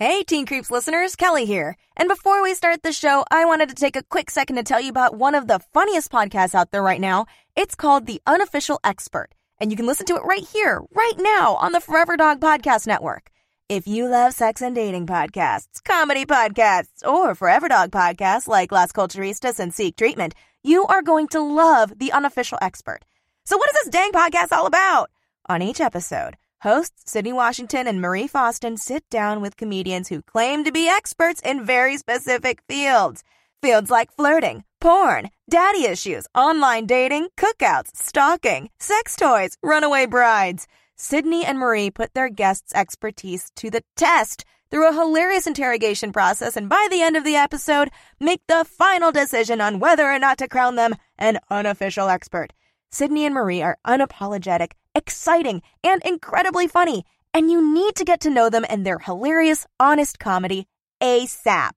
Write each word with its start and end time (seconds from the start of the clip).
Hey, 0.00 0.22
Teen 0.22 0.46
Creeps 0.46 0.70
listeners, 0.70 1.16
Kelly 1.16 1.44
here. 1.44 1.74
And 1.96 2.08
before 2.08 2.40
we 2.40 2.54
start 2.54 2.84
the 2.84 2.92
show, 2.92 3.24
I 3.32 3.44
wanted 3.46 3.68
to 3.70 3.74
take 3.74 3.96
a 3.96 4.04
quick 4.04 4.30
second 4.30 4.54
to 4.54 4.62
tell 4.62 4.80
you 4.80 4.90
about 4.90 5.16
one 5.16 5.34
of 5.34 5.48
the 5.48 5.58
funniest 5.74 6.12
podcasts 6.12 6.54
out 6.54 6.70
there 6.70 6.84
right 6.84 7.00
now. 7.00 7.26
It's 7.56 7.74
called 7.74 8.06
The 8.06 8.22
Unofficial 8.24 8.78
Expert, 8.84 9.30
and 9.58 9.72
you 9.72 9.76
can 9.76 9.88
listen 9.88 10.06
to 10.06 10.14
it 10.14 10.22
right 10.22 10.46
here, 10.46 10.80
right 10.94 11.18
now 11.18 11.56
on 11.56 11.72
the 11.72 11.80
Forever 11.80 12.16
Dog 12.16 12.38
Podcast 12.38 12.86
Network. 12.86 13.32
If 13.68 13.88
you 13.88 14.06
love 14.06 14.34
sex 14.34 14.62
and 14.62 14.72
dating 14.72 15.08
podcasts, 15.08 15.82
comedy 15.82 16.24
podcasts, 16.24 17.04
or 17.04 17.34
Forever 17.34 17.66
Dog 17.66 17.90
podcasts 17.90 18.46
like 18.46 18.70
Las 18.70 18.92
Culturistas 18.92 19.58
and 19.58 19.74
Seek 19.74 19.96
Treatment, 19.96 20.32
you 20.62 20.86
are 20.86 21.02
going 21.02 21.26
to 21.26 21.40
love 21.40 21.98
The 21.98 22.12
Unofficial 22.12 22.58
Expert. 22.62 23.00
So 23.42 23.56
what 23.56 23.68
is 23.70 23.74
this 23.82 23.88
dang 23.88 24.12
podcast 24.12 24.52
all 24.52 24.66
about? 24.66 25.10
On 25.48 25.60
each 25.60 25.80
episode, 25.80 26.36
Hosts 26.62 27.12
Sydney 27.12 27.32
Washington 27.32 27.86
and 27.86 28.00
Marie 28.00 28.26
Faustin 28.26 28.76
sit 28.76 29.08
down 29.10 29.40
with 29.40 29.56
comedians 29.56 30.08
who 30.08 30.22
claim 30.22 30.64
to 30.64 30.72
be 30.72 30.88
experts 30.88 31.40
in 31.44 31.64
very 31.64 31.96
specific 31.96 32.62
fields. 32.68 33.22
Fields 33.62 33.92
like 33.92 34.10
flirting, 34.10 34.64
porn, 34.80 35.30
daddy 35.48 35.84
issues, 35.84 36.26
online 36.34 36.84
dating, 36.84 37.28
cookouts, 37.36 37.90
stalking, 37.94 38.70
sex 38.80 39.14
toys, 39.14 39.56
runaway 39.62 40.06
brides. 40.06 40.66
Sydney 40.96 41.44
and 41.44 41.60
Marie 41.60 41.92
put 41.92 42.14
their 42.14 42.28
guests' 42.28 42.74
expertise 42.74 43.52
to 43.54 43.70
the 43.70 43.84
test 43.96 44.44
through 44.68 44.88
a 44.88 44.92
hilarious 44.92 45.46
interrogation 45.46 46.10
process 46.10 46.56
and 46.56 46.68
by 46.68 46.88
the 46.90 47.02
end 47.02 47.16
of 47.16 47.22
the 47.22 47.36
episode, 47.36 47.88
make 48.18 48.42
the 48.48 48.64
final 48.64 49.12
decision 49.12 49.60
on 49.60 49.78
whether 49.78 50.10
or 50.10 50.18
not 50.18 50.38
to 50.38 50.48
crown 50.48 50.74
them 50.74 50.96
an 51.18 51.38
unofficial 51.50 52.08
expert. 52.08 52.52
Sydney 52.90 53.26
and 53.26 53.34
Marie 53.34 53.62
are 53.62 53.78
unapologetic, 53.86 54.72
exciting, 54.94 55.62
and 55.84 56.02
incredibly 56.04 56.66
funny, 56.66 57.04
and 57.34 57.50
you 57.50 57.74
need 57.74 57.94
to 57.96 58.04
get 58.04 58.20
to 58.20 58.30
know 58.30 58.50
them 58.50 58.64
and 58.68 58.84
their 58.84 58.98
hilarious, 58.98 59.66
honest 59.78 60.18
comedy 60.18 60.66
ASAP. 61.02 61.72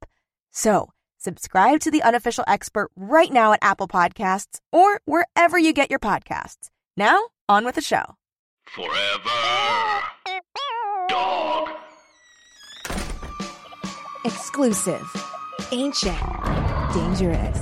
So, 0.51 0.89
subscribe 1.17 1.79
to 1.81 1.91
the 1.91 2.03
unofficial 2.03 2.43
expert 2.47 2.89
right 2.95 3.31
now 3.31 3.53
at 3.53 3.59
Apple 3.61 3.87
Podcasts 3.87 4.59
or 4.71 5.01
wherever 5.05 5.57
you 5.57 5.73
get 5.73 5.89
your 5.89 5.99
podcasts. 5.99 6.69
Now, 6.97 7.21
on 7.47 7.65
with 7.65 7.75
the 7.75 7.81
show. 7.81 8.15
Forever. 8.65 9.29
Dog. 11.09 11.69
Exclusive. 14.23 15.03
Ancient. 15.71 16.17
Dangerous. 16.93 17.59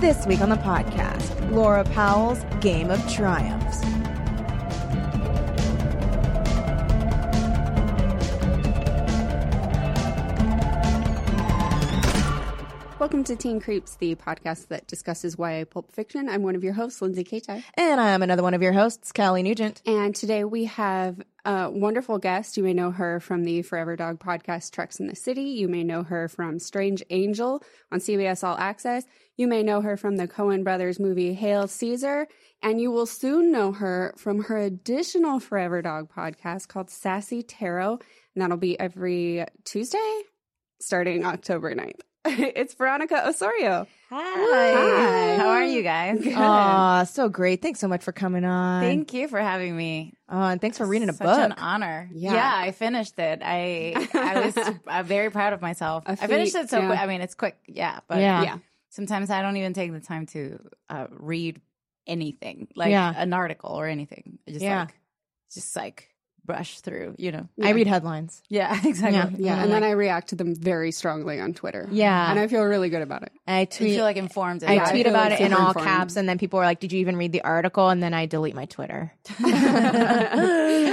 This 0.00 0.26
week 0.26 0.40
on 0.40 0.48
the 0.48 0.56
podcast, 0.56 1.50
Laura 1.50 1.82
Powell's 1.84 2.44
Game 2.60 2.90
of 2.90 3.00
Triumphs. 3.12 3.80
Welcome 12.98 13.22
to 13.24 13.36
Teen 13.36 13.60
Creeps, 13.60 13.94
the 13.94 14.16
podcast 14.16 14.66
that 14.68 14.88
discusses 14.88 15.36
YA 15.38 15.64
pulp 15.70 15.92
fiction. 15.92 16.28
I'm 16.28 16.42
one 16.42 16.56
of 16.56 16.64
your 16.64 16.72
hosts, 16.72 17.00
Lindsay 17.00 17.22
Katai. 17.22 17.62
And 17.74 18.00
I'm 18.00 18.24
another 18.24 18.42
one 18.42 18.54
of 18.54 18.62
your 18.62 18.72
hosts, 18.72 19.12
Kelly 19.12 19.44
Nugent. 19.44 19.82
And 19.86 20.16
today 20.16 20.42
we 20.42 20.64
have 20.64 21.22
a 21.44 21.70
wonderful 21.70 22.18
guest. 22.18 22.56
You 22.56 22.64
may 22.64 22.74
know 22.74 22.90
her 22.90 23.20
from 23.20 23.44
the 23.44 23.62
Forever 23.62 23.94
Dog 23.94 24.18
podcast, 24.18 24.72
Treks 24.72 24.98
in 24.98 25.06
the 25.06 25.14
City. 25.14 25.42
You 25.42 25.68
may 25.68 25.84
know 25.84 26.02
her 26.02 26.26
from 26.26 26.58
Strange 26.58 27.04
Angel 27.08 27.62
on 27.92 28.00
CBS 28.00 28.42
All 28.42 28.58
Access. 28.58 29.04
You 29.36 29.46
may 29.46 29.62
know 29.62 29.80
her 29.80 29.96
from 29.96 30.16
the 30.16 30.26
Coen 30.26 30.64
Brothers 30.64 30.98
movie 30.98 31.34
Hail 31.34 31.68
Caesar. 31.68 32.26
And 32.64 32.80
you 32.80 32.90
will 32.90 33.06
soon 33.06 33.52
know 33.52 33.70
her 33.70 34.12
from 34.18 34.42
her 34.42 34.58
additional 34.58 35.38
Forever 35.38 35.82
Dog 35.82 36.12
podcast 36.12 36.66
called 36.66 36.90
Sassy 36.90 37.44
Tarot. 37.44 38.00
And 38.34 38.42
that'll 38.42 38.56
be 38.56 38.78
every 38.80 39.44
Tuesday 39.64 40.22
starting 40.80 41.24
October 41.24 41.72
9th. 41.76 42.00
it's 42.26 42.74
Veronica 42.74 43.28
Osorio. 43.28 43.86
Hi. 44.10 44.16
Hi. 44.72 45.36
How 45.36 45.48
are 45.48 45.64
you 45.64 45.82
guys? 45.82 46.26
Aw, 46.26 47.04
so 47.04 47.28
great. 47.28 47.62
Thanks 47.62 47.78
so 47.80 47.88
much 47.88 48.02
for 48.02 48.12
coming 48.12 48.44
on. 48.44 48.82
Thank 48.82 49.12
you 49.14 49.28
for 49.28 49.38
having 49.38 49.76
me. 49.76 50.14
Oh, 50.28 50.42
and 50.42 50.60
thanks 50.60 50.78
for 50.78 50.86
reading 50.86 51.08
a 51.08 51.12
Such 51.12 51.26
book. 51.26 51.38
an 51.38 51.52
honor. 51.52 52.08
Yeah. 52.12 52.52
I 52.54 52.72
finished 52.72 53.18
it. 53.18 53.40
I 53.42 53.94
I 54.14 54.40
was 54.46 54.74
I'm 54.86 55.04
very 55.06 55.30
proud 55.30 55.52
of 55.52 55.60
myself. 55.62 56.04
I 56.06 56.16
finished 56.16 56.54
it 56.54 56.68
so 56.70 56.80
yeah. 56.80 56.86
quick. 56.88 56.98
I 57.00 57.06
mean, 57.06 57.20
it's 57.20 57.34
quick, 57.34 57.56
yeah, 57.66 58.00
but 58.08 58.18
Yeah. 58.18 58.42
Yeah. 58.42 58.58
sometimes 58.90 59.30
I 59.30 59.42
don't 59.42 59.56
even 59.56 59.72
take 59.74 59.92
the 59.92 60.00
time 60.00 60.26
to 60.26 60.58
uh, 60.88 61.06
read 61.10 61.60
anything, 62.06 62.68
like 62.74 62.90
Yeah. 62.90 63.12
an 63.16 63.32
article 63.32 63.70
or 63.70 63.86
anything. 63.86 64.38
I 64.46 64.50
just 64.50 64.62
Yeah. 64.62 64.80
like 64.80 64.94
just 65.52 65.76
like 65.76 66.08
brush 66.48 66.80
through, 66.80 67.14
you 67.18 67.30
know. 67.30 67.46
I 67.62 67.70
read 67.70 67.86
headlines. 67.86 68.42
Yeah, 68.48 68.74
exactly. 68.84 69.44
Yeah, 69.44 69.54
Yeah, 69.56 69.62
and 69.62 69.70
then 69.70 69.84
I 69.84 69.90
react 69.92 70.30
to 70.30 70.34
them 70.34 70.56
very 70.56 70.90
strongly 70.90 71.38
on 71.38 71.52
Twitter. 71.54 71.86
Yeah. 71.92 72.28
And 72.30 72.40
I 72.40 72.48
feel 72.48 72.64
really 72.64 72.88
good 72.88 73.02
about 73.02 73.22
it. 73.22 73.30
I 73.46 73.60
You 73.60 73.66
tweet. 73.66 73.94
feel 73.94 74.02
like 74.04 74.16
informed. 74.16 74.64
I 74.64 74.74
Yeah, 74.74 74.90
tweet 74.90 75.04
feel 75.06 75.14
about 75.14 75.30
like 75.30 75.40
it 75.40 75.44
in 75.44 75.52
all 75.52 75.68
informed. 75.68 75.86
caps, 75.86 76.16
and 76.16 76.28
then 76.28 76.38
people 76.38 76.58
are 76.58 76.64
like, 76.64 76.80
"Did 76.80 76.90
you 76.92 76.98
even 77.00 77.16
read 77.16 77.30
the 77.32 77.42
article?" 77.42 77.88
And 77.90 78.02
then 78.02 78.14
I 78.14 78.26
delete 78.26 78.54
my 78.56 78.64
Twitter. 78.64 79.12
and 79.38 79.46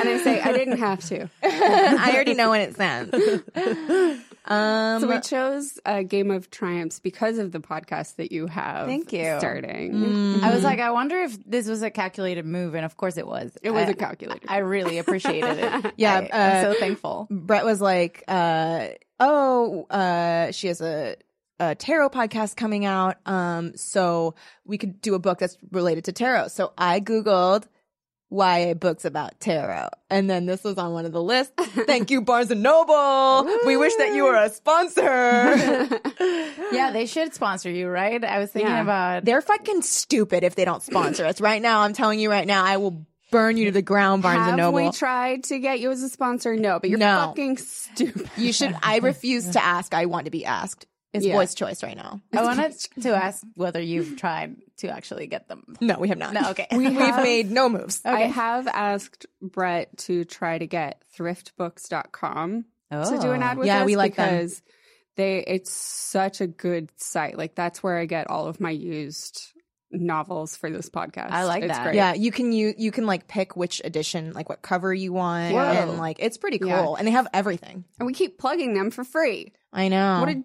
I 0.10 0.20
say 0.24 0.42
I 0.42 0.52
didn't 0.52 0.78
have 0.78 1.04
to. 1.06 1.30
I 1.42 2.12
already 2.14 2.34
know 2.36 2.50
when 2.52 2.62
it's 2.62 2.78
sent. 2.78 3.16
Um, 4.46 5.02
So 5.02 5.08
we 5.08 5.20
chose 5.22 5.80
a 5.86 6.04
Game 6.04 6.32
of 6.32 6.50
Triumphs 6.50 7.00
because 7.00 7.38
of 7.38 7.52
the 7.52 7.60
podcast 7.60 8.16
that 8.18 8.32
you 8.32 8.48
have. 8.48 8.88
Thank 8.88 9.12
you. 9.12 9.36
Starting. 9.40 9.94
Mm. 9.94 10.44
I 10.44 10.54
was 10.54 10.64
like, 10.64 10.80
I 10.80 10.92
wonder 10.92 11.18
if 11.20 11.38
this 11.46 11.68
was 11.68 11.82
a 11.82 11.90
calculated 11.90 12.46
move, 12.46 12.76
and 12.76 12.86
of 12.86 12.96
course 12.98 13.18
it 13.18 13.26
was. 13.28 13.58
It 13.62 13.72
was 13.72 13.88
I- 13.88 13.92
a 13.92 13.94
calculated 13.96 14.48
I 14.48 14.58
really 14.60 14.98
appreciated 15.00 15.58
it. 15.58 15.94
Yeah, 15.98 16.14
I, 16.32 16.38
am 16.38 16.66
uh, 16.68 16.74
so 16.74 16.80
thankful. 16.80 17.28
Brett 17.30 17.66
was 17.66 17.82
like, 17.82 18.24
uh, 18.28 18.88
"Oh, 19.20 19.86
uh, 19.90 20.52
she 20.52 20.68
has 20.68 20.82
a." 20.82 21.16
A 21.58 21.74
tarot 21.74 22.10
podcast 22.10 22.58
coming 22.58 22.84
out, 22.84 23.16
um, 23.26 23.78
so 23.78 24.36
we 24.66 24.78
could 24.78 25.00
do 25.00 25.16
a 25.16 25.20
book 25.20 25.40
that's 25.40 25.58
related 25.72 26.04
to 26.04 26.12
tarot. 26.12 26.50
So 26.50 26.74
I 26.78 27.00
googled 27.00 27.64
YA 28.35 28.73
books 28.73 29.06
about 29.06 29.40
tarot, 29.40 29.90
and 30.09 30.29
then 30.29 30.46
this 30.46 30.63
was 30.63 30.78
on 30.78 30.94
one 30.94 31.06
of 31.06 31.12
the 31.12 31.22
lists. 31.23 31.53
Thank 31.59 32.12
you, 32.12 32.22
Barnes 32.22 32.51
and 32.51 32.62
Noble. 32.63 33.46
we 33.66 33.78
wish 33.78 33.94
that 33.96 34.13
you 34.13 34.23
were 34.25 34.35
a 34.35 34.50
sponsor. 34.50 35.88
Yeah, 36.72 36.91
they 36.91 37.06
should 37.06 37.34
sponsor 37.34 37.69
you, 37.69 37.88
right? 37.88 38.22
I 38.23 38.40
was 38.40 38.51
thinking 38.51 38.72
Yeah. 38.72 38.81
about. 38.81 39.25
They're 39.25 39.41
fucking 39.41 39.81
stupid 39.84 40.44
if 40.44 40.56
they 40.56 40.66
don't 40.66 40.81
sponsor 40.84 41.25
us. 41.25 41.40
Right 41.40 41.62
now, 41.62 41.81
I'm 41.81 41.94
telling 41.94 42.19
you 42.19 42.29
right 42.29 42.47
now, 42.47 42.66
I 42.66 42.78
will 42.78 43.06
burn 43.31 43.56
you 43.57 43.66
to 43.66 43.72
the 43.72 43.81
ground, 43.81 44.23
Barnes 44.23 44.40
have 44.40 44.47
and 44.50 44.57
Noble. 44.57 44.84
we 44.84 44.91
tried 44.91 45.44
to 45.46 45.59
get 45.59 45.79
you 45.79 45.91
as 45.91 46.02
a 46.03 46.09
sponsor? 46.09 46.56
No, 46.56 46.79
but 46.79 46.90
you're 46.90 47.00
No. 47.00 47.28
fucking 47.28 47.57
stupid. 47.57 48.29
you 48.38 48.52
should. 48.52 48.75
I 48.81 48.97
refuse 49.00 49.47
to 49.52 49.63
ask. 49.63 49.94
I 49.94 50.06
want 50.07 50.25
to 50.25 50.31
be 50.31 50.46
asked. 50.46 50.85
It's 51.16 51.26
Yeah. 51.26 51.34
voice 51.34 51.53
choice 51.53 51.84
right 51.84 51.96
now. 51.96 52.22
I 52.34 52.44
wanted 52.44 52.74
to 53.02 53.16
ask 53.16 53.44
whether 53.56 53.81
you've 53.81 54.18
tried 54.18 54.58
to 54.78 54.90
actually 54.90 55.28
get 55.28 55.48
them. 55.48 55.76
No, 55.81 55.98
we 55.98 56.09
have 56.09 56.18
not. 56.18 56.34
No, 56.34 56.50
okay. 56.52 56.68
We, 56.72 56.86
have 56.94 57.24
made 57.24 57.50
no 57.52 57.70
moves. 57.70 58.02
I 58.06 58.22
have 58.22 58.68
asked 58.68 59.26
Brett 59.42 59.98
to 60.00 60.26
try 60.26 60.58
to 60.58 60.68
get 60.68 61.03
thriftbooks.com 61.18 62.66
to 62.92 63.20
do 63.22 63.31
an 63.31 63.42
ad 63.42 63.58
oh. 63.58 63.59
with 63.59 63.68
Yeah, 63.68 63.81
us 63.81 63.86
we 63.86 63.96
like 63.96 64.16
them. 64.16 64.30
because 64.30 64.62
they 65.16 65.40
it's 65.40 65.72
such 65.72 66.41
a 66.41 66.47
good 66.47 66.90
site. 66.97 67.38
Like 67.38 67.56
that's 67.56 67.82
where 67.82 67.97
I 67.97 68.06
get 68.06 68.29
all 68.29 68.47
of 68.47 68.59
my 68.59 68.72
used 68.72 69.41
novels 69.91 70.56
for 70.56 70.70
this 70.70 70.90
podcast. 70.90 71.32
I 71.32 71.46
like 71.46 71.64
it's 71.64 71.73
that. 71.73 71.84
Great. 71.84 71.96
Yeah, 71.96 72.14
you 72.14 72.32
can 72.32 72.52
you 72.52 72.73
you 72.78 72.91
can 72.91 73.06
like 73.06 73.28
pick 73.28 73.56
which 73.56 73.82
edition, 73.84 74.34
like 74.34 74.50
what 74.50 74.62
cover 74.62 74.94
you 74.94 75.14
want, 75.14 75.53
Whoa. 75.53 75.59
and 75.62 75.97
like 75.97 76.17
it's 76.20 76.38
pretty 76.38 76.59
cool. 76.59 76.70
Yeah. 76.70 76.96
And 76.97 77.08
they 77.08 77.12
have 77.12 77.28
everything. 77.34 77.85
And 78.00 78.06
we 78.06 78.14
keep 78.14 78.38
plugging 78.38 78.73
them 78.73 78.91
for 78.91 79.03
free. 79.03 79.53
I 79.72 79.88
know. 79.88 80.20
What 80.20 80.29
a 80.29 80.44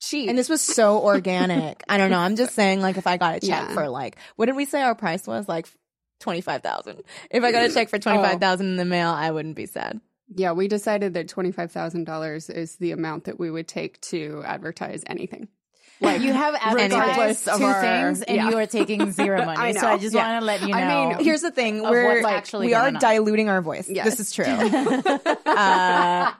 cheat. 0.00 0.28
and 0.28 0.38
this 0.38 0.48
was 0.48 0.60
so 0.60 0.98
organic. 1.02 1.82
I 1.88 1.96
don't 1.98 2.10
know. 2.10 2.18
I'm 2.18 2.36
just 2.36 2.54
saying, 2.54 2.80
like, 2.80 2.96
if 2.96 3.06
I 3.06 3.16
got 3.16 3.36
a 3.36 3.40
check 3.40 3.68
Yeah. 3.68 3.74
for 3.74 3.88
like, 3.88 4.16
what 4.36 4.46
did 4.46 4.56
we 4.56 4.64
say 4.64 4.82
our 4.82 4.94
price 4.94 5.26
was? 5.26 5.48
Like 5.48 5.66
twenty 6.20 6.40
five 6.40 6.62
thousand. 6.62 7.02
If 7.30 7.44
I 7.44 7.52
got 7.52 7.68
a 7.68 7.72
check 7.72 7.88
for 7.88 7.96
oh. 7.96 8.00
twenty 8.00 8.18
five 8.22 8.40
thousand 8.40 8.66
in 8.66 8.76
the 8.76 8.84
mail, 8.84 9.10
I 9.10 9.30
wouldn't 9.30 9.56
be 9.56 9.66
sad. 9.66 10.00
yeah, 10.34 10.52
we 10.52 10.68
decided 10.68 11.14
that 11.14 11.28
twenty 11.28 11.52
five 11.52 11.72
thousand 11.72 12.04
dollars 12.04 12.50
is 12.50 12.76
the 12.76 12.92
amount 12.92 13.24
that 13.24 13.38
we 13.38 13.50
would 13.50 13.68
take 13.68 14.00
to 14.02 14.42
advertise 14.44 15.02
anything. 15.06 15.48
Like 16.00 16.20
You 16.22 16.32
have 16.32 16.54
advertised 16.60 17.44
two 17.44 17.50
our- 17.64 17.80
things, 17.80 18.22
and 18.22 18.36
yeah. 18.36 18.50
you 18.50 18.56
are 18.56 18.66
taking 18.66 19.10
zero 19.20 19.44
money. 19.44 19.58
I 19.58 19.72
So. 19.72 19.86
I 19.86 19.98
just 19.98 20.14
Yeah. 20.14 20.28
want 20.32 20.42
to 20.42 20.46
let 20.46 20.60
you 20.62 20.68
know. 20.68 20.74
I 20.74 21.14
mean, 21.16 21.24
Here's 21.24 21.40
the 21.42 21.50
thing: 21.50 21.82
we're 21.82 22.22
what's 22.22 22.26
actually 22.26 22.66
we 22.68 22.74
are 22.74 22.86
on. 22.88 22.94
diluting 22.94 23.48
our 23.48 23.60
voice. 23.62 23.88
Yes. 23.88 24.04
This 24.16 24.20
is 24.20 24.32
true. 24.32 24.44
uh, 25.46 26.32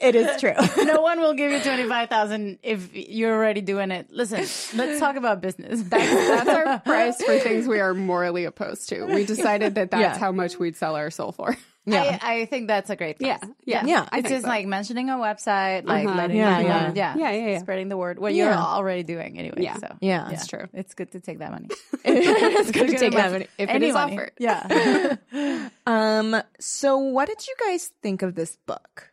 it 0.00 0.14
is 0.14 0.40
true. 0.40 0.54
no 0.84 1.00
one 1.00 1.20
will 1.20 1.34
give 1.34 1.50
you 1.52 1.60
twenty 1.60 1.88
five 1.88 2.08
thousand 2.08 2.58
if 2.62 2.90
you're 2.94 3.34
already 3.34 3.60
doing 3.60 3.90
it. 3.90 4.10
Listen, 4.10 4.40
let's 4.78 5.00
talk 5.00 5.16
about 5.16 5.40
business. 5.40 5.82
That's 5.82 6.48
our 6.48 6.78
price 6.80 7.22
for 7.22 7.38
things 7.38 7.66
we 7.68 7.80
are 7.80 7.94
morally 7.94 8.44
opposed 8.44 8.88
to. 8.90 9.04
We 9.04 9.24
decided 9.24 9.76
that 9.76 9.90
that's 9.90 10.00
Yeah. 10.00 10.18
how 10.18 10.32
much 10.32 10.58
we'd 10.58 10.76
sell 10.76 10.96
our 10.96 11.10
soul 11.10 11.32
for. 11.32 11.56
Yeah. 11.90 12.18
I, 12.22 12.40
I 12.42 12.44
think 12.46 12.68
that's 12.68 12.90
a 12.90 12.96
great. 12.96 13.16
Yeah, 13.20 13.38
yeah, 13.64 13.84
Yeah. 13.86 14.08
I 14.12 14.18
it's 14.18 14.28
think 14.28 14.28
just 14.28 14.42
so. 14.44 14.48
like 14.48 14.66
mentioning 14.66 15.10
a 15.10 15.14
website, 15.14 15.84
like 15.84 16.06
Uh-huh. 16.06 16.16
letting 16.16 16.36
Yeah, 16.36 16.56
people 16.58 16.70
yeah. 16.72 16.92
yeah, 16.94 17.14
Yeah, 17.16 17.30
yeah, 17.32 17.46
yeah. 17.52 17.58
spreading 17.60 17.88
the 17.88 17.96
word. 17.96 18.18
What 18.18 18.34
Yeah. 18.34 18.44
you're 18.44 18.54
already 18.54 19.02
doing 19.02 19.38
anyway. 19.38 19.56
Yeah. 19.62 19.76
so 19.78 19.96
Yeah. 20.00 20.30
It's 20.30 20.46
true. 20.46 20.66
it's 20.72 20.94
good 20.94 21.12
to 21.12 21.20
take 21.20 21.38
that 21.40 21.50
money. 21.50 21.68
it's 22.04 22.70
good 22.70 22.88
to 22.88 22.98
take 22.98 23.12
that 23.14 23.32
money. 23.32 23.46
If 23.58 23.68
it 23.68 23.72
Any 23.72 23.88
is 23.88 23.94
money. 23.94 24.12
offered. 24.16 24.32
Yeah. 24.38 25.16
Um. 25.86 26.36
So, 26.60 26.98
what 26.98 27.28
did 27.28 27.46
you 27.46 27.54
guys 27.66 27.90
think 28.02 28.22
of 28.22 28.34
this 28.34 28.56
book? 28.66 29.10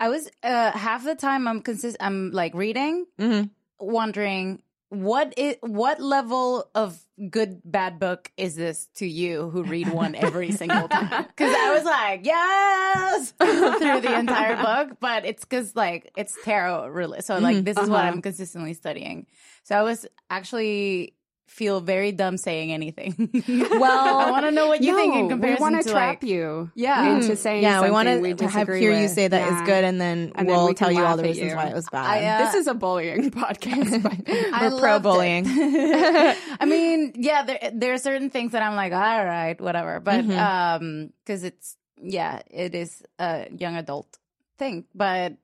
I 0.00 0.08
was 0.08 0.28
uh 0.42 0.72
half 0.72 1.04
the 1.04 1.14
time 1.14 1.46
I'm 1.46 1.60
consist 1.62 1.96
I'm 2.00 2.30
like 2.32 2.54
reading, 2.54 3.06
Mhm. 3.20 3.50
wondering 3.78 4.62
what 4.92 5.32
is 5.38 5.56
what 5.62 6.00
level 6.02 6.68
of 6.74 7.00
good 7.30 7.62
bad 7.64 7.98
book 7.98 8.30
is 8.36 8.56
this 8.56 8.88
to 8.96 9.06
you 9.06 9.48
who 9.48 9.62
read 9.64 9.88
one 9.90 10.14
every 10.14 10.52
single 10.62 10.86
time? 10.86 11.24
Because 11.28 11.54
I 11.56 11.72
was 11.74 11.84
like, 11.84 12.26
yes, 12.26 13.30
through 13.80 14.00
the 14.02 14.14
entire 14.18 14.60
book, 14.62 14.98
but 15.00 15.24
it's 15.24 15.44
because 15.46 15.74
like 15.74 16.12
it's 16.14 16.36
tarot 16.44 16.88
really. 16.88 17.22
So 17.22 17.38
like 17.38 17.64
this 17.64 17.78
is 17.78 17.88
what 17.88 18.00
Uh-huh. 18.00 18.12
I'm 18.12 18.20
consistently 18.20 18.74
studying. 18.74 19.26
So 19.64 19.76
I 19.78 19.82
was 19.82 20.04
actually 20.28 21.14
feel 21.46 21.80
very 21.80 22.12
dumb 22.12 22.36
saying 22.38 22.72
anything. 22.72 23.12
Well, 23.82 24.18
I 24.18 24.30
want 24.30 24.46
to 24.46 24.52
know 24.52 24.68
what 24.68 24.80
you 24.82 24.94
think 24.96 25.14
in 25.14 25.28
comparison 25.28 25.58
we 25.58 25.72
want 25.72 25.84
to 25.84 25.90
trap 25.90 26.22
like, 26.22 26.30
you 26.30 26.70
Yeah. 26.74 27.14
into 27.16 27.36
saying 27.36 27.62
yeah, 27.62 27.82
we 27.82 27.90
want 27.90 28.08
to 28.08 28.48
have 28.48 28.68
hear 28.68 28.92
you 28.92 29.08
say 29.08 29.28
that 29.28 29.42
is 29.48 29.50
Yeah. 29.60 29.66
good, 29.66 29.84
and 29.84 30.00
then 30.00 30.32
And 30.34 30.46
we'll 30.46 30.68
we 30.68 30.74
tell 30.74 30.90
you 30.90 31.04
all 31.04 31.16
the 31.16 31.24
reasons 31.24 31.50
you. 31.50 31.56
why 31.56 31.66
it 31.68 31.74
was 31.74 31.86
bad. 31.90 32.04
I, 32.06 32.24
uh, 32.24 32.44
this 32.46 32.54
is 32.54 32.66
a 32.68 32.74
bullying 32.74 33.30
podcast. 33.42 34.02
But 34.02 34.16
We're 34.72 34.78
pro 34.80 34.98
bullying. 35.00 35.44
I 35.46 36.64
mean, 36.66 37.12
yeah, 37.16 37.42
there 37.44 37.70
there 37.74 37.92
are 37.92 37.98
certain 37.98 38.30
things 38.30 38.52
that 38.52 38.62
I'm 38.62 38.74
like, 38.76 38.92
all 38.92 39.24
right, 39.24 39.60
whatever, 39.60 40.00
but 40.00 40.24
Mhm. 40.24 40.38
um, 40.38 41.10
because 41.24 41.44
it's 41.44 41.76
yeah, 42.00 42.40
it 42.50 42.74
is 42.74 43.02
a 43.18 43.48
young 43.56 43.76
adult 43.76 44.18
thing, 44.58 44.84
but 44.94 45.34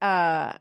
uh. 0.00 0.52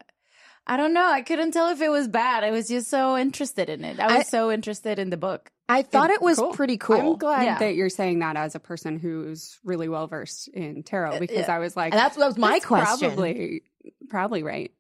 I 0.68 0.78
don't 0.78 0.94
know. 0.94 1.06
I 1.08 1.22
couldn't 1.22 1.52
tell 1.52 1.70
if 1.70 1.80
it 1.82 1.90
was 1.90 2.08
bad. 2.08 2.44
I 2.44 2.52
was 2.52 2.68
just 2.68 2.90
so 2.90 3.18
interested 3.18 3.70
in 3.70 3.84
it. 3.86 4.00
I 4.00 4.08
was 4.18 4.28
I- 4.28 4.30
so 4.30 4.52
interested 4.52 4.98
in 5.00 5.10
the 5.10 5.18
book. 5.18 5.50
I 5.68 5.82
thought 5.82 6.12
it 6.12 6.22
was 6.22 6.38
Cool. 6.38 6.54
pretty 6.54 6.78
cool. 6.78 6.96
I'm 7.14 7.18
glad 7.18 7.44
Yeah. 7.44 7.58
that 7.58 7.74
you're 7.76 7.90
saying 7.90 8.20
that 8.20 8.36
as 8.38 8.54
a 8.54 8.60
person 8.60 9.00
who's 9.00 9.58
really 9.64 9.90
well 9.90 10.06
versed 10.06 10.48
in 10.50 10.84
tarot 10.84 11.20
because 11.20 11.50
I 11.50 11.58
was 11.58 11.76
like, 11.76 11.92
And 11.94 12.00
that's 12.00 12.16
that 12.18 12.26
was 12.28 12.38
my 12.38 12.54
that's 12.54 12.66
question. 12.66 13.10
Probably, 13.10 13.64
probably 14.10 14.44
right. 14.44 14.72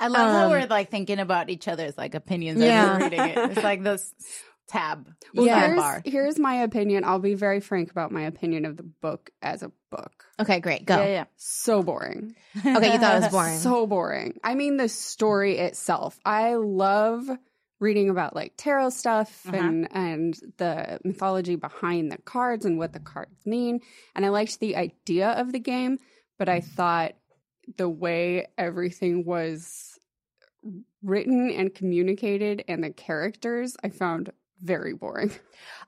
I 0.00 0.08
love 0.08 0.30
how 0.32 0.44
Um, 0.46 0.50
we're 0.50 0.66
like 0.66 0.90
thinking 0.90 1.18
about 1.20 1.50
each 1.50 1.68
other's 1.68 1.96
like 1.96 2.14
opinions 2.16 2.60
Yeah. 2.60 2.82
as 2.82 2.98
we're 2.98 3.04
reading 3.04 3.20
it. 3.20 3.38
It's 3.52 3.62
like 3.62 3.82
this 3.84 4.12
tab. 4.68 5.12
Well, 5.34 5.46
Yeah. 5.46 5.66
here's, 6.04 6.12
here's 6.12 6.38
my 6.38 6.56
opinion. 6.62 7.04
I'll 7.04 7.18
be 7.18 7.34
very 7.34 7.60
frank 7.60 7.90
about 7.90 8.12
my 8.12 8.22
opinion 8.22 8.64
of 8.64 8.76
the 8.76 8.82
book 8.84 9.30
as 9.42 9.62
a 9.62 9.72
book. 9.90 10.24
Okay, 10.38 10.60
great. 10.60 10.84
Go. 10.84 10.98
Yeah, 10.98 11.06
yeah. 11.08 11.24
So 11.36 11.82
boring. 11.82 12.34
Okay, 12.58 12.92
you 12.92 12.98
thought 12.98 13.16
it 13.16 13.22
was 13.22 13.28
boring. 13.32 13.58
So 13.58 13.86
boring. 13.86 14.38
I 14.44 14.54
mean, 14.54 14.76
the 14.76 14.88
story 14.88 15.58
itself. 15.58 16.18
I 16.24 16.54
love 16.54 17.28
reading 17.80 18.10
about 18.10 18.34
like 18.34 18.54
tarot 18.56 18.90
stuff 18.90 19.46
Uh-huh. 19.46 19.56
and 19.56 19.88
and 19.92 20.40
the 20.58 20.98
mythology 21.04 21.54
behind 21.56 22.10
the 22.10 22.18
cards 22.18 22.64
and 22.66 22.76
what 22.76 22.92
the 22.92 22.98
cards 23.00 23.46
mean. 23.46 23.80
And 24.14 24.26
I 24.26 24.30
liked 24.30 24.58
the 24.60 24.76
idea 24.76 25.30
of 25.30 25.52
the 25.52 25.60
game, 25.60 25.98
but 26.38 26.48
I 26.48 26.60
thought 26.60 27.12
the 27.76 27.88
way 27.88 28.46
everything 28.58 29.24
was 29.24 29.98
written 31.02 31.50
and 31.50 31.72
communicated 31.74 32.64
and 32.66 32.82
the 32.82 32.90
characters 32.90 33.76
I 33.84 33.90
found 33.90 34.32
very 34.62 34.94
boring. 34.94 35.30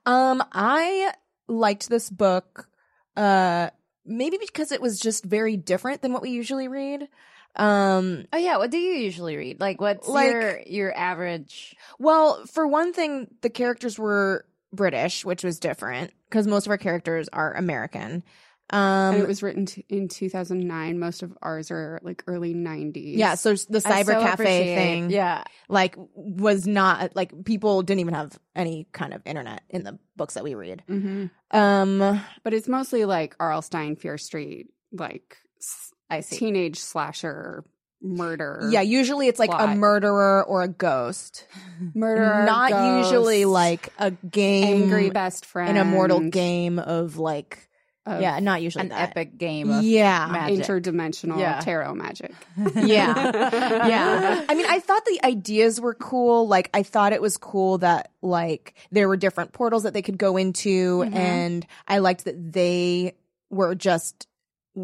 Um, 0.05 0.43
I 0.51 1.13
liked 1.47 1.89
this 1.89 2.09
book, 2.09 2.67
uh, 3.15 3.69
maybe 4.05 4.37
because 4.39 4.71
it 4.71 4.81
was 4.81 4.99
just 4.99 5.23
very 5.23 5.57
different 5.57 6.01
than 6.01 6.13
what 6.13 6.21
we 6.21 6.31
usually 6.31 6.67
read. 6.67 7.07
Um, 7.55 8.25
Oh 8.31 8.37
yeah. 8.37 8.57
What 8.57 8.71
do 8.71 8.77
you 8.77 8.93
usually 8.93 9.35
read? 9.35 9.59
Like, 9.59 9.81
what's 9.81 10.07
Like- 10.07 10.31
your 10.31 10.59
your 10.61 10.97
average? 10.97 11.75
well, 11.99 12.45
for 12.45 12.65
one 12.65 12.93
thing, 12.93 13.27
the 13.41 13.49
characters 13.49 13.99
were 13.99 14.45
British, 14.73 15.25
which 15.25 15.43
was 15.43 15.59
different 15.59 16.11
because 16.29 16.47
most 16.47 16.65
of 16.65 16.71
our 16.71 16.77
characters 16.77 17.27
are 17.33 17.53
American. 17.53 18.23
Um, 18.71 19.15
and 19.15 19.21
it 19.23 19.27
was 19.27 19.43
written 19.43 19.65
t- 19.65 19.85
in 19.89 20.07
2009. 20.07 20.97
Most 20.97 21.23
of 21.23 21.37
ours 21.41 21.71
are 21.71 21.99
like 22.03 22.23
early 22.27 22.53
90s. 22.53 23.17
yeah, 23.17 23.35
so 23.35 23.51
the 23.53 23.79
cyber 23.79 24.05
so 24.13 24.21
cafe 24.21 24.75
thing, 24.75 25.09
Yeah. 25.09 25.43
like 25.67 25.95
was 26.15 26.65
not 26.65 27.15
like 27.15 27.43
people 27.45 27.81
didn't 27.81 27.99
even 27.99 28.13
have 28.13 28.39
any 28.55 28.87
kind 28.93 29.13
of 29.13 29.21
internet 29.25 29.61
in 29.69 29.83
the 29.83 29.99
books 30.15 30.35
that 30.35 30.43
we 30.43 30.55
read. 30.55 30.83
hmm 30.87 31.25
Um, 31.51 32.21
But 32.43 32.53
it's 32.53 32.67
mostly 32.69 33.05
like 33.05 33.35
R.L. 33.39 33.61
Stine, 33.61 33.95
Fear 33.97 34.17
Street, 34.17 34.67
like 34.93 35.37
I 36.09 36.21
see. 36.21 36.37
teenage 36.37 36.79
slasher 36.79 37.63
murder. 38.01 38.67
yeah, 38.71 38.81
usually 38.81 39.27
it's 39.27 39.37
like 39.39 39.51
a 39.53 39.75
murderer 39.75 40.43
or 40.43 40.63
a 40.63 40.67
ghost. 40.67 41.45
murder. 41.93 42.45
not 42.45 42.71
ghost, 42.71 43.11
usually 43.11 43.45
like 43.45 43.89
a 43.99 44.11
game 44.11 44.83
angry 44.83 45.09
best 45.09 45.45
friend, 45.45 45.69
an 45.69 45.77
immortal 45.77 46.19
game 46.29 46.79
of 46.79 47.17
like 47.17 47.67
yeah 48.07 48.39
not 48.39 48.61
usually 48.61 48.81
An 48.83 48.89
that. 48.89 49.09
epic 49.11 49.37
game 49.37 49.69
of 49.69 49.83
yeah 49.83 50.27
magic. 50.31 50.65
interdimensional 50.65 51.39
Yeah. 51.39 51.59
tarot 51.59 51.93
magic. 51.95 52.33
yeah 52.75 53.87
yeah 53.87 54.45
i 54.49 54.55
mean 54.55 54.65
i 54.67 54.79
thought 54.79 55.05
the 55.05 55.19
ideas 55.23 55.79
were 55.79 55.93
cool 55.93 56.47
like 56.47 56.69
i 56.73 56.83
thought 56.83 57.13
it 57.13 57.21
was 57.21 57.37
cool 57.37 57.77
that 57.79 58.11
like 58.21 58.73
there 58.91 59.07
were 59.07 59.17
different 59.17 59.53
portals 59.53 59.83
that 59.83 59.93
they 59.93 60.01
could 60.01 60.17
go 60.17 60.37
into 60.37 60.99
Mhm. 61.03 61.15
and 61.15 61.67
i 61.87 61.99
liked 61.99 62.25
that 62.25 62.53
they 62.53 63.13
were 63.49 63.75
just 63.75 64.27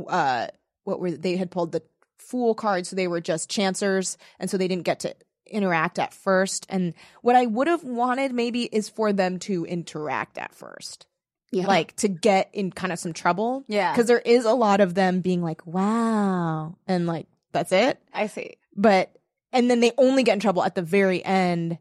uh 0.07 0.47
what 0.83 0.99
were 0.99 1.11
they 1.11 1.37
had 1.37 1.49
pulled 1.49 1.71
the 1.71 1.81
fool 2.19 2.53
card 2.53 2.85
so 2.85 2.95
they 2.95 3.07
were 3.07 3.21
just 3.21 3.49
chancers 3.49 4.17
and 4.39 4.49
so 4.49 4.57
they 4.57 4.67
didn't 4.67 4.83
get 4.83 4.99
to 4.99 5.15
interact 5.49 5.97
at 5.97 6.13
first 6.13 6.65
and 6.69 6.93
what 7.21 7.35
i 7.35 7.45
would 7.45 7.67
have 7.67 7.83
wanted 7.83 8.33
maybe 8.33 8.63
is 8.65 8.89
for 8.89 9.13
them 9.13 9.39
to 9.39 9.65
interact 9.65 10.37
at 10.37 10.53
first 10.53 11.07
Yeah. 11.51 11.65
like 11.67 11.95
to 11.97 12.07
get 12.09 12.49
in 12.53 12.71
kind 12.71 12.91
of 12.91 12.99
some 12.99 13.13
trouble 13.13 13.63
Yeah. 13.67 13.91
because 13.93 14.07
there 14.07 14.19
is 14.19 14.43
a 14.45 14.53
lot 14.53 14.81
of 14.81 14.93
them 14.95 15.21
being 15.21 15.41
like 15.41 15.65
wow 15.65 16.75
and 16.87 17.07
like 17.07 17.27
that's 17.53 17.71
it 17.71 18.01
I 18.13 18.27
see. 18.27 18.57
but 18.75 19.11
and 19.53 19.69
then 19.71 19.79
they 19.79 19.91
only 19.97 20.23
get 20.23 20.33
in 20.33 20.39
trouble 20.41 20.63
at 20.63 20.75
the 20.75 20.81
very 20.81 21.23
end 21.23 21.77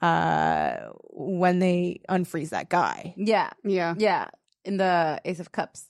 uh 0.00 0.76
when 1.10 1.58
they 1.58 2.00
unfreeze 2.08 2.50
that 2.50 2.68
guy 2.68 3.14
Yeah. 3.16 3.50
yeah. 3.64 3.94
Yeah. 3.98 4.28
In 4.64 4.76
the 4.76 5.20
Ace 5.24 5.40
of 5.40 5.50
Cups. 5.52 5.88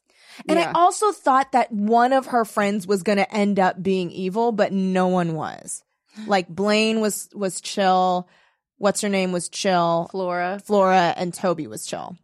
and 0.49 0.59
Yeah. 0.59 0.73
i 0.75 0.79
also 0.79 1.12
thought 1.12 1.53
that 1.53 1.71
one 1.73 2.12
of 2.12 2.26
her 2.26 2.45
friends 2.45 2.87
was 2.87 3.03
going 3.03 3.19
to 3.19 3.31
end 3.35 3.59
up 3.61 3.83
being 3.83 4.11
evil 4.11 4.53
but 4.53 4.73
no 4.73 5.09
one 5.09 5.35
was 5.35 5.83
like 6.26 6.49
blaine 6.49 7.00
was 7.00 7.29
was 7.35 7.61
chill 7.61 8.29
what's 8.79 9.00
her 9.03 9.09
name 9.11 9.33
was 9.33 9.49
chill 9.50 10.09
Flora. 10.11 10.61
flora 10.64 11.12
and 11.17 11.35
toby 11.35 11.67
was 11.67 11.85
chill 11.87 12.17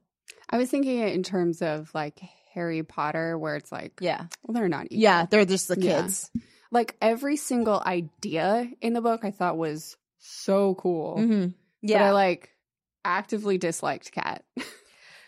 I 0.55 0.59
was 0.59 0.71
thinking 0.71 1.01
it 1.01 1.15
in 1.15 1.23
terms 1.25 1.63
of 1.63 1.91
like 1.95 2.21
Harry 2.55 2.83
Potter, 2.85 3.37
where 3.37 3.57
it's 3.57 3.73
like, 3.73 3.99
Yeah. 4.01 4.27
well, 4.45 4.55
they're 4.55 4.69
not 4.69 4.87
evil. 4.87 5.03
yeah 5.03 5.27
they're 5.29 5.45
just 5.45 5.67
the 5.69 5.79
Yeah. 5.81 6.03
kids 6.03 6.31
Like 6.71 6.97
every 7.03 7.37
single 7.37 7.83
idea 7.85 8.69
in 8.81 8.93
the 8.95 9.01
book, 9.01 9.25
I 9.25 9.31
thought 9.33 9.57
was 9.59 9.97
so 10.19 10.75
cool. 10.77 11.17
mm-hmm. 11.19 11.49
But 11.83 12.03
I 12.03 12.11
like 12.13 12.51
actively 13.05 13.59
disliked 13.59 14.13
Kat. 14.13 14.45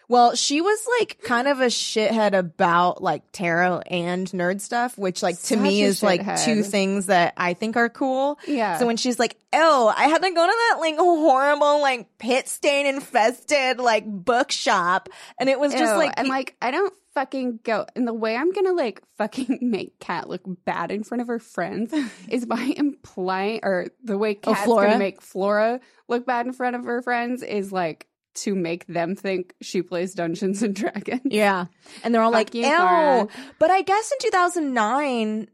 Well, 0.08 0.34
she 0.34 0.60
was 0.60 0.86
like 1.00 1.20
kind 1.22 1.48
of 1.48 1.60
a 1.60 1.66
shithead 1.66 2.36
about 2.36 3.02
like 3.02 3.22
tarot 3.32 3.80
and 3.90 4.26
nerd 4.28 4.60
stuff, 4.60 4.96
which 4.96 5.22
like 5.22 5.36
to 5.36 5.46
Such 5.46 5.58
me 5.58 5.82
is 5.82 6.02
like 6.02 6.44
two 6.44 6.62
things 6.62 7.06
that 7.06 7.34
I 7.36 7.54
think 7.54 7.76
are 7.76 7.88
cool. 7.88 8.38
yeah. 8.46 8.78
So 8.78 8.86
when 8.86 8.96
she's 8.96 9.18
like, 9.18 9.36
"Oh, 9.52 9.92
I 9.96 10.04
had 10.04 10.22
to 10.22 10.30
go 10.30 10.46
to 10.46 10.52
that 10.70 10.76
like 10.80 10.96
horrible 10.96 11.80
like 11.80 12.18
pit 12.18 12.48
stain 12.48 12.86
infested 12.86 13.78
like 13.78 14.04
bookshop," 14.06 15.08
and 15.40 15.48
it 15.48 15.58
was 15.58 15.72
just 15.72 15.92
Ew, 15.92 15.98
like, 15.98 16.12
and 16.16 16.28
like 16.28 16.54
I 16.62 16.70
don't 16.70 16.92
fucking 17.14 17.60
go 17.64 17.86
and 17.96 18.06
the 18.06 18.12
way 18.12 18.36
I'm 18.36 18.52
gonna 18.52 18.74
like 18.74 19.02
fucking 19.16 19.58
make 19.62 19.98
Kat 19.98 20.28
look 20.28 20.42
bad 20.66 20.92
in 20.92 21.02
front 21.02 21.22
of 21.22 21.28
her 21.28 21.38
friends 21.38 21.92
is 22.28 22.44
by 22.44 22.74
implying 22.76 23.60
or 23.62 23.88
the 24.04 24.18
way 24.18 24.38
Oh, 24.44 24.52
Kat's 24.52 24.64
Flora? 24.66 24.86
gonna 24.88 24.98
make 24.98 25.22
Flora 25.22 25.80
look 26.08 26.26
bad 26.26 26.46
in 26.46 26.52
front 26.52 26.76
of 26.76 26.84
her 26.84 27.00
friends 27.02 27.42
is 27.42 27.72
like 27.72 28.06
to 28.36 28.54
make 28.54 28.86
them 28.86 29.14
think 29.16 29.54
she 29.60 29.82
plays 29.82 30.14
Dungeons 30.14 30.62
and 30.62 30.74
Dragons. 30.82 31.22
yeah, 31.24 31.66
and 32.04 32.14
they're 32.14 32.22
all 32.22 32.30
Fuck 32.32 32.54
like, 32.54 32.54
you, 32.54 32.62
"Ew," 32.66 33.28
but 33.58 33.70
I 33.70 33.82
guess 33.82 34.12
in 34.12 34.18
2009. 34.30 35.48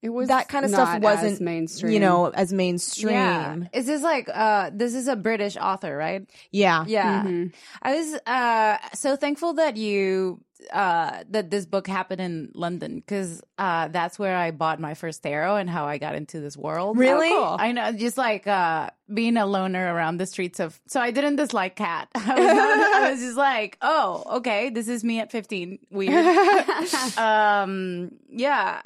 It 0.00 0.10
was 0.10 0.28
that 0.28 0.48
kind 0.48 0.64
of 0.64 0.70
stuff 0.70 1.00
wasn't 1.00 1.32
as 1.32 1.40
mainstream. 1.40 1.92
you 1.92 1.98
know, 2.00 2.26
as 2.26 2.52
mainstream. 2.52 3.14
Yeah. 3.14 3.56
Is 3.72 3.86
this 3.86 4.02
like 4.02 4.28
uh 4.32 4.70
this 4.72 4.94
is 4.94 5.08
a 5.08 5.16
British 5.16 5.56
author, 5.56 5.96
right? 5.96 6.28
Yeah. 6.52 6.84
Yeah. 6.86 7.22
Mhm. 7.24 7.52
I 7.82 7.94
was 7.96 8.14
uh 8.26 8.76
so 8.94 9.16
thankful 9.16 9.54
that 9.54 9.76
you 9.76 10.40
uh 10.72 11.22
that 11.30 11.50
this 11.50 11.66
book 11.66 11.86
happened 11.86 12.20
in 12.20 12.50
London 12.54 13.02
cuz 13.06 13.42
uh 13.58 13.88
that's 13.88 14.18
where 14.18 14.36
I 14.36 14.50
bought 14.52 14.78
my 14.80 14.94
first 14.94 15.22
tarot 15.22 15.56
and 15.56 15.68
how 15.70 15.86
I 15.86 15.98
got 15.98 16.14
into 16.14 16.38
this 16.40 16.56
world. 16.56 16.96
Really? 16.96 17.30
Oh, 17.30 17.46
cool. 17.50 17.56
I 17.58 17.72
know 17.72 17.90
just 17.92 18.18
like 18.18 18.46
uh 18.46 18.90
being 19.12 19.36
a 19.36 19.46
loner 19.46 19.92
around 19.94 20.18
the 20.18 20.26
streets 20.26 20.60
of 20.60 20.80
so 20.86 21.00
I 21.00 21.10
didn't 21.10 21.36
dislike 21.36 21.74
cat. 21.74 22.08
I 22.14 22.18
was 22.38 22.58
I 23.04 23.10
was 23.10 23.20
just 23.20 23.36
like, 23.36 23.78
"Oh, 23.82 24.22
okay, 24.38 24.70
this 24.70 24.86
is 24.88 25.02
me 25.02 25.18
at 25.20 25.32
15." 25.32 25.78
Weird. 25.90 26.24
um 27.16 28.12
yeah. 28.30 28.82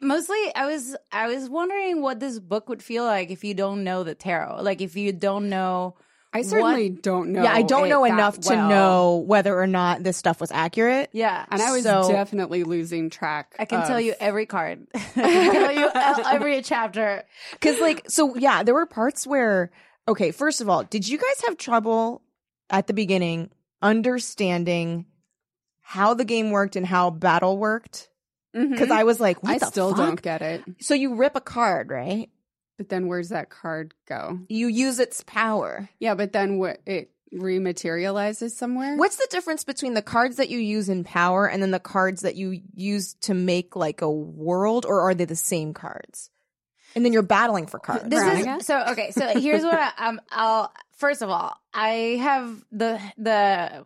Mostly 0.00 0.36
I 0.54 0.66
was 0.66 0.96
I 1.10 1.26
was 1.28 1.48
wondering 1.48 2.02
what 2.02 2.20
this 2.20 2.38
book 2.38 2.68
would 2.68 2.82
feel 2.82 3.04
like 3.04 3.30
if 3.30 3.44
you 3.44 3.54
don't 3.54 3.82
know 3.84 4.04
the 4.04 4.14
tarot. 4.14 4.62
Like 4.62 4.80
if 4.80 4.96
you 4.96 5.12
don't 5.12 5.48
know 5.48 5.96
I 6.32 6.42
certainly 6.42 6.90
don't 6.90 7.32
know. 7.32 7.42
yeah, 7.42 7.52
I 7.52 7.62
don't 7.62 7.88
know 7.88 8.04
enough 8.04 8.38
to 8.40 8.56
know 8.56 9.24
whether 9.26 9.58
or 9.58 9.66
not 9.66 10.02
this 10.02 10.18
stuff 10.18 10.38
was 10.38 10.52
accurate. 10.52 11.08
yeah. 11.12 11.46
And 11.50 11.62
I 11.62 11.72
was 11.72 11.82
So- 11.84 12.08
definitely 12.10 12.62
losing 12.64 13.08
track. 13.08 13.54
I 13.58 13.64
can 13.64 13.80
of- 13.80 13.88
tell 13.88 14.00
you 14.00 14.14
every 14.20 14.44
card. 14.44 14.86
I 14.94 14.98
can 15.14 15.52
tell 15.52 15.72
you 15.72 15.90
every 16.26 16.60
chapter. 16.60 17.22
Cause 17.62 17.80
like, 17.80 18.10
so 18.10 18.36
yeah, 18.36 18.62
there 18.64 18.74
were 18.74 18.84
parts 18.84 19.26
where, 19.26 19.70
okay, 20.06 20.30
first 20.30 20.60
of 20.60 20.68
all, 20.68 20.82
did 20.84 21.08
you 21.08 21.16
guys 21.16 21.42
have 21.46 21.56
trouble 21.56 22.20
at 22.68 22.86
the 22.86 22.92
beginning 22.92 23.48
understanding 23.80 25.06
how 25.80 26.12
the 26.14 26.24
game 26.24 26.50
worked 26.50 26.76
and 26.76 26.84
how 26.86 27.10
battle 27.10 27.56
worked? 27.56 28.10
Mhm. 28.56 28.78
Cause 28.78 28.90
I 28.90 29.04
was 29.04 29.20
like, 29.20 29.42
what 29.42 29.52
I 29.52 29.58
the 29.58 29.66
still 29.66 29.90
fuck? 29.90 29.98
don't 29.98 30.22
get 30.22 30.40
it. 30.42 30.64
So 30.80 30.94
you 30.94 31.14
rip 31.16 31.36
a 31.36 31.40
card, 31.40 31.90
right? 31.90 32.30
But 32.78 32.88
then 32.88 33.06
where's 33.06 33.28
that 33.30 33.50
card 33.50 33.94
go? 34.08 34.40
You 34.48 34.66
use 34.68 34.98
its 34.98 35.22
power. 35.26 35.88
Yeah, 35.98 36.14
but 36.14 36.32
then 36.32 36.58
what? 36.58 36.78
It 36.86 37.10
rematerializes 37.34 38.50
somewhere. 38.52 38.96
What's 38.96 39.16
the 39.16 39.26
difference 39.30 39.64
between 39.64 39.94
the 39.94 40.02
cards 40.02 40.36
that 40.36 40.48
you 40.48 40.58
use 40.58 40.88
in 40.88 41.04
power 41.04 41.48
and 41.48 41.62
then 41.62 41.70
the 41.70 41.80
cards 41.80 42.22
that 42.22 42.36
you 42.36 42.60
use 42.74 43.14
to 43.22 43.34
make 43.34 43.76
like 43.76 44.00
a 44.02 44.10
world, 44.10 44.86
or 44.86 45.00
are 45.02 45.14
they 45.14 45.24
the 45.24 45.36
same 45.36 45.74
cards? 45.74 46.30
And 46.94 47.04
then 47.04 47.12
you're 47.12 47.22
battling 47.22 47.66
for 47.66 47.78
cards. 47.78 48.04
This 48.08 48.22
Veronica? 48.22 48.56
is 48.56 48.66
so 48.66 48.84
okay. 48.90 49.10
So 49.10 49.26
here's 49.40 49.62
what 49.64 49.78
I, 49.78 50.08
um 50.08 50.20
I'll 50.30 50.72
first 50.96 51.20
of 51.22 51.28
all 51.30 51.54
I 51.74 52.18
have 52.22 52.64
the 52.72 53.00
the 53.18 53.84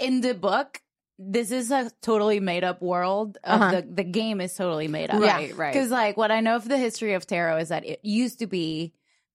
in 0.00 0.20
the 0.20 0.34
book. 0.34 0.80
This 1.22 1.50
is 1.50 1.70
a 1.70 1.90
totally 2.00 2.40
made 2.40 2.64
up 2.64 2.80
world. 2.80 3.36
Of 3.44 3.60
Uh-huh. 3.60 3.70
the 3.72 3.82
the 3.82 4.04
game 4.04 4.40
is 4.40 4.54
totally 4.54 4.88
made 4.88 5.10
up. 5.10 5.20
Right, 5.20 5.54
right. 5.56 5.72
Because 5.72 5.90
like 5.90 6.16
what 6.16 6.30
I 6.30 6.40
know 6.40 6.56
of 6.56 6.66
the 6.66 6.78
history 6.78 7.12
of 7.14 7.26
tarot 7.26 7.58
is 7.58 7.68
that 7.68 7.84
it 7.84 8.00
used 8.02 8.38
to 8.38 8.46
be 8.46 8.94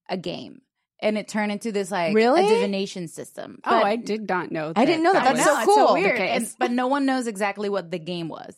a 0.09 0.17
game. 0.17 0.61
And 1.01 1.17
it 1.17 1.27
turned 1.27 1.51
into 1.51 1.71
this 1.71 1.91
like 1.91 2.15
Really? 2.15 2.43
a 2.45 2.49
divination 2.49 3.07
system. 3.07 3.59
oh, 3.65 3.83
I 3.83 3.97
did 3.97 4.27
not 4.27 4.51
know. 4.51 4.73
That 4.73 4.79
I 4.79 4.85
didn't 4.85 5.03
know 5.03 5.13
that. 5.13 5.29
was 5.35 5.43
That's 5.43 5.49
so 5.51 5.57
it's 5.59 5.65
cool. 5.65 5.93
weird. 5.93 6.19
And, 6.19 6.49
but 6.57 6.71
no 6.71 6.87
one 6.87 7.05
knows 7.05 7.27
exactly 7.27 7.69
what 7.69 7.91
the 7.91 7.99
game 7.99 8.29
was. 8.29 8.55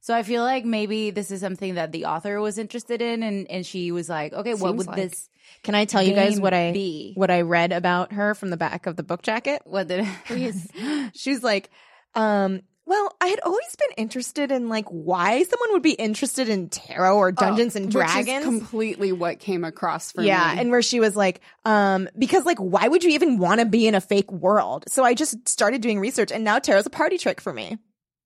So 0.00 0.14
I 0.14 0.22
feel 0.22 0.42
like 0.42 0.64
maybe 0.64 1.10
this 1.10 1.30
is 1.30 1.40
something 1.42 1.74
that 1.74 1.92
the 1.92 2.06
author 2.06 2.40
was 2.40 2.56
interested 2.56 3.02
in, 3.02 3.22
and, 3.22 3.50
and 3.50 3.66
she 3.66 3.92
was 3.92 4.08
like, 4.08 4.32
okay, 4.32 4.54
what 4.54 4.74
would 4.76 4.86
like. 4.86 4.96
this 4.96 5.28
Can 5.62 5.74
I 5.74 5.84
tell 5.84 6.02
you 6.02 6.14
guys 6.14 6.40
what 6.40 6.54
I 6.54 6.72
be? 6.72 7.12
what 7.16 7.30
I 7.30 7.42
read 7.42 7.72
about 7.72 8.12
her 8.14 8.34
from 8.34 8.48
the 8.48 8.56
back 8.56 8.86
of 8.86 8.96
the 8.96 9.02
book 9.02 9.20
jacket? 9.20 9.60
What 9.66 9.88
did 9.88 10.06
Please. 10.26 10.66
She's 11.12 11.42
like, 11.42 11.68
um, 12.14 12.62
well, 12.90 13.14
I 13.20 13.28
had 13.28 13.38
always 13.44 13.76
been 13.76 14.04
interested 14.04 14.50
in 14.50 14.68
like 14.68 14.86
why 14.88 15.44
someone 15.44 15.72
would 15.74 15.82
be 15.82 15.92
interested 15.92 16.48
in 16.48 16.68
tarot 16.68 17.16
or 17.16 17.30
Dungeons 17.30 17.76
and 17.76 17.86
Which 17.86 18.04
is 18.04 18.12
Dragons. 18.12 18.44
completely 18.44 19.12
what 19.12 19.38
came 19.38 19.62
across 19.64 20.10
for 20.10 20.22
yeah, 20.22 20.54
me. 20.54 20.60
and 20.60 20.70
where 20.72 20.82
she 20.82 20.98
was 20.98 21.14
like, 21.14 21.40
um, 21.64 22.08
because 22.18 22.44
like, 22.44 22.58
why 22.58 22.88
would 22.88 23.04
you 23.04 23.10
even 23.10 23.38
want 23.38 23.60
to 23.60 23.66
be 23.66 23.86
in 23.86 23.94
a 23.94 24.00
fake 24.00 24.32
world? 24.32 24.86
So 24.88 25.04
I 25.04 25.14
just 25.14 25.48
started 25.48 25.82
doing 25.82 26.00
research, 26.00 26.32
and 26.32 26.42
now 26.42 26.58
tarot's 26.58 26.88
a 26.88 26.90
party 26.90 27.16
trick 27.16 27.40
for 27.40 27.52
me. 27.52 27.78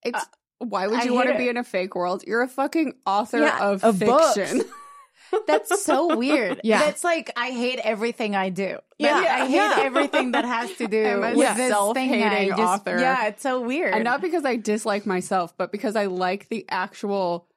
it's 0.03 0.25
why 0.59 0.87
would 0.87 1.05
you 1.05 1.13
want 1.13 1.29
to 1.29 1.37
be 1.37 1.51
in 1.51 1.59
a 1.59 1.65
fake 1.65 1.95
world? 1.95 2.25
You're 2.27 2.41
a 2.43 2.49
fucking 2.49 2.95
author 3.05 3.41
Yeah, 3.41 3.59
of, 3.69 3.85
of 3.85 3.99
books. 4.01 4.35
fiction. 4.35 4.63
That's 5.47 5.83
so 5.85 6.17
weird. 6.17 6.61
Yeah. 6.65 6.79
That's 6.81 7.03
like 7.05 7.31
I 7.37 7.51
hate 7.51 7.79
everything 7.81 8.37
I 8.37 8.49
do. 8.51 8.79
Yeah. 8.99 9.15
Like, 9.17 9.29
I 9.29 9.47
hate 9.47 9.55
Yeah. 9.57 9.77
everything 9.81 10.33
that 10.33 10.45
has 10.45 10.73
to 10.75 10.87
do 10.87 11.05
I'm 11.25 11.37
with 11.37 11.49
this 11.49 11.57
thing. 11.57 11.69
Self-hating 11.71 12.49
just, 12.51 12.61
author. 12.61 12.99
Yeah, 12.99 13.27
it's 13.27 13.43
so 13.43 13.61
weird. 13.61 13.95
and 13.95 14.05
not 14.05 14.21
because 14.21 14.45
I 14.45 14.57
dislike 14.57 15.07
myself, 15.07 15.57
but 15.57 15.73
because 15.73 15.97
I 15.97 16.07
like 16.07 16.49
the 16.49 16.65
actual 16.69 17.49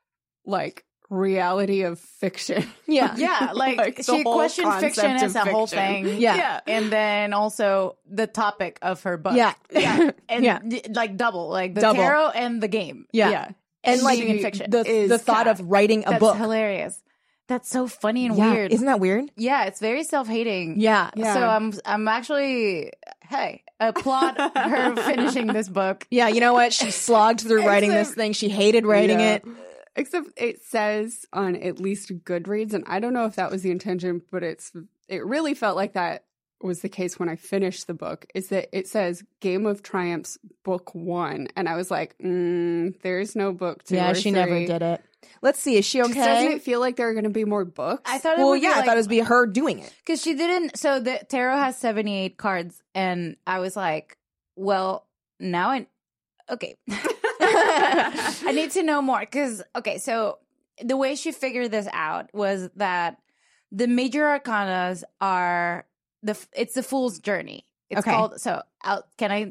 like 0.46 0.84
reality 1.10 1.84
of 1.84 2.00
fiction. 2.00 2.66
Yeah, 2.88 3.16
yeah, 3.18 3.52
like, 3.54 3.78
Like, 3.78 4.04
she 4.04 4.24
questioned 4.24 4.74
fiction 4.76 5.06
as 5.12 5.36
a 5.36 5.46
whole 5.46 5.68
thing. 5.68 6.08
Yeah. 6.20 6.36
yeah. 6.36 6.60
and 6.68 6.90
then 6.92 7.34
also 7.34 7.98
the 8.10 8.28
topic 8.28 8.80
of 8.82 9.04
her 9.04 9.18
book. 9.18 9.36
yeah, 9.36 9.54
yeah, 9.72 10.12
and 10.30 10.44
Yeah. 10.44 10.60
d- 10.66 10.82
like 10.90 11.16
double, 11.18 11.50
like 11.50 11.76
the 11.76 11.82
Double. 11.82 12.02
tarot 12.02 12.30
and 12.30 12.62
the 12.64 12.68
game. 12.68 13.06
yeah, 13.12 13.30
yeah. 13.30 13.52
and 13.84 14.02
like 14.02 14.20
being 14.20 14.38
in 14.38 14.42
fiction 14.42 14.70
the 14.72 15.06
the 15.08 15.18
thought 15.20 15.48
of 15.48 15.60
writing 15.70 16.04
a 16.06 16.12
That's 16.12 16.20
book. 16.20 16.38
hilarious. 16.38 17.02
That's 17.48 17.70
so 17.70 17.88
funny 17.88 18.25
and 18.25 18.38
Yeah, 18.38 18.51
weird. 18.54 18.74
isn't 18.74 18.86
that 18.86 19.00
weird? 19.00 19.32
yeah, 19.38 19.66
it's 19.66 19.80
very 19.80 20.04
self-hating. 20.04 20.80
Yeah, 20.80 21.12
Yeah. 21.16 21.34
So 21.34 21.48
I'm 21.48 21.74
I'm 21.86 22.08
actually 22.08 22.92
hey 23.22 23.63
applaud 23.80 24.38
her 24.56 24.96
finishing 25.04 25.48
this 25.48 25.70
book. 25.70 26.06
yeah. 26.12 26.27
You 26.27 26.39
know 26.42 26.54
what? 26.54 26.74
She 26.74 26.92
slogged 26.92 27.42
through 27.42 27.66
writing 27.66 27.92
this 27.92 28.13
thing. 28.13 28.34
She 28.34 28.50
hated 28.50 28.86
writing 28.86 29.20
Yeah. 29.20 29.36
it. 29.36 29.46
Except 29.96 30.27
it 30.38 30.63
says 30.63 31.25
on 31.34 31.56
at 31.56 31.80
least 31.80 32.12
Goodreads, 32.24 32.74
and 32.74 32.84
I 32.86 33.00
don't 33.00 33.13
know 33.13 33.25
if 33.25 33.36
that 33.38 33.50
was 33.50 33.63
the 33.63 33.72
intention, 33.72 34.22
but 34.32 34.44
it's 34.44 34.72
it 35.08 35.25
really 35.25 35.54
felt 35.56 35.75
like 35.75 35.94
that 35.94 36.25
was 36.62 36.82
the 36.82 36.89
case 36.89 37.18
when 37.20 37.30
I 37.30 37.36
finished 37.36 37.88
the 37.88 37.94
book. 37.96 38.25
Is 38.36 38.50
that 38.50 38.70
it 38.77 38.88
says 38.88 39.24
Game 39.39 39.66
of 39.66 39.82
Triumphs 39.82 40.38
Book 40.63 40.94
One, 40.94 41.48
and 41.56 41.68
I 41.68 41.75
was 41.75 41.89
like, 41.89 42.16
mm, 42.20 42.94
"There's 43.01 43.36
no 43.36 43.51
book 43.54 43.86
two. 43.86 43.96
yeah, 43.96 44.12
or 44.12 44.16
she 44.16 44.30
never 44.30 44.60
did 44.66 44.82
it. 44.84 45.01
Let's 45.41 45.60
see. 45.60 45.77
Is 45.77 45.86
she 45.86 46.00
Just 46.00 46.13
Doesn't 46.13 46.51
it 46.51 46.62
feel 46.62 46.79
like 46.79 46.96
there 46.96 47.10
are 47.10 47.13
going 47.13 47.24
to 47.25 47.29
be 47.29 47.46
more 47.46 47.65
books? 47.65 48.03
I 48.06 48.17
thought 48.17 48.34
it 48.38 48.39
Well, 48.39 48.50
would 48.51 48.62
yeah, 48.62 48.75
be 48.75 48.79
I 48.82 48.86
thought 48.86 48.96
it 48.96 49.00
was 49.00 49.08
be 49.08 49.20
her 49.20 49.46
doing 49.46 49.79
it. 49.79 49.94
because 50.06 50.22
she 50.22 50.34
didn't. 50.34 50.77
So 50.77 51.00
the 51.00 51.20
tarot 51.29 51.58
has 51.58 51.77
seventy 51.77 52.17
eight 52.17 52.38
cards, 52.38 52.82
and 52.96 53.36
I 53.46 53.60
was 53.60 53.75
like, 53.75 54.17
well, 54.56 55.06
now 55.39 55.70
I 55.70 55.88
okay. 56.50 56.75
I 57.39 58.51
need 58.53 58.72
to 58.72 58.84
know 58.84 59.01
more 59.01 59.20
because 59.20 59.62
okay, 59.75 59.98
so 59.98 60.39
the 60.84 60.98
way 60.98 61.15
she 61.15 61.32
figured 61.32 61.72
this 61.72 61.88
out 61.94 62.34
was 62.34 62.70
that 62.75 63.17
the 63.72 63.88
major 63.88 64.24
arcanas 64.24 65.03
are 65.22 65.86
the 66.24 66.38
it's 66.53 66.74
the 66.74 66.84
fool's 66.84 67.20
journey. 67.20 67.65
It's 67.89 68.00
Okay. 68.00 68.12
called 68.12 68.39
so. 68.41 68.62
I'll, 68.82 69.03
can 69.17 69.32
I 69.32 69.44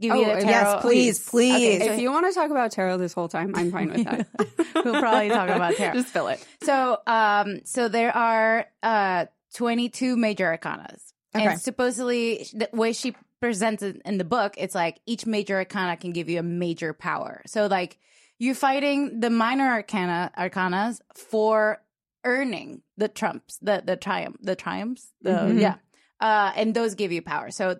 give 0.00 0.12
Oh, 0.12 0.20
you 0.20 0.26
a 0.30 0.40
yes, 0.40 0.82
please, 0.82 1.28
please. 1.28 1.54
Okay, 1.82 1.86
so 1.86 1.92
if 1.92 2.00
you 2.00 2.10
want 2.10 2.26
to 2.26 2.32
talk 2.32 2.50
about 2.50 2.70
tarot 2.72 2.98
this 2.98 3.12
whole 3.12 3.28
time, 3.28 3.52
I'm 3.54 3.70
fine 3.70 3.90
with 3.92 4.04
that. 4.04 4.26
We'll 4.84 4.98
probably 5.00 5.28
talk 5.28 5.48
about 5.48 5.74
tarot. 5.76 5.94
Just 5.94 6.08
fill 6.08 6.28
it. 6.28 6.44
So, 6.62 6.98
um, 7.06 7.60
so 7.64 7.88
there 7.88 8.16
are 8.16 8.66
uh 8.82 9.26
22 9.54 10.16
major 10.16 10.46
arcanas, 10.58 11.12
Okay. 11.36 11.44
and 11.46 11.60
supposedly 11.60 12.46
the 12.54 12.68
way 12.72 12.92
she 12.92 13.14
presents 13.40 13.82
it 13.82 14.00
in 14.04 14.18
the 14.18 14.24
book, 14.24 14.54
it's 14.56 14.74
like 14.74 15.00
each 15.06 15.26
major 15.26 15.56
arcana 15.56 15.96
can 15.96 16.12
give 16.12 16.28
you 16.28 16.38
a 16.38 16.42
major 16.42 16.92
power. 16.94 17.42
So, 17.46 17.66
like 17.66 17.98
you're 18.38 18.54
fighting 18.54 19.20
the 19.20 19.30
minor 19.30 19.68
arcana 19.68 20.30
arcanas 20.38 21.00
for 21.14 21.82
earning 22.24 22.82
the 22.96 23.08
trumps, 23.08 23.58
the 23.60 23.82
the 23.84 23.96
triumph, 23.96 24.36
the 24.40 24.56
triumphs, 24.56 25.12
the 25.20 25.30
Mhm. 25.30 25.60
yeah, 25.60 25.74
uh, 26.22 26.52
and 26.56 26.72
those 26.74 26.94
give 26.94 27.12
you 27.12 27.20
power. 27.22 27.50
So. 27.50 27.76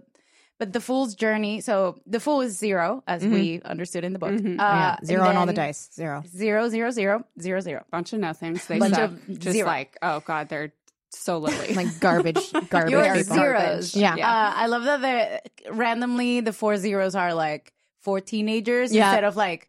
But 0.58 0.72
the 0.72 0.80
fool's 0.80 1.16
journey, 1.16 1.60
so 1.60 1.98
the 2.06 2.20
fool 2.20 2.40
is 2.42 2.56
zero, 2.56 3.02
as 3.08 3.24
we 3.24 3.60
understood 3.64 4.04
in 4.04 4.12
the 4.12 4.20
book. 4.20 4.30
Mhm. 4.30 4.60
Uh, 4.60 4.62
yeah, 4.62 4.96
zero 5.04 5.24
on 5.26 5.34
all 5.36 5.46
the 5.46 5.52
dice. 5.52 5.90
Zero. 5.92 6.22
Zero, 6.28 6.68
zero, 6.68 6.92
zero, 6.92 7.24
zero, 7.40 7.58
zero. 7.60 7.84
Bunch 7.90 8.12
of 8.12 8.20
nothings. 8.20 8.64
They 8.66 8.78
Bunch 8.78 8.94
suck. 8.94 9.10
of 9.10 9.38
just 9.40 9.54
zero. 9.56 9.66
like, 9.66 9.96
oh 10.02 10.20
god, 10.24 10.48
they're 10.50 10.72
so 11.10 11.38
lily. 11.38 11.74
Like 11.80 11.98
garbage, 11.98 12.52
garbage. 12.70 12.92
You're 12.92 13.12
people. 13.16 13.34
zeros. 13.34 13.96
Yeah. 13.96 14.14
Uh, 14.14 14.52
I 14.62 14.66
love 14.66 14.84
that 14.84 15.00
the 15.66 15.72
randomly 15.72 16.40
the 16.42 16.52
four 16.52 16.76
zeros 16.76 17.16
are 17.16 17.34
like 17.34 17.72
four 18.02 18.20
teenagers 18.20 18.94
Yeah. 18.94 19.08
instead 19.08 19.24
of 19.24 19.34
like 19.34 19.68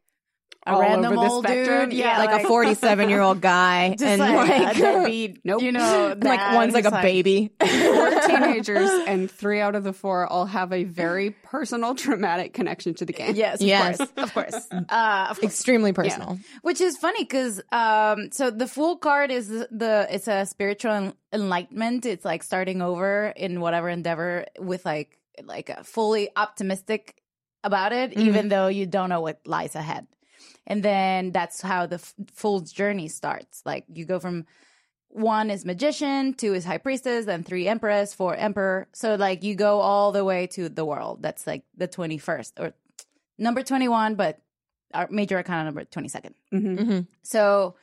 a 0.66 0.80
random 0.80 1.18
old 1.18 1.44
spectrum. 1.46 1.90
dude. 1.90 2.00
Yeah, 2.00 2.18
like, 2.20 2.44
a 2.44 2.48
47 2.48 3.10
year 3.10 3.22
old 3.22 3.42
guy. 3.42 3.96
and 4.02 4.20
like, 4.20 4.50
like, 4.50 4.76
a 4.78 4.80
deadbeat. 4.80 5.40
Nope. 5.44 5.62
You 5.62 5.72
know, 5.72 6.16
like 6.22 6.56
one's 6.56 6.74
like 6.74 6.86
a 6.86 6.92
baby. 6.92 7.52
four 7.60 8.10
teenagers 8.28 8.90
and 9.08 9.30
three 9.30 9.60
out 9.60 9.76
of 9.76 9.84
the 9.84 9.94
four 9.94 10.26
all 10.28 10.46
have 10.46 10.72
a 10.72 10.84
very 10.84 11.32
personal 11.32 11.96
traumatic 11.96 12.54
connection 12.54 12.94
to 12.96 13.06
the 13.06 13.14
game. 13.14 13.36
Yes, 13.36 13.62
of 13.62 13.68
Yes. 13.68 13.98
course, 13.98 14.10
of 14.18 14.34
course. 14.34 14.68
Uh, 14.72 15.28
of 15.30 15.40
course. 15.40 15.52
Extremely 15.52 15.94
personal. 15.94 16.40
Which 16.62 16.80
is 16.82 16.98
funny 16.98 17.24
because 17.24 17.62
um, 17.72 18.30
so 18.32 18.50
the 18.52 18.68
Fool 18.68 18.96
card 18.98 19.32
is 19.32 19.48
the 19.50 20.08
it's 20.10 20.28
a 20.28 20.46
spiritual 20.46 20.92
en- 20.94 21.14
enlightenment. 21.32 22.06
It's 22.06 22.26
like 22.26 22.44
starting 22.44 22.82
over 22.82 23.34
in 23.36 23.60
whatever 23.60 23.90
endeavor 23.90 24.46
with 24.60 24.86
like 24.86 25.18
like 25.44 25.70
a 25.70 25.84
fully 25.84 26.30
optimistic 26.36 27.16
about 27.64 27.92
it, 27.94 28.12
Mhm. 28.12 28.18
even 28.28 28.50
though 28.50 28.68
you 28.68 28.86
don't 28.86 29.10
know 29.10 29.22
what 29.22 29.40
lies 29.46 29.76
ahead. 29.76 30.06
And 30.66 30.84
then 30.84 31.32
that's 31.32 31.62
how 31.62 31.86
the 31.86 31.96
f- 31.96 32.14
full 32.34 32.62
journey 32.62 33.08
starts. 33.08 33.62
Like 33.66 33.86
you 33.94 34.06
go 34.06 34.20
from 34.20 34.46
one 35.10 35.50
is 35.50 35.66
magician, 35.66 36.34
two 36.34 36.54
is 36.54 36.66
high 36.66 36.78
priestess, 36.80 37.26
then 37.26 37.44
three 37.44 37.68
empress, 37.68 38.14
four 38.14 38.36
emperor. 38.36 38.88
So 38.94 39.16
like 39.16 39.44
you 39.44 39.56
go 39.56 39.80
all 39.80 40.12
the 40.12 40.24
way 40.26 40.48
to 40.48 40.70
the 40.70 40.86
world. 40.86 41.22
That's 41.22 41.46
like 41.46 41.64
the 41.78 41.88
21st 41.88 42.54
or 42.60 42.74
number 43.38 43.62
21, 43.62 44.16
but 44.16 44.40
our 44.94 45.08
major 45.12 45.38
arcana 45.38 45.66
number 45.66 45.84
22nd. 45.86 46.34
hmm 46.52 47.00
So 47.24 47.76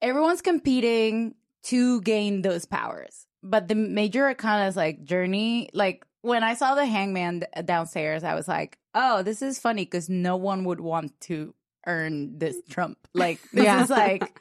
everyone's 0.00 0.42
competing 0.42 1.34
to 1.64 2.00
gain 2.02 2.42
those 2.42 2.64
powers. 2.64 3.26
But 3.42 3.68
the 3.68 3.74
major 3.74 4.26
arcana 4.26 4.68
is 4.68 4.76
like 4.76 5.04
journey. 5.04 5.68
Like 5.72 6.04
when 6.22 6.44
I 6.44 6.54
saw 6.54 6.74
the 6.74 6.86
hangman 6.86 7.44
downstairs, 7.64 8.24
I 8.24 8.34
was 8.34 8.46
like, 8.48 8.78
oh, 8.94 9.22
this 9.22 9.42
is 9.42 9.58
funny 9.58 9.84
because 9.84 10.08
no 10.08 10.36
one 10.36 10.64
would 10.64 10.80
want 10.80 11.18
to 11.22 11.54
earn 11.86 12.38
this 12.38 12.56
trump. 12.70 12.98
Like 13.14 13.40
this 13.52 13.64
Yeah. 13.64 13.82
is 13.82 13.90
like 13.90 14.38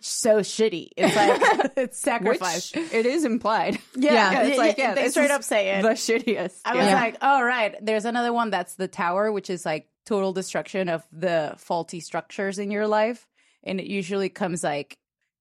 so 0.00 0.40
shitty. 0.40 0.90
It's 0.96 1.16
like 1.16 1.72
it's 1.76 1.98
sacrifice. 1.98 2.74
Which 2.74 2.92
it 2.92 3.06
is 3.06 3.24
implied. 3.24 3.78
Yeah. 3.96 4.12
yeah. 4.32 4.42
it's 4.42 4.58
like 4.58 4.78
yeah, 4.78 4.94
they 4.94 5.08
straight 5.08 5.30
up 5.30 5.42
say 5.42 5.70
it. 5.70 5.82
the 5.82 5.90
shittiest. 5.90 6.60
I 6.64 6.76
was 6.76 6.86
Yeah. 6.86 6.94
like, 6.94 7.16
oh, 7.22 7.42
right. 7.42 7.74
There's 7.80 8.04
another 8.04 8.32
one 8.32 8.50
that's 8.50 8.74
the 8.74 8.88
tower, 8.88 9.32
which 9.32 9.50
is 9.50 9.64
like 9.66 9.88
total 10.06 10.32
destruction 10.32 10.88
of 10.88 11.02
the 11.12 11.54
faulty 11.58 12.00
structures 12.00 12.58
in 12.58 12.70
your 12.70 12.86
life. 12.86 13.26
And 13.64 13.80
it 13.80 13.86
usually 13.86 14.28
comes 14.28 14.62
like 14.62 14.98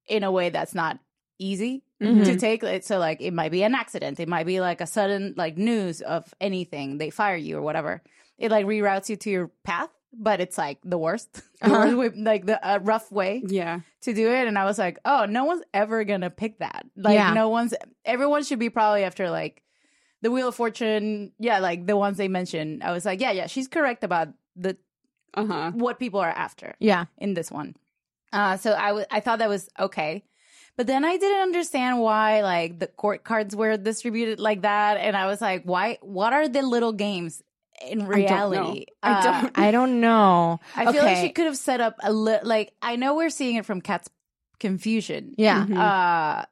in 0.08 0.24
a 0.24 0.32
way 0.32 0.50
that's 0.50 0.74
not 0.76 1.00
easy 1.40 1.84
Mm-hmm. 2.02 2.24
to 2.26 2.36
take. 2.38 2.62
It- 2.62 2.86
So, 2.86 3.00
like, 3.00 3.22
it 3.22 3.34
might 3.34 3.50
be 3.52 3.64
an 3.64 3.74
accident. 3.74 4.20
It 4.20 4.28
might 4.30 4.46
be 4.46 4.60
like 4.62 4.82
a 4.82 4.86
sudden, 4.86 5.34
like, 5.36 5.58
news 5.58 6.02
of 6.02 6.32
anything. 6.40 7.00
They 7.00 7.10
fire 7.10 7.36
you 7.36 7.58
or 7.58 7.64
whatever. 7.64 8.04
It 8.38 8.52
like 8.52 8.68
reroutes 8.68 9.10
you 9.10 9.16
to 9.16 9.30
your 9.32 9.48
path, 9.64 9.90
but 10.14 10.40
it's 10.42 10.58
like 10.58 10.80
the 10.84 10.98
worst, 10.98 11.34
the 11.62 11.68
Uh-huh. 11.68 11.96
worst 11.98 12.16
way, 12.16 12.22
like 12.24 12.46
the 12.46 12.58
uh, 12.66 12.80
rough 12.82 13.12
way 13.12 13.44
yeah, 13.48 13.82
to 14.02 14.14
do 14.14 14.28
it 14.32 14.48
and 14.48 14.58
i 14.58 14.66
was 14.66 14.78
like 14.78 14.98
oh 15.06 15.26
no 15.26 15.46
one's 15.46 15.64
ever 15.74 16.04
gonna 16.04 16.30
pick 16.30 16.60
that 16.60 16.86
like 16.96 17.16
Yeah. 17.16 17.34
no 17.34 17.50
one's 17.50 17.74
everyone 18.06 18.44
should 18.44 18.60
be 18.60 18.70
probably 18.70 19.04
after 19.04 19.30
like 19.30 19.62
the 20.22 20.32
wheel 20.32 20.48
of 20.50 20.56
fortune 20.56 21.32
yeah 21.40 21.60
like 21.60 21.86
the 21.88 21.98
ones 21.98 22.18
they 22.18 22.28
mentioned 22.28 22.84
i 22.84 22.92
was 22.92 23.06
like 23.06 23.20
yeah 23.22 23.32
yeah 23.32 23.48
she's 23.48 23.68
correct 23.68 24.04
about 24.04 24.30
the 24.56 24.78
uh 25.36 25.46
huh. 25.46 25.72
what 25.76 26.00
people 26.00 26.20
are 26.20 26.30
after 26.30 26.76
Yeah. 26.80 27.06
in 27.18 27.34
this 27.34 27.52
one 27.52 27.76
uh 28.34 28.58
so 28.58 28.72
i 28.74 29.06
i 29.12 29.20
thought 29.20 29.40
that 29.40 29.50
was 29.50 29.70
okay 29.80 30.24
but 30.78 30.88
then 30.88 31.04
i 31.06 31.18
didn't 31.18 31.42
understand 31.42 32.00
why 32.00 32.42
like 32.42 32.80
the 32.80 32.88
court 32.88 33.24
cards 33.24 33.56
were 33.56 33.78
distributed 33.78 34.40
like 34.40 34.62
that 34.62 34.98
and 34.98 35.16
i 35.18 35.26
was 35.28 35.42
like 35.42 35.64
why 35.66 35.98
what 36.02 36.34
are 36.34 36.48
the 36.48 36.62
little 36.62 36.94
games 36.94 37.42
in 37.86 38.08
reality 38.08 38.86
I 39.04 39.12
Uh, 39.12 39.22
don't- 39.42 39.58
I 39.60 39.72
don't 39.72 40.00
know. 40.08 40.60
I 40.76 40.92
feel 40.92 41.04
like 41.04 41.18
she 41.18 41.30
could 41.30 41.46
have 41.46 41.58
set 41.58 41.80
up 41.82 41.96
a 42.02 42.12
li- 42.12 42.40
like 42.44 42.74
I 42.82 42.96
know 42.96 43.16
we're 43.16 43.30
seeing 43.30 43.56
it 43.56 43.66
from 43.66 43.82
Cat's 43.82 44.10
confusion. 44.60 45.36
Yeah. 45.38 45.66
Mhm. 45.66 45.78
Uh 45.78 46.46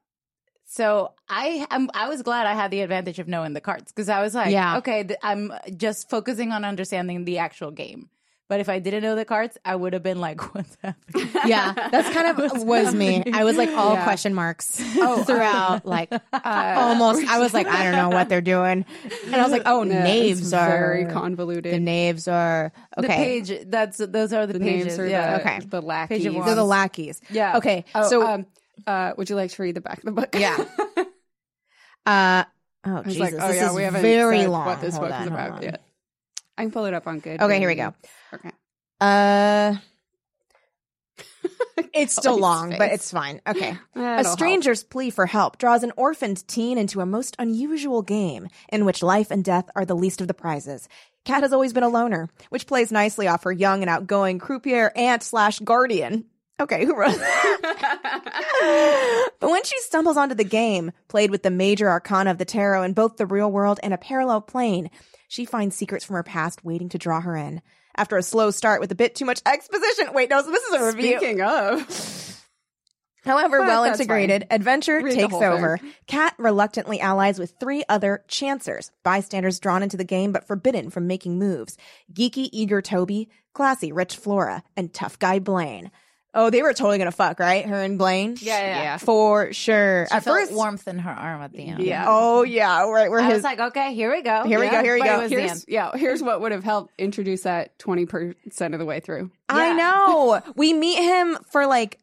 so 0.67 1.12
I 1.29 1.65
I'm, 1.72 1.89
I 1.94 2.10
was 2.10 2.22
glad 2.22 2.48
I 2.48 2.53
had 2.53 2.70
the 2.72 2.82
advantage 2.82 3.20
of 3.20 3.27
knowing 3.27 3.53
the 3.53 3.62
cards 3.62 3.91
because 3.91 4.10
I 4.10 4.22
was 4.22 4.36
like, 4.36 4.51
Yeah. 4.51 4.77
okay, 4.77 5.03
th- 5.03 5.20
I'm 5.24 5.51
just 5.77 6.10
focusing 6.10 6.51
on 6.51 6.65
understanding 6.65 7.24
the 7.25 7.38
actual 7.39 7.72
game. 7.72 8.10
But 8.47 8.59
if 8.59 8.69
I 8.69 8.77
didn't 8.77 9.01
know 9.01 9.15
the 9.15 9.25
cards, 9.25 9.57
I 9.65 9.75
would 9.75 9.93
have 9.93 10.03
been 10.03 10.19
like, 10.21 10.39
what's 10.55 10.77
happening? 10.83 11.29
Yeah, 11.45 11.73
that's 11.91 12.09
kind 12.13 12.27
of 12.39 12.63
was 12.65 12.93
me. 12.93 13.23
I 13.33 13.43
was 13.43 13.57
like 13.57 13.69
all 13.71 13.93
Yeah. 13.95 14.03
question 14.03 14.35
marks 14.35 14.79
Oh, 14.97 15.23
throughout, 15.23 15.83
like 15.85 16.11
Uh, 16.11 16.19
almost. 16.77 17.25
I 17.27 17.39
was 17.39 17.53
like, 17.55 17.65
I 17.65 17.83
don't 17.83 17.95
know 17.95 18.09
what 18.15 18.29
they're 18.29 18.41
doing, 18.41 18.85
and 19.25 19.35
I 19.35 19.41
was 19.41 19.51
like, 19.51 19.63
oh, 19.65 19.81
yeah, 19.83 20.03
knaves 20.03 20.41
it's 20.41 20.53
are 20.53 20.69
very 20.69 21.05
convoluted. 21.05 21.73
The 21.73 21.79
knaves 21.79 22.27
are 22.27 22.71
okay. 22.97 23.07
The 23.07 23.13
okay. 23.13 23.15
page 23.41 23.65
that's 23.67 23.97
those 23.97 24.31
are 24.31 24.45
the, 24.45 24.53
the 24.53 24.59
pages. 24.59 24.85
names 24.87 24.99
are 24.99 25.07
yeah. 25.07 25.37
the, 25.37 25.41
Okay. 25.41 25.59
the 25.65 25.81
lackeys. 25.81 26.17
Page 26.23 26.27
of 26.35 26.45
They're 26.45 26.55
the 26.55 26.63
lackeys. 26.63 27.21
Yeah. 27.31 27.57
Okay. 27.57 27.83
Oh, 27.95 28.07
so, 28.09 28.21
um, 28.27 28.45
uh, 28.85 29.13
would 29.17 29.29
you 29.29 29.35
like 29.35 29.51
to 29.51 29.61
read 29.63 29.75
the 29.75 29.81
back 29.81 29.97
of 29.99 30.03
the 30.05 30.11
book? 30.11 30.35
Yeah. 30.37 30.55
uh, 32.05 32.43
oh 32.85 32.97
I 32.97 33.01
Jesus, 33.03 33.19
like, 33.19 33.33
oh 33.33 33.47
this 33.47 33.55
yeah, 33.57 33.69
is 33.69 33.75
we 33.75 33.83
haven't 33.83 34.01
very 34.03 34.45
long. 34.47 34.65
what 34.67 34.81
this 34.81 34.95
Hold 34.95 35.09
book 35.09 35.15
on, 35.19 35.27
hold 35.29 35.33
about 35.33 35.51
on. 35.57 35.63
yet. 35.63 35.81
I 36.57 36.63
can 36.63 36.71
pull 36.71 36.85
it 36.85 36.93
up 36.93 37.07
on 37.07 37.19
good. 37.19 37.41
Okay, 37.41 37.59
here 37.59 37.67
we 37.67 37.75
go. 37.75 37.93
Okay. 38.33 38.51
Uh, 39.01 39.75
it's 41.93 42.15
still 42.15 42.39
long, 42.39 42.75
but 42.77 42.91
it's 42.91 43.12
fine. 43.12 43.41
Okay. 43.45 43.71
A 43.95 44.00
That'll 44.00 44.25
help. 44.25 44.38
stranger's 44.38 44.83
plea 44.83 45.09
for 45.09 45.25
help 45.25 45.57
draws 45.57 45.83
an 45.83 45.91
orphaned 45.97 46.47
teen 46.47 46.77
into 46.77 47.01
a 47.01 47.05
most 47.05 47.35
unusual 47.39 48.01
game 48.01 48.47
in 48.69 48.85
which 48.85 49.03
life 49.03 49.32
and 49.32 49.43
death 49.43 49.69
are 49.75 49.86
the 49.86 49.95
least 49.95 50.21
of 50.21 50.27
the 50.27 50.34
prizes. 50.34 50.88
Kat 51.25 51.43
has 51.43 51.53
always 51.53 51.73
been 51.73 51.84
a 51.84 51.89
loner, 51.89 52.30
which 52.49 52.67
plays 52.67 52.91
nicely 52.91 53.27
off 53.27 53.43
her 53.43 53.51
young 53.51 53.82
and 53.82 53.89
outgoing 53.89 54.39
croupier 54.39 54.91
aunt 54.95 55.23
slash 55.23 55.60
guardian. 55.60 56.25
Okay, 56.60 56.86
who 56.86 56.95
wrote 56.95 57.17
that? 57.17 59.30
but 59.39 59.49
when 59.49 59.63
she 59.65 59.77
stumbles 59.80 60.15
onto 60.15 60.36
the 60.36 60.45
game, 60.45 60.91
played 61.10 61.32
with 61.32 61.43
the 61.43 61.49
major 61.49 61.89
arcana 61.89 62.32
of 62.32 62.38
the 62.38 62.45
tarot 62.45 62.84
in 62.84 62.93
both 62.93 63.17
the 63.17 63.25
real 63.25 63.51
world 63.51 63.80
and 63.84 63.93
a 63.93 63.97
parallel 63.97 64.39
plane, 64.39 64.89
she 65.27 65.45
finds 65.45 65.75
secrets 65.75 66.05
from 66.05 66.15
her 66.15 66.23
past 66.23 66.63
waiting 66.63 66.89
to 66.89 66.97
draw 66.97 67.21
her 67.21 67.35
in. 67.35 67.61
After 67.97 68.17
a 68.17 68.23
slow 68.23 68.51
start 68.51 68.81
with 68.81 68.91
a 68.91 68.95
bit 68.95 69.15
too 69.15 69.25
much 69.25 69.41
exposition, 69.45 70.13
wait, 70.13 70.29
no, 70.29 70.41
so 70.41 70.51
this 70.51 70.63
is 70.63 70.73
a 70.73 70.85
review. 70.85 71.17
Speaking 71.17 71.41
of, 71.41 72.35
However, 73.25 73.59
But 73.59 73.67
well 73.67 73.83
that's 73.83 73.99
integrated, 73.99 74.45
adventure 74.51 75.01
Read 75.01 75.15
takes 75.15 75.33
over. 75.33 75.79
Kat 76.05 76.35
reluctantly 76.38 76.99
allies 76.99 77.39
with 77.39 77.55
three 77.59 77.83
other 77.89 78.23
chancers, 78.27 78.91
bystanders 79.03 79.59
drawn 79.59 79.81
into 79.81 79.97
the 79.97 80.03
game 80.03 80.31
but 80.31 80.45
forbidden 80.45 80.91
from 80.91 81.07
making 81.07 81.39
moves. 81.39 81.75
Geeky, 82.13 82.49
eager 82.51 82.83
Toby, 82.83 83.29
classy, 83.53 83.91
rich 83.91 84.15
Flora, 84.15 84.63
and 84.77 84.93
tough 84.93 85.17
guy 85.17 85.39
Blaine. 85.39 85.89
Oh, 86.38 86.50
they 86.50 86.62
were 86.62 86.74
totally 86.74 86.98
gonna 86.98 87.12
fuck, 87.13 87.39
right? 87.39 87.65
Her 87.65 87.82
and 87.82 87.98
Blaine? 87.98 88.36
Yeah, 88.41 88.60
yeah. 88.60 88.82
Yeah. 88.84 88.98
For 88.98 89.54
sure. 89.54 90.06
She 90.10 90.13
At 90.15 90.24
felt 90.24 90.38
first, 90.41 90.52
warmth 90.52 90.88
in 90.88 91.00
her 91.00 91.10
arm 91.10 91.41
at 91.41 91.54
the 91.54 91.65
end. 91.65 91.82
Yeah. 91.82 92.06
Oh 92.08 92.43
yeah, 92.43 92.88
right. 92.89 93.10
Where 93.10 93.21
I 93.21 93.28
his 93.28 93.36
was 93.36 93.43
like, 93.43 93.60
okay, 93.60 93.95
here 93.95 94.12
we 94.12 94.21
go. 94.21 94.43
Here 94.43 94.60
we 94.60 94.69
go, 94.69 94.84
here 94.84 94.93
we 94.95 95.00
But 95.00 95.06
go. 95.08 95.19
It 95.19 95.21
was 95.24 95.30
the 95.32 95.38
here's 95.38 95.52
end. 95.52 95.65
yeah, 95.69 95.91
here's 95.95 96.21
what 96.21 96.41
would 96.41 96.52
have 96.52 96.63
helped 96.65 96.93
introduce 97.00 97.43
that 97.43 97.80
twenty 97.80 98.06
percent 98.06 98.74
of 98.74 98.80
the 98.80 98.86
way 98.86 99.00
through. 99.00 99.32
I 99.50 99.74
know. 99.74 100.41
we 100.56 100.74
meet 100.74 101.02
him 101.02 101.38
for 101.52 101.65
like, 101.65 102.00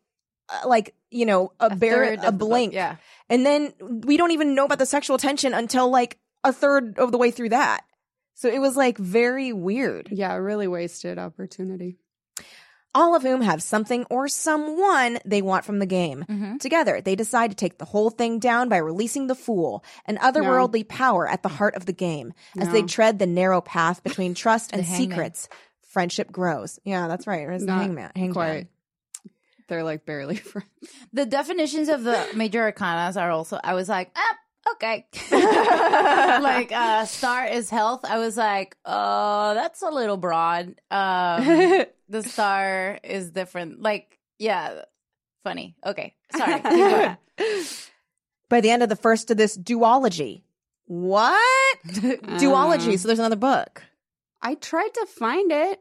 uh, 0.49 0.66
like 0.66 0.95
you 1.11 1.27
know, 1.27 1.53
a, 1.61 1.66
A 1.66 1.77
bare 1.77 2.05
a 2.05 2.14
of 2.14 2.21
the 2.23 2.33
book, 2.33 2.49
blink, 2.49 2.73
Yeah. 2.73 2.97
and 3.29 3.45
then 3.45 3.75
we 3.81 4.16
don't 4.16 4.31
even 4.31 4.55
know 4.55 4.64
about 4.64 4.79
the 4.79 4.87
sexual 4.87 5.18
tension 5.18 5.53
until 5.53 5.90
like 5.90 6.18
a 6.42 6.53
third 6.55 6.99
of 6.99 7.12
the 7.12 7.18
way 7.18 7.31
through 7.31 7.51
that. 7.51 7.85
So 8.35 8.49
it 8.49 8.61
was 8.61 8.77
like 8.79 8.97
very 8.97 9.53
weird. 9.53 10.09
Yeah, 10.11 10.35
really 10.37 10.66
wasted 10.66 11.18
opportunity. 11.18 11.99
All 12.94 13.14
of 13.14 13.22
whom 13.22 13.40
have 13.40 13.62
something 13.62 14.05
or 14.11 14.28
someone 14.28 15.18
they 15.24 15.40
want 15.40 15.64
from 15.64 15.78
the 15.78 15.87
game. 15.87 16.24
Mhm. 16.28 16.61
Together, 16.61 17.00
they 17.00 17.14
decide 17.16 17.50
to 17.50 17.57
take 17.57 17.78
the 17.78 17.87
whole 17.87 18.11
thing 18.11 18.38
down 18.38 18.68
by 18.68 18.76
releasing 18.76 19.28
the 19.28 19.35
Fool, 19.35 19.83
an 20.05 20.18
otherworldly 20.18 20.87
power 20.87 21.26
at 21.26 21.42
the 21.42 21.48
heart 21.48 21.74
of 21.74 21.87
the 21.87 21.92
game. 21.94 22.35
As 22.59 22.68
they 22.68 22.83
tread 22.83 23.18
the 23.18 23.26
narrow 23.26 23.61
path 23.62 24.02
between 24.02 24.35
trust 24.44 24.72
and 24.74 24.83
hangman. 24.83 25.11
secrets, 25.11 25.48
friendship 25.88 26.31
grows. 26.31 26.78
Yeah, 26.85 27.09
that's 27.09 27.26
right. 27.26 27.48
It's 27.48 27.62
the 27.64 27.66
Not 27.72 27.81
hangman. 27.83 28.11
hangman. 28.14 28.33
Quite. 28.35 28.66
They're 29.68 29.85
like 29.85 30.05
barely 30.05 30.37
friends. 30.52 30.68
The 31.14 31.24
definitions 31.24 31.88
of 31.88 32.02
the 32.05 32.26
major 32.35 32.70
arcanas 32.70 33.18
are 33.18 33.31
also. 33.31 33.59
I 33.64 33.72
was 33.72 33.88
like, 33.88 34.11
ah, 34.14 34.72
okay. 34.74 35.07
like 35.31 36.72
uh, 36.72 37.07
star 37.07 37.46
is 37.46 37.70
health. 37.70 38.05
I 38.05 38.18
was 38.18 38.37
like, 38.37 38.76
oh, 38.85 39.55
that's 39.55 39.81
a 39.81 39.88
little 39.88 40.18
broad. 40.18 40.74
Um, 40.90 41.85
the 42.12 42.22
star 42.29 42.98
is 43.03 43.31
different. 43.31 43.81
Like, 43.83 44.18
yeah, 44.38 44.83
funny. 45.42 45.75
Okay, 45.85 46.14
sorry. 46.37 46.61
By 48.48 48.61
the 48.61 48.70
end 48.70 48.83
of 48.83 48.88
the 48.88 48.96
first 48.96 49.31
of 49.31 49.37
this 49.37 49.57
duology. 49.57 50.42
What? 50.87 51.40
Uh. 51.85 52.38
duology. 52.38 52.98
So 52.98 53.09
there's 53.09 53.18
another 53.18 53.35
book. 53.35 53.83
I 54.40 54.55
tried 54.55 54.94
to 54.94 55.07
find 55.07 55.51
it. 55.51 55.81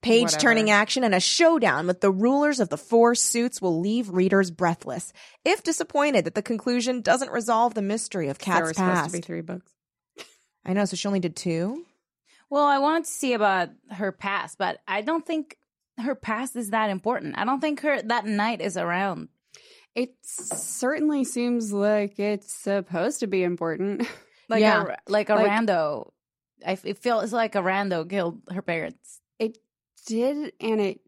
Page 0.00 0.32
turning 0.34 0.70
action 0.70 1.02
and 1.02 1.12
a 1.12 1.18
showdown 1.18 1.88
with 1.88 2.00
the 2.00 2.10
rulers 2.10 2.60
of 2.60 2.68
the 2.68 2.76
four 2.76 3.16
suits 3.16 3.60
will 3.60 3.80
leave 3.80 4.10
readers 4.10 4.52
breathless, 4.52 5.12
if 5.44 5.64
disappointed 5.64 6.24
that 6.24 6.36
the 6.36 6.42
conclusion 6.42 7.00
doesn't 7.00 7.32
resolve 7.32 7.74
the 7.74 7.82
mystery 7.82 8.28
of 8.28 8.38
there 8.38 8.60
were 8.62 8.66
Cat's 8.66 8.76
supposed 8.78 8.94
past. 8.94 9.10
to 9.14 9.18
be 9.18 9.22
three 9.22 9.40
books. 9.40 9.72
I 10.64 10.72
know, 10.72 10.84
so 10.84 10.94
she 10.94 11.08
only 11.08 11.18
did 11.18 11.34
two. 11.34 11.84
Well, 12.50 12.64
I 12.64 12.78
wanted 12.78 13.04
to 13.04 13.10
see 13.10 13.32
about 13.34 13.70
her 13.90 14.12
past, 14.12 14.58
but 14.58 14.78
I 14.88 15.02
don't 15.02 15.24
think 15.26 15.56
her 15.98 16.14
past 16.14 16.56
is 16.56 16.70
that 16.70 16.90
important. 16.90 17.36
I 17.38 17.44
don't 17.44 17.60
think 17.60 17.80
her 17.80 18.00
that 18.02 18.24
night 18.26 18.60
is 18.60 18.76
around. 18.76 19.28
It 19.94 20.14
certainly 20.22 21.24
seems 21.24 21.72
like 21.72 22.18
it's 22.18 22.52
supposed 22.52 23.20
to 23.20 23.26
be 23.26 23.42
important. 23.42 24.06
Like 24.50 24.62
Yeah. 24.62 24.82
a 24.84 25.12
like 25.12 25.28
a 25.28 25.34
Like- 25.34 25.46
rando. 25.50 26.10
I 26.66 26.72
f- 26.72 26.86
it 26.86 26.96
feels 26.96 27.34
like 27.34 27.54
a 27.54 27.58
rando 27.58 28.08
killed 28.08 28.40
her 28.50 28.62
parents. 28.62 29.20
It 29.38 29.58
did, 30.06 30.54
and 30.58 30.80
it 30.80 31.00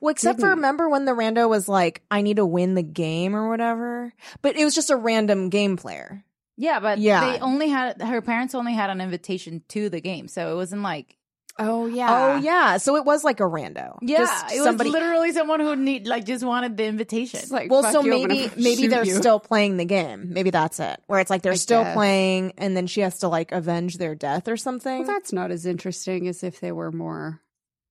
Well, 0.00 0.12
except 0.12 0.36
for 0.38 0.42
Didn't. 0.46 0.58
remember 0.58 0.88
when 0.88 1.04
the 1.04 1.10
rando 1.10 1.48
was 1.48 1.68
like, 1.68 2.02
"I 2.12 2.22
need 2.22 2.36
to 2.36 2.46
win 2.46 2.74
the 2.76 2.84
game" 2.84 3.34
or 3.34 3.48
whatever, 3.48 4.12
but 4.40 4.54
it 4.56 4.64
was 4.64 4.72
just 4.76 4.90
a 4.90 4.94
random 4.96 5.48
game 5.48 5.76
player. 5.76 6.22
Yeah, 6.56 6.80
but 6.80 6.98
Yeah. 6.98 7.32
they 7.32 7.38
only 7.40 7.68
had 7.68 8.00
her 8.00 8.20
parents 8.22 8.54
only 8.54 8.72
had 8.74 8.90
an 8.90 9.00
invitation 9.00 9.62
to 9.68 9.88
the 9.90 10.00
game, 10.00 10.28
so 10.28 10.52
it 10.52 10.56
wasn't 10.56 10.82
like 10.82 11.16
Oh 11.58 11.86
yeah. 11.86 12.08
Oh 12.10 12.36
yeah, 12.36 12.76
so 12.76 12.96
it 12.96 13.06
was 13.06 13.24
like 13.24 13.40
a 13.40 13.44
rando. 13.44 13.96
Yeah, 14.02 14.18
Just 14.18 14.54
it 14.54 14.60
was 14.60 14.76
literally 14.76 15.32
someone 15.32 15.60
who 15.60 15.74
need 15.74 16.06
like 16.06 16.26
just 16.26 16.44
wanted 16.44 16.76
the 16.76 16.84
invitation. 16.84 17.40
It's 17.40 17.50
like, 17.50 17.70
Well, 17.70 17.82
so 17.82 18.02
you, 18.02 18.10
maybe 18.10 18.50
maybe 18.58 18.88
they're 18.88 19.04
you. 19.06 19.14
still 19.14 19.40
playing 19.40 19.78
the 19.78 19.86
game. 19.86 20.34
Maybe 20.34 20.50
that's 20.50 20.78
it. 20.80 21.00
Where 21.06 21.18
it's 21.18 21.30
like 21.30 21.40
they're 21.40 21.52
I 21.52 21.56
still 21.56 21.82
guess. 21.82 21.94
playing, 21.94 22.52
and 22.58 22.76
then 22.76 22.86
she 22.86 23.00
has 23.00 23.20
to 23.20 23.28
like 23.28 23.52
avenge 23.52 23.96
their 23.96 24.14
death 24.14 24.48
or 24.48 24.58
something. 24.58 24.98
Well, 24.98 25.06
that's 25.06 25.32
not 25.32 25.50
as 25.50 25.64
interesting 25.64 26.28
as 26.28 26.44
if 26.44 26.60
they 26.60 26.72
were 26.72 26.92
more 26.92 27.40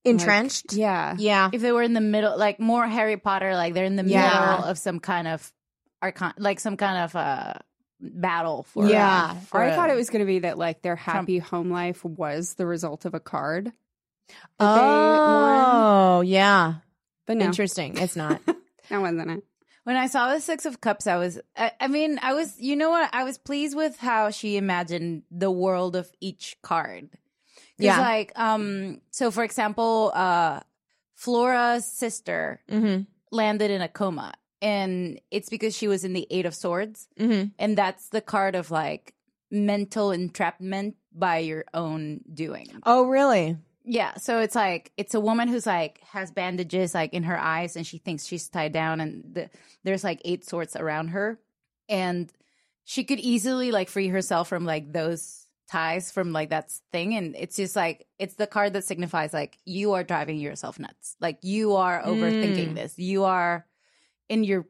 Entrenched. 0.04 0.70
Like, 0.72 0.78
yeah. 0.78 1.16
yeah. 1.18 1.50
if 1.52 1.60
they 1.60 1.72
were 1.72 1.82
in 1.82 1.92
the 1.92 2.00
middle, 2.00 2.38
like 2.38 2.60
more 2.60 2.86
Harry 2.86 3.16
Potter, 3.16 3.54
like 3.56 3.74
they're 3.74 3.84
in 3.84 3.96
the 3.96 4.04
Yeah. 4.04 4.28
middle 4.58 4.64
of 4.70 4.78
some 4.78 5.00
kind 5.00 5.26
of 5.26 5.52
archon, 6.00 6.32
like 6.38 6.60
some 6.60 6.76
kind 6.76 7.02
of 7.02 7.16
uh 7.16 7.54
battle 8.00 8.64
for 8.64 8.86
Yeah. 8.86 9.34
for 9.40 9.60
Or 9.60 9.64
I 9.64 9.74
thought 9.74 9.90
it 9.90 9.96
was 9.96 10.10
going 10.10 10.20
to 10.20 10.26
be 10.26 10.40
that 10.40 10.58
like 10.58 10.82
their 10.82 10.96
happy 10.96 11.38
home 11.38 11.70
life 11.70 12.04
was 12.04 12.54
the 12.54 12.66
result 12.66 13.04
of 13.04 13.14
a 13.14 13.20
card. 13.20 13.66
that 13.66 13.74
they 14.58 14.64
won. 14.64 15.64
Oh 15.66 16.20
yeah. 16.22 16.74
But 17.26 17.38
no, 17.38 17.46
Interesting. 17.46 17.96
It's 17.96 18.16
not. 18.16 18.40
that 18.88 19.00
wasn't 19.00 19.30
it. 19.30 19.44
When 19.84 19.96
I 19.96 20.08
saw 20.08 20.32
the 20.32 20.40
Six 20.40 20.66
of 20.66 20.80
Cups, 20.80 21.06
I 21.06 21.16
was, 21.16 21.38
I, 21.56 21.70
I 21.80 21.86
mean, 21.86 22.18
I 22.20 22.34
was, 22.34 22.60
you 22.60 22.74
know 22.74 22.90
what? 22.90 23.08
I 23.12 23.22
was 23.22 23.38
pleased 23.38 23.76
with 23.76 23.96
how 23.98 24.30
she 24.30 24.56
imagined 24.56 25.22
the 25.30 25.50
world 25.50 25.94
of 25.94 26.10
each 26.20 26.56
card 26.60 27.08
Yeah. 27.78 28.00
Like, 28.00 28.32
um, 28.36 29.00
so 29.10 29.30
for 29.30 29.44
example, 29.44 30.10
uh, 30.14 30.60
Flora's 31.14 31.86
sister 31.86 32.60
mm-hmm. 32.70 33.02
landed 33.30 33.70
in 33.70 33.80
a 33.80 33.88
coma, 33.88 34.34
and 34.66 35.20
it's 35.30 35.48
because 35.48 35.74
she 35.76 35.88
was 35.88 36.02
in 36.04 36.12
the 36.12 36.26
Eight 36.30 36.46
of 36.46 36.54
Swords, 36.54 37.08
Mm-hmm. 37.18 37.48
and 37.58 37.78
that's 37.78 38.08
the 38.08 38.20
card 38.20 38.54
of 38.54 38.70
like 38.70 39.14
mental 39.50 40.10
entrapment 40.10 40.96
by 41.12 41.38
your 41.38 41.64
own 41.72 42.20
doing. 42.32 42.68
Oh 42.84 43.06
really? 43.06 43.56
Yeah, 43.88 44.14
so 44.16 44.40
it's 44.40 44.56
like 44.56 44.90
it's 44.96 45.14
a 45.14 45.20
woman 45.20 45.46
who's 45.48 45.66
like 45.66 46.00
has 46.12 46.32
bandages 46.32 46.94
like 46.94 47.14
in 47.14 47.22
her 47.22 47.38
eyes, 47.38 47.76
and 47.76 47.86
she 47.86 47.98
thinks 47.98 48.26
she's 48.26 48.48
tied 48.48 48.72
down, 48.72 49.00
and 49.00 49.22
the, 49.34 49.50
there's 49.84 50.02
like 50.04 50.20
eight 50.24 50.44
swords 50.44 50.74
around 50.74 51.08
her, 51.08 51.38
and 51.88 52.32
she 52.84 53.04
could 53.04 53.20
easily 53.20 53.70
like 53.70 53.88
free 53.88 54.08
herself 54.08 54.48
from 54.48 54.64
like 54.64 54.92
those 54.92 55.46
ties 55.70 56.10
from 56.12 56.32
like 56.32 56.50
that 56.50 56.70
thing, 56.92 57.14
and 57.14 57.36
it's 57.38 57.56
just 57.56 57.76
like 57.76 58.06
it's 58.18 58.34
the 58.34 58.46
card 58.48 58.72
that 58.72 58.84
signifies 58.84 59.32
like 59.32 59.56
you 59.64 59.92
are 59.94 60.02
driving 60.04 60.38
yourself 60.40 60.78
nuts, 60.80 61.14
like 61.20 61.38
you 61.42 61.76
are 61.76 62.02
overthinking 62.02 62.70
Mm. 62.72 62.74
this, 62.74 62.98
you 62.98 63.22
are 63.24 63.64
in 64.28 64.44
your 64.44 64.66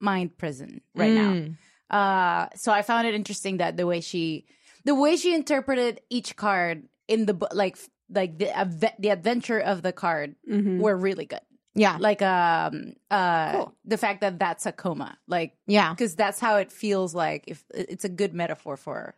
mind 0.00 0.36
prison 0.38 0.80
right 0.94 1.12
now. 1.12 1.32
Mm. 1.32 1.56
Uh, 1.90 2.48
so 2.54 2.72
I 2.72 2.82
found 2.82 3.06
it 3.06 3.14
interesting 3.14 3.56
that 3.58 3.76
the 3.76 3.86
way 3.86 4.00
she, 4.00 4.46
the 4.84 4.94
way 4.94 5.16
she 5.16 5.34
interpreted 5.34 6.00
each 6.10 6.36
card 6.36 6.84
in 7.08 7.26
the 7.26 7.34
book, 7.34 7.50
like 7.54 7.76
like 8.10 8.38
the 8.38 8.46
adve- 8.46 8.96
the 8.98 9.10
adventure 9.10 9.58
of 9.60 9.82
the 9.82 9.92
card 9.92 10.34
Mhm. 10.50 10.78
were 10.80 10.96
really 10.96 11.26
good. 11.26 11.40
Yeah. 11.74 11.96
Like 12.00 12.22
um 12.22 12.94
uh 13.10 13.52
Cool. 13.52 13.74
the 13.84 13.96
fact 13.98 14.20
that 14.22 14.38
that's 14.38 14.66
a 14.66 14.72
coma, 14.72 15.16
like 15.26 15.56
Yeah. 15.66 15.90
because 15.92 16.14
that's 16.16 16.40
how 16.40 16.56
it 16.56 16.72
feels 16.72 17.14
like. 17.14 17.44
If 17.46 17.64
it's 17.74 18.04
a 18.04 18.08
good 18.08 18.34
metaphor 18.34 18.76
for 18.76 19.14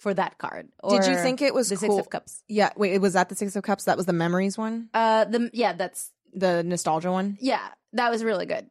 for 0.00 0.14
that 0.14 0.38
card. 0.38 0.68
Did 0.88 1.06
you 1.06 1.16
think 1.16 1.42
it 1.42 1.52
was 1.54 1.68
the 1.68 1.76
cool? 1.76 1.96
Six 1.96 2.06
of 2.06 2.10
Cups? 2.10 2.42
Yeah. 2.48 2.70
Wait, 2.76 2.98
was 2.98 3.12
that 3.12 3.28
the 3.28 3.34
Six 3.36 3.54
of 3.56 3.62
Cups? 3.62 3.84
That 3.84 3.96
was 3.98 4.06
the 4.06 4.14
memories 4.14 4.56
one? 4.56 4.88
Uh, 4.94 5.24
the 5.26 5.50
yeah, 5.52 5.72
that's 5.74 6.10
The 6.32 6.62
nostalgia 6.62 7.12
one? 7.12 7.36
yeah, 7.40 7.68
that 7.92 8.10
was 8.10 8.24
really 8.24 8.46
good. 8.46 8.66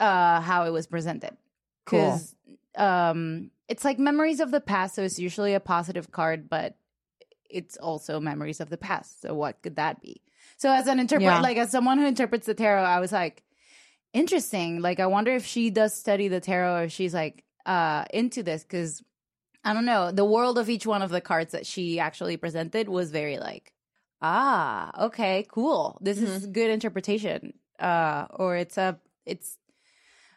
Uh, 0.00 0.40
how 0.40 0.64
it 0.64 0.70
was 0.70 0.86
presented. 0.86 1.36
Cool. 1.84 2.18
Um, 2.76 3.50
it's 3.68 3.84
like 3.84 3.98
memories 3.98 4.40
of 4.40 4.50
the 4.50 4.60
past, 4.60 4.94
so 4.94 5.02
it's 5.02 5.18
usually 5.18 5.54
a 5.54 5.60
positive 5.60 6.10
card, 6.10 6.48
but 6.48 6.76
it's 7.48 7.76
also 7.76 8.18
memories 8.18 8.60
of 8.60 8.70
the 8.70 8.78
past. 8.78 9.20
So 9.20 9.34
what 9.34 9.60
could 9.62 9.76
that 9.76 10.00
be? 10.00 10.22
So 10.56 10.70
as 10.72 10.86
an 10.86 10.98
interpret, 11.00 11.24
Yeah. 11.26 11.40
like 11.40 11.56
as 11.58 11.70
someone 11.70 11.98
who 11.98 12.06
interprets 12.06 12.46
the 12.46 12.54
tarot, 12.54 12.82
I 12.82 12.98
was 13.00 13.12
like, 13.12 13.42
interesting. 14.12 14.80
Like 14.80 15.00
I 15.00 15.06
wonder 15.06 15.32
if 15.34 15.44
she 15.46 15.70
does 15.70 15.94
study 15.94 16.28
the 16.28 16.40
tarot 16.40 16.76
or 16.76 16.82
if 16.84 16.92
she's 16.92 17.14
like 17.14 17.44
uh 17.66 18.04
into 18.12 18.42
this 18.42 18.62
because 18.64 19.02
I 19.64 19.74
don't 19.74 19.84
know. 19.84 20.10
The 20.10 20.24
world 20.24 20.58
of 20.58 20.70
each 20.70 20.86
one 20.86 21.02
of 21.02 21.10
the 21.10 21.20
cards 21.20 21.52
that 21.52 21.66
she 21.66 22.00
actually 22.00 22.36
presented 22.38 22.88
was 22.88 23.10
very 23.10 23.38
like, 23.38 23.72
ah, 24.22 25.06
okay, 25.06 25.46
cool. 25.50 25.98
This 26.00 26.18
is 26.18 26.46
good 26.46 26.70
interpretation. 26.70 27.52
Uh, 27.78 28.26
or 28.30 28.56
it's 28.56 28.78
a, 28.78 28.98
it's, 29.26 29.56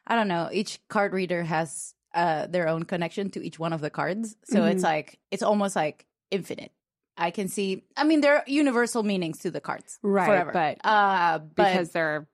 I 0.07 0.15
don't 0.15 0.27
know. 0.27 0.49
Each 0.51 0.79
card 0.89 1.13
reader 1.13 1.43
has 1.43 1.93
uh 2.13 2.47
their 2.47 2.67
own 2.67 2.83
connection 2.83 3.29
to 3.31 3.43
each 3.45 3.57
one 3.57 3.73
of 3.73 3.81
the 3.81 3.89
cards, 3.89 4.35
so 4.45 4.65
it's 4.65 4.83
like 4.83 5.19
it's 5.31 5.43
almost 5.43 5.75
like 5.75 6.05
infinite. 6.31 6.71
I 7.17 7.29
can 7.31 7.47
see. 7.47 7.83
I 7.95 8.03
mean, 8.05 8.21
there 8.21 8.37
are 8.37 8.43
universal 8.47 9.03
meanings 9.03 9.39
to 9.39 9.51
the 9.51 9.61
cards, 9.61 9.99
Right, 10.01 10.25
Forever. 10.25 10.51
but- 10.51 10.83
uh, 10.85 11.37
but 11.39 11.55
because 11.55 11.91
there 11.91 12.07
are 12.15 12.27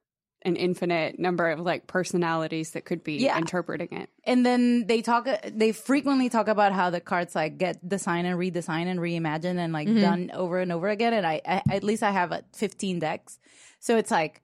an 0.44 0.56
infinite 0.56 1.20
number 1.20 1.50
of 1.50 1.60
like 1.60 1.86
personalities 1.86 2.72
that 2.72 2.86
could 2.86 3.04
be 3.04 3.16
Yeah. 3.16 3.38
interpreting 3.38 3.90
it. 3.92 4.10
and 4.24 4.46
then 4.46 4.88
they 4.88 5.02
talk 5.02 5.28
they 5.46 5.74
frequently 5.74 6.30
talk 6.30 6.48
about 6.48 6.72
how 6.72 6.90
the 6.90 7.02
cards 7.02 7.36
like 7.36 7.58
get 7.58 7.76
designed 7.88 8.26
and 8.26 8.40
redesigned 8.40 8.88
and 8.88 9.02
reimagined 9.02 9.58
and 9.58 9.74
like 9.74 9.88
done 9.94 10.32
over 10.34 10.60
and 10.60 10.72
over 10.72 10.88
again 10.88 11.14
and 11.14 11.28
I, 11.28 11.42
I 11.46 11.62
at 11.70 11.84
least 11.84 12.04
i 12.04 12.12
have 12.12 12.32
uh, 12.32 12.40
15 12.56 13.00
decks 13.00 13.38
so 13.82 13.98
it's 13.98 14.12
like 14.12 14.42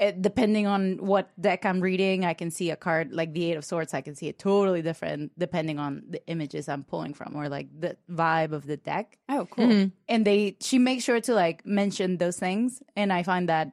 it, 0.00 0.22
depending 0.22 0.66
on 0.66 0.96
what 0.98 1.30
deck 1.40 1.64
i'm 1.66 1.80
reading 1.80 2.24
i 2.24 2.32
can 2.34 2.50
see 2.50 2.70
a 2.70 2.76
card 2.76 3.12
like 3.12 3.32
the 3.32 3.44
eight 3.50 3.56
of 3.56 3.64
swords 3.64 3.92
i 3.94 4.00
can 4.00 4.14
see 4.14 4.28
it 4.28 4.38
totally 4.38 4.80
different 4.82 5.32
depending 5.38 5.78
on 5.78 6.02
the 6.08 6.24
images 6.28 6.68
i'm 6.68 6.84
pulling 6.84 7.12
from 7.14 7.34
or 7.34 7.48
like 7.48 7.66
the 7.80 7.96
vibe 8.10 8.52
of 8.52 8.66
the 8.66 8.76
deck 8.76 9.18
Oh, 9.28 9.46
cool. 9.50 9.66
Mm-hmm. 9.66 9.88
and 10.08 10.24
they 10.24 10.56
she 10.60 10.78
makes 10.78 11.04
sure 11.04 11.20
to 11.20 11.34
like 11.34 11.66
mention 11.66 12.16
those 12.18 12.38
things 12.38 12.82
and 12.96 13.12
i 13.12 13.22
find 13.22 13.48
that 13.48 13.72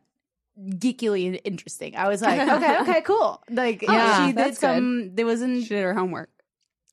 geekily 0.58 1.40
interesting 1.44 1.96
i 1.96 2.08
was 2.08 2.22
like 2.22 2.40
okay 2.40 2.78
okay 2.82 3.02
cool 3.02 3.44
like 3.50 3.82
Yeah, 3.82 4.26
she 4.28 4.32
did 4.34 4.38
that's 4.38 4.60
good. 4.60 4.68
some 4.76 5.16
there 5.16 5.26
wasn't 5.26 5.64
She 5.64 5.70
did 5.70 5.84
her 5.84 5.94
homework. 5.94 6.30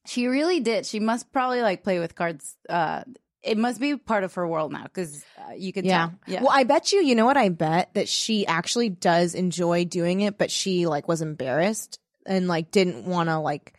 she 0.05 0.27
really 0.27 0.59
did. 0.61 0.85
She 0.85 0.99
must 0.99 1.33
probably 1.33 1.63
like 1.63 1.85
play 1.85 2.01
with 2.01 2.17
cards. 2.17 2.57
Uh, 2.69 3.05
it 3.43 3.59
must 3.59 3.81
be 3.81 3.97
part 3.97 4.25
of 4.25 4.35
her 4.35 4.47
world 4.47 4.73
now 4.73 4.85
because 4.85 5.25
uh, 5.39 5.53
you 5.55 5.73
could 5.73 5.85
Yeah. 5.85 6.09
tell. 6.09 6.19
Yeah. 6.27 6.41
Well, 6.43 6.53
I 6.53 6.65
bet 6.65 6.93
you, 6.93 7.01
you 7.03 7.15
know 7.15 7.25
what? 7.27 7.37
I 7.37 7.49
bet 7.49 7.95
that 7.95 8.09
she 8.09 8.47
actually 8.47 8.89
does 8.89 9.35
enjoy 9.35 9.85
doing 9.85 10.21
it, 10.21 10.39
but 10.39 10.51
she 10.51 10.87
like 10.87 11.09
was 11.09 11.23
embarrassed 11.23 11.99
and 12.27 12.47
like 12.49 12.71
didn't 12.71 13.05
want 13.05 13.29
to 13.29 13.39
like. 13.39 13.75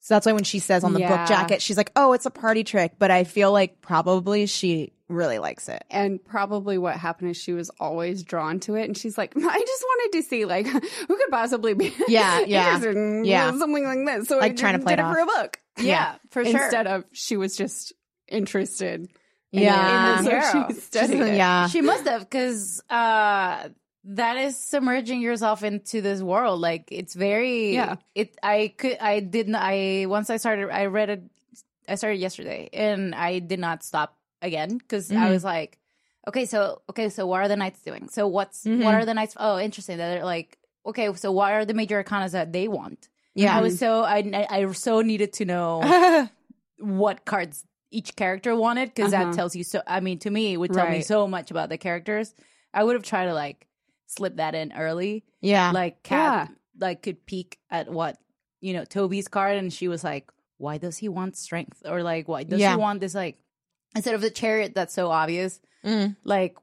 So 0.00 0.14
that's 0.14 0.26
why 0.26 0.32
when 0.32 0.44
she 0.44 0.58
says 0.60 0.84
on 0.84 0.92
the 0.92 1.00
Yeah. 1.00 1.16
book 1.16 1.26
jacket, 1.26 1.60
she's 1.62 1.76
like, 1.76 1.90
"Oh, 1.96 2.12
it's 2.12 2.26
a 2.26 2.30
party 2.30 2.62
trick," 2.62 2.92
but 2.98 3.10
I 3.10 3.24
feel 3.24 3.50
like 3.50 3.80
probably 3.80 4.46
she 4.46 4.92
really 5.08 5.38
likes 5.38 5.68
it. 5.68 5.82
And 5.90 6.22
probably 6.24 6.78
what 6.78 6.96
happened 6.96 7.30
is 7.30 7.36
she 7.36 7.52
was 7.52 7.70
always 7.80 8.22
drawn 8.22 8.60
to 8.60 8.74
it. 8.76 8.84
And 8.84 8.96
she's 8.96 9.16
like, 9.16 9.32
I 9.36 9.40
just 9.40 9.84
wanted 9.84 10.16
to 10.18 10.22
see, 10.28 10.44
like, 10.44 10.66
who 10.68 10.80
could 10.80 11.30
possibly 11.30 11.74
be 11.74 11.92
Yeah, 12.08 12.40
yeah, 12.40 12.78
yeah. 13.24 13.50
something 13.58 13.84
like 13.84 14.04
this. 14.18 14.28
So 14.28 14.38
Like 14.38 14.52
I 14.52 14.54
trying 14.54 14.72
to 14.74 14.78
did 14.78 14.84
play 14.84 14.92
it 14.94 14.98
it 15.00 15.02
for 15.12 15.18
a 15.18 15.26
book. 15.26 15.60
yeah, 15.78 16.16
for 16.30 16.44
sure. 16.44 16.60
Instead 16.62 16.86
of 16.86 17.04
she 17.12 17.36
was 17.36 17.56
just 17.56 17.92
interested. 18.28 19.08
in 19.52 19.62
Yeah. 19.62 20.14
it. 20.14 20.18
And 20.18 20.26
Tarot. 20.26 20.42
so 20.52 20.66
she 20.74 20.80
studied 20.80 21.20
it. 21.20 21.36
yeah, 21.36 21.68
she 21.68 21.80
must 21.80 22.06
have 22.06 22.20
because 22.22 22.82
uh, 22.90 23.68
that 24.04 24.36
is 24.36 24.56
submerging 24.58 25.20
yourself 25.20 25.62
into 25.62 26.00
this 26.00 26.20
world. 26.22 26.60
Like 26.60 26.88
it's 26.90 27.14
very. 27.14 27.74
Yeah. 27.74 27.96
It. 28.14 28.36
I 28.42 28.74
could. 28.76 28.98
I 29.00 29.20
didn't. 29.20 29.54
I 29.56 30.06
once 30.08 30.30
I 30.30 30.36
started. 30.38 30.70
I 30.70 30.86
read 30.86 31.10
it. 31.10 31.22
I 31.88 31.94
started 31.94 32.16
yesterday, 32.18 32.68
and 32.72 33.14
I 33.14 33.38
did 33.38 33.60
not 33.60 33.82
stop 33.84 34.16
again 34.42 34.76
because 34.78 35.10
I 35.12 35.14
Mhm. 35.14 35.30
was 35.30 35.44
like, 35.44 35.78
okay, 36.28 36.44
so 36.44 36.82
okay, 36.90 37.08
so 37.08 37.26
what 37.26 37.40
are 37.42 37.48
the 37.48 37.56
knights 37.56 37.80
doing? 37.82 38.08
So 38.08 38.26
what's 38.26 38.64
Mhm. 38.64 38.82
what 38.84 38.94
are 38.94 39.04
the 39.04 39.14
knights? 39.14 39.34
Oh, 39.38 39.58
interesting. 39.58 39.96
That 39.98 40.14
they're 40.14 40.24
like, 40.24 40.58
okay, 40.84 41.12
so 41.14 41.30
what 41.30 41.52
are 41.52 41.64
the 41.64 41.74
major 41.74 42.02
arcanas 42.02 42.32
that 42.32 42.52
they 42.52 42.66
want? 42.68 43.08
yeah. 43.34 43.56
I 43.56 43.60
was 43.60 43.78
so 43.78 44.02
I 44.02 44.18
I 44.34 44.46
I 44.62 44.72
so 44.72 45.00
needed 45.02 45.32
to 45.34 45.44
know 45.44 46.28
what 46.78 47.24
cards 47.24 47.64
each 47.98 48.10
character 48.16 48.52
wanted 48.54 48.86
because 48.94 49.12
Uh-huh. 49.12 49.24
that 49.24 49.34
tells 49.38 49.56
you 49.56 49.64
so. 49.64 49.78
I 49.86 49.98
mean, 50.00 50.18
to 50.20 50.30
me, 50.30 50.52
it 50.52 50.58
would 50.58 50.72
tell 50.72 50.88
me 50.96 51.02
so 51.02 51.26
much 51.26 51.50
about 51.50 51.68
the 51.70 51.78
characters. 51.78 52.34
I 52.74 52.84
would 52.84 52.94
have 52.98 53.02
tried 53.12 53.26
to 53.26 53.34
like 53.34 53.66
slip 54.06 54.36
that 54.36 54.54
in 54.54 54.72
early, 54.76 55.24
yeah, 55.40 55.70
like 55.72 56.02
Kat, 56.02 56.50
like 56.78 57.02
could 57.02 57.24
peek 57.26 57.58
at 57.70 57.86
what 57.98 58.18
you 58.60 58.72
know 58.74 58.84
Toby's 58.84 59.28
card, 59.28 59.56
and 59.56 59.72
she 59.72 59.88
was 59.88 60.02
like, 60.04 60.30
"Why 60.58 60.78
does 60.78 60.96
he 60.98 61.08
want 61.08 61.36
strength?" 61.36 61.82
Or 61.84 62.02
like, 62.02 62.28
"Why 62.28 62.42
does 62.44 62.60
Yeah. 62.60 62.72
he 62.74 62.80
want 62.86 63.00
this?" 63.00 63.14
Like 63.14 63.38
instead 63.94 64.14
of 64.14 64.20
the 64.20 64.30
chariot 64.30 64.72
that's 64.74 64.94
so 64.94 65.10
obvious, 65.10 65.60
Mm. 65.84 66.16
like 66.24 66.54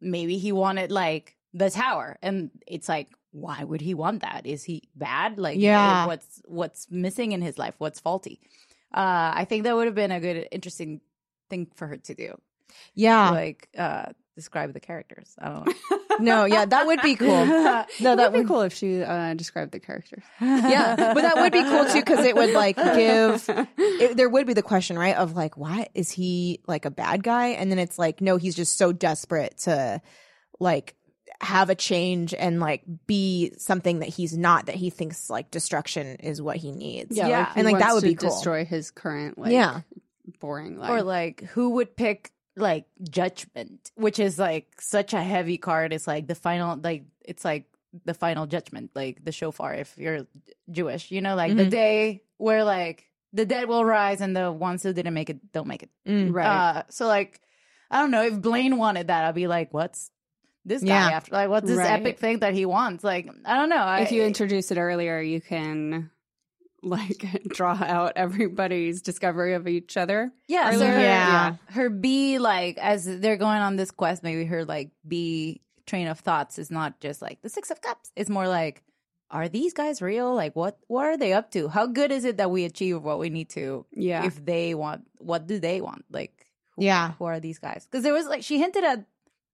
maybe 0.00 0.38
he 0.38 0.50
wanted 0.52 0.90
like 0.90 1.36
the 1.54 1.70
tower, 1.70 2.18
and 2.22 2.50
it's 2.66 2.88
like. 2.88 3.08
Why 3.32 3.62
would 3.62 3.80
he 3.80 3.94
want 3.94 4.22
that? 4.22 4.42
Is 4.44 4.64
he 4.64 4.76
bad? 4.96 5.38
Like, 5.38 5.56
Yeah. 5.56 6.04
what's 6.10 6.42
what's 6.46 6.90
missing 6.90 7.30
in 7.30 7.42
his 7.42 7.58
life? 7.62 7.76
What's 7.78 8.00
faulty? 8.00 8.40
Uh, 8.92 9.32
I 9.34 9.46
think 9.48 9.64
that 9.64 9.74
would 9.74 9.86
have 9.86 9.94
been 9.94 10.10
a 10.12 10.20
good, 10.20 10.48
interesting 10.50 11.00
thing 11.48 11.68
for 11.74 11.86
her 11.86 11.96
to 11.96 12.14
do. 12.14 12.40
yeah. 12.94 13.30
Like, 13.30 13.68
uh, 13.76 14.06
describe 14.36 14.72
the 14.72 14.80
characters. 14.80 15.34
I 15.38 15.48
don't 15.50 15.66
know. 15.66 15.98
No, 16.18 16.44
yeah, 16.44 16.64
that 16.64 16.86
would 16.86 17.00
be 17.02 17.14
cool. 17.16 17.28
No, 18.00 18.16
that 18.16 18.32
would 18.32 18.42
be 18.42 18.46
cool 18.46 18.62
if 18.62 18.74
she 18.74 19.02
uh, 19.02 19.34
described 19.34 19.72
the 19.72 19.80
characters. 19.80 20.22
yeah, 20.40 20.96
but 20.96 21.22
that 21.22 21.36
would 21.36 21.52
be 21.52 21.62
cool 21.62 21.84
too 21.86 22.00
because 22.00 22.24
it 22.24 22.34
would 22.36 22.50
like 22.52 22.76
give. 22.76 23.48
It, 23.78 24.16
there 24.16 24.28
would 24.28 24.46
be 24.46 24.54
the 24.54 24.62
question, 24.62 24.98
right? 24.98 25.14
Of 25.16 25.34
like, 25.34 25.56
why 25.58 25.88
is 25.94 26.10
he 26.10 26.60
like 26.66 26.84
a 26.86 26.90
bad 26.90 27.22
guy? 27.22 27.48
And 27.48 27.70
then 27.70 27.78
it's 27.78 27.98
like, 27.98 28.20
no, 28.22 28.36
he's 28.38 28.54
just 28.54 28.78
so 28.78 28.92
desperate 28.92 29.58
to 29.58 30.00
like 30.58 30.94
have 31.40 31.70
a 31.70 31.74
change 31.74 32.34
and 32.34 32.60
like 32.60 32.82
be 33.06 33.52
something 33.56 34.00
that 34.00 34.08
he's 34.08 34.36
not. 34.36 34.66
That 34.66 34.74
he 34.74 34.90
thinks 34.90 35.30
like 35.30 35.50
destruction 35.50 36.16
is 36.16 36.40
what 36.42 36.56
he 36.56 36.70
needs. 36.72 37.16
Yeah. 37.16 37.28
like, 37.28 37.52
he 37.54 37.60
And, 37.60 37.64
like, 37.70 37.78
that 37.78 37.94
would 37.94 38.00
to 38.02 38.06
be 38.08 38.14
cool. 38.14 38.30
Destroy 38.30 38.64
his 38.64 38.90
current, 38.90 39.38
like, 39.38 39.52
Yeah. 39.52 39.80
boring 40.40 40.76
life. 40.78 40.90
or 40.90 41.02
like 41.02 41.42
who 41.44 41.70
would 41.70 41.96
pick 41.96 42.30
like 42.56 42.84
judgment, 43.02 43.90
which 43.94 44.18
is 44.18 44.38
like 44.38 44.66
such 44.80 45.14
a 45.14 45.22
heavy 45.22 45.56
card. 45.56 45.92
It's 45.92 46.06
like 46.06 46.26
the 46.26 46.34
final, 46.34 46.78
like 46.82 47.04
it's 47.24 47.44
like 47.44 47.64
the 48.04 48.14
final 48.14 48.46
judgment, 48.46 48.90
like 48.94 49.24
the 49.24 49.32
shofar. 49.32 49.74
If 49.74 49.96
you're 49.96 50.26
Jewish, 50.70 51.10
you 51.10 51.20
know, 51.20 51.34
like 51.36 51.56
the 51.56 51.64
Mhm. 51.66 51.70
day 51.70 52.22
where 52.36 52.64
like 52.64 53.06
the 53.32 53.46
dead 53.46 53.66
will 53.68 53.84
rise 53.84 54.20
and 54.20 54.36
the 54.36 54.52
ones 54.52 54.82
who 54.82 54.92
didn't 54.92 55.14
make 55.14 55.30
it 55.30 55.52
don't 55.52 55.68
make 55.68 55.84
it. 55.84 55.90
Mm. 56.06 56.34
right. 56.34 56.46
Uh, 56.46 56.82
so 56.90 57.06
like, 57.06 57.40
I 57.90 58.00
don't 58.00 58.10
know 58.10 58.24
if 58.24 58.40
Blaine 58.40 58.76
wanted 58.76 59.06
that. 59.08 59.24
I'd 59.24 59.34
be 59.34 59.46
like, 59.46 59.72
what's 59.72 60.10
this 60.64 60.82
guy 60.82 60.88
Yeah. 60.88 61.16
after? 61.16 61.32
Like, 61.32 61.48
what's 61.48 61.66
this 61.66 61.78
Right. 61.78 62.00
epic 62.00 62.18
thing 62.18 62.40
that 62.40 62.54
he 62.54 62.66
wants? 62.66 63.02
Like, 63.04 63.28
I 63.44 63.56
don't 63.56 63.68
know. 63.68 63.76
I, 63.76 64.00
if 64.00 64.12
you 64.12 64.22
introduce 64.22 64.70
it 64.70 64.78
earlier, 64.78 65.20
you 65.20 65.40
can 65.40 66.10
like 66.82 67.42
draw 67.48 67.74
out 67.82 68.12
everybody's 68.16 69.02
discovery 69.02 69.54
of 69.54 69.68
each 69.68 69.96
other. 69.96 70.32
yeah, 70.48 70.70
so 70.72 70.86
her, 70.86 71.00
Yeah. 71.00 71.56
her 71.68 71.90
B 71.90 72.38
like 72.38 72.78
as 72.78 73.04
they're 73.04 73.36
going 73.36 73.60
on 73.60 73.76
this 73.76 73.90
quest, 73.90 74.22
maybe 74.22 74.44
her 74.46 74.64
like 74.64 74.90
B 75.06 75.60
train 75.86 76.06
of 76.06 76.20
thoughts 76.20 76.58
is 76.58 76.70
not 76.70 77.00
just 77.00 77.20
like 77.20 77.42
the 77.42 77.48
Six 77.48 77.70
of 77.70 77.82
Cups. 77.82 78.12
It's 78.16 78.30
more 78.30 78.48
like, 78.48 78.82
are 79.30 79.48
these 79.48 79.74
guys 79.74 80.00
real? 80.00 80.34
Like, 80.34 80.56
what 80.56 80.78
what 80.88 81.04
are 81.06 81.16
they 81.18 81.32
up 81.34 81.50
to? 81.52 81.68
How 81.68 81.86
good 81.86 82.10
is 82.12 82.24
it 82.24 82.38
that 82.38 82.50
we 82.50 82.64
achieve 82.64 83.02
what 83.02 83.18
we 83.18 83.28
need 83.28 83.50
to? 83.50 83.84
Yeah. 83.92 84.24
If 84.24 84.42
they 84.44 84.74
want, 84.74 85.02
what 85.18 85.46
do 85.46 85.58
they 85.58 85.80
want? 85.82 86.04
Like, 86.10 86.46
who, 86.76 86.84
Yeah. 86.84 87.12
who 87.18 87.26
are 87.26 87.40
these 87.40 87.58
guys? 87.58 87.84
Because 87.90 88.02
there 88.04 88.14
was 88.14 88.26
like 88.26 88.42
she 88.42 88.58
hinted 88.58 88.84
at 88.84 89.04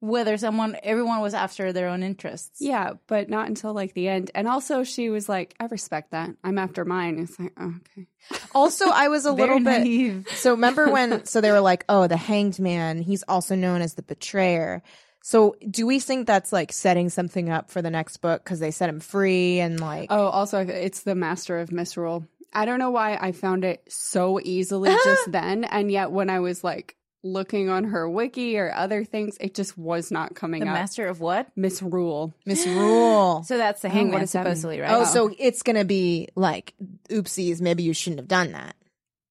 whether 0.07 0.37
someone 0.37 0.77
everyone 0.83 1.21
was 1.21 1.35
after 1.35 1.73
their 1.73 1.89
own 1.89 2.03
interests. 2.03 2.61
yeah, 2.61 2.93
but 3.07 3.29
not 3.29 3.49
until 3.49 3.73
like 3.75 3.95
the 3.95 4.09
end. 4.09 4.31
And 4.35 4.47
also, 4.49 4.85
she 4.85 5.11
was 5.11 5.29
like, 5.29 5.55
"I 5.61 5.67
respect 5.67 6.13
that. 6.13 6.31
I'm 6.45 6.59
after 6.59 6.85
mine." 6.85 7.19
It's 7.19 7.39
like, 7.39 7.53
oh, 7.59 7.75
okay, 7.81 8.07
Also, 8.55 8.87
I 8.89 9.09
was 9.09 9.27
a 9.27 9.33
Very 9.35 9.49
little 9.49 9.59
bit. 9.65 9.81
naive. 9.81 10.27
So 10.35 10.53
remember 10.53 10.91
when? 10.91 11.25
So 11.27 11.41
they 11.41 11.51
were 11.53 11.61
like, 11.61 11.85
"Oh, 11.89 12.07
the 12.07 12.17
hanged 12.17 12.59
man. 12.61 13.01
He's 13.01 13.23
also 13.29 13.55
known 13.55 13.83
as 13.83 13.95
the 13.95 14.03
betrayer." 14.03 14.83
So 15.23 15.57
do 15.69 15.87
we 15.87 15.99
think 15.99 16.27
that's 16.29 16.53
like 16.53 16.73
setting 16.73 17.09
something 17.09 17.51
up 17.51 17.71
for 17.73 17.83
the 17.83 17.91
next 17.91 18.19
book 18.19 18.45
because 18.45 18.61
they 18.61 18.71
set 18.71 18.89
him 18.89 19.01
free 19.01 19.59
and 19.59 19.81
like? 19.81 20.07
Oh, 20.11 20.27
also, 20.29 20.61
it's 20.61 21.03
the 21.03 21.17
Master 21.17 21.59
of 21.59 21.73
Misrule. 21.73 22.25
I 22.53 22.65
don't 22.65 22.79
know 22.79 22.93
why 22.93 23.17
I 23.21 23.33
found 23.33 23.65
it 23.65 23.83
so 23.89 24.39
easily 24.43 24.91
just 25.05 25.33
then, 25.33 25.65
and 25.65 25.91
yet 25.91 26.13
when 26.13 26.31
I 26.31 26.39
was 26.41 26.63
like 26.63 26.95
looking 27.27 27.69
on 27.69 27.85
her 27.85 28.09
wiki 28.09 28.59
or 28.59 28.73
other 28.75 29.05
things, 29.05 29.37
it 29.41 29.55
just 29.55 29.77
was 29.77 30.11
not 30.11 30.35
coming 30.35 30.61
The 30.63 30.69
up. 30.69 30.75
master 30.75 31.07
of 31.09 31.21
what? 31.21 31.49
Misrule. 31.57 32.33
misrule. 32.47 33.43
So 33.47 33.57
that's 33.59 33.83
the 33.83 33.89
Oh, 33.89 33.93
hangman 33.93 34.13
what 34.15 34.21
does 34.21 34.33
that 34.33 34.45
mean? 34.45 34.55
supposedly, 34.55 34.81
right? 34.81 34.91
Oh, 34.93 35.05
so 35.05 35.31
it's 35.39 35.63
gonna 35.63 35.85
be 35.85 36.29
like, 36.35 36.75
oopsies, 37.11 37.61
maybe 37.61 37.83
you 37.83 37.93
shouldn't 37.93 38.21
have 38.21 38.29
done 38.29 38.53
that. 38.53 38.75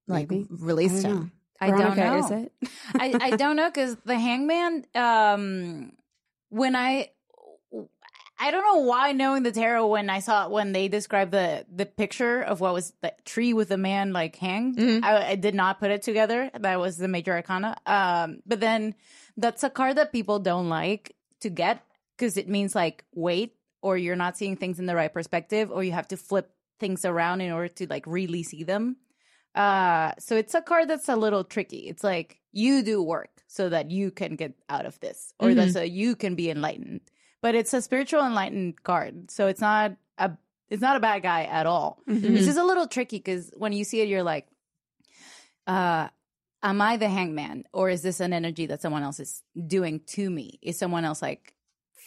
Like 0.07 0.29
Maybe. 0.29 0.47
released 0.51 1.05
I 1.05 1.09
don't 1.09 1.17
him. 1.17 1.31
I 1.59 1.69
don't 1.71 1.97
know. 1.97 2.17
Is 2.25 2.31
it? 2.31 2.51
I, 2.95 3.17
I 3.21 3.29
don't 3.37 3.55
know 3.55 3.69
because 3.69 3.95
the 4.05 4.19
hangman 4.19 4.85
um 4.93 5.93
when 6.49 6.75
i 6.75 7.09
i 8.39 8.51
don't 8.51 8.63
know 8.63 8.79
why 8.81 9.11
knowing 9.11 9.43
the 9.43 9.51
tarot 9.51 9.87
when 9.87 10.09
i 10.09 10.19
saw 10.19 10.45
it, 10.45 10.51
when 10.51 10.71
they 10.71 10.87
described 10.87 11.31
the 11.31 11.65
the 11.73 11.85
picture 11.85 12.41
of 12.41 12.59
what 12.59 12.73
was 12.73 12.93
the 13.01 13.13
tree 13.25 13.53
with 13.53 13.69
the 13.69 13.77
man 13.77 14.11
like 14.13 14.35
hanged 14.35 14.77
Mhm. 14.77 15.03
I, 15.03 15.31
I 15.31 15.35
did 15.35 15.55
not 15.55 15.79
put 15.79 15.91
it 15.91 16.01
together 16.03 16.51
that 16.53 16.79
was 16.79 16.97
the 16.97 17.07
major 17.07 17.33
arcana 17.33 17.77
um 17.85 18.39
but 18.45 18.59
then 18.59 18.95
that's 19.37 19.63
a 19.63 19.69
card 19.69 19.97
that 19.97 20.11
people 20.11 20.39
don't 20.39 20.69
like 20.69 21.15
to 21.41 21.49
get 21.49 21.81
because 22.17 22.37
it 22.37 22.47
means 22.49 22.75
like 22.75 23.03
wait 23.13 23.55
or 23.81 23.97
you're 23.97 24.15
not 24.15 24.37
seeing 24.37 24.55
things 24.57 24.79
in 24.79 24.85
the 24.85 24.95
right 24.95 25.13
perspective 25.13 25.71
or 25.71 25.83
you 25.83 25.91
have 25.91 26.07
to 26.09 26.17
flip 26.17 26.51
things 26.79 27.05
around 27.05 27.41
in 27.41 27.51
order 27.51 27.67
to 27.69 27.87
like 27.87 28.05
really 28.07 28.43
see 28.43 28.63
them 28.63 28.97
uh, 29.55 30.11
so 30.19 30.35
it's 30.35 30.53
a 30.53 30.61
card 30.61 30.89
that's 30.89 31.07
a 31.07 31.15
little 31.15 31.45
tricky. 31.45 31.87
It's 31.87 32.03
like 32.03 32.41
you 32.51 32.83
do 32.83 33.01
work 33.01 33.29
so 33.47 33.69
that 33.69 33.89
you 33.89 34.11
can 34.11 34.35
get 34.35 34.53
out 34.67 34.85
of 34.85 34.99
this, 34.99 35.33
or 35.39 35.47
Mhm. 35.51 35.55
that 35.55 35.71
so 35.71 35.81
you 35.81 36.17
can 36.17 36.35
be 36.35 36.49
enlightened. 36.49 36.99
But 37.45 37.53
it's 37.53 37.75
a 37.75 37.81
spiritual 37.81 38.25
enlightened 38.25 38.81
card, 38.81 39.29
so 39.29 39.45
it's 39.45 39.61
not 39.61 39.91
a 40.17 40.31
it's 40.67 40.81
not 40.81 40.97
a 40.97 40.99
bad 40.99 41.21
guy 41.21 41.43
at 41.43 41.67
all. 41.67 42.01
Mhm. 42.09 42.35
It's 42.35 42.47
just 42.47 42.57
a 42.57 42.63
little 42.65 42.87
tricky 42.87 43.17
because 43.19 43.51
when 43.55 43.71
you 43.71 43.83
see 43.83 44.01
it, 44.01 44.07
you're 44.07 44.23
like, 44.23 44.47
uh, 45.67 46.07
am 46.63 46.81
I 46.81 46.97
the 46.97 47.07
hangman, 47.07 47.65
or 47.71 47.91
is 47.91 48.01
this 48.01 48.19
an 48.19 48.33
energy 48.33 48.65
that 48.65 48.81
someone 48.81 49.03
else 49.03 49.19
is 49.19 49.43
doing 49.67 49.99
to 50.15 50.27
me? 50.27 50.57
Is 50.63 50.79
someone 50.79 51.05
else 51.05 51.21
like 51.21 51.53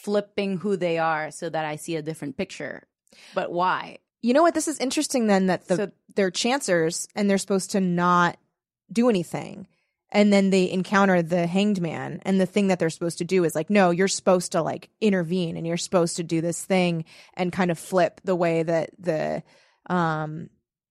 flipping 0.02 0.58
who 0.58 0.76
they 0.76 0.98
are 0.98 1.30
so 1.30 1.48
that 1.48 1.64
I 1.64 1.76
see 1.76 1.94
a 1.94 2.02
different 2.02 2.36
picture? 2.36 2.88
But 3.32 3.52
why? 3.52 3.98
You 4.22 4.34
know 4.34 4.42
what? 4.42 4.54
This 4.54 4.66
is 4.66 4.80
interesting 4.80 5.28
then 5.28 5.46
that 5.46 5.68
the 5.68 5.76
So- 5.76 5.92
they're 6.16 6.32
chancers 6.32 7.06
and 7.14 7.30
they're 7.30 7.38
supposed 7.38 7.70
to 7.72 7.80
not 7.80 8.38
do 8.92 9.08
anything. 9.08 9.68
And 10.10 10.32
then 10.32 10.50
they 10.50 10.70
encounter 10.70 11.22
the 11.22 11.46
hanged 11.46 11.80
man 11.80 12.20
and 12.24 12.40
the 12.40 12.46
thing 12.46 12.68
that 12.68 12.78
they're 12.78 12.90
supposed 12.90 13.18
to 13.18 13.24
do 13.24 13.44
is 13.44 13.54
like, 13.54 13.68
no, 13.68 13.90
you're 13.90 14.08
supposed 14.08 14.52
to 14.52 14.62
like 14.62 14.88
intervene 15.00 15.56
and 15.56 15.66
you're 15.66 15.76
supposed 15.76 16.16
to 16.16 16.22
do 16.22 16.40
this 16.40 16.64
thing 16.64 17.04
and 17.34 17.52
kind 17.52 17.70
of 17.70 17.78
flip 17.78 18.20
the 18.24 18.36
way 18.36 18.62
that 18.62 18.90
the 18.98 19.42
um 19.86 20.48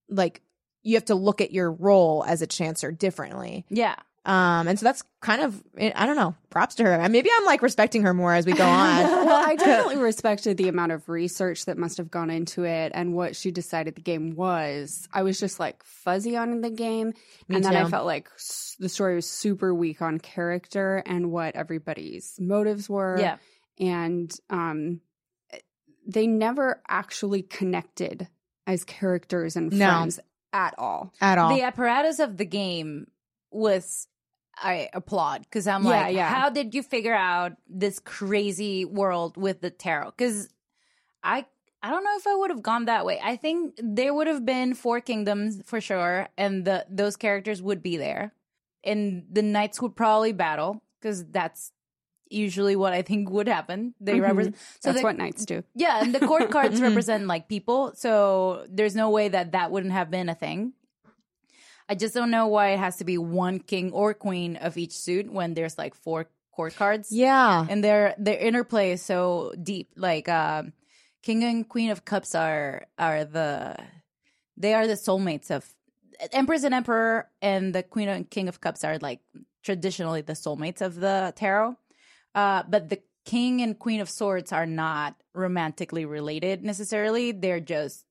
like 0.10 0.42
you 0.84 0.96
have 0.96 1.06
to 1.06 1.16
look 1.16 1.42
at 1.42 1.52
your 1.52 1.72
role 1.72 2.24
as 2.26 2.42
a 2.42 2.48
chancer 2.48 2.98
differently. 2.98 3.66
Yeah. 3.70 3.96
Um 4.28 4.68
and 4.68 4.78
so 4.78 4.84
that's 4.84 5.04
kind 5.22 5.42
of 5.42 5.64
I 5.80 6.06
don't 6.06 6.18
know, 6.18 6.36
props 6.50 6.76
to 6.76 6.84
her. 6.84 7.10
Maybe 7.10 7.30
I'm 7.36 7.46
like 7.46 7.62
respecting 7.62 8.04
her 8.04 8.14
more 8.14 8.34
as 8.34 8.46
we 8.46 8.52
go 8.52 8.66
on. 8.68 9.04
well, 9.26 9.44
I 9.50 9.56
definitely 9.60 9.98
respected 10.04 10.58
the 10.58 10.68
amount 10.68 10.92
of 10.92 11.08
research 11.08 11.66
that 11.66 11.78
must 11.78 11.98
have 11.98 12.12
gone 12.12 12.30
into 12.30 12.66
it 12.66 12.92
and 12.94 13.14
what 13.16 13.36
she 13.38 13.52
decided 13.52 13.96
the 13.96 14.02
game 14.02 14.36
was. 14.36 15.08
I 15.14 15.24
was 15.24 15.40
just 15.40 15.60
like 15.60 15.82
fuzzy 15.84 16.36
on 16.36 16.62
the 16.62 16.70
game, 16.70 17.14
Me 17.48 17.56
and 17.56 17.64
then 17.66 17.76
I 17.76 17.90
felt 17.90 18.06
like 18.06 18.30
the 18.80 18.90
story 18.90 19.16
was 19.16 19.28
super 19.30 19.74
weak 19.74 20.02
on 20.02 20.20
character 20.20 21.02
and 21.06 21.32
what 21.32 21.56
everybody's 21.56 22.36
motives 22.40 22.90
were. 22.90 23.18
Yeah. 23.20 23.38
and 23.80 24.32
um, 24.50 25.00
they 26.06 26.28
never 26.28 26.82
actually 26.90 27.42
connected 27.44 28.28
as 28.66 28.84
characters 28.84 29.56
and 29.56 29.72
No. 29.72 29.88
friends 29.88 30.20
at 30.54 30.74
all. 30.78 31.14
at 31.22 31.38
all. 31.38 31.56
the 31.56 31.62
apparatus 31.64 32.20
of 32.20 32.38
the 32.38 32.46
game 32.46 33.08
was 33.52 34.08
I 34.62 34.90
applaud 34.94 35.42
because 35.44 35.68
I'm 35.68 35.84
Yeah, 35.84 35.90
like, 35.90 36.16
yeah. 36.16 36.30
how 36.30 36.50
did 36.50 36.74
you 36.74 36.82
figure 36.84 37.14
out 37.16 37.54
this 37.70 38.00
crazy 38.00 38.86
world 38.86 39.38
with 39.38 39.62
the 39.62 39.70
tarot? 39.70 40.12
Because 40.18 40.50
I 41.24 41.46
I 41.84 41.92
don't 41.92 42.04
know 42.04 42.16
if 42.18 42.26
I 42.26 42.36
would 42.36 42.50
have 42.50 42.64
gone 42.64 42.86
that 42.86 43.06
way. 43.06 43.20
I 43.24 43.36
think 43.36 43.76
there 43.78 44.14
would 44.14 44.26
have 44.28 44.46
been 44.46 44.74
four 44.74 45.00
kingdoms 45.00 45.62
for 45.66 45.80
sure, 45.80 46.28
and 46.38 46.66
the 46.66 46.86
those 46.90 47.16
characters 47.16 47.62
would 47.62 47.84
be 47.84 47.98
there, 47.98 48.34
and 48.84 49.26
the 49.32 49.44
knights 49.44 49.82
would 49.82 49.96
probably 49.96 50.32
battle 50.34 50.82
because 51.00 51.24
that's 51.26 51.72
usually 52.30 52.76
what 52.76 52.92
I 52.94 53.04
think 53.04 53.30
would 53.30 53.48
happen. 53.48 53.94
They 54.02 54.14
Mhm. 54.18 54.22
represent 54.24 54.56
so 54.58 54.90
That's 54.90 54.98
the- 55.00 55.04
what 55.04 55.18
knights 55.18 55.46
do. 55.46 55.64
yeah, 55.76 56.02
and 56.02 56.14
the 56.14 56.20
court 56.28 56.50
cards 56.52 56.80
Mhm. 56.82 56.90
represent 56.90 57.28
like 57.28 57.48
people, 57.48 57.94
so 57.96 58.66
there's 58.70 58.96
no 58.96 59.10
way 59.12 59.30
that 59.30 59.52
that 59.54 59.72
wouldn't 59.72 59.94
have 59.94 60.10
been 60.10 60.28
a 60.30 60.36
thing. 60.36 60.74
I 61.90 61.96
just 61.96 62.14
don't 62.14 62.32
know 62.32 62.48
why 62.48 62.70
it 62.70 62.80
has 62.80 62.98
to 62.98 63.06
be 63.06 63.18
one 63.18 63.60
king 63.60 63.92
or 63.92 64.14
queen 64.14 64.58
of 64.58 64.78
each 64.78 64.92
suit 64.92 65.32
when 65.32 65.54
there's 65.54 65.78
like 65.78 65.96
four 65.96 66.30
court 66.52 66.76
cards. 66.76 67.12
yeah. 67.12 67.66
and 67.70 67.84
their 67.84 68.16
their 68.18 68.38
interplay 68.38 68.92
is 68.92 69.02
so 69.02 69.54
deep. 69.62 69.92
Like 69.96 70.28
um, 70.28 70.74
king 71.24 71.44
and 71.44 71.68
queen 71.68 71.92
of 71.92 72.04
cups 72.04 72.36
are 72.36 72.88
are 72.98 73.24
the 73.24 73.78
they 74.58 74.74
are 74.74 74.88
the 74.88 74.94
soulmates 74.94 75.52
of 75.52 75.66
empress 76.32 76.64
and 76.64 76.74
emperor, 76.74 77.30
and 77.42 77.74
the 77.74 77.84
queen 77.84 78.10
and 78.10 78.30
king 78.30 78.50
of 78.50 78.60
cups 78.60 78.84
are 78.84 78.98
like 78.98 79.22
traditionally 79.64 80.22
the 80.22 80.34
soulmates 80.34 80.82
of 80.82 80.96
the 80.96 81.34
tarot. 81.36 81.78
Uh, 82.34 82.64
but 82.68 82.90
the 82.90 83.02
king 83.26 83.62
and 83.62 83.78
queen 83.78 84.00
of 84.00 84.10
swords 84.10 84.52
are 84.52 84.66
not 84.66 85.16
romantically 85.34 86.06
related 86.06 86.64
necessarily. 86.64 87.32
They're 87.32 87.60
just 87.60 88.06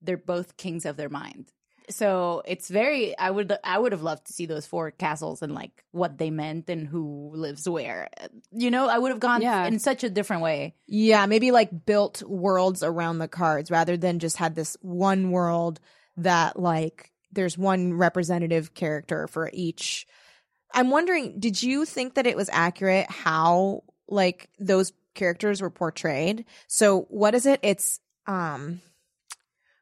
they're 0.00 0.16
both 0.16 0.56
kings 0.56 0.86
of 0.86 0.96
their 0.96 1.08
mind. 1.08 1.52
So 1.90 2.42
it's 2.46 2.68
very 2.68 3.16
I 3.18 3.30
would 3.30 3.56
I 3.62 3.78
would 3.78 3.92
have 3.92 4.02
loved 4.02 4.26
to 4.26 4.32
see 4.32 4.46
those 4.46 4.66
four 4.66 4.90
castles 4.90 5.42
and 5.42 5.54
like 5.54 5.84
what 5.92 6.18
they 6.18 6.30
meant 6.30 6.70
and 6.70 6.86
who 6.86 7.32
lives 7.34 7.68
where. 7.68 8.08
You 8.52 8.70
know, 8.70 8.88
I 8.88 8.98
would 8.98 9.10
have 9.10 9.20
gone 9.20 9.42
Yeah. 9.42 9.66
in 9.66 9.78
such 9.78 10.04
a 10.04 10.10
different 10.10 10.42
way. 10.42 10.74
Yeah, 10.86 11.26
maybe 11.26 11.50
like 11.50 11.84
built 11.86 12.22
worlds 12.22 12.82
around 12.82 13.18
the 13.18 13.28
cards 13.28 13.70
rather 13.70 13.96
than 13.96 14.18
just 14.18 14.36
had 14.36 14.54
this 14.54 14.76
one 14.80 15.30
world 15.30 15.80
that 16.16 16.58
like 16.58 17.12
there's 17.32 17.56
one 17.58 17.94
representative 17.94 18.74
character 18.74 19.26
for 19.28 19.50
each 19.52 20.06
I'm 20.72 20.90
wondering, 20.90 21.40
did 21.40 21.60
you 21.62 21.84
think 21.84 22.14
that 22.14 22.26
it 22.28 22.36
was 22.36 22.48
accurate 22.52 23.10
how 23.10 23.82
like 24.08 24.48
those 24.60 24.92
characters 25.14 25.60
were 25.60 25.70
portrayed? 25.70 26.44
So 26.68 27.02
what 27.10 27.34
is 27.34 27.46
it? 27.46 27.58
It's 27.62 27.98
um 28.26 28.80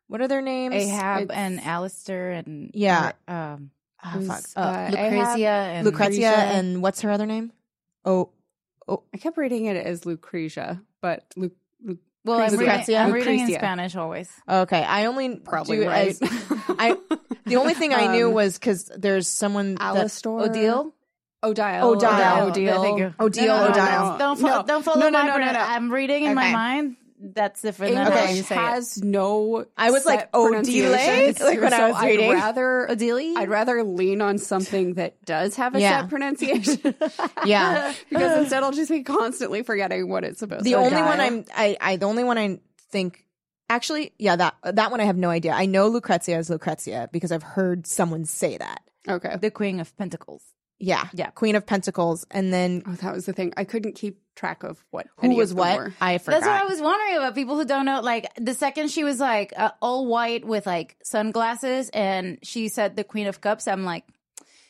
what 0.08 0.20
are 0.20 0.28
their 0.28 0.42
names? 0.42 0.74
Ahab 0.74 1.22
It's- 1.22 1.38
and 1.38 1.60
Alistair 1.60 2.30
and 2.32 2.70
Yeah. 2.74 3.12
um, 3.28 3.70
Who's, 4.12 4.26
fuck. 4.26 4.42
uh, 4.56 4.60
Uh, 4.60 4.88
Lucrezia 4.90 5.48
Ahab, 5.50 5.76
and 5.76 5.84
Lucrezia 5.86 6.30
Lucretia. 6.30 6.52
and 6.56 6.82
what's 6.82 7.00
her 7.02 7.10
other 7.10 7.26
name? 7.26 7.52
Oh, 8.04 8.30
oh, 8.86 9.02
I 9.14 9.18
kept 9.18 9.36
reading 9.36 9.66
it 9.66 9.76
as 9.76 10.04
Lucrezia, 10.06 10.80
but 11.00 11.24
Lu- 11.36 11.50
Lu- 11.84 11.98
Well, 12.24 12.40
I'm 12.40 12.50
reading, 12.56 12.96
I'm 12.96 13.12
reading 13.12 13.40
in 13.40 13.52
Spanish 13.54 13.96
always. 13.96 14.30
okay. 14.48 14.82
I 14.82 15.06
only 15.06 15.36
probably 15.36 15.78
do 15.78 15.86
right. 15.88 16.08
as- 16.08 16.20
I 16.68 16.96
the 17.46 17.56
only 17.56 17.74
thing 17.74 17.92
I 17.94 18.12
knew 18.16 18.28
Um, 18.28 18.34
was 18.34 18.58
because 18.58 18.90
there's 18.96 19.26
someone 19.28 19.74
that 19.76 19.82
Alistair 19.82 20.32
Odile. 20.32 20.92
Odile, 21.42 21.88
Odile. 21.90 22.48
Odile, 22.48 22.82
Thank 22.82 22.98
you. 22.98 23.14
Odile, 23.20 23.46
No, 23.46 23.56
no, 23.58 23.64
no, 23.66 23.70
Odile. 23.70 24.18
Don't, 24.18 24.40
fo- 24.40 24.46
No. 24.48 24.62
don't 24.64 24.82
follow 24.84 24.98
No, 25.00 25.08
no, 25.08 25.18
my 25.18 25.22
no, 25.22 25.28
no, 25.28 25.34
pronoun- 25.34 25.54
no. 25.54 25.60
I'm 25.60 25.90
reading 25.92 26.24
in 26.24 26.34
my 26.34 26.50
mind. 26.52 26.96
That's 27.20 27.62
different 27.62 27.94
than 27.94 28.06
how 28.06 28.18
English 28.18 28.36
you 28.36 28.42
say 28.44 28.54
it. 28.54 28.58
has 28.58 29.02
no. 29.02 29.66
I 29.76 29.90
was 29.90 30.06
like, 30.06 30.20
set 30.20 30.30
Odile? 30.34 30.90
Like 30.92 31.60
when 31.60 31.72
I 31.72 31.90
was 31.90 32.02
reading. 32.02 32.30
I'd 32.30 32.34
rather 32.34 32.90
Odile. 32.90 33.38
I'd 33.38 33.48
rather 33.48 33.82
lean 33.82 34.20
on 34.20 34.38
something 34.38 34.94
that 34.94 35.24
does 35.24 35.56
have 35.56 35.74
a 35.74 35.80
Yeah. 35.80 36.00
set 36.02 36.10
pronunciation. 36.10 36.94
Yeah. 37.44 37.92
because 38.08 38.38
instead 38.42 38.62
I'll 38.62 38.72
just 38.72 38.90
be 38.90 39.02
constantly 39.02 39.62
forgetting 39.62 40.08
what 40.08 40.24
it's 40.24 40.38
supposed 40.38 40.64
the 40.64 40.70
to 40.72 40.76
only 40.76 40.90
be. 40.96 41.02
one 41.02 41.20
I'm 41.20 41.44
I, 41.56 41.76
I 41.80 41.96
the 41.96 42.06
only 42.06 42.24
one 42.24 42.38
I 42.38 42.60
think 42.90 43.24
actually 43.70 44.12
yeah 44.18 44.36
that 44.36 44.54
that 44.64 44.90
one 44.90 45.00
I 45.00 45.04
have 45.04 45.16
no 45.16 45.30
idea. 45.30 45.52
I 45.52 45.66
know 45.66 45.88
Lucrezia 45.88 46.38
is 46.38 46.50
Lucrezia 46.50 47.08
because 47.12 47.32
I've 47.32 47.42
heard 47.42 47.86
someone 47.86 48.24
say 48.26 48.58
that. 48.58 48.82
Okay. 49.08 49.36
the 49.40 49.50
Queen 49.50 49.80
of 49.80 49.96
Pentacles. 49.96 50.42
Yeah, 50.80 51.08
Yeah. 51.12 51.30
Queen 51.30 51.56
of 51.56 51.66
Pentacles, 51.66 52.24
and 52.30 52.52
then 52.52 52.82
Oh, 52.86 52.92
that 52.92 53.12
was 53.12 53.26
the 53.26 53.32
thing. 53.32 53.52
I 53.56 53.64
couldn't 53.64 53.94
keep 53.96 54.20
track 54.38 54.62
of 54.62 54.82
what 54.90 55.06
who 55.18 55.34
was 55.34 55.52
what? 55.52 55.76
were. 55.78 55.92
I 56.00 56.18
forgot. 56.18 56.40
That's 56.40 56.46
what 56.46 56.62
I 56.62 56.64
was 56.66 56.80
wondering 56.80 57.16
about 57.16 57.34
people 57.34 57.56
who 57.56 57.64
don't 57.64 57.84
know. 57.84 58.00
Like 58.00 58.32
the 58.36 58.54
second 58.54 58.88
she 58.90 59.04
was 59.04 59.18
like 59.20 59.52
uh, 59.56 59.72
all 59.82 60.06
white 60.06 60.44
with 60.44 60.66
like 60.66 60.96
sunglasses, 61.02 61.90
and 61.90 62.38
she 62.42 62.68
said 62.68 62.96
the 62.96 63.04
Queen 63.04 63.26
of 63.26 63.40
Cups. 63.40 63.66
I'm 63.68 63.84
like, 63.84 64.04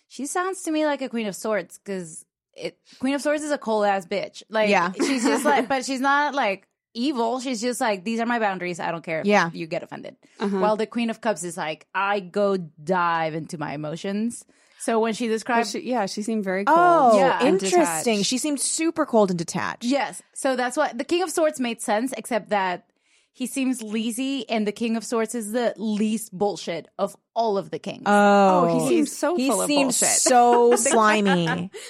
she 0.09 0.27
sounds 0.27 0.63
to 0.63 0.71
me 0.71 0.87
like 0.87 1.03
a 1.03 1.09
Queen 1.09 1.27
of 1.27 1.37
Swords 1.37 1.79
because 1.79 2.25
it 2.55 2.79
Queen 2.99 3.15
of 3.15 3.23
Swords 3.23 3.43
is 3.43 3.51
a 3.53 3.59
cold 3.59 3.85
ass 3.85 4.07
bitch. 4.07 4.43
Like, 4.49 4.71
Yeah. 4.71 4.93
she's 4.93 5.23
just 5.25 5.45
like, 5.45 5.69
but 5.69 5.85
she's 5.85 6.01
not 6.13 6.35
like 6.35 6.67
evil. 6.95 7.39
She's 7.39 7.61
just 7.61 7.81
like, 7.81 8.03
these 8.03 8.19
are 8.19 8.27
my 8.27 8.39
boundaries. 8.41 8.81
I 8.81 8.91
don't 8.91 9.05
care. 9.05 9.21
if 9.21 9.27
Yeah. 9.27 9.51
you 9.53 9.67
get 9.67 9.83
offended. 9.83 10.17
Uh-huh. 10.41 10.59
While 10.59 10.77
the 10.77 10.87
Queen 10.87 11.11
of 11.11 11.21
Cups 11.21 11.45
is 11.45 11.57
like, 11.57 11.87
I 11.95 12.19
go 12.21 12.57
dive 12.57 13.35
into 13.35 13.59
my 13.59 13.75
emotions. 13.75 14.45
So 14.81 15.01
when 15.01 15.13
she 15.15 15.27
described, 15.29 15.65
describes 15.65 15.85
she, 15.85 15.91
yeah, 15.91 16.07
she 16.07 16.23
seemed 16.23 16.45
very 16.45 16.65
cold. 16.65 16.79
Oh, 16.79 17.19
Yeah. 17.19 17.43
interesting. 17.45 18.23
She 18.23 18.39
seemed 18.39 18.61
super 18.61 19.05
cold 19.07 19.31
and 19.31 19.39
detached. 19.39 19.85
Yes. 19.85 20.23
So 20.35 20.55
that's 20.57 20.77
what 20.77 20.97
the 20.97 21.05
King 21.05 21.23
of 21.23 21.31
Swords 21.31 21.59
made 21.61 21.81
sense, 21.83 22.15
except 22.17 22.51
that 22.51 22.85
he 23.33 23.47
seems 23.47 23.83
lazy, 23.83 24.49
and 24.49 24.67
the 24.67 24.73
King 24.73 24.97
of 24.97 25.05
Swords 25.05 25.35
is 25.35 25.53
the 25.53 25.73
least 25.77 26.37
bullshit 26.37 26.89
of 26.99 27.17
all 27.35 27.57
of 27.57 27.71
the 27.71 27.79
kings. 27.79 28.03
Oh, 28.07 28.81
he 28.81 28.89
seems 28.89 29.17
so 29.17 29.37
he 29.37 29.49
full 29.49 29.63
of 29.63 29.67
seems 29.69 30.01
bullshit. 30.01 30.17
so 30.19 30.75
slimy. 30.77 31.71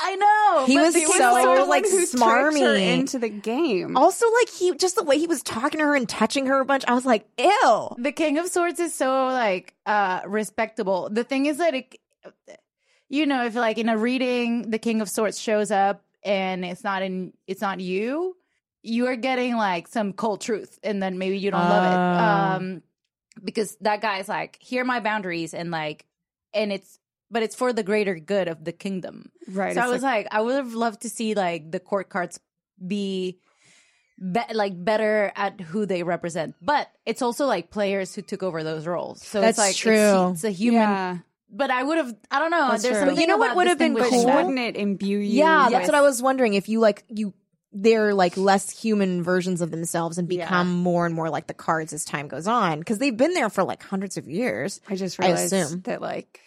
I 0.00 0.14
know. 0.14 0.66
He 0.66 0.78
was 0.78 0.94
the 0.94 1.00
He 1.00 1.06
was 1.06 1.14
of 1.16 1.20
so, 1.20 1.32
like, 1.32 1.42
Swords- 1.44 1.56
the 1.58 1.60
one 1.60 1.68
like, 1.68 1.84
who 1.84 1.90
tricked 2.06 2.12
her 2.12 2.52
smarmy. 2.52 2.86
into 2.98 3.18
the 3.18 3.28
game. 3.28 3.96
also, 3.96 4.26
like 4.40 4.48
he 4.48 4.72
just 4.76 4.94
the 4.94 5.02
way 5.02 5.18
he 5.18 5.26
was 5.26 5.42
talking 5.42 5.78
to 5.80 5.84
her 5.86 5.94
and 5.96 6.08
touching 6.08 6.46
her 6.46 6.60
a 6.60 6.64
bunch. 6.64 6.84
I 6.86 6.94
was 6.94 7.04
like, 7.04 7.26
ew. 7.38 7.88
the 7.98 8.12
King 8.12 8.38
of 8.38 8.46
Swords 8.48 8.78
is 8.78 8.94
so 8.94 9.26
like 9.26 9.74
uh 9.86 10.20
respectable. 10.26 11.08
The 11.10 11.24
thing 11.24 11.46
is 11.46 11.58
that 11.58 11.74
it, 11.74 11.96
you 13.08 13.26
know, 13.26 13.44
if 13.44 13.54
like 13.54 13.78
in 13.78 13.88
a 13.88 13.98
reading, 13.98 14.70
the 14.70 14.78
King 14.78 15.00
of 15.00 15.08
Swords 15.08 15.38
shows 15.40 15.70
up 15.70 16.02
and 16.24 16.64
it's 16.64 16.82
not 16.82 17.02
in, 17.02 17.32
it's 17.46 17.60
not 17.60 17.80
you. 17.80 18.36
You 18.82 19.06
are 19.06 19.16
getting 19.16 19.56
like 19.56 19.86
some 19.86 20.12
cold 20.12 20.40
truth, 20.40 20.78
and 20.82 21.00
then 21.00 21.16
maybe 21.18 21.38
you 21.38 21.50
don't 21.50 21.60
love 21.60 21.92
it. 21.92 21.96
Oh. 21.96 22.56
Um, 22.56 22.82
because 23.44 23.76
that 23.80 24.00
guy's 24.00 24.28
like, 24.28 24.58
here 24.60 24.82
are 24.82 24.84
my 24.84 24.98
boundaries, 24.98 25.54
and 25.54 25.70
like, 25.70 26.04
and 26.52 26.72
it's, 26.72 26.98
but 27.30 27.42
it's 27.42 27.54
for 27.54 27.72
the 27.72 27.82
greater 27.82 28.16
good 28.16 28.48
of 28.48 28.64
the 28.64 28.72
kingdom. 28.72 29.30
right. 29.48 29.74
So 29.74 29.80
I 29.80 29.88
was 29.88 30.02
like, 30.02 30.26
I 30.30 30.40
would 30.40 30.56
have 30.56 30.74
loved 30.74 31.02
to 31.02 31.08
see 31.08 31.34
like 31.34 31.70
the 31.70 31.80
court 31.80 32.08
cards 32.08 32.40
be, 32.84 33.38
be 34.18 34.40
like 34.52 34.72
better 34.84 35.32
at 35.36 35.60
who 35.60 35.86
they 35.86 36.02
represent. 36.02 36.56
But 36.60 36.88
it's 37.06 37.22
also 37.22 37.46
like 37.46 37.70
players 37.70 38.14
who 38.14 38.22
took 38.22 38.42
over 38.42 38.62
those 38.62 38.86
roles. 38.86 39.22
So 39.22 39.40
That's 39.40 39.58
it's 39.58 39.66
like 39.66 39.76
true. 39.76 40.30
It's, 40.30 40.38
it's 40.38 40.44
a 40.44 40.50
human. 40.50 40.80
yeah. 40.82 41.18
But 41.54 41.70
I 41.70 41.82
would 41.82 41.98
have. 41.98 42.14
I 42.30 42.38
don't 42.38 42.50
know. 42.50 42.70
That's 42.70 42.82
There's 42.82 42.92
true. 42.94 43.00
something 43.00 43.14
But 43.16 43.20
you 43.20 43.26
know 43.26 43.36
what 43.36 43.54
would 43.56 43.66
have 43.68 43.78
been 43.78 43.92
But 43.94 44.08
cool? 44.08 44.24
wouldn't 44.24 44.58
it 44.58 44.74
imbue 44.76 45.18
you? 45.18 45.40
Yeah, 45.40 45.64
with- 45.64 45.72
that's 45.72 45.86
what 45.86 45.94
I 45.94 46.00
was 46.00 46.22
wondering. 46.22 46.54
If 46.54 46.68
you 46.70 46.80
like 46.80 47.04
you, 47.08 47.34
they're 47.72 48.14
like 48.14 48.36
less 48.38 48.70
human 48.70 49.22
versions 49.22 49.60
of 49.60 49.70
themselves 49.70 50.16
and 50.18 50.26
become 50.28 50.72
more 50.72 51.04
and 51.06 51.14
more 51.14 51.28
like 51.30 51.46
the 51.48 51.54
cards 51.54 51.92
as 51.92 52.04
time 52.06 52.28
goes 52.28 52.46
on 52.46 52.78
because 52.78 52.98
they've 52.98 53.16
been 53.16 53.34
there 53.34 53.50
for 53.50 53.64
like 53.64 53.82
hundreds 53.82 54.16
of 54.16 54.28
years. 54.28 54.80
I 54.88 54.96
just 54.96 55.20
I 55.20 55.26
realized 55.26 55.52
assume. 55.52 55.80
that 55.82 56.00
like 56.00 56.40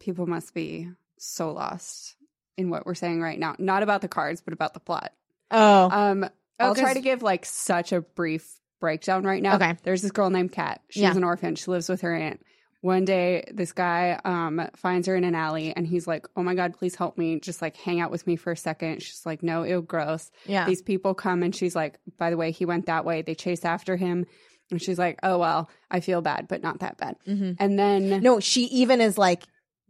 people 0.00 0.26
must 0.26 0.54
be 0.54 0.88
so 1.18 1.52
lost 1.52 2.16
in 2.56 2.70
what 2.70 2.86
we're 2.86 2.94
saying 2.94 3.20
right 3.20 3.38
now. 3.38 3.54
Not 3.58 3.82
about 3.82 4.00
the 4.00 4.08
cards, 4.08 4.40
but 4.40 4.54
about 4.54 4.72
the 4.74 4.80
plot. 4.80 5.12
Oh, 5.50 5.90
Um, 5.90 6.24
I'll 6.58 6.74
'cause- 6.74 6.82
try 6.82 6.94
to 6.94 7.00
give 7.00 7.22
like 7.22 7.44
such 7.44 7.92
a 7.92 8.00
brief 8.00 8.60
breakdown 8.80 9.24
right 9.24 9.42
now. 9.42 9.56
Okay. 9.56 9.76
There's 9.82 10.02
this 10.02 10.10
girl 10.12 10.30
named 10.30 10.52
Kat. 10.52 10.80
She's 10.88 11.02
Yeah. 11.02 11.14
an 11.16 11.24
orphan. 11.24 11.54
She 11.56 11.70
lives 11.70 11.88
with 11.88 12.00
her 12.02 12.14
aunt. 12.14 12.40
One 12.80 13.04
day, 13.04 13.44
this 13.52 13.72
guy 13.72 14.20
um, 14.24 14.68
finds 14.76 15.08
her 15.08 15.16
in 15.16 15.24
an 15.24 15.34
alley 15.34 15.72
and 15.74 15.84
he's 15.86 16.06
like, 16.06 16.26
Oh 16.36 16.42
my 16.44 16.54
God, 16.54 16.74
please 16.78 16.94
help 16.94 17.18
me. 17.18 17.40
Just 17.40 17.60
like 17.60 17.76
hang 17.76 18.00
out 18.00 18.10
with 18.12 18.24
me 18.26 18.36
for 18.36 18.52
a 18.52 18.56
second. 18.56 19.02
She's 19.02 19.26
like, 19.26 19.42
No, 19.42 19.64
ew, 19.64 19.82
gross. 19.82 20.30
yeah. 20.46 20.64
These 20.64 20.82
people 20.82 21.14
come 21.14 21.42
and 21.42 21.54
she's 21.54 21.74
like, 21.74 21.98
By 22.18 22.30
the 22.30 22.36
way, 22.36 22.52
he 22.52 22.64
went 22.64 22.86
that 22.86 23.04
way. 23.04 23.22
They 23.22 23.34
chase 23.34 23.64
after 23.64 23.96
him. 23.96 24.26
And 24.70 24.80
she's 24.80 24.98
like, 24.98 25.18
Oh, 25.24 25.38
well, 25.38 25.68
I 25.90 25.98
feel 26.00 26.20
bad, 26.20 26.46
but 26.46 26.62
not 26.62 26.80
that 26.80 26.98
bad. 26.98 27.16
Mhm. 27.26 27.56
And 27.58 27.78
then, 27.78 28.22
No, 28.22 28.38
she 28.38 28.64
even 28.66 29.00
is 29.00 29.18
like, 29.18 29.42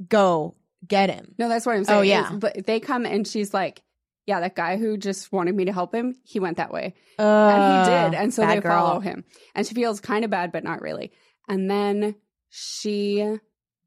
go 0.09 0.55
get 0.87 1.11
him. 1.11 1.35
No, 1.39 1.49
that's 1.49 1.67
what 1.67 1.77
I'm 1.77 1.85
saying. 1.85 1.99
Oh, 1.99 2.03
yeah. 2.03 2.33
is- 2.33 2.39
But 2.39 2.67
they 2.67 2.81
come 2.81 3.05
and 3.05 3.27
she's 3.27 3.53
like, 3.53 3.83
yeah, 4.27 4.41
that 4.41 4.55
guy 4.55 4.77
who 4.77 4.97
just 4.97 5.33
wanted 5.33 5.55
me 5.55 5.65
to 5.67 5.73
help 5.73 5.95
him, 5.95 6.15
he 6.23 6.39
went 6.39 6.59
that 6.59 6.73
way. 6.73 6.95
Uh, 7.19 7.23
and 7.23 7.87
he 7.87 7.91
did. 7.91 8.23
And 8.23 8.33
so 8.33 8.47
they 8.47 8.61
girl. 8.61 8.73
follow 8.87 9.01
him. 9.01 9.25
And 9.55 9.67
she 9.67 9.75
feels 9.75 10.01
kind 10.01 10.25
of 10.25 10.31
bad, 10.31 10.53
but 10.53 10.65
not 10.65 10.81
really. 10.83 11.13
And 11.49 11.71
then 11.71 12.15
she 12.51 13.39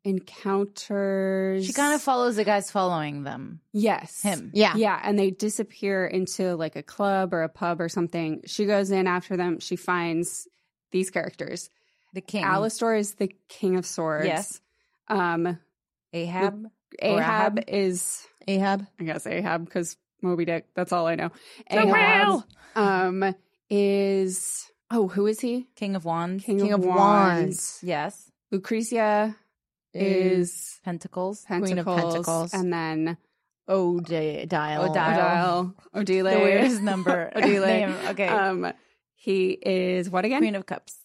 encounters. 0.04 1.66
She 1.66 1.74
kind 1.74 1.94
of 1.94 2.02
follows 2.02 2.36
the 2.36 2.44
guys 2.44 2.72
following 2.72 3.24
them. 3.24 3.62
Yes. 3.72 4.22
Him. 4.22 4.52
Yeah. 4.54 4.76
Yeah. 4.76 5.00
And 5.02 5.18
they 5.18 5.32
disappear 5.32 6.06
into 6.06 6.56
like 6.56 6.76
a 6.76 6.84
club 6.84 7.34
or 7.34 7.44
a 7.44 7.50
pub 7.50 7.82
or 7.82 7.90
something. 7.90 8.42
She 8.46 8.66
goes 8.66 8.92
in 8.92 9.08
after 9.08 9.38
them. 9.38 9.60
She 9.60 9.76
finds 9.76 10.48
these 10.92 11.10
characters. 11.10 11.70
The 12.14 12.22
king. 12.22 12.44
Alistor 12.44 12.98
is 12.98 13.14
the 13.16 13.34
king 13.48 13.78
of 13.78 13.86
swords. 13.86 14.26
Yes. 14.26 14.62
Um, 15.08 15.60
Ahab. 16.14 16.68
Ahab, 17.02 17.60
Ahab? 17.60 17.64
is 17.68 18.28
Ahab. 18.48 18.86
I 19.00 19.04
guess 19.04 19.26
Ahab 19.26 19.66
because 19.66 19.98
Moby 20.22 20.46
Dick. 20.46 20.68
That's 20.76 20.92
all 20.92 21.08
I 21.08 21.16
know. 21.16 21.32
The 21.70 21.88
Ahab 21.88 22.44
um, 22.76 23.36
is 23.70 24.70
oh, 24.90 25.08
who 25.08 25.28
is 25.28 25.40
he? 25.40 25.68
King 25.76 25.96
of 25.96 26.06
Wands. 26.06 26.44
King, 26.44 26.60
King 26.60 26.74
of, 26.74 26.82
of 26.82 26.86
Wands. 26.86 27.00
Wands. 27.00 27.80
Yes. 27.82 28.31
Lucretia 28.52 29.36
is 29.94 30.80
Pentacles. 30.84 31.44
Pentacles, 31.46 31.70
Queen 31.70 31.80
of 31.80 31.86
Pentacles. 31.86 32.54
and 32.54 32.72
then 32.72 33.18
Odile. 33.70 34.44
Odile. 34.44 34.90
Odile, 34.90 35.76
Odile, 35.96 36.24
The 36.24 36.40
weirdest 36.40 36.82
number. 36.92 37.32
Odile. 37.36 37.66
name. 37.66 37.96
Okay. 38.10 38.28
Um, 38.28 38.74
he 39.16 39.50
is 39.52 40.10
what 40.10 40.26
again? 40.26 40.40
Queen 40.42 40.56
of 40.56 40.66
Cups. 40.66 40.98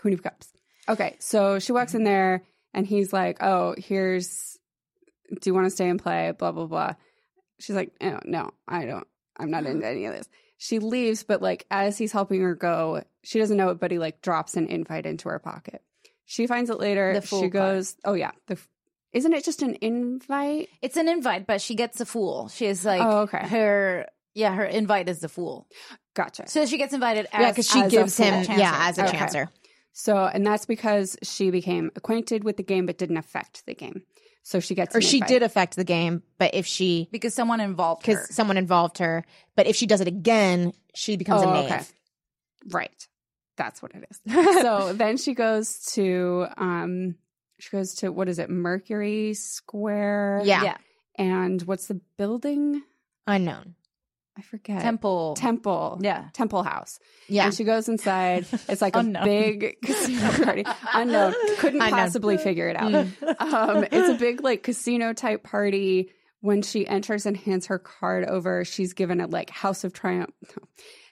Queen 0.00 0.14
of 0.14 0.22
Cups. 0.22 0.48
Okay, 0.88 1.16
so 1.18 1.58
she 1.58 1.72
walks 1.72 1.94
in 1.94 2.02
there 2.04 2.42
and 2.72 2.86
he's 2.86 3.12
like, 3.12 3.42
"Oh, 3.42 3.74
here's. 3.76 4.56
Do 5.30 5.50
you 5.50 5.54
want 5.54 5.66
to 5.66 5.70
stay 5.70 5.88
and 5.88 6.00
play? 6.02 6.32
Blah 6.36 6.52
blah 6.52 6.66
blah." 6.66 6.94
She's 7.60 7.76
like, 7.76 7.92
"No, 8.00 8.20
no, 8.24 8.50
I 8.66 8.86
don't. 8.86 9.06
I'm 9.38 9.50
not 9.50 9.66
into 9.66 9.86
any 9.86 10.06
of 10.06 10.14
this." 10.14 10.28
She 10.56 10.78
leaves, 10.78 11.22
but 11.24 11.42
like 11.42 11.66
as 11.70 11.98
he's 11.98 12.10
helping 12.12 12.40
her 12.40 12.54
go, 12.54 13.02
she 13.22 13.38
doesn't 13.38 13.56
know 13.56 13.68
it, 13.68 13.78
but 13.80 13.90
he 13.90 13.98
like 13.98 14.22
drops 14.22 14.56
an 14.56 14.66
invite 14.68 15.04
into 15.04 15.28
her 15.28 15.38
pocket. 15.38 15.82
She 16.30 16.46
finds 16.46 16.68
it 16.68 16.78
later. 16.78 17.14
The 17.14 17.22
fool 17.22 17.40
she 17.44 17.50
card. 17.50 17.52
goes, 17.76 17.96
"Oh 18.04 18.12
yeah, 18.12 18.32
the." 18.46 18.54
f- 18.54 18.68
Isn't 19.14 19.32
it 19.32 19.42
just 19.44 19.62
an 19.62 19.76
invite? 19.80 20.68
It's 20.82 20.98
an 20.98 21.08
invite, 21.08 21.46
but 21.46 21.62
she 21.62 21.74
gets 21.74 22.00
a 22.02 22.04
fool. 22.04 22.48
She 22.48 22.66
is 22.66 22.84
like 22.84 23.00
Oh, 23.02 23.20
okay. 23.22 23.48
her. 23.48 24.06
Yeah, 24.34 24.54
her 24.54 24.64
invite 24.66 25.08
is 25.08 25.20
the 25.20 25.28
fool. 25.30 25.66
Gotcha. 26.14 26.46
So 26.46 26.66
she 26.66 26.76
gets 26.76 26.92
invited. 26.92 27.26
As, 27.32 27.40
Yeah, 27.40 27.50
because 27.50 27.66
she 27.68 27.80
as 27.80 27.92
a 27.92 27.96
gives 27.96 28.16
him, 28.18 28.34
Chancer. 28.44 28.58
yeah, 28.58 28.76
as 28.88 28.98
a 28.98 29.06
Okay. 29.08 29.16
chancer. 29.16 29.48
So, 29.94 30.16
and 30.26 30.46
that's 30.46 30.66
because 30.66 31.16
she 31.22 31.50
became 31.50 31.90
acquainted 31.96 32.44
with 32.44 32.56
the 32.58 32.62
game 32.62 32.84
but 32.86 32.98
didn't 32.98 33.16
affect 33.16 33.64
the 33.66 33.74
game. 33.74 34.02
So 34.42 34.60
she 34.60 34.74
gets 34.74 34.94
Or 34.94 34.98
an 34.98 35.02
she 35.04 35.16
invite. 35.16 35.28
did 35.28 35.42
affect 35.42 35.76
the 35.76 35.82
game, 35.84 36.22
but 36.38 36.54
if 36.54 36.66
she, 36.66 37.08
because 37.10 37.34
someone 37.34 37.58
involved 37.60 38.06
her. 38.06 38.12
because 38.12 38.34
someone 38.34 38.56
involved 38.58 38.98
her, 38.98 39.24
but 39.56 39.66
if 39.66 39.74
she 39.76 39.86
does 39.86 40.00
it 40.00 40.06
again, 40.08 40.72
she 40.94 41.16
becomes 41.16 41.42
Oh, 41.42 41.48
a 41.48 41.52
knave. 41.52 41.70
okay. 41.72 41.82
Right. 42.68 43.08
That's 43.58 43.82
what 43.82 43.92
it 43.94 44.06
is. 44.10 44.20
so 44.62 44.92
then 44.94 45.18
she 45.18 45.34
goes 45.34 45.84
to 45.94 46.46
um 46.56 47.16
she 47.58 47.70
goes 47.70 47.96
to 47.96 48.10
what 48.10 48.28
is 48.28 48.38
it, 48.38 48.48
Mercury 48.48 49.34
Square? 49.34 50.42
Yeah. 50.44 50.62
Yeah. 50.64 50.76
and 51.16 51.60
what's 51.62 51.88
the 51.88 52.00
building? 52.16 52.82
Unknown. 53.26 53.74
I 54.38 54.42
forget. 54.42 54.80
Temple. 54.80 55.34
Temple. 55.34 55.98
Yeah. 56.00 56.28
Temple 56.32 56.62
House. 56.62 57.00
Yeah. 57.28 57.46
And 57.46 57.54
she 57.54 57.64
goes 57.64 57.88
inside. 57.88 58.46
It's 58.68 58.80
like 58.80 58.94
a 58.94 59.02
big 59.02 59.78
casino 59.84 60.30
party. 60.44 60.64
Unknown. 60.94 61.34
Couldn't 61.58 61.82
Unknown. 61.82 61.98
possibly 61.98 62.36
figure 62.38 62.68
it 62.68 62.76
out. 62.76 62.94
Um, 62.94 63.84
it's 63.92 64.08
a 64.08 64.14
big 64.16 64.42
like 64.44 64.62
casino 64.62 65.12
type 65.12 65.42
party. 65.42 66.10
When 66.40 66.62
she 66.62 66.86
enters 66.86 67.26
and 67.26 67.36
hands 67.36 67.66
her 67.66 67.80
card 67.80 68.24
over, 68.24 68.64
she's 68.64 68.92
given 68.92 69.20
a 69.20 69.26
like 69.26 69.50
House 69.50 69.82
of 69.82 69.92
Triumph, 69.92 70.32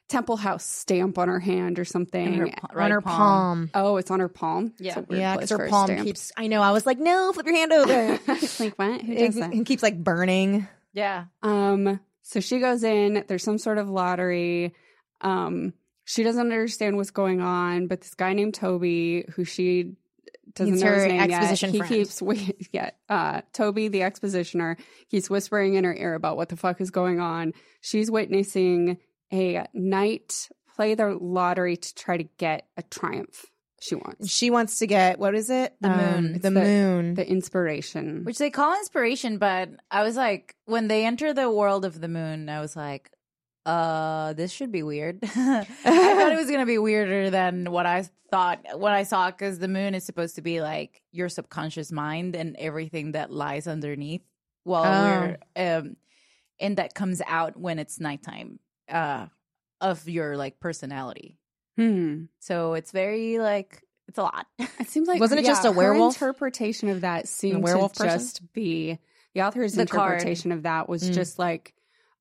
Temple 0.09 0.36
House 0.36 0.64
stamp 0.64 1.18
on 1.18 1.28
her 1.28 1.40
hand 1.40 1.78
or 1.78 1.84
something. 1.84 2.34
in 2.34 2.40
her 2.40 2.46
pa- 2.48 2.68
on 2.80 2.90
her 2.90 3.00
palm. 3.00 3.70
oh, 3.74 3.96
it's 3.96 4.11
on 4.11 4.20
her 4.20 4.28
palm. 4.28 4.72
Yeah. 4.78 5.00
Yeah, 5.11 5.34
place 5.34 5.48
because 5.48 5.59
her 5.59 5.68
palm 5.68 6.04
keeps. 6.04 6.30
I 6.36 6.46
know. 6.46 6.62
I 6.62 6.70
was 6.70 6.86
like, 6.86 6.98
no, 6.98 7.32
flip 7.32 7.46
your 7.46 7.57
hand 7.57 7.72
over. 7.72 8.18
Like 8.61 8.78
what? 8.78 9.02
Who 9.02 9.12
it, 9.12 9.26
does 9.26 9.34
that? 9.36 9.52
it 9.52 9.66
keeps 9.66 9.82
like 9.82 10.02
burning. 10.02 10.68
Yeah. 10.92 11.24
Um, 11.42 12.00
so 12.22 12.40
she 12.40 12.59
goes 12.61 12.82
in, 12.84 13.24
there's 13.28 13.42
some 13.44 13.59
sort 13.59 13.78
of 13.78 13.88
lottery. 13.88 14.74
Um, 15.20 15.74
she 16.04 16.22
doesn't 16.22 16.40
understand 16.40 16.96
what's 16.96 17.11
going 17.11 17.40
on, 17.40 17.88
but 17.88 18.00
this 18.00 18.14
guy 18.14 18.32
named 18.32 18.54
Toby, 18.54 19.24
who 19.34 19.44
she 19.44 19.96
doesn't 20.54 20.74
He's 20.74 20.82
know 20.82 20.92
his 20.92 21.02
her 21.02 21.09
name 21.09 21.30
yet, 21.30 21.40
exposition 21.42 21.70
he 21.72 21.78
friend. 21.78 21.92
keeps 21.94 22.22
wait, 22.22 22.68
yeah, 22.72 22.90
uh, 23.09 23.42
Toby, 23.52 23.88
the 23.88 24.02
expositioner, 24.02 24.76
he's 25.09 25.28
whispering 25.28 25.74
in 25.74 25.84
her 25.84 25.94
ear 25.94 26.14
about 26.14 26.36
what 26.36 26.48
the 26.48 26.57
fuck 26.57 26.80
is 26.80 26.90
going 26.90 27.20
on. 27.20 27.52
She's 27.80 28.11
witnessing 28.11 28.98
a 29.33 29.66
knight 29.74 30.49
play 30.77 30.95
the 30.95 31.16
lottery 31.20 31.77
to 31.77 31.95
try 31.95 32.16
to 32.16 32.24
get 32.39 32.66
a 32.77 32.83
triumph 32.83 33.47
she 33.79 33.95
wants. 33.95 34.31
She 34.33 34.49
wants 34.51 34.79
to 34.79 34.87
get 34.87 35.18
what 35.18 35.35
is 35.35 35.51
it? 35.51 35.74
The 35.83 35.91
moon. 35.91 36.33
The 36.33 36.39
The- 36.39 36.51
moon. 36.51 37.14
The 37.14 37.29
inspiration. 37.29 38.24
Which 38.24 38.39
they 38.39 38.49
call 38.51 38.72
inspiration, 38.74 39.37
but 39.39 39.68
I 39.91 40.03
was 40.03 40.16
like, 40.16 40.57
when 40.64 40.89
they 40.89 41.05
enter 41.05 41.35
the 41.35 41.51
world 41.51 41.85
of 41.85 42.01
the 42.01 42.09
moon, 42.09 42.49
I 42.49 42.61
was 42.61 42.74
like, 42.74 43.11
uh, 43.66 44.33
this 44.33 44.51
should 44.51 44.72
be 44.72 44.83
weird. 44.83 45.18
I 45.22 45.64
thought 45.85 46.33
it 46.33 46.37
was 46.37 46.47
going 46.47 46.61
to 46.61 46.66
be 46.66 46.79
weirder 46.79 47.29
than 47.31 47.70
what 47.70 47.85
I 47.85 48.09
thought, 48.31 48.61
what 48.74 48.93
I 48.93 49.03
saw, 49.03 49.31
because 49.31 49.59
the 49.59 49.68
moon 49.68 49.95
is 49.95 50.05
supposed 50.05 50.37
to 50.37 50.43
be 50.43 50.62
like 50.62 51.03
your 51.12 51.29
subconscious 51.29 51.93
mind 51.93 52.35
and 52.35 52.57
everything 52.59 53.12
that 53.12 53.31
lies 53.31 53.66
underneath 53.66 54.22
while 54.64 54.85
Oh. 54.85 55.37
we're, 55.57 55.77
um, 55.79 55.97
and 56.59 56.79
that 56.79 56.95
comes 56.95 57.20
out 57.27 57.59
when 57.59 57.79
it's 57.79 58.01
nighttime, 58.01 58.59
uh, 58.89 59.26
of 59.80 60.09
your 60.09 60.37
like 60.37 60.61
personality. 60.61 61.39
hmm. 61.76 62.24
So 62.41 62.74
it's 62.74 62.93
very 62.93 63.39
like, 63.39 63.82
it's 64.09 64.18
a 64.18 64.22
lot. 64.22 64.47
It 64.80 64.89
seems 64.89 65.09
like 65.09 65.20
Wasn't 65.20 65.41
it 65.41 65.47
just 65.47 65.64
a 65.64 65.72
werewolf? 65.72 66.14
interpretation 66.16 66.89
of 66.91 67.01
that 67.01 67.28
seemed 67.28 67.62
werewolf 67.62 67.93
to 67.95 68.05
person? 68.05 68.18
just 68.20 68.53
be 68.53 68.99
the 69.34 69.43
author's 69.43 69.72
The 69.74 69.87
card. 69.87 70.12
interpretation 70.14 70.53
of 70.53 70.62
that 70.62 70.89
was 70.89 71.03
Mm. 71.03 71.14
just 71.14 71.39
like, 71.39 71.74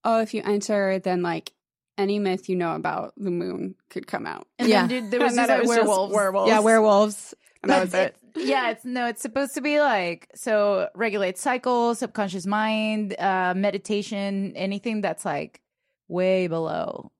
oh, 0.04 0.20
if 0.22 0.34
you 0.34 0.42
enter, 0.44 1.00
then 1.00 1.22
like 1.22 1.54
any 1.98 2.20
myth 2.20 2.50
you 2.50 2.56
know 2.56 2.76
about 2.76 3.14
the 3.18 3.32
moon 3.32 3.76
could 3.90 4.08
come 4.08 4.26
out. 4.26 4.48
And 4.60 4.68
Yeah. 4.68 4.88
then 4.88 5.04
dude, 5.04 5.12
there 5.12 5.20
was 5.22 5.30
And 5.32 5.38
just 5.38 5.48
then 5.48 5.58
like 5.58 5.66
it 5.66 5.68
was 5.68 5.76
just 5.78 5.88
werewolves. 5.88 6.14
werewolves. 6.14 6.50
yeah, 6.50 6.60
werewolves. 6.60 7.34
And 7.64 7.72
that 7.72 7.82
was 7.82 7.92
But 7.92 8.16
it. 8.36 8.48
yeah, 8.48 8.70
it's 8.72 8.84
no, 8.86 9.08
it's 9.08 9.22
supposed 9.22 9.54
to 9.56 9.62
be 9.62 9.80
like 9.80 10.28
so 10.36 10.90
regulate 10.96 11.38
cycle, 11.38 11.96
subconscious 11.96 12.46
mind, 12.46 13.16
uh 13.20 13.54
meditation, 13.56 14.54
anything 14.58 15.02
that's 15.02 15.24
like 15.24 15.62
way 16.08 16.48
below 16.48 17.12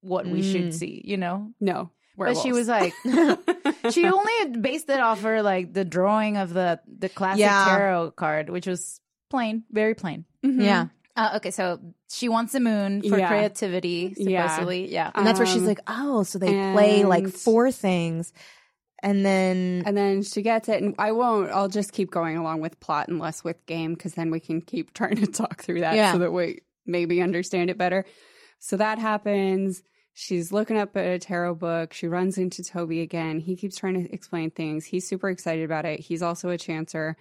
what 0.00 0.26
we 0.26 0.42
should 0.42 0.68
Mm. 0.68 0.72
see, 0.72 1.02
you 1.04 1.16
know? 1.16 1.50
No. 1.60 1.90
But 2.16 2.36
she 2.36 2.52
was 2.52 2.68
like 2.68 2.92
she 3.90 4.06
only 4.06 4.58
based 4.60 4.88
it 4.90 5.00
off 5.00 5.22
her 5.22 5.42
like 5.42 5.72
the 5.72 5.84
drawing 5.84 6.36
of 6.36 6.52
the 6.52 6.80
the 6.86 7.08
classic 7.08 7.40
Yeah. 7.40 7.64
tarot 7.66 8.12
card, 8.12 8.50
which 8.50 8.66
was 8.66 9.00
plain, 9.30 9.64
very 9.70 9.94
plain. 9.94 10.24
Mhm. 10.44 10.62
Yeah. 10.62 10.86
Uh, 11.16 11.32
okay, 11.36 11.50
so 11.50 11.80
she 12.10 12.28
wants 12.28 12.52
the 12.52 12.60
moon 12.60 13.02
for 13.02 13.18
Yeah. 13.18 13.28
creativity, 13.28 14.14
Yeah. 14.16 14.48
supposedly. 14.48 14.90
Yeah. 14.92 15.10
And 15.14 15.26
that's 15.26 15.38
where 15.38 15.46
she's 15.46 15.62
like, 15.62 15.80
oh, 15.86 16.22
so 16.22 16.38
they 16.38 16.52
play 16.72 17.04
like 17.04 17.28
four 17.28 17.70
things. 17.72 18.32
And 19.02 19.24
then 19.24 19.82
And 19.86 19.96
then 19.96 20.22
she 20.22 20.42
gets 20.42 20.68
it, 20.68 20.82
and 20.82 20.94
I 20.98 21.12
won't. 21.12 21.50
I'll 21.50 21.68
just 21.68 21.92
keep 21.92 22.10
going 22.10 22.36
along 22.36 22.60
with 22.60 22.78
plot 22.80 23.08
and 23.08 23.18
less 23.18 23.42
with 23.42 23.64
game 23.66 23.94
because 23.94 24.14
then 24.14 24.30
we 24.30 24.40
can 24.40 24.60
keep 24.60 24.92
trying 24.94 25.16
to 25.16 25.26
talk 25.26 25.62
through 25.62 25.80
that 25.80 25.94
Yeah. 25.96 26.12
so 26.12 26.18
that 26.18 26.32
we 26.32 26.60
maybe 26.86 27.22
understand 27.22 27.70
it 27.70 27.78
better. 27.78 28.04
So 28.60 28.76
that 28.76 28.98
happens. 28.98 29.82
She's 30.14 30.52
looking 30.52 30.76
up 30.76 30.96
at 30.96 31.04
a 31.06 31.18
tarot 31.18 31.54
book. 31.56 31.92
She 31.92 32.06
runs 32.06 32.36
into 32.38 32.62
Toby 32.62 33.00
again. 33.00 33.40
He 33.40 33.56
keeps 33.56 33.76
trying 33.76 33.94
to 34.04 34.12
explain 34.12 34.50
things. 34.50 34.84
He's 34.84 35.08
super 35.08 35.28
excited 35.30 35.64
about 35.64 35.84
it. 35.86 36.00
He's 36.00 36.22
also 36.22 36.50
a 36.50 36.56
chancer. 36.58 37.14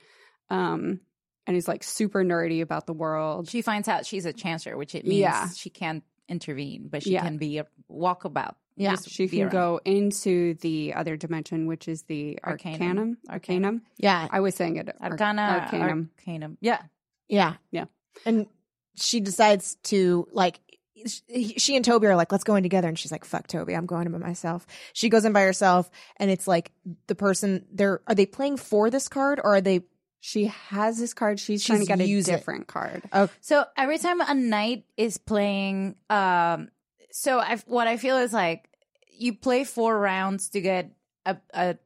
Um, 0.49 0.99
and 1.47 1.55
he's 1.55 1.67
like 1.67 1.83
super 1.83 2.23
nerdy 2.23 2.61
about 2.61 2.85
the 2.87 2.93
world. 2.93 3.49
She 3.49 3.61
finds 3.61 3.87
out 3.87 4.05
she's 4.05 4.25
a 4.25 4.33
chancer, 4.33 4.77
which 4.77 4.93
it 4.95 5.05
means 5.05 5.21
Yeah. 5.21 5.47
she 5.49 5.69
can't 5.69 6.03
intervene, 6.27 6.89
but 6.91 7.03
she 7.03 7.11
Yeah. 7.13 7.23
can 7.23 7.37
be 7.37 7.57
a 7.59 7.65
walkabout. 7.89 8.55
Yeah. 8.75 8.91
Just 8.91 9.09
She 9.09 9.27
can 9.27 9.41
around. 9.43 9.51
go 9.51 9.79
into 9.85 10.53
the 10.55 10.93
other 10.93 11.17
dimension, 11.17 11.67
which 11.67 11.87
is 11.87 12.03
the 12.03 12.39
Arcanum. 12.43 12.79
Arcanum. 12.81 13.17
Arcanum. 13.29 13.81
yeah, 13.97 14.27
I 14.31 14.39
was 14.41 14.55
saying 14.55 14.77
it. 14.77 14.89
Ar- 15.01 15.11
Arcana, 15.11 15.41
Arcanum. 15.71 16.09
Arcanum. 16.17 16.57
Yeah. 16.61 16.81
yeah, 17.27 17.55
Yeah. 17.71 17.85
And 18.25 18.47
she 18.95 19.19
decides 19.21 19.75
to 19.83 20.27
like. 20.31 20.59
She 21.05 21.53
she 21.57 21.75
and 21.75 21.85
Toby 21.85 22.07
are 22.07 22.15
like, 22.15 22.31
let's 22.31 22.43
go 22.43 22.55
in 22.55 22.63
together. 22.63 22.87
And 22.87 22.97
she's 22.97 23.11
like, 23.11 23.25
fuck 23.25 23.47
Toby, 23.47 23.75
I'm 23.75 23.85
going 23.85 24.05
in 24.05 24.11
by 24.11 24.17
myself. 24.17 24.65
She 24.93 25.09
goes 25.09 25.25
in 25.25 25.33
by 25.33 25.41
herself, 25.41 25.89
and 26.17 26.29
it's 26.29 26.47
like 26.47 26.71
the 27.07 27.15
person 27.15 27.65
they're 27.71 28.01
are 28.07 28.15
they 28.15 28.25
playing 28.25 28.57
for 28.57 28.89
this 28.89 29.07
card 29.07 29.39
or 29.43 29.55
are 29.55 29.61
they? 29.61 29.81
She 30.21 30.47
has 30.47 30.99
this 30.99 31.13
card. 31.13 31.39
She's, 31.39 31.63
trying 31.63 31.79
to 31.79 31.85
get 31.85 32.01
a 32.01 32.05
used 32.05 32.27
it. 32.27 32.33
different 32.33 32.67
card. 32.67 33.03
So 33.39 33.63
every 33.77 33.99
time 33.99 34.19
a 34.19 34.33
knight 34.33 34.83
is 34.97 35.17
playing, 35.17 35.95
um, 36.09 36.67
so 37.11 37.39
I, 37.39 37.55
what 37.67 37.87
I 37.87 37.95
feel 37.95 38.17
is 38.17 38.33
like 38.33 38.69
you 39.17 39.33
play 39.33 39.63
four 39.63 39.97
rounds 39.97 40.49
to 40.49 40.61
get 40.61 40.91
a 41.25 41.37
a, 41.53 41.77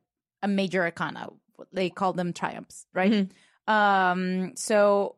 a 0.41 0.47
major 0.47 0.81
arcana. 0.81 1.29
They 1.71 1.89
call 1.91 2.13
them 2.13 2.33
triumphs, 2.33 2.87
right? 2.93 3.29
Um, 3.67 4.55
so 4.55 5.15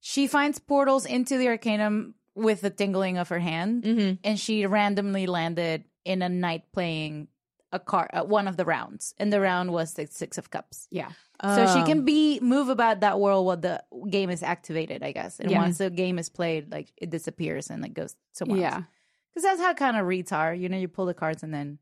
she 0.00 0.26
finds 0.26 0.58
portals 0.58 1.06
into 1.06 1.38
the 1.38 1.48
arcanum 1.48 2.14
with 2.40 2.60
the 2.62 2.70
tingling 2.70 3.18
of 3.18 3.28
her 3.28 3.38
hand, 3.38 3.84
Mm-hmm. 3.84 4.14
and 4.24 4.38
she 4.38 4.66
randomly 4.66 5.26
landed 5.26 5.84
in 6.04 6.22
a 6.22 6.28
night 6.28 6.64
playing 6.72 7.28
a 7.72 7.78
card, 7.78 8.10
uh, 8.12 8.24
one 8.24 8.48
of 8.48 8.56
the 8.56 8.64
rounds, 8.64 9.14
and 9.18 9.32
the 9.32 9.40
round 9.40 9.72
was 9.72 9.94
the 9.94 10.06
six 10.06 10.38
of 10.38 10.50
cups. 10.50 10.88
Yeah. 10.90 11.10
So 11.42 11.66
she 11.66 11.82
can 11.84 12.04
be 12.04 12.38
move 12.40 12.68
about 12.68 13.00
that 13.00 13.18
world 13.20 13.46
while 13.46 13.56
the 13.56 13.82
game 14.10 14.28
is 14.28 14.42
activated, 14.42 15.02
I 15.02 15.12
guess. 15.12 15.38
And 15.40 15.50
Yeah. 15.50 15.58
once 15.62 15.78
the 15.78 15.88
game 15.88 16.18
is 16.18 16.28
played, 16.28 16.70
like 16.72 16.92
it 16.96 17.08
disappears 17.10 17.70
and 17.70 17.80
like 17.80 17.94
goes 17.94 18.14
somewhere 18.32 18.60
Yeah. 18.60 18.82
Because 19.30 19.44
that's 19.44 19.60
how 19.60 19.72
kind 19.74 19.96
of 19.96 20.06
reads 20.06 20.32
are. 20.32 20.52
You 20.52 20.68
know, 20.68 20.76
you 20.76 20.88
pull 20.88 21.06
the 21.06 21.14
cards 21.14 21.42
and 21.42 21.54
then 21.54 21.78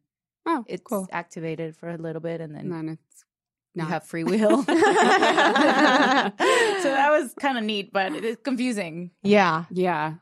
Oh, 0.47 0.65
it's 0.69 0.83
cool. 0.85 1.09
activated 1.11 1.75
for 1.77 1.89
a 1.91 1.97
little 1.97 2.21
bit, 2.21 2.41
and 2.41 2.55
then 2.55 2.71
And 2.71 2.73
then 2.73 2.89
it's 2.91 3.25
you 3.75 3.85
have 3.85 4.05
free 4.05 4.25
will. 4.25 4.63
so 4.65 4.75
that 4.77 6.35
was 7.11 7.35
kind 7.41 7.59
of 7.59 7.65
neat, 7.65 7.93
but 7.93 8.13
it 8.13 8.25
is 8.25 8.37
confusing. 8.43 9.11
Yeah. 9.23 9.65
yeah. 9.71 10.15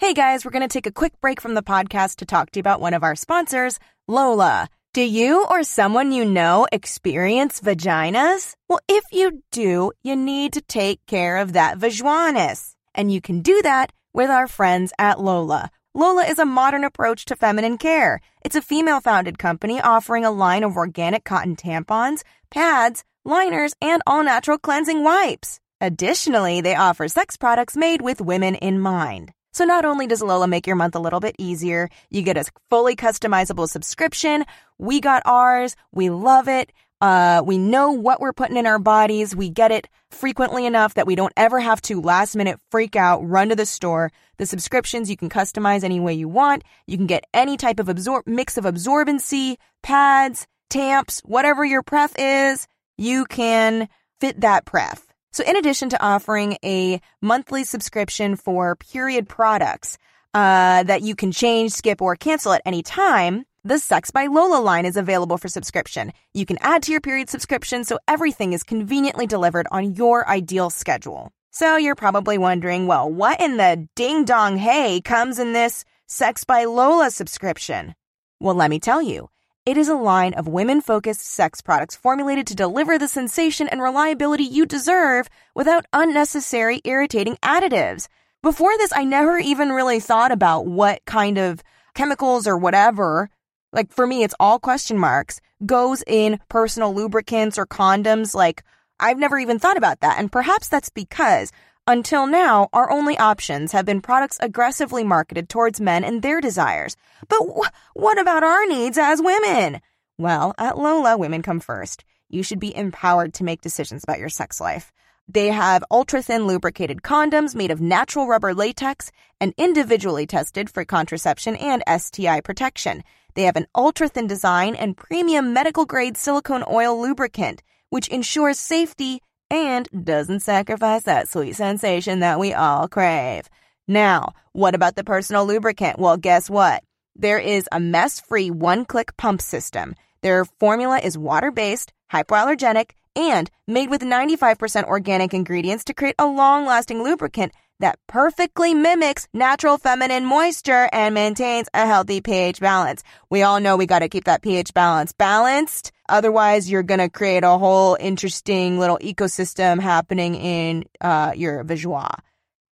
Hey 0.00 0.14
guys, 0.14 0.44
we're 0.44 0.50
going 0.50 0.66
to 0.66 0.68
take 0.68 0.86
a 0.86 0.92
quick 0.92 1.20
break 1.20 1.40
from 1.40 1.54
the 1.54 1.62
podcast 1.62 2.16
to 2.16 2.26
talk 2.26 2.50
to 2.50 2.58
you 2.58 2.60
about 2.60 2.80
one 2.80 2.94
of 2.94 3.04
our 3.04 3.14
sponsors, 3.14 3.78
Lola. 4.08 4.68
Do 4.92 5.02
you 5.02 5.46
or 5.48 5.62
someone 5.62 6.10
you 6.10 6.24
know 6.24 6.66
experience 6.72 7.60
vaginas? 7.60 8.56
Well, 8.68 8.80
if 8.88 9.04
you 9.12 9.44
do, 9.52 9.92
you 10.02 10.16
need 10.16 10.54
to 10.54 10.62
take 10.62 11.06
care 11.06 11.36
of 11.36 11.52
that 11.52 11.78
vaginas. 11.78 12.74
And 12.92 13.12
you 13.12 13.20
can 13.20 13.40
do 13.40 13.62
that 13.62 13.92
with 14.12 14.30
our 14.30 14.48
friends 14.48 14.92
at 14.98 15.20
Lola. 15.20 15.70
Lola 15.94 16.24
is 16.24 16.40
a 16.40 16.44
modern 16.44 16.82
approach 16.82 17.24
to 17.26 17.36
feminine 17.36 17.78
care. 17.78 18.20
It's 18.44 18.56
a 18.56 18.62
female 18.62 19.00
founded 19.00 19.38
company 19.38 19.80
offering 19.80 20.24
a 20.24 20.32
line 20.32 20.64
of 20.64 20.76
organic 20.76 21.22
cotton 21.22 21.54
tampons, 21.54 22.22
pads, 22.50 23.04
liners, 23.24 23.74
and 23.80 24.02
all 24.08 24.24
natural 24.24 24.58
cleansing 24.58 25.04
wipes. 25.04 25.59
Additionally, 25.80 26.60
they 26.60 26.74
offer 26.74 27.08
sex 27.08 27.36
products 27.36 27.76
made 27.76 28.02
with 28.02 28.20
women 28.20 28.54
in 28.56 28.78
mind. 28.80 29.32
So 29.52 29.64
not 29.64 29.84
only 29.84 30.06
does 30.06 30.22
Lola 30.22 30.46
make 30.46 30.66
your 30.66 30.76
month 30.76 30.94
a 30.94 31.00
little 31.00 31.20
bit 31.20 31.34
easier, 31.38 31.88
you 32.10 32.22
get 32.22 32.36
a 32.36 32.44
fully 32.68 32.94
customizable 32.94 33.68
subscription. 33.68 34.44
We 34.78 35.00
got 35.00 35.22
ours. 35.24 35.74
We 35.90 36.10
love 36.10 36.48
it. 36.48 36.72
Uh, 37.00 37.42
we 37.44 37.56
know 37.56 37.92
what 37.92 38.20
we're 38.20 38.34
putting 38.34 38.58
in 38.58 38.66
our 38.66 38.78
bodies. 38.78 39.34
We 39.34 39.48
get 39.48 39.72
it 39.72 39.88
frequently 40.10 40.66
enough 40.66 40.94
that 40.94 41.06
we 41.06 41.14
don't 41.14 41.32
ever 41.36 41.58
have 41.58 41.80
to 41.82 42.00
last 42.00 42.36
minute 42.36 42.60
freak 42.70 42.94
out, 42.94 43.26
run 43.26 43.48
to 43.48 43.56
the 43.56 43.64
store. 43.64 44.12
The 44.36 44.46
subscriptions 44.46 45.08
you 45.08 45.16
can 45.16 45.30
customize 45.30 45.82
any 45.82 45.98
way 45.98 46.14
you 46.14 46.28
want. 46.28 46.62
You 46.86 46.98
can 46.98 47.06
get 47.06 47.24
any 47.32 47.56
type 47.56 47.80
of 47.80 47.86
absor- 47.86 48.26
mix 48.26 48.58
of 48.58 48.64
absorbency, 48.64 49.56
pads, 49.82 50.46
tamps, 50.68 51.20
whatever 51.24 51.64
your 51.64 51.82
pref 51.82 52.14
is, 52.18 52.68
you 52.98 53.24
can 53.24 53.88
fit 54.20 54.42
that 54.42 54.66
pref. 54.66 55.09
So 55.32 55.44
in 55.44 55.56
addition 55.56 55.90
to 55.90 56.02
offering 56.02 56.58
a 56.64 57.00
monthly 57.22 57.64
subscription 57.64 58.36
for 58.36 58.76
period 58.76 59.28
products, 59.28 59.96
uh, 60.34 60.82
that 60.84 61.02
you 61.02 61.14
can 61.14 61.32
change, 61.32 61.72
skip, 61.72 62.00
or 62.02 62.16
cancel 62.16 62.52
at 62.52 62.62
any 62.64 62.82
time, 62.82 63.44
The 63.64 63.78
Sex 63.78 64.10
by 64.10 64.26
Lola 64.26 64.60
line 64.60 64.86
is 64.86 64.96
available 64.96 65.38
for 65.38 65.48
subscription. 65.48 66.12
You 66.32 66.46
can 66.46 66.58
add 66.60 66.82
to 66.84 66.92
your 66.92 67.00
period 67.00 67.28
subscription 67.28 67.84
so 67.84 67.98
everything 68.08 68.52
is 68.52 68.62
conveniently 68.62 69.26
delivered 69.26 69.66
on 69.70 69.94
your 69.94 70.28
ideal 70.28 70.70
schedule. 70.70 71.32
So 71.50 71.76
you're 71.76 71.96
probably 71.96 72.38
wondering, 72.38 72.86
well, 72.86 73.10
what 73.10 73.40
in 73.40 73.56
the 73.56 73.88
ding 73.96 74.24
dong 74.24 74.56
hey 74.56 75.00
comes 75.00 75.38
in 75.38 75.52
this 75.52 75.84
Sex 76.06 76.44
by 76.44 76.64
Lola 76.64 77.10
subscription? 77.10 77.94
Well, 78.40 78.54
let 78.54 78.70
me 78.70 78.80
tell 78.80 79.02
you. 79.02 79.28
It 79.66 79.76
is 79.76 79.90
a 79.90 79.94
line 79.94 80.32
of 80.34 80.48
women 80.48 80.80
focused 80.80 81.20
sex 81.20 81.60
products 81.60 81.94
formulated 81.94 82.46
to 82.46 82.54
deliver 82.54 82.98
the 82.98 83.06
sensation 83.06 83.68
and 83.68 83.82
reliability 83.82 84.44
you 84.44 84.64
deserve 84.64 85.28
without 85.54 85.84
unnecessary 85.92 86.80
irritating 86.84 87.36
additives. 87.42 88.08
Before 88.42 88.74
this, 88.78 88.90
I 88.94 89.04
never 89.04 89.38
even 89.38 89.68
really 89.68 90.00
thought 90.00 90.32
about 90.32 90.64
what 90.64 91.04
kind 91.04 91.36
of 91.36 91.62
chemicals 91.94 92.46
or 92.46 92.56
whatever, 92.56 93.28
like 93.70 93.92
for 93.92 94.06
me, 94.06 94.22
it's 94.22 94.34
all 94.40 94.58
question 94.58 94.96
marks, 94.96 95.42
goes 95.66 96.02
in 96.06 96.40
personal 96.48 96.94
lubricants 96.94 97.58
or 97.58 97.66
condoms. 97.66 98.34
Like, 98.34 98.62
I've 98.98 99.18
never 99.18 99.38
even 99.38 99.58
thought 99.58 99.76
about 99.76 100.00
that. 100.00 100.18
And 100.18 100.32
perhaps 100.32 100.68
that's 100.68 100.88
because 100.88 101.52
until 101.86 102.26
now, 102.26 102.68
our 102.72 102.90
only 102.90 103.18
options 103.18 103.72
have 103.72 103.84
been 103.84 104.00
products 104.00 104.38
aggressively 104.40 105.02
marketed 105.02 105.48
towards 105.48 105.80
men 105.80 106.04
and 106.04 106.22
their 106.22 106.40
desires. 106.40 106.96
But 107.28 107.40
wh- 107.40 107.96
what 107.96 108.18
about 108.20 108.42
our 108.44 108.66
needs 108.66 108.98
as 108.98 109.20
women? 109.20 109.80
Well, 110.18 110.54
at 110.58 110.78
Lola, 110.78 111.16
women 111.16 111.42
come 111.42 111.60
first. 111.60 112.04
You 112.28 112.42
should 112.42 112.60
be 112.60 112.76
empowered 112.76 113.34
to 113.34 113.44
make 113.44 113.60
decisions 113.60 114.04
about 114.04 114.18
your 114.20 114.28
sex 114.28 114.60
life. 114.60 114.92
They 115.26 115.48
have 115.48 115.84
ultra 115.90 116.22
thin 116.22 116.46
lubricated 116.46 117.02
condoms 117.02 117.54
made 117.54 117.70
of 117.70 117.80
natural 117.80 118.26
rubber 118.26 118.52
latex 118.52 119.10
and 119.40 119.54
individually 119.56 120.26
tested 120.26 120.68
for 120.68 120.84
contraception 120.84 121.56
and 121.56 121.82
STI 121.88 122.40
protection. 122.40 123.02
They 123.34 123.42
have 123.44 123.56
an 123.56 123.66
ultra 123.74 124.08
thin 124.08 124.26
design 124.26 124.74
and 124.74 124.96
premium 124.96 125.52
medical 125.52 125.86
grade 125.86 126.16
silicone 126.16 126.64
oil 126.70 127.00
lubricant, 127.00 127.62
which 127.90 128.08
ensures 128.08 128.58
safety 128.58 129.22
and 129.50 129.88
doesn't 130.04 130.40
sacrifice 130.40 131.02
that 131.02 131.28
sweet 131.28 131.56
sensation 131.56 132.20
that 132.20 132.38
we 132.38 132.54
all 132.54 132.88
crave. 132.88 133.48
Now, 133.88 134.34
what 134.52 134.74
about 134.74 134.94
the 134.94 135.04
personal 135.04 135.46
lubricant? 135.46 135.98
Well, 135.98 136.16
guess 136.16 136.48
what? 136.48 136.84
There 137.16 137.38
is 137.38 137.68
a 137.72 137.80
mess 137.80 138.20
free 138.20 138.50
one 138.50 138.84
click 138.84 139.16
pump 139.16 139.42
system. 139.42 139.94
Their 140.22 140.44
formula 140.44 140.98
is 140.98 141.18
water 141.18 141.50
based, 141.50 141.92
hypoallergenic, 142.12 142.90
and 143.16 143.50
made 143.66 143.90
with 143.90 144.02
95% 144.02 144.84
organic 144.84 145.34
ingredients 145.34 145.84
to 145.84 145.94
create 145.94 146.14
a 146.18 146.26
long 146.26 146.64
lasting 146.66 147.02
lubricant 147.02 147.52
that 147.80 147.98
perfectly 148.06 148.74
mimics 148.74 149.26
natural 149.32 149.78
feminine 149.78 150.24
moisture 150.24 150.88
and 150.92 151.14
maintains 151.14 151.68
a 151.74 151.86
healthy 151.86 152.20
pH 152.20 152.60
balance. 152.60 153.02
We 153.30 153.42
all 153.42 153.58
know 153.58 153.76
we 153.76 153.86
got 153.86 154.00
to 154.00 154.08
keep 154.08 154.24
that 154.24 154.42
pH 154.42 154.72
balance 154.74 155.12
balanced. 155.12 155.90
Otherwise, 156.10 156.68
you're 156.68 156.82
going 156.82 157.00
to 157.00 157.08
create 157.08 157.44
a 157.44 157.56
whole 157.56 157.96
interesting 158.00 158.78
little 158.78 158.98
ecosystem 158.98 159.80
happening 159.80 160.34
in 160.34 160.84
uh, 161.00 161.32
your 161.36 161.62
visual. 161.62 162.04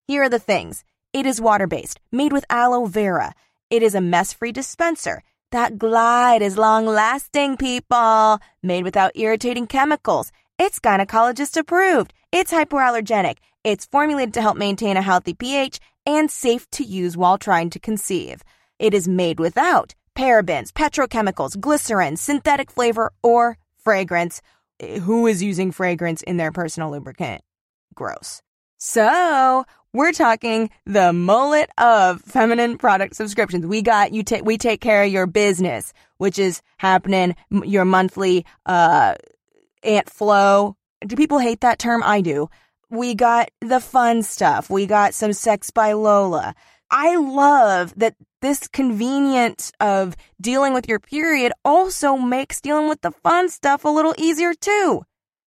Here 0.08 0.24
are 0.24 0.28
the 0.28 0.40
things. 0.40 0.84
It 1.12 1.24
is 1.24 1.40
water 1.40 1.66
based, 1.66 2.00
made 2.10 2.32
with 2.32 2.44
aloe 2.50 2.86
vera. 2.86 3.34
It 3.70 3.82
is 3.82 3.94
a 3.94 4.00
mess 4.00 4.32
free 4.32 4.52
dispenser. 4.52 5.22
That 5.52 5.78
glide 5.78 6.42
is 6.42 6.58
long 6.58 6.84
lasting, 6.84 7.56
people. 7.56 8.40
Made 8.62 8.84
without 8.84 9.12
irritating 9.14 9.66
chemicals. 9.66 10.32
It's 10.58 10.80
gynecologist 10.80 11.56
approved. 11.56 12.12
It's 12.32 12.52
hypoallergenic. 12.52 13.38
It's 13.64 13.86
formulated 13.86 14.34
to 14.34 14.42
help 14.42 14.56
maintain 14.56 14.96
a 14.96 15.02
healthy 15.02 15.32
pH 15.32 15.78
and 16.04 16.30
safe 16.30 16.68
to 16.72 16.84
use 16.84 17.16
while 17.16 17.38
trying 17.38 17.70
to 17.70 17.78
conceive. 17.78 18.42
It 18.78 18.94
is 18.94 19.06
made 19.08 19.38
without 19.38 19.94
parabens, 20.18 20.72
petrochemicals, 20.72 21.58
glycerin, 21.60 22.16
synthetic 22.16 22.70
flavor, 22.70 23.12
or 23.22 23.56
fragrance. 23.78 24.42
Who 25.02 25.26
is 25.26 25.42
using 25.42 25.72
fragrance 25.72 26.22
in 26.22 26.36
their 26.36 26.52
personal 26.52 26.90
lubricant? 26.90 27.42
Gross. 27.94 28.42
So, 28.76 29.64
we're 29.92 30.12
talking 30.12 30.70
the 30.86 31.12
mullet 31.12 31.70
of 31.78 32.20
feminine 32.22 32.78
product 32.78 33.16
subscriptions. 33.16 33.66
We 33.66 33.82
got 33.82 34.12
you 34.12 34.22
take 34.22 34.44
we 34.44 34.58
take 34.58 34.80
care 34.80 35.02
of 35.02 35.10
your 35.10 35.26
business, 35.26 35.92
which 36.18 36.38
is 36.38 36.62
happening 36.76 37.34
your 37.50 37.84
monthly 37.84 38.44
uh 38.66 39.14
Aunt 39.82 40.10
Flo. 40.10 40.76
Do 41.06 41.16
people 41.16 41.38
hate 41.38 41.60
that 41.62 41.78
term? 41.78 42.02
I 42.04 42.20
do. 42.20 42.50
We 42.90 43.14
got 43.14 43.50
the 43.60 43.80
fun 43.80 44.22
stuff. 44.22 44.68
We 44.68 44.86
got 44.86 45.14
some 45.14 45.32
sex 45.32 45.70
by 45.70 45.92
Lola. 45.92 46.54
I 46.90 47.16
love 47.16 47.94
that 47.96 48.14
this 48.40 48.68
convenience 48.68 49.72
of 49.80 50.16
dealing 50.40 50.74
with 50.74 50.88
your 50.88 51.00
period 51.00 51.52
also 51.64 52.16
makes 52.16 52.60
dealing 52.60 52.88
with 52.88 53.00
the 53.00 53.10
fun 53.10 53.48
stuff 53.48 53.84
a 53.84 53.88
little 53.88 54.14
easier 54.16 54.54
too. 54.54 55.02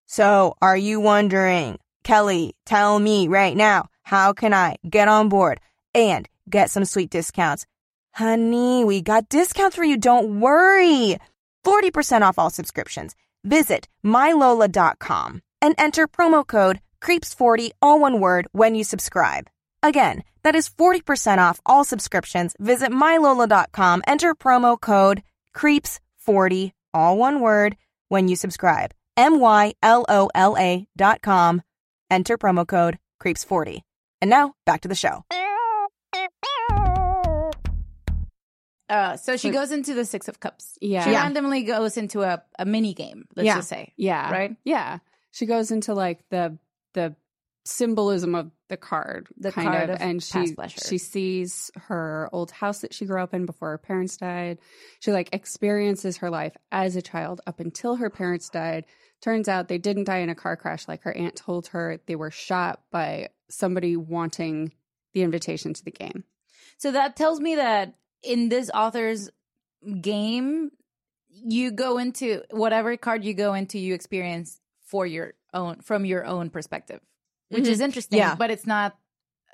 So, 0.05 0.55
are 0.61 0.77
you 0.77 0.99
wondering, 0.99 1.79
Kelly, 2.03 2.53
tell 2.65 2.99
me 2.99 3.27
right 3.27 3.55
now, 3.55 3.87
how 4.03 4.33
can 4.33 4.53
I 4.53 4.75
get 4.87 5.07
on 5.07 5.29
board 5.29 5.59
and 5.95 6.27
get 6.49 6.69
some 6.69 6.85
sweet 6.85 7.09
discounts? 7.09 7.65
Honey, 8.13 8.83
we 8.83 9.01
got 9.01 9.29
discounts 9.29 9.75
for 9.77 9.85
you. 9.85 9.97
Don't 9.97 10.41
worry. 10.41 11.17
40% 11.65 12.21
off 12.23 12.37
all 12.37 12.49
subscriptions. 12.49 13.15
Visit 13.43 13.87
mylola.com 14.03 15.41
and 15.61 15.75
enter 15.77 16.07
promo 16.07 16.45
code 16.45 16.81
CREEPS40, 17.01 17.71
all 17.81 17.99
one 17.99 18.19
word, 18.19 18.47
when 18.51 18.75
you 18.75 18.83
subscribe. 18.83 19.47
Again, 19.83 20.23
that 20.43 20.55
is 20.55 20.69
40% 20.69 21.37
off 21.39 21.59
all 21.65 21.83
subscriptions. 21.83 22.55
Visit 22.59 22.91
mylola.com, 22.91 24.03
enter 24.07 24.35
promo 24.35 24.79
code 24.79 25.23
CREEPS40, 25.55 26.71
all 26.93 27.17
one 27.17 27.41
word, 27.41 27.75
when 28.09 28.27
you 28.27 28.35
subscribe. 28.35 28.91
M-Y-L-O-L-A 29.17 30.87
dot 30.95 31.21
com, 31.21 31.61
enter 32.09 32.37
promo 32.37 32.67
code 32.67 32.99
CREEPS40. 33.21 33.81
And 34.21 34.29
now, 34.29 34.53
back 34.65 34.81
to 34.81 34.87
the 34.87 34.95
show. 34.95 35.25
Uh, 38.89 39.15
so 39.15 39.37
she 39.37 39.51
goes 39.51 39.71
into 39.71 39.93
the 39.93 40.03
Six 40.03 40.27
of 40.27 40.39
Cups. 40.41 40.77
Yeah. 40.81 41.05
She 41.05 41.11
Yeah. 41.11 41.21
randomly 41.23 41.63
goes 41.63 41.95
into 41.95 42.23
a, 42.23 42.43
a 42.59 42.65
mini 42.65 42.93
game, 42.93 43.25
let's 43.35 43.45
Yeah. 43.47 43.55
just 43.55 43.69
say. 43.69 43.93
Yeah. 43.95 44.29
Right? 44.29 44.57
Yeah. 44.65 44.99
She 45.31 45.45
goes 45.45 45.71
into 45.71 45.93
like 45.93 46.27
the 46.29 46.57
the 46.93 47.15
symbolism 47.63 48.33
of 48.35 48.51
the 48.69 48.77
card, 48.77 49.27
The 49.37 49.51
kind 49.51 49.67
card 49.67 49.89
of, 49.89 49.95
of 49.95 50.01
and 50.01 50.23
she 50.23 50.55
she 50.67 50.97
sees 50.97 51.69
her 51.75 52.29
old 52.31 52.51
house 52.51 52.79
that 52.81 52.93
she 52.93 53.05
grew 53.05 53.21
up 53.21 53.33
in 53.33 53.45
before 53.45 53.69
her 53.69 53.77
parents 53.77 54.17
died. 54.17 54.57
She 54.99 55.11
like 55.11 55.29
experiences 55.33 56.17
her 56.17 56.29
life 56.29 56.55
as 56.71 56.95
a 56.95 57.01
child 57.01 57.41
up 57.45 57.59
until 57.59 57.97
her 57.97 58.09
parents 58.09 58.49
died. 58.49 58.85
Turns 59.21 59.47
out 59.47 59.67
they 59.67 59.77
didn't 59.77 60.05
die 60.05 60.19
in 60.19 60.29
a 60.29 60.35
car 60.35 60.55
crash 60.55 60.87
like 60.87 61.03
her 61.03 61.15
aunt 61.15 61.35
told 61.35 61.67
her. 61.67 61.99
They 62.07 62.15
were 62.15 62.31
shot 62.31 62.81
by 62.91 63.29
somebody 63.49 63.95
wanting 63.95 64.73
the 65.13 65.21
invitation 65.21 65.73
to 65.73 65.83
the 65.83 65.91
game. 65.91 66.23
So 66.77 66.91
that 66.91 67.15
tells 67.15 67.39
me 67.39 67.55
that 67.55 67.93
in 68.23 68.49
this 68.49 68.71
author's 68.73 69.29
game, 70.01 70.71
you 71.29 71.71
go 71.71 71.97
into 71.97 72.41
whatever 72.49 72.97
card 72.97 73.23
you 73.23 73.33
go 73.33 73.53
into, 73.53 73.77
you 73.77 73.93
experience 73.93 74.59
for 74.85 75.05
your 75.05 75.33
own, 75.53 75.81
from 75.81 76.05
your 76.05 76.25
own 76.25 76.49
perspective, 76.49 76.99
which 77.51 77.67
is 77.67 77.79
interesting, 77.81 78.17
Yeah. 78.19 78.35
but 78.35 78.49
it's 78.51 78.65
not 78.65 78.95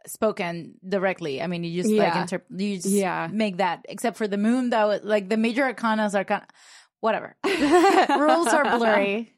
spoken 0.05 0.75
directly. 0.87 1.41
I 1.41 1.47
mean, 1.47 1.63
you 1.63 1.81
just 1.81 1.93
Yeah. 1.93 2.03
like 2.03 2.13
interp- 2.29 2.49
you 2.61 2.75
just 2.77 2.87
Yeah. 2.87 3.27
make 3.31 3.57
that, 3.57 3.85
except 3.89 4.15
for 4.17 4.27
the 4.27 4.37
moon, 4.37 4.69
though, 4.69 4.99
like 5.03 5.27
the 5.29 5.37
major 5.37 5.63
arcanas 5.73 6.15
are 6.15 6.23
kind 6.23 6.43
of 6.43 6.47
whatever. 7.01 7.35
Rules 7.43 8.47
are 8.47 8.77
blurry. 8.77 9.33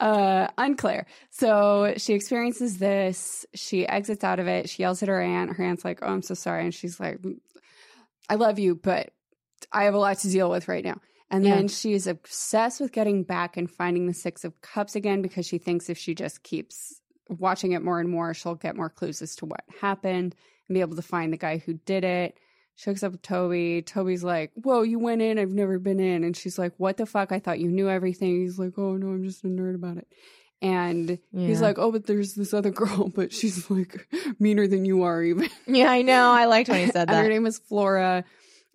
uh 0.00 0.48
unclear 0.58 1.06
so 1.30 1.94
she 1.96 2.12
experiences 2.14 2.78
this 2.78 3.46
she 3.54 3.86
exits 3.86 4.24
out 4.24 4.38
of 4.40 4.46
it 4.48 4.68
she 4.68 4.82
yells 4.82 5.02
at 5.02 5.08
her 5.08 5.20
aunt 5.20 5.56
her 5.56 5.64
aunt's 5.64 5.84
like 5.84 6.00
oh 6.02 6.08
i'm 6.08 6.20
so 6.20 6.34
sorry 6.34 6.64
and 6.64 6.74
she's 6.74 6.98
like 7.00 7.18
i 8.28 8.34
love 8.34 8.58
you 8.58 8.74
but 8.74 9.10
i 9.72 9.84
have 9.84 9.94
a 9.94 9.98
lot 9.98 10.18
to 10.18 10.28
deal 10.28 10.50
with 10.50 10.68
right 10.68 10.84
now 10.84 11.00
and 11.30 11.44
then 11.44 11.62
Yeah. 11.62 11.68
she 11.68 11.92
is 11.94 12.06
obsessed 12.06 12.80
with 12.80 12.92
getting 12.92 13.22
back 13.22 13.56
and 13.56 13.70
finding 13.70 14.06
the 14.06 14.12
six 14.14 14.44
of 14.44 14.60
cups 14.60 14.96
again 14.96 15.22
because 15.22 15.46
she 15.46 15.58
thinks 15.58 15.88
if 15.88 15.96
she 15.96 16.14
just 16.14 16.42
keeps 16.42 17.00
watching 17.28 17.72
it 17.72 17.82
more 17.82 18.00
and 18.00 18.08
more 18.08 18.34
she'll 18.34 18.54
get 18.54 18.76
more 18.76 18.90
clues 18.90 19.22
as 19.22 19.34
to 19.36 19.46
what 19.46 19.64
happened 19.80 20.34
and 20.68 20.74
be 20.74 20.80
able 20.80 20.96
to 20.96 21.02
find 21.02 21.32
the 21.32 21.36
guy 21.36 21.58
who 21.58 21.74
did 21.74 22.04
it 22.04 22.38
she 22.76 22.90
hooks 22.90 23.02
up 23.02 23.12
with 23.12 23.22
Toby. 23.22 23.80
Toby's 23.80 24.22
like, 24.22 24.52
Whoa, 24.54 24.82
you 24.82 24.98
went 24.98 25.22
in. 25.22 25.38
I've 25.38 25.50
never 25.50 25.78
been 25.78 25.98
in. 25.98 26.22
And 26.24 26.36
she's 26.36 26.58
like, 26.58 26.74
What 26.76 26.98
the 26.98 27.06
fuck? 27.06 27.32
I 27.32 27.38
thought 27.38 27.58
you 27.58 27.70
knew 27.70 27.88
everything. 27.88 28.42
He's 28.42 28.58
like, 28.58 28.74
Oh, 28.76 28.96
no, 28.96 29.08
I'm 29.08 29.24
just 29.24 29.44
a 29.44 29.46
nerd 29.48 29.74
about 29.74 29.96
it. 29.96 30.06
And 30.62 31.18
he's 31.32 31.62
like, 31.62 31.78
Oh, 31.78 31.90
but 31.90 32.06
there's 32.06 32.34
this 32.34 32.52
other 32.52 32.70
girl, 32.70 33.08
but 33.14 33.32
she's 33.32 33.70
like 33.70 34.06
meaner 34.38 34.66
than 34.66 34.84
you 34.84 35.04
are, 35.04 35.22
even. 35.22 35.48
Yeah, 35.66 35.90
I 35.90 36.02
know. 36.02 36.30
I 36.30 36.44
liked 36.44 36.68
when 36.68 36.84
he 36.84 36.86
said 36.92 37.08
that. 37.08 37.22
her 37.22 37.28
name 37.28 37.46
is 37.46 37.58
Flora. 37.58 38.24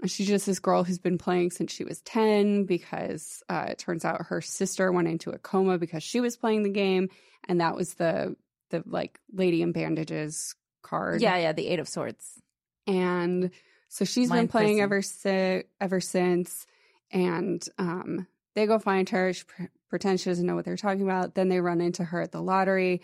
She's 0.06 0.28
just 0.28 0.46
this 0.46 0.60
girl 0.60 0.84
who's 0.84 0.98
been 1.00 1.18
playing 1.18 1.52
since 1.52 1.72
she 1.72 1.84
was 1.84 2.02
10 2.02 2.66
because 2.66 3.44
uh, 3.50 3.68
it 3.70 3.78
turns 3.78 4.04
out 4.04 4.28
her 4.28 4.42
sister 4.42 4.92
went 4.92 5.08
into 5.08 5.30
a 5.30 5.38
coma 5.38 5.78
because 5.78 6.04
she 6.04 6.20
was 6.20 6.38
playing 6.38 6.64
the 6.64 6.70
game. 6.70 7.10
And 7.48 7.62
that 7.62 7.76
was 7.76 7.94
the, 7.96 8.36
the 8.70 8.84
like, 8.86 9.20
lady 9.32 9.62
in 9.62 9.72
bandages 9.72 10.56
card. 10.82 11.22
Yeah, 11.22 11.38
yeah, 11.38 11.52
the 11.54 11.68
Eight 11.68 11.80
of 11.80 11.88
Swords. 11.88 12.42
and 12.88 13.52
so 13.90 14.06
she's 14.06 14.32
been 14.32 14.48
playing 14.48 14.78
prison. 14.78 14.84
ever 14.84 15.02
si- 15.02 15.64
ever 15.82 16.00
since 16.00 16.66
and 17.12 17.68
um, 17.78 18.28
they 18.56 18.66
go 18.66 18.80
find 18.80 19.08
her. 19.10 19.34
She 19.34 19.44
pre- 19.44 19.68
pretends 19.90 20.22
she 20.22 20.30
doesn't 20.30 20.46
know 20.46 20.56
what 20.56 20.66
they're 20.66 20.78
talking 20.78 21.04
about. 21.04 21.36
Then 21.36 21.50
they 21.50 21.60
run 21.60 21.82
into 21.82 22.04
her 22.04 22.22
at 22.22 22.32
the 22.32 22.42
lottery. 22.42 23.02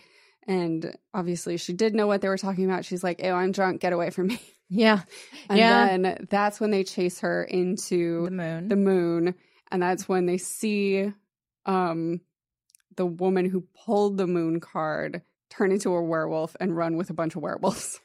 And 0.48 0.96
obviously, 1.14 1.58
she 1.58 1.74
did 1.74 1.94
know 1.94 2.06
what 2.08 2.20
they 2.22 2.28
were 2.28 2.38
talking 2.38 2.64
about. 2.64 2.84
She's 2.84 3.04
like, 3.04 3.20
"Oh, 3.22 3.32
I'm 3.34 3.52
drunk. 3.52 3.80
Get 3.80 3.92
away 3.92 4.10
from 4.10 4.28
me. 4.28 4.40
Yeah. 4.70 5.00
And 5.48 5.58
Yeah. 5.58 5.86
then 5.96 6.26
that's 6.28 6.60
when 6.60 6.70
they 6.70 6.84
chase 6.84 7.20
her 7.20 7.42
into 7.42 8.24
The 8.26 8.30
moon. 8.30 8.68
the 8.68 8.76
moon. 8.76 9.34
And 9.72 9.82
that's 9.82 10.06
when 10.06 10.26
they 10.26 10.36
see 10.36 11.10
um, 11.64 12.20
the 12.96 13.06
woman 13.06 13.46
who 13.48 13.62
pulled 13.86 14.18
the 14.18 14.26
moon 14.26 14.60
card 14.60 15.22
turn 15.48 15.72
into 15.72 15.94
a 15.94 16.02
werewolf 16.02 16.54
and 16.60 16.76
run 16.76 16.98
with 16.98 17.08
a 17.08 17.14
bunch 17.14 17.34
of 17.34 17.40
werewolves. 17.40 17.98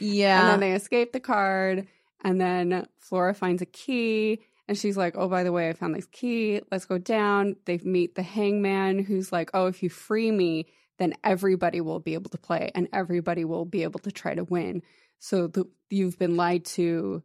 Yeah. 0.00 0.40
And 0.40 0.48
then 0.50 0.60
they 0.60 0.72
escape 0.74 1.12
the 1.12 1.20
card. 1.20 1.86
And 2.24 2.40
then 2.40 2.88
Flora 2.98 3.32
finds 3.32 3.62
a 3.62 3.66
key. 3.66 4.40
And 4.66 4.76
she's 4.76 4.96
like, 4.96 5.14
Oh, 5.16 5.28
by 5.28 5.44
the 5.44 5.52
way, 5.52 5.68
I 5.68 5.74
found 5.74 5.94
this 5.94 6.06
key. 6.10 6.60
Let's 6.72 6.86
go 6.86 6.98
down. 6.98 7.54
They 7.66 7.78
meet 7.84 8.16
the 8.16 8.22
hangman 8.24 8.98
who's 8.98 9.30
like, 9.30 9.50
Oh, 9.54 9.66
if 9.66 9.80
you 9.80 9.90
free 9.90 10.32
me, 10.32 10.66
then 11.00 11.14
everybody 11.24 11.80
will 11.80 11.98
be 11.98 12.14
able 12.14 12.30
to 12.30 12.38
play 12.38 12.70
and 12.76 12.86
everybody 12.92 13.44
will 13.44 13.64
be 13.64 13.82
able 13.82 13.98
to 14.00 14.12
try 14.12 14.34
to 14.36 14.44
win. 14.44 14.82
So 15.18 15.48
the, 15.48 15.64
you've 15.90 16.18
been 16.18 16.36
lied 16.36 16.64
to. 16.76 17.22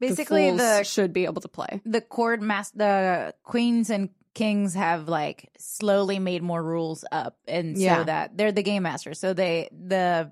Basically, 0.00 0.50
the, 0.50 0.56
the 0.56 0.82
should 0.84 1.12
be 1.12 1.24
able 1.24 1.42
to 1.42 1.48
play. 1.48 1.80
the 1.84 2.00
court 2.00 2.40
mas 2.42 2.70
the 2.72 3.34
queens 3.42 3.90
and 3.90 4.10
kings 4.34 4.74
have 4.74 5.08
like 5.08 5.50
slowly 5.58 6.18
made 6.20 6.42
more 6.42 6.62
rules 6.62 7.04
up 7.10 7.36
and 7.48 7.76
Yeah. 7.76 7.98
so 7.98 8.04
that 8.04 8.36
they're 8.36 8.52
the 8.52 8.62
game 8.62 8.84
masters 8.84 9.18
so 9.18 9.34
they 9.34 9.68
the 9.72 10.30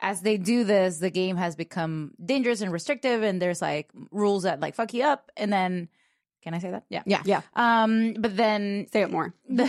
as 0.00 0.22
they 0.22 0.36
do 0.36 0.64
this 0.64 0.98
the 0.98 1.10
game 1.10 1.36
has 1.36 1.54
become 1.54 2.10
dangerous 2.24 2.60
and 2.62 2.72
restrictive 2.72 3.22
and 3.22 3.40
there's 3.40 3.62
like 3.62 3.88
rules 4.10 4.42
that 4.42 4.58
like 4.58 4.74
fuck 4.74 4.92
you 4.92 5.04
up 5.04 5.30
and 5.36 5.52
then 5.52 5.88
can 6.42 6.52
i 6.54 6.58
say 6.58 6.72
that 6.72 6.82
yeah 6.90 7.02
Yeah. 7.06 7.22
Yeah. 7.24 7.42
um 7.54 8.14
but 8.18 8.36
then 8.36 8.88
Say 8.92 9.02
it 9.02 9.12
more. 9.12 9.32
the, 9.48 9.64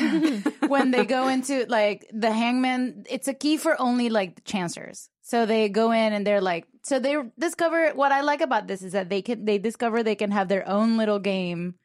when 0.68 0.92
they 0.92 1.06
go 1.06 1.28
into 1.28 1.66
like 1.70 2.06
the 2.14 2.32
hangman 2.32 3.06
it's 3.10 3.28
a 3.28 3.34
key 3.34 3.58
for 3.58 3.80
only 3.82 4.10
like 4.10 4.36
the 4.36 4.42
chancers 4.42 5.10
so 5.22 5.46
they 5.46 5.70
go 5.70 5.92
in 5.92 6.14
and 6.14 6.26
they're 6.26 6.42
like 6.42 6.66
so 6.84 7.00
they 7.00 7.16
discover 7.40 7.92
what 7.94 8.12
i 8.12 8.22
like 8.22 8.42
about 8.42 8.68
this 8.68 8.82
is 8.82 8.94
that 8.94 9.10
they 9.10 9.22
can 9.22 9.46
they 9.46 9.58
discover 9.58 10.04
they 10.04 10.16
can 10.16 10.32
have 10.32 10.48
their 10.48 10.68
own 10.68 10.98
little 10.98 11.20
game 11.20 11.76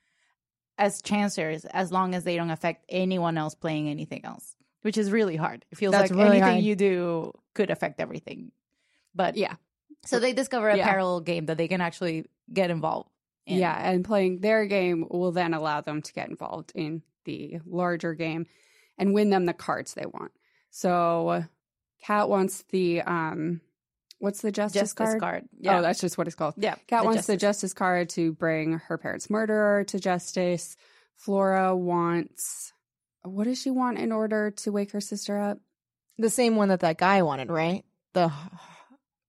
as 0.78 1.03
chancers 1.03 1.64
as 1.66 1.93
long 1.93 2.14
as 2.14 2.24
they 2.24 2.37
don't 2.37 2.51
affect 2.51 2.85
anyone 2.89 3.37
else 3.37 3.55
playing 3.55 3.89
anything 3.89 4.24
else 4.24 4.57
which 4.83 4.97
is 4.97 5.11
really 5.11 5.37
hard 5.37 5.64
it 5.70 5.76
feels 5.78 5.93
That's 5.93 6.11
like 6.11 6.18
really 6.18 6.37
anything 6.39 6.53
hard. 6.55 6.64
you 6.64 6.76
do 6.76 7.33
could 7.55 7.70
affect 7.70 8.01
everything 8.01 8.51
but 9.14 9.37
Yeah. 9.37 9.55
so 10.05 10.18
they 10.18 10.33
discover 10.33 10.68
a 10.70 10.76
Yeah. 10.76 10.89
parallel 10.89 11.20
game 11.20 11.47
that 11.47 11.59
they 11.59 11.68
can 11.68 11.81
actually 11.81 12.24
get 12.53 12.70
involved 12.70 13.11
in. 13.47 13.59
Yeah. 13.59 13.76
And 13.76 14.05
playing 14.05 14.41
their 14.41 14.64
game 14.66 15.07
will 15.11 15.33
then 15.33 15.53
allow 15.55 15.81
them 15.81 16.01
to 16.03 16.12
get 16.12 16.28
involved 16.31 16.72
in 16.74 17.03
the 17.24 17.59
larger 17.66 18.14
game 18.14 18.47
and 19.01 19.13
win 19.15 19.31
them 19.31 19.47
the 19.47 19.53
cards 19.53 19.95
they 19.95 20.07
want. 20.07 20.31
So 20.71 21.45
Kat 22.05 22.29
wants 22.29 22.63
the 22.71 23.03
um 23.03 23.61
what's 24.21 24.43
the 24.43 24.53
justice, 24.53 24.81
justice 24.83 24.95
card? 24.97 25.21
card, 25.21 25.45
yeah 25.59 25.79
Oh, 25.79 25.83
that's 25.83 26.01
just 26.01 26.17
what 26.19 26.27
it's 26.29 26.37
called. 26.37 26.55
yeah 26.59 26.77
Kat 26.87 27.03
the 27.03 27.07
wants 27.07 27.27
the 27.27 27.33
justice. 27.35 27.71
justice 27.71 27.75
card 27.75 28.09
to 28.11 28.33
bring 28.33 28.75
her 28.87 28.97
parents' 28.99 29.29
murderer 29.31 29.83
to 29.85 29.99
justice. 29.99 30.77
Flora 31.17 31.77
wants 31.77 32.73
what 33.23 33.45
does 33.45 33.61
she 33.61 33.71
want 33.71 33.99
in 33.99 34.13
order 34.13 34.51
to 34.51 34.71
wake 34.73 34.93
her 34.93 35.01
sister 35.01 35.39
up? 35.39 35.59
the 36.19 36.31
same 36.31 36.57
one 36.57 36.69
that 36.69 36.81
that 36.81 36.99
guy 36.99 37.23
wanted, 37.23 37.51
right? 37.51 37.85
The 38.13 38.31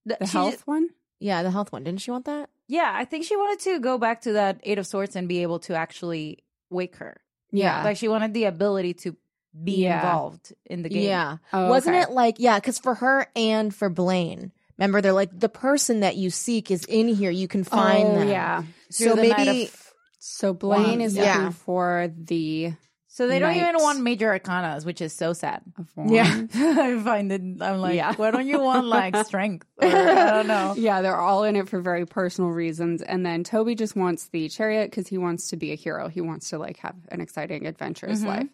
The 0.05 0.17
She- 0.25 0.31
health 0.31 0.61
one? 0.65 0.89
yeah, 1.19 1.43
the 1.43 1.51
health 1.51 1.71
one. 1.71 1.83
Didn't 1.83 2.01
she 2.01 2.11
want 2.11 2.25
that? 2.25 2.49
Yeah, 2.67 2.91
I 2.93 3.05
think 3.05 3.23
she 3.25 3.35
wanted 3.37 3.59
to 3.65 3.79
go 3.79 3.97
back 3.97 4.21
to 4.21 4.33
that 4.33 4.59
Eight 4.63 4.77
of 4.79 4.87
Swords 4.87 5.15
and 5.15 5.27
be 5.27 5.41
able 5.43 5.59
to 5.59 5.75
actually 5.75 6.43
wake 6.69 6.95
her. 6.97 7.21
Yeah. 7.51 7.83
Like 7.83 7.97
she 7.97 8.07
wanted 8.07 8.33
the 8.33 8.45
ability 8.45 8.93
to 9.05 9.15
be 9.63 9.83
Yeah. 9.83 9.95
involved 10.01 10.53
in 10.65 10.81
the 10.83 10.89
game. 10.89 11.03
Yeah. 11.03 11.37
Oh, 11.53 11.69
Wasn't 11.69 11.95
okay. 11.95 12.03
it 12.03 12.11
like, 12.11 12.35
yeah, 12.39 12.57
because 12.59 12.79
for 12.79 12.95
her 12.95 13.27
and 13.35 13.73
for 13.73 13.89
Blaine, 13.89 14.51
remember, 14.77 15.01
they're 15.01 15.13
like, 15.13 15.37
the 15.37 15.49
person 15.49 16.01
that 16.01 16.15
you 16.15 16.29
seek 16.29 16.71
is 16.71 16.85
in 16.85 17.07
here. 17.07 17.31
You 17.31 17.47
can 17.47 17.63
find 17.63 18.07
oh, 18.07 18.15
them. 18.19 18.27
yeah. 18.29 18.63
Through 18.93 19.07
So 19.09 19.15
the 19.15 19.21
maybe, 19.35 19.63
of- 19.65 19.93
So 20.19 20.53
Blaine 20.53 20.99
Wands, 20.99 21.05
is 21.13 21.15
yeah. 21.17 21.35
looking 21.37 21.51
for 21.51 22.11
the 22.17 22.73
So 23.07 23.27
they 23.27 23.39
don't 23.39 23.55
even 23.57 23.75
want 23.79 23.99
major 23.99 24.27
arcanas, 24.39 24.85
which 24.85 25.01
is 25.01 25.11
so 25.13 25.33
sad. 25.33 25.61
Yeah. 26.07 26.23
I 26.55 26.97
find 27.03 27.29
it. 27.31 27.41
I'm 27.61 27.79
like, 27.81 27.95
Yeah. 27.95 28.13
why 28.15 28.31
don't 28.31 28.47
you 28.47 28.59
want 28.61 28.85
like 28.87 29.15
strength? 29.25 29.67
Or, 29.81 29.87
I 29.87 30.31
don't 30.31 30.47
know. 30.47 30.75
Yeah, 30.77 31.01
they're 31.01 31.19
all 31.19 31.43
in 31.43 31.55
it 31.57 31.67
for 31.67 31.81
very 31.81 32.05
personal 32.05 32.51
reasons. 32.51 33.01
And 33.01 33.25
then 33.25 33.43
Toby 33.43 33.75
just 33.75 33.95
wants 33.97 34.29
the 34.29 34.47
chariot 34.47 34.89
because 34.91 35.07
he 35.09 35.17
wants 35.17 35.49
to 35.49 35.57
be 35.57 35.71
a 35.73 35.75
hero. 35.75 36.07
He 36.07 36.21
wants 36.21 36.49
to 36.51 36.57
like 36.57 36.77
have 36.77 36.95
an 37.09 37.19
exciting, 37.19 37.67
adventurous 37.67 38.21
Mhm. 38.21 38.25
life. 38.27 38.47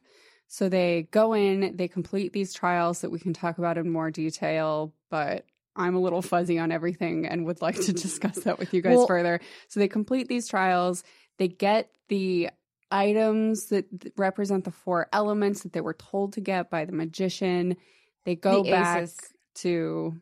So 0.48 0.70
they 0.70 1.08
go 1.12 1.34
in, 1.34 1.76
they 1.76 1.88
complete 1.88 2.32
these 2.34 2.54
trials 2.54 3.02
that 3.02 3.10
we 3.10 3.20
can 3.20 3.34
talk 3.34 3.58
about 3.58 3.78
in 3.78 3.90
more 3.92 4.10
detail, 4.12 4.94
but 5.10 5.46
I'm 5.76 5.96
a 5.96 6.00
little 6.00 6.22
fuzzy 6.22 6.58
on 6.58 6.72
everything 6.72 7.26
and 7.28 7.46
would 7.46 7.62
like 7.62 7.76
to 7.82 7.94
discuss 7.94 8.36
that 8.46 8.58
with 8.60 8.74
you 8.74 8.82
guys 8.82 8.96
Well- 8.98 9.08
further. 9.08 9.40
So 9.68 9.80
they 9.80 9.88
complete 9.88 10.28
these 10.28 10.48
trials, 10.48 11.04
they 11.38 11.48
get 11.50 11.90
the 12.10 12.50
items 12.90 13.66
that 13.68 13.86
represent 14.18 14.64
the 14.64 14.72
four 14.72 15.08
elements 15.12 15.64
that 15.64 15.74
they 15.74 15.82
were 15.82 15.94
told 15.94 16.34
to 16.34 16.42
get 16.42 16.70
by 16.70 16.86
the 16.86 16.94
magician. 16.94 17.76
They 18.24 18.36
go 18.36 18.64
The 18.64 18.72
back 18.72 19.04
aces. 19.04 19.20
to 19.56 20.16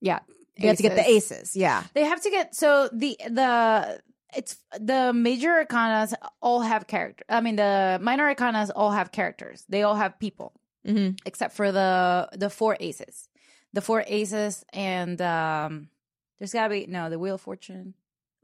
yeah, 0.00 0.18
you 0.56 0.68
have 0.68 0.76
to 0.76 0.82
get 0.82 0.96
the 0.96 1.08
aces. 1.08 1.54
Yeah. 1.56 1.84
They 1.94 2.04
have 2.04 2.20
to 2.22 2.30
get 2.30 2.54
so 2.54 2.88
the 2.92 3.16
the 3.28 4.00
it's 4.36 4.56
the 4.78 5.12
major 5.12 5.64
arcanas 5.64 6.14
all 6.42 6.60
have 6.60 6.86
character. 6.86 7.24
I 7.28 7.40
mean, 7.40 7.56
the 7.56 7.98
minor 8.00 8.34
arcanas 8.34 8.70
all 8.74 8.90
have 8.90 9.12
characters. 9.12 9.64
They 9.68 9.82
all 9.82 9.94
have 9.96 10.18
people. 10.18 10.52
Mm-hmm. 10.86 11.16
except 11.26 11.54
for 11.54 11.70
the 11.70 12.28
the 12.32 12.48
four 12.48 12.76
aces 12.80 13.28
the 13.74 13.82
four 13.82 14.04
aces 14.06 14.64
and 14.72 15.20
um 15.20 15.88
there's 16.38 16.52
gotta 16.52 16.70
be 16.70 16.86
no 16.86 17.10
the 17.10 17.18
wheel 17.18 17.34
of 17.34 17.40
fortune 17.40 17.94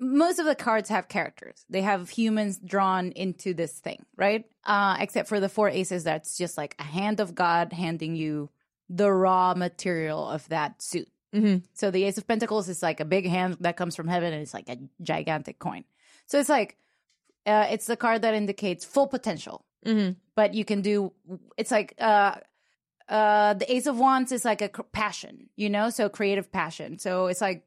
most 0.01 0.41
of 0.41 0.45
the 0.45 0.57
cards 0.57 0.89
have 0.91 1.09
characters 1.09 1.65
they 1.71 1.81
have 1.81 2.11
humans 2.11 2.59
drawn 2.59 3.13
into 3.13 3.55
this 3.55 3.79
thing 3.79 4.05
right 4.17 4.45
uh 4.65 4.97
except 4.99 5.29
for 5.29 5.39
the 5.41 5.49
four 5.49 5.71
aces 5.71 6.05
that's 6.05 6.37
just 6.37 6.59
like 6.59 6.75
a 6.81 6.83
hand 6.83 7.21
of 7.21 7.37
god 7.37 7.73
handing 7.73 8.17
you 8.17 8.51
the 8.91 9.11
raw 9.11 9.55
material 9.55 10.29
of 10.29 10.47
that 10.49 10.83
suit 10.83 11.09
Mm-hmm. 11.35 11.57
so 11.75 11.91
the 11.91 12.05
ace 12.05 12.17
of 12.17 12.27
pentacles 12.29 12.69
is 12.69 12.81
like 12.83 13.01
a 13.01 13.05
big 13.05 13.27
hand 13.27 13.57
that 13.61 13.77
comes 13.77 13.97
from 13.97 14.07
heaven 14.09 14.33
and 14.33 14.41
it's 14.43 14.55
like 14.55 14.69
a 14.69 14.79
gigantic 15.03 15.59
coin. 15.59 15.85
So 16.27 16.39
it's 16.39 16.49
like 16.49 16.77
uh, 17.47 17.67
it's 17.71 17.87
the 17.87 17.97
card 17.97 18.23
that 18.23 18.35
indicates 18.35 18.85
full 18.85 19.07
potential. 19.09 19.65
Mm-hmm. 19.85 20.13
but 20.35 20.55
you 20.55 20.65
can 20.65 20.81
do 20.81 21.13
it's 21.59 21.71
like 21.71 21.93
uh 21.99 22.37
uh 23.11 23.53
the 23.53 23.71
ace 23.71 23.85
of 23.87 23.99
wands 23.99 24.33
is 24.33 24.43
like 24.43 24.63
a 24.63 24.69
cr- 24.71 24.83
passion 24.93 25.51
you 25.57 25.69
know? 25.69 25.91
So 25.91 26.09
creative 26.09 26.51
passion. 26.51 26.99
So 26.99 27.27
it's 27.27 27.43
like 27.43 27.67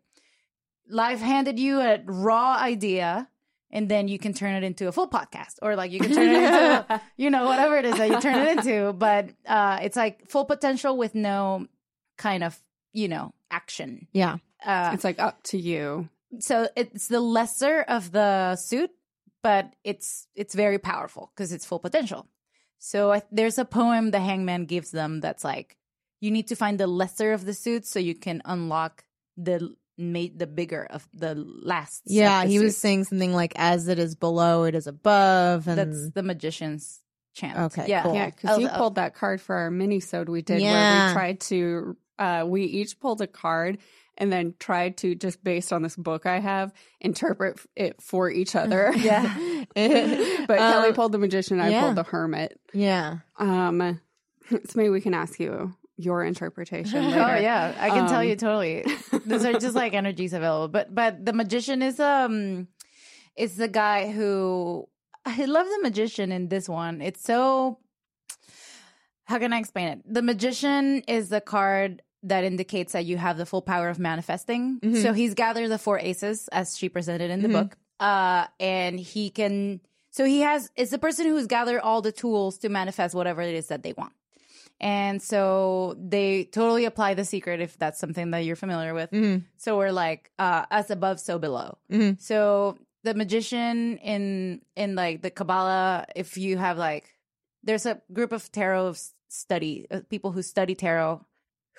life 0.90 1.20
handed 1.20 1.60
you 1.60 1.80
a 1.80 2.00
raw 2.06 2.56
idea 2.58 3.30
and 3.70 3.88
then 3.90 4.08
you 4.08 4.18
can 4.18 4.34
turn 4.34 4.56
it 4.56 4.64
into 4.64 4.88
a 4.88 4.92
full 4.92 5.10
podcast 5.10 5.56
or 5.62 5.76
like 5.76 5.92
you 5.92 6.00
can 6.00 6.12
turn 6.12 6.30
it 6.30 6.44
into 6.44 7.02
you 7.18 7.30
know 7.30 7.46
whatever 7.46 7.78
it 7.78 7.86
is 7.86 7.98
that 7.98 8.10
you 8.10 8.20
turn 8.20 8.48
it 8.48 8.58
into. 8.58 8.94
But 8.94 9.30
uh 9.46 9.78
it's 9.84 9.96
like 9.98 10.28
full 10.28 10.46
potential 10.46 10.98
with 10.98 11.14
no 11.14 11.68
kind 12.18 12.44
of 12.44 12.58
you 12.94 13.10
know 13.10 13.32
action 13.52 14.08
Yeah. 14.14 14.38
uh 14.66 14.92
It's 14.94 15.04
like 15.04 15.20
up 15.20 15.42
to 15.52 15.58
you. 15.58 16.10
so 16.40 16.68
it's 16.76 17.08
the 17.08 17.20
lesser 17.22 17.82
of 17.82 18.12
the 18.12 18.56
suit 18.56 18.92
but 19.44 19.74
it's 19.84 20.28
it's 20.36 20.54
very 20.56 20.78
powerful 20.80 21.32
because 21.34 21.52
it's 21.54 21.66
full 21.66 21.80
potential 21.80 22.28
so 22.80 23.12
I, 23.14 23.22
there's 23.32 23.58
a 23.58 23.66
poem 23.66 24.12
the 24.12 24.20
hangman 24.20 24.66
gives 24.66 24.92
them 24.92 25.20
that's 25.22 25.44
like 25.44 25.78
you 26.20 26.32
need 26.32 26.48
to 26.48 26.56
find 26.56 26.80
the 26.80 26.88
lesser 26.88 27.32
of 27.34 27.46
the 27.46 27.54
suits 27.54 27.90
so 27.90 28.00
you 28.00 28.16
can 28.16 28.42
unlock 28.46 29.04
the 29.38 29.74
made 29.98 30.38
the 30.38 30.48
bigger 30.48 30.86
of 30.90 31.08
the 31.14 31.34
last 31.36 32.04
Yeah. 32.06 32.44
the 32.44 32.50
He 32.52 32.60
was 32.60 32.78
saying 32.78 33.06
something 33.06 33.34
like, 33.34 33.54
as 33.56 33.88
it 33.88 33.98
is 33.98 34.14
below, 34.14 34.64
it 34.66 34.76
is 34.76 34.86
above. 34.86 35.68
And 35.68 35.78
that's 35.80 36.12
the 36.12 36.22
magician's 36.22 37.02
chant 37.34 37.58
Okay, 37.58 37.86
yeah 37.88 38.04
cool. 38.04 38.14
Yeah, 38.14 38.30
because 38.30 38.60
you 38.60 38.68
Of- 38.68 38.74
of- 38.74 38.78
pulled 38.78 38.96
that 38.96 39.16
card 39.16 39.42
for 39.42 39.56
our 39.56 39.72
mini-sode 39.72 40.30
we 40.30 40.42
did 40.44 40.62
where 40.62 41.08
we 41.08 41.14
tried 41.14 41.40
to, 41.50 41.98
uh, 42.20 42.44
we 42.48 42.64
each 42.64 43.00
pulled 43.00 43.22
a 43.22 43.28
card 43.28 43.78
and 44.20 44.32
then 44.32 44.56
tried 44.60 44.98
to, 44.98 45.14
just 45.14 45.44
based 45.44 45.72
on 45.72 45.84
this 45.84 45.96
book 45.96 46.26
I 46.26 46.40
have, 46.40 46.74
interpret 47.00 47.60
it 47.76 48.02
for 48.02 48.32
each 48.32 48.56
other. 48.56 48.92
yeah. 48.98 49.66
but 50.48 50.58
Kelly 50.58 50.88
Um, 50.90 50.94
pulled 50.96 51.12
the 51.12 51.20
magician, 51.20 51.60
I 51.60 51.70
yeah. 51.70 51.82
pulled 51.84 51.96
the 51.98 52.04
hermit. 52.04 52.60
Yeah. 52.74 53.18
Um, 53.38 54.00
so 54.50 54.60
maybe 54.76 54.90
we 54.90 55.02
can 55.02 55.14
ask 55.14 55.40
you 55.40 55.76
your 55.98 56.24
interpretation 56.24 57.04
later. 57.10 57.22
Oh 57.22 57.36
yeah, 57.40 57.76
I 57.80 57.90
can 57.90 58.08
tell 58.08 58.22
Um, 58.22 58.28
you 58.28 58.36
totally. 58.36 58.86
Those 59.26 59.46
are 59.46 59.54
just 59.54 59.76
like 59.76 59.94
energies 59.94 60.34
available. 60.34 60.68
But 60.68 60.94
but 60.94 61.26
the 61.26 61.34
magician 61.34 61.82
is 61.82 62.00
um 62.00 62.68
is 63.36 63.56
the 63.58 63.68
guy 63.68 64.12
who 64.12 64.88
I 65.26 65.46
love 65.46 65.66
the 65.68 65.80
magician 65.84 66.32
in 66.32 66.48
this 66.50 66.70
one. 66.70 67.02
It's 67.02 67.22
so 67.24 67.80
how 69.26 69.40
can 69.40 69.52
I 69.54 69.60
explain 69.60 69.88
it? 69.90 70.02
The 70.06 70.22
magician 70.22 71.02
is 71.08 71.30
the 71.30 71.42
card 71.42 72.02
that 72.30 72.44
indicates 72.44 72.94
that 72.94 73.06
you 73.06 73.18
have 73.18 73.38
the 73.38 73.46
full 73.46 73.62
power 73.62 73.90
of 73.90 74.00
manifesting. 74.00 74.80
Mhm. 74.82 75.02
So 75.02 75.14
he's 75.14 75.34
gathered 75.34 75.70
the 75.70 75.78
four 75.78 76.00
aces 76.00 76.48
as 76.50 76.78
she 76.78 76.90
presented 76.90 77.30
in 77.32 77.42
the 77.42 77.48
Mhm. 77.50 77.54
book. 77.54 77.78
Uh 78.00 78.46
and 78.60 79.00
he 79.00 79.30
can 79.30 79.82
So 80.12 80.26
he 80.26 80.42
has 80.42 80.70
is 80.76 80.90
the 80.90 80.98
person 81.00 81.26
who's 81.28 81.48
gathered 81.48 81.82
all 81.82 82.02
the 82.02 82.12
tools 82.12 82.58
to 82.60 82.70
manifest 82.70 83.14
whatever 83.16 83.42
it 83.42 83.54
is 83.56 83.68
that 83.68 83.82
they 83.84 83.94
want. 83.94 84.14
And 84.80 85.22
so 85.22 85.96
they 85.98 86.46
totally 86.46 86.86
apply 86.86 87.14
the 87.16 87.26
secret 87.26 87.62
if 87.62 87.78
that's 87.78 88.00
something 88.00 88.32
that 88.32 88.46
you're 88.46 88.56
familiar 88.56 88.94
with. 88.94 89.10
Mhm. 89.12 89.44
So 89.58 89.78
we're 89.78 89.92
like 89.92 90.32
uh 90.38 90.66
as 90.70 90.92
above 90.92 91.20
so 91.20 91.40
below. 91.40 91.78
Mhm. 91.92 92.20
So 92.22 92.78
the 93.04 93.14
magician 93.14 93.98
in 94.00 94.62
in 94.76 94.96
like 94.96 95.22
the 95.22 95.32
Kabbalah 95.32 96.06
if 96.16 96.38
you 96.38 96.58
have 96.58 96.78
like 96.78 97.14
there's 97.64 97.86
a 97.86 98.02
group 98.14 98.32
of 98.32 98.52
tarot 98.52 98.90
s- 98.92 99.14
study 99.30 99.86
uh, 99.92 100.02
people 100.10 100.32
who 100.32 100.42
study 100.42 100.76
tarot 100.76 101.26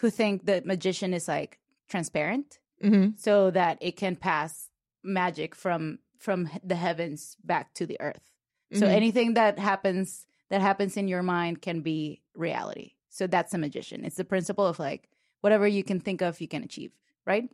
who 0.01 0.11
think 0.11 0.47
that 0.47 0.65
magician 0.67 1.13
is 1.15 1.29
like 1.29 1.59
transparent 1.89 2.59
Mhm. 2.83 3.19
so 3.19 3.51
that 3.51 3.79
it 3.81 3.97
can 3.97 4.17
pass 4.17 4.71
magic 5.03 5.55
from 5.55 5.99
from 6.19 6.51
the 6.65 6.75
heavens 6.77 7.37
back 7.45 7.73
to 7.75 7.87
the 7.87 8.01
earth. 8.01 8.31
So 8.75 8.87
Mhm. 8.87 8.91
anything 8.93 9.35
that 9.35 9.59
happens 9.59 10.27
that 10.51 10.61
happens 10.61 10.97
in 10.97 11.09
your 11.09 11.23
mind 11.23 11.63
can 11.63 11.81
be 11.83 12.23
reality. 12.35 12.95
So 13.09 13.27
that's 13.27 13.55
a 13.55 13.59
magician. 13.59 14.05
It's 14.05 14.17
the 14.17 14.25
principle 14.25 14.67
of 14.67 14.79
like 14.79 15.09
whatever 15.43 15.67
you 15.69 15.85
can 15.85 16.01
think 16.01 16.21
of, 16.23 16.41
you 16.41 16.49
can 16.49 16.63
achieve, 16.65 16.93
right? 17.27 17.49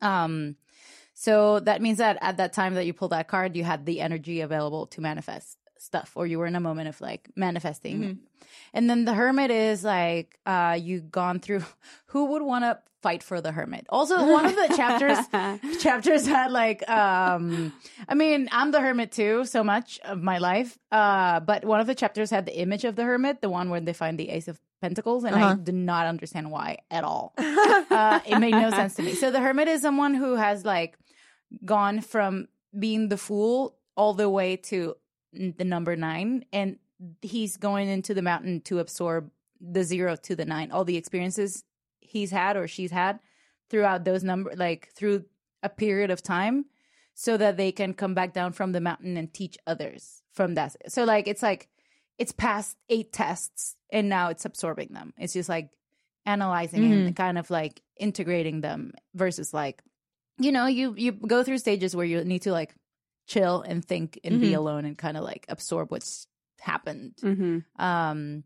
Um 0.00 0.56
so 1.14 1.60
that 1.60 1.82
means 1.82 1.98
that 1.98 2.16
at 2.20 2.36
that 2.36 2.52
time 2.52 2.74
that 2.74 2.86
you 2.86 2.92
pull 2.94 3.08
that 3.08 3.28
card, 3.28 3.56
you 3.56 3.64
had 3.64 3.84
the 3.86 4.00
energy 4.00 4.40
available 4.40 4.86
to 4.88 5.00
manifest 5.00 5.58
stuff 5.80 6.12
or 6.14 6.26
you 6.26 6.38
were 6.38 6.46
in 6.46 6.56
a 6.56 6.60
moment 6.60 6.88
of 6.88 7.00
like 7.00 7.28
manifesting. 7.36 7.98
Mhm. 8.00 8.18
And 8.74 8.88
then 8.90 9.04
the 9.04 9.14
hermit 9.14 9.50
is 9.50 9.84
like 9.84 10.38
uh 10.46 10.76
you 10.80 11.00
gone 11.00 11.40
through 11.40 11.64
who 12.06 12.26
would 12.26 12.42
want 12.42 12.64
to 12.64 12.78
fight 13.02 13.22
for 13.22 13.40
the 13.40 13.52
hermit. 13.52 13.86
Also 13.90 14.16
one 14.26 14.44
of 14.44 14.56
the 14.56 14.74
chapters 14.76 15.18
chapters 15.82 16.26
had 16.26 16.50
like 16.50 16.88
um 16.88 17.72
I 18.08 18.14
mean, 18.14 18.48
I'm 18.52 18.70
the 18.72 18.80
hermit 18.80 19.12
too, 19.12 19.44
so 19.44 19.62
much 19.62 20.00
of 20.04 20.20
my 20.22 20.38
life. 20.38 20.78
Uh 20.90 21.40
but 21.40 21.64
one 21.64 21.80
of 21.80 21.86
the 21.86 21.94
chapters 21.94 22.30
had 22.30 22.44
the 22.46 22.58
image 22.58 22.84
of 22.84 22.96
the 22.96 23.04
hermit, 23.04 23.40
the 23.40 23.48
one 23.50 23.70
where 23.70 23.80
they 23.80 23.92
find 23.92 24.18
the 24.18 24.28
ace 24.30 24.48
of 24.48 24.58
pentacles 24.80 25.24
and 25.24 25.34
I 25.34 25.42
Uh-huh. 25.42 25.54
did 25.54 25.74
not 25.74 26.06
understand 26.06 26.50
why 26.50 26.78
at 26.90 27.04
all. 27.04 27.34
uh 27.38 28.20
it 28.26 28.38
made 28.38 28.52
no 28.66 28.70
sense 28.70 28.94
to 28.94 29.02
me. 29.02 29.12
So 29.14 29.30
the 29.30 29.40
hermit 29.40 29.68
is 29.68 29.82
someone 29.82 30.14
who 30.14 30.34
has 30.34 30.64
like 30.64 30.96
gone 31.64 32.00
from 32.00 32.48
being 32.78 33.08
the 33.08 33.16
fool 33.16 33.76
all 33.96 34.14
the 34.14 34.28
way 34.28 34.56
to 34.56 34.94
the 35.32 35.64
number 35.64 35.96
9 35.96 36.44
and 36.52 36.78
he's 37.22 37.56
going 37.56 37.88
into 37.88 38.14
the 38.14 38.22
mountain 38.22 38.60
to 38.62 38.78
absorb 38.78 39.30
the 39.60 39.84
0 39.84 40.16
to 40.16 40.36
the 40.36 40.44
9, 40.44 40.70
all 40.70 40.84
the 40.84 40.96
experiences 40.96 41.64
he's 42.00 42.30
had 42.30 42.56
or 42.56 42.66
she's 42.66 42.90
had 42.90 43.20
throughout 43.68 44.04
those 44.04 44.24
number 44.24 44.52
like 44.56 44.88
through 44.94 45.24
a 45.62 45.68
period 45.68 46.10
of 46.10 46.22
time 46.22 46.64
so 47.14 47.36
that 47.36 47.56
they 47.56 47.72
can 47.72 47.92
come 47.92 48.14
back 48.14 48.32
down 48.32 48.52
from 48.52 48.72
the 48.72 48.80
mountain 48.80 49.16
and 49.16 49.34
teach 49.34 49.58
others 49.66 50.22
from 50.32 50.54
that. 50.54 50.76
So 50.88 51.04
like 51.04 51.28
it's 51.28 51.42
like 51.42 51.68
it's 52.16 52.32
past 52.32 52.76
eight 52.88 53.12
tests 53.12 53.76
and 53.90 54.08
now 54.08 54.28
it's 54.28 54.44
absorbing 54.44 54.90
them. 54.92 55.12
It's 55.18 55.32
just 55.32 55.48
like 55.48 55.70
analyzing 56.26 56.84
and 56.84 57.06
mm-hmm. 57.06 57.14
kind 57.14 57.38
of 57.38 57.50
like 57.50 57.82
integrating 57.96 58.60
them 58.60 58.92
versus 59.14 59.52
like 59.52 59.82
you 60.38 60.52
know 60.52 60.66
you 60.66 60.94
you 60.96 61.12
go 61.12 61.42
through 61.42 61.58
stages 61.58 61.96
where 61.96 62.06
you 62.06 62.22
need 62.24 62.42
to 62.42 62.52
like 62.52 62.74
chill 63.28 63.62
and 63.62 63.84
think 63.84 64.18
and 64.24 64.40
be 64.40 64.50
Mhm. 64.52 64.56
alone 64.56 64.84
and 64.84 64.98
kind 64.98 65.16
of 65.16 65.22
like 65.22 65.44
absorb 65.48 65.90
what's 65.92 66.26
happened 66.60 67.14
hmm 67.20 67.58
um, 67.78 68.42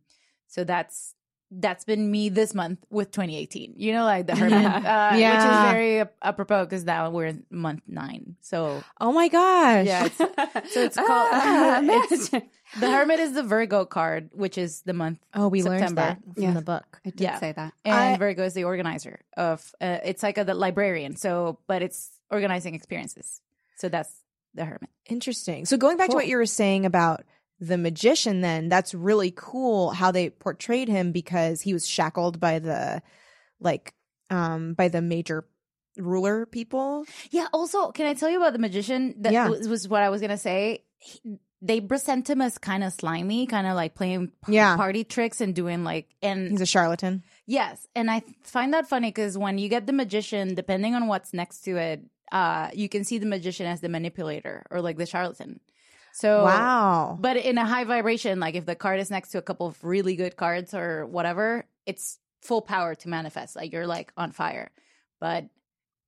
so 0.49 0.65
that's 0.65 1.15
that's 1.55 1.85
been 1.85 2.11
me 2.11 2.31
this 2.31 2.55
month 2.55 2.79
with 2.89 3.11
2018. 3.11 3.75
You 3.77 3.93
know, 3.93 4.05
like 4.05 4.27
the 4.27 4.35
hermit, 4.41 4.65
uh, 4.65 5.11
which 5.13 5.21
is 5.21 5.71
very 5.71 6.01
ap- 6.01 6.15
apropos 6.23 6.65
because 6.65 6.83
now 6.83 7.11
we're 7.11 7.27
in 7.27 7.45
month 7.51 7.83
nine. 7.87 8.37
So 8.41 8.83
Oh 8.99 9.13
my 9.13 9.29
gosh. 9.29 9.85
yeah, 9.87 10.07
it's, 10.07 10.17
so 10.17 10.81
it's 10.83 10.97
called 11.09 11.29
Ah, 11.31 11.81
it's- 11.85 12.31
the 12.81 12.91
hermit 12.91 13.21
is 13.21 13.35
the 13.35 13.43
Virgo 13.43 13.85
card, 13.85 14.31
which 14.33 14.57
is 14.57 14.81
the 14.89 14.95
month, 14.95 15.19
Oh, 15.35 15.49
we 15.49 15.63
learned 15.63 15.81
September. 15.81 16.01
that 16.25 16.35
from 16.35 16.43
Yeah. 16.43 16.53
the 16.55 16.63
book. 16.63 17.01
I 17.05 17.11
did 17.11 17.21
Yeah. 17.21 17.39
say 17.39 17.53
that. 17.53 17.75
and 17.85 17.95
I- 17.95 18.17
Virgo 18.17 18.45
is 18.45 18.55
the 18.55 18.65
organizer 18.65 19.21
of. 19.37 19.75
Uh, 19.79 19.99
it's 20.05 20.23
like 20.23 20.39
a 20.39 20.45
the 20.45 20.55
librarian. 20.55 21.17
So, 21.17 21.59
but 21.67 21.83
it's 21.83 22.13
organizing 22.31 22.75
experiences. 22.75 23.43
So 23.77 23.91
that's 23.91 24.22
the 24.55 24.65
hermit. 24.65 24.91
Interesting. 25.09 25.65
So 25.67 25.77
going 25.77 25.97
back 25.97 26.11
to 26.11 26.15
what 26.17 26.27
you 26.29 26.37
were 26.37 26.47
saying 26.47 26.87
about 26.87 27.25
the 27.61 27.79
magician 27.79 28.41
then 28.41 28.69
that's 28.69 28.93
really 28.93 29.33
cool 29.37 29.91
how 29.91 30.11
they 30.11 30.31
portrayed 30.31 30.89
him 30.89 31.13
because 31.13 31.61
he 31.61 31.73
was 31.73 31.87
shackled 31.87 32.41
by 32.41 32.59
the 32.59 33.01
like 33.61 33.95
um 34.31 34.75
by 34.75 34.89
the 34.89 35.01
major 35.01 35.47
ruler 35.97 36.47
people. 36.47 37.05
Yeah. 37.31 37.47
Also, 37.53 37.93
can 37.93 38.07
I 38.07 38.15
tell 38.15 38.31
you 38.31 38.39
about 38.39 38.53
the 38.55 38.59
magician? 38.59 39.15
That 39.19 39.33
Yeah. 39.33 39.49
was, 39.49 39.69
was 39.69 39.87
what 39.89 40.03
I 40.03 40.09
was 40.09 40.21
gonna 40.21 40.39
say. 40.39 40.85
He, 40.99 41.21
they 41.65 41.81
present 41.81 42.29
him 42.29 42.41
as 42.41 42.59
kind 42.59 42.83
of 42.83 42.93
slimy, 42.93 43.47
kind 43.47 43.69
of 43.69 43.77
like 43.77 43.95
playing 43.95 44.33
p- 44.45 44.55
Yeah. 44.55 44.77
party 44.77 45.05
tricks 45.05 45.41
and 45.41 45.55
doing 45.55 45.85
like 45.85 46.09
and 46.21 46.51
He's 46.51 46.61
a 46.63 46.67
charlatan. 46.67 47.23
yes, 47.47 47.87
and 47.95 48.11
I 48.11 48.23
find 48.43 48.75
that 48.75 48.89
funny 48.89 49.09
because 49.09 49.39
when 49.39 49.59
you 49.59 49.69
get 49.69 49.87
the 49.87 49.93
magician, 49.93 50.57
depending 50.57 50.97
on 50.97 51.07
what's 51.07 51.33
next 51.33 51.61
to 51.67 51.77
it, 51.77 52.03
uh, 52.33 52.71
you 52.75 52.89
can 52.89 53.05
see 53.05 53.19
the 53.19 53.27
magician 53.27 53.67
as 53.67 53.81
the 53.81 53.89
manipulator 53.89 54.65
or 54.71 54.81
like 54.81 54.97
the 54.97 55.07
charlatan. 55.07 55.61
So 56.15 56.45
wow. 56.45 57.17
but 57.21 57.37
in 57.37 57.57
a 57.59 57.65
high 57.65 57.85
vibration, 57.85 58.41
like 58.41 58.55
if 58.57 58.67
the 58.67 58.75
card 58.75 58.99
is 59.01 59.11
next 59.11 59.31
to 59.31 59.39
a 59.39 59.43
couple 59.43 59.67
of 59.69 59.83
really 59.85 60.17
good 60.17 60.37
cards 60.37 60.75
or 60.75 61.07
whatever, 61.07 61.65
it's 61.87 62.19
full 62.43 62.61
power 62.63 62.95
to 62.97 63.09
manifest. 63.09 63.55
Like 63.57 63.73
you're 63.73 63.87
like 63.87 64.13
on 64.17 64.33
fire. 64.33 64.71
But 65.21 65.47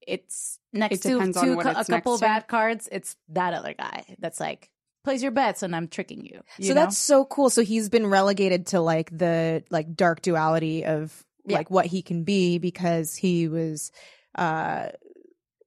it's 0.06 0.58
next 0.72 1.06
It 1.06 1.08
to, 1.08 1.32
to 1.32 1.54
what 1.54 1.64
cou- 1.64 1.70
a 1.70 1.84
couple 1.84 2.12
next 2.12 2.20
to. 2.20 2.26
bad 2.26 2.48
cards. 2.48 2.88
It's 2.92 3.16
that 3.30 3.54
other 3.54 3.72
guy 3.72 4.04
that's 4.18 4.40
like 4.40 4.70
plays 5.04 5.22
your 5.22 5.32
bets 5.32 5.62
and 5.62 5.74
I'm 5.74 5.88
tricking 5.88 6.24
you. 6.24 6.42
you 6.58 6.66
so 6.66 6.74
know? 6.74 6.80
that's 6.82 6.98
so 6.98 7.24
cool. 7.24 7.48
So 7.48 7.62
he's 7.62 7.88
been 7.88 8.06
relegated 8.06 8.66
to 8.68 8.80
like 8.80 9.16
the 9.16 9.62
like 9.70 9.94
dark 9.94 10.20
duality 10.20 10.84
of 10.84 11.24
Yeah. 11.46 11.56
like 11.58 11.70
what 11.70 11.86
he 11.86 12.02
can 12.02 12.24
be 12.24 12.58
because 12.58 13.14
he 13.14 13.48
was 13.48 13.90
uh 14.34 14.88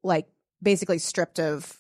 like 0.03 0.28
basically 0.62 0.97
stripped 0.99 1.39
of 1.39 1.80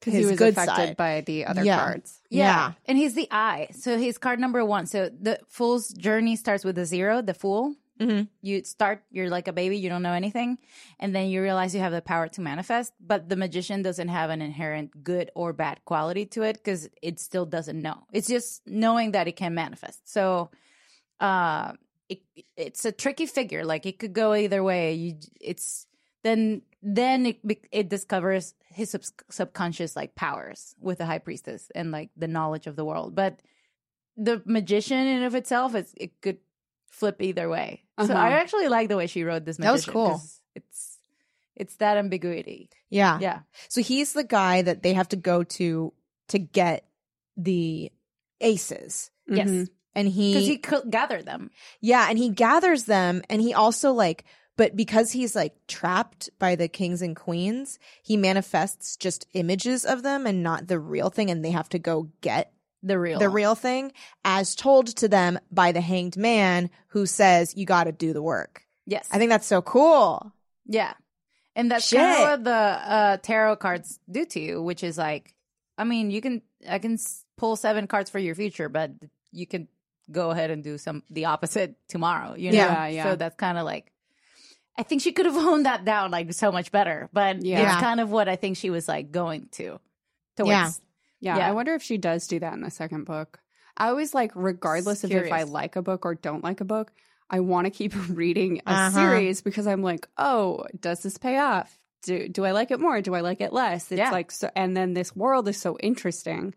Because 0.00 0.14
he 0.14 0.20
his 0.20 0.30
was 0.30 0.38
good 0.38 0.52
affected 0.54 0.74
side. 0.76 0.96
by 0.96 1.20
the 1.22 1.46
other 1.46 1.64
Yeah. 1.64 1.78
cards. 1.78 2.20
yeah. 2.30 2.72
And 2.86 2.98
he's 2.98 3.14
the 3.14 3.28
eye. 3.30 3.68
So 3.72 3.98
he's 3.98 4.18
card 4.18 4.38
number 4.40 4.64
one. 4.64 4.86
So 4.86 5.08
the 5.08 5.38
fool's 5.48 5.88
journey 5.90 6.36
starts 6.36 6.64
with 6.64 6.76
the 6.76 6.84
zero, 6.86 7.22
the 7.22 7.34
fool. 7.34 7.74
Mhm. 8.00 8.26
You 8.42 8.64
start, 8.64 9.04
you're 9.12 9.30
like 9.30 9.46
a 9.46 9.52
baby, 9.52 9.78
you 9.78 9.88
don't 9.88 10.02
know 10.02 10.12
anything. 10.14 10.58
And 10.98 11.14
then 11.14 11.28
you 11.28 11.40
realize 11.40 11.74
you 11.76 11.80
have 11.80 11.92
the 11.92 12.02
power 12.02 12.26
to 12.26 12.40
manifest. 12.40 12.92
But 12.98 13.28
the 13.28 13.36
magician 13.36 13.82
doesn't 13.82 14.08
have 14.08 14.30
an 14.30 14.42
inherent 14.42 15.04
good 15.04 15.30
or 15.36 15.52
bad 15.52 15.84
quality 15.84 16.26
to 16.34 16.42
it 16.42 16.54
because 16.56 16.88
it 17.02 17.20
still 17.20 17.46
doesn't 17.46 17.80
know. 17.80 18.02
It's 18.12 18.26
just 18.26 18.66
knowing 18.66 19.12
that 19.12 19.28
it 19.28 19.36
can 19.36 19.54
manifest. 19.54 20.10
So 20.10 20.50
uh, 21.20 21.74
it, 22.08 22.20
it's 22.56 22.84
a 22.84 22.90
tricky 22.92 23.26
figure. 23.26 23.64
Like 23.64 23.86
it 23.86 24.00
could 24.00 24.12
go 24.12 24.34
either 24.34 24.62
way. 24.62 24.94
You, 24.94 25.14
it's 25.40 25.86
then 26.24 26.62
then 26.82 27.26
it 27.26 27.38
it 27.70 27.88
discovers 27.88 28.54
his 28.66 28.90
sub- 28.90 29.04
subconscious 29.30 29.94
like 29.94 30.14
powers 30.16 30.74
with 30.80 30.98
the 30.98 31.06
high 31.06 31.18
priestess 31.20 31.70
and 31.74 31.92
like 31.92 32.10
the 32.16 32.26
knowledge 32.28 32.66
of 32.66 32.74
the 32.76 32.84
world. 32.84 33.14
But 33.14 33.40
the 34.16 34.42
magician 34.44 34.98
in 34.98 35.22
of 35.22 35.34
itself, 35.34 35.74
it's, 35.74 35.92
it 35.96 36.20
could 36.20 36.38
flip 36.90 37.22
either 37.22 37.48
way. 37.48 37.82
So 38.00 38.12
Uh-huh. 38.12 38.14
I 38.22 38.30
actually 38.32 38.68
like 38.68 38.88
the 38.88 38.96
way 38.96 39.06
she 39.06 39.22
wrote 39.24 39.44
this. 39.44 39.56
That 39.58 39.70
was 39.72 39.86
magician, 39.86 39.92
cool. 39.92 40.20
It's 40.54 40.98
it's 41.56 41.76
that 41.76 41.96
ambiguity. 41.96 42.68
Yeah. 42.90 43.18
Yeah, 43.20 43.40
So 43.68 43.80
he's 43.80 44.12
the 44.12 44.24
guy 44.24 44.62
that 44.62 44.82
they 44.82 44.92
have 44.94 45.08
to 45.10 45.16
go 45.16 45.44
to 45.58 45.92
to 46.28 46.38
get 46.38 46.86
the 47.36 47.90
aces. 48.40 49.10
yes, 49.28 49.48
Mhm. 49.48 49.68
And 49.96 50.08
he, 50.08 50.32
because 50.34 50.48
he 50.48 50.58
could 50.58 50.90
gather 50.90 51.22
them. 51.22 51.50
yeah, 51.80 52.06
and 52.10 52.18
he 52.18 52.28
gathers 52.30 52.84
them 52.84 53.22
and 53.30 53.40
he 53.40 53.54
also 53.54 53.92
like 53.92 54.24
but 54.56 54.76
because 54.76 55.12
he's 55.12 55.34
like 55.34 55.54
trapped 55.66 56.30
by 56.38 56.56
the 56.56 56.68
kings 56.68 57.02
and 57.02 57.16
queens, 57.16 57.78
he 58.02 58.16
manifests 58.16 58.96
just 58.96 59.26
images 59.32 59.84
of 59.84 60.02
them 60.02 60.26
and 60.26 60.42
not 60.42 60.66
the 60.68 60.78
real 60.78 61.10
thing 61.10 61.30
and 61.30 61.44
they 61.44 61.50
have 61.50 61.68
to 61.70 61.78
go 61.78 62.10
get 62.20 62.52
The 62.82 62.98
real, 62.98 63.18
the 63.18 63.28
real 63.28 63.54
thing 63.54 63.92
as 64.24 64.54
told 64.54 64.88
to 64.96 65.08
them 65.08 65.38
by 65.50 65.72
the 65.72 65.80
hanged 65.80 66.16
man 66.16 66.70
who 66.88 67.06
says 67.06 67.56
you 67.56 67.66
got 67.66 67.84
to 67.84 67.92
do 67.92 68.12
the 68.12 68.22
work. 68.22 68.62
Yes, 68.86 69.08
I 69.10 69.18
think 69.18 69.30
that's 69.30 69.46
so 69.46 69.62
cool. 69.62 70.32
Yeah. 70.66 70.92
And 71.56 71.70
that's 71.70 71.88
Shit. 71.88 72.00
kind 72.00 72.22
of 72.22 72.28
what 72.28 72.44
the 72.44 72.50
uh, 72.50 73.16
tarot 73.18 73.56
cards 73.56 73.98
do 74.10 74.24
to 74.26 74.40
you, 74.40 74.62
which 74.62 74.82
is 74.82 74.98
like, 74.98 75.34
I 75.78 75.84
mean, 75.84 76.10
you 76.10 76.20
can, 76.20 76.42
I 76.68 76.78
can 76.78 76.98
pull 77.36 77.56
seven 77.56 77.86
cards 77.86 78.10
for 78.10 78.18
your 78.18 78.34
future, 78.34 78.68
but 78.68 78.90
you 79.32 79.46
can 79.46 79.68
go 80.10 80.30
ahead 80.30 80.50
and 80.50 80.62
do 80.62 80.78
some, 80.78 81.02
the 81.10 81.26
opposite 81.26 81.76
tomorrow, 81.88 82.34
you 82.34 82.50
know? 82.50 82.58
Yeah, 82.58 82.86
yeah. 82.88 83.04
So 83.04 83.16
that's 83.16 83.36
kind 83.36 83.56
of 83.56 83.64
like, 83.64 83.90
I 84.76 84.82
think 84.82 85.02
she 85.02 85.12
could 85.12 85.26
have 85.26 85.34
honed 85.46 85.66
that 85.66 85.84
down 85.84 86.10
like 86.10 86.32
so 86.32 86.50
much 86.52 86.72
better, 86.72 87.08
but 87.12 87.44
Yeah. 87.44 87.72
it's 87.72 87.80
kind 87.80 88.00
of 88.00 88.10
what 88.10 88.28
I 88.28 88.36
think 88.36 88.56
she 88.56 88.70
was 88.70 88.88
like 88.88 89.12
going 89.12 89.48
to. 89.52 89.78
Towards. 90.36 90.48
Yeah. 90.50 90.70
Yeah, 91.20 91.36
Yeah. 91.38 91.48
I 91.48 91.52
wonder 91.52 91.74
if 91.74 91.82
she 91.82 91.96
does 91.96 92.26
do 92.26 92.40
that 92.40 92.52
in 92.54 92.60
the 92.60 92.70
second 92.70 93.04
book. 93.04 93.40
I 93.76 93.88
always 93.88 94.14
like, 94.14 94.32
regardless 94.34 95.04
of 95.04 95.10
if 95.12 95.32
I 95.32 95.42
like 95.44 95.76
a 95.76 95.82
book 95.82 96.04
or 96.04 96.14
don't 96.14 96.44
like 96.44 96.60
a 96.60 96.64
book, 96.64 96.92
I 97.30 97.40
want 97.40 97.64
to 97.66 97.70
keep 97.70 97.92
reading 98.10 98.60
a 98.66 98.70
Uh-huh. 98.72 98.90
series 98.90 99.40
because 99.42 99.66
I'm 99.66 99.82
like, 99.82 100.06
oh, 100.18 100.64
does 100.78 101.02
this 101.02 101.18
pay 101.18 101.38
off? 101.38 101.78
Do 102.02 102.28
do 102.28 102.44
I 102.44 102.50
like 102.50 102.70
it 102.70 102.80
more? 102.80 103.00
Do 103.00 103.14
I 103.14 103.20
like 103.20 103.40
it 103.40 103.52
less? 103.52 103.90
It's 103.90 103.98
Yeah. 103.98 104.10
like 104.10 104.30
so, 104.30 104.50
and 104.54 104.76
then 104.76 104.92
this 104.92 105.16
world 105.16 105.48
is 105.48 105.56
so 105.58 105.78
interesting 105.78 106.54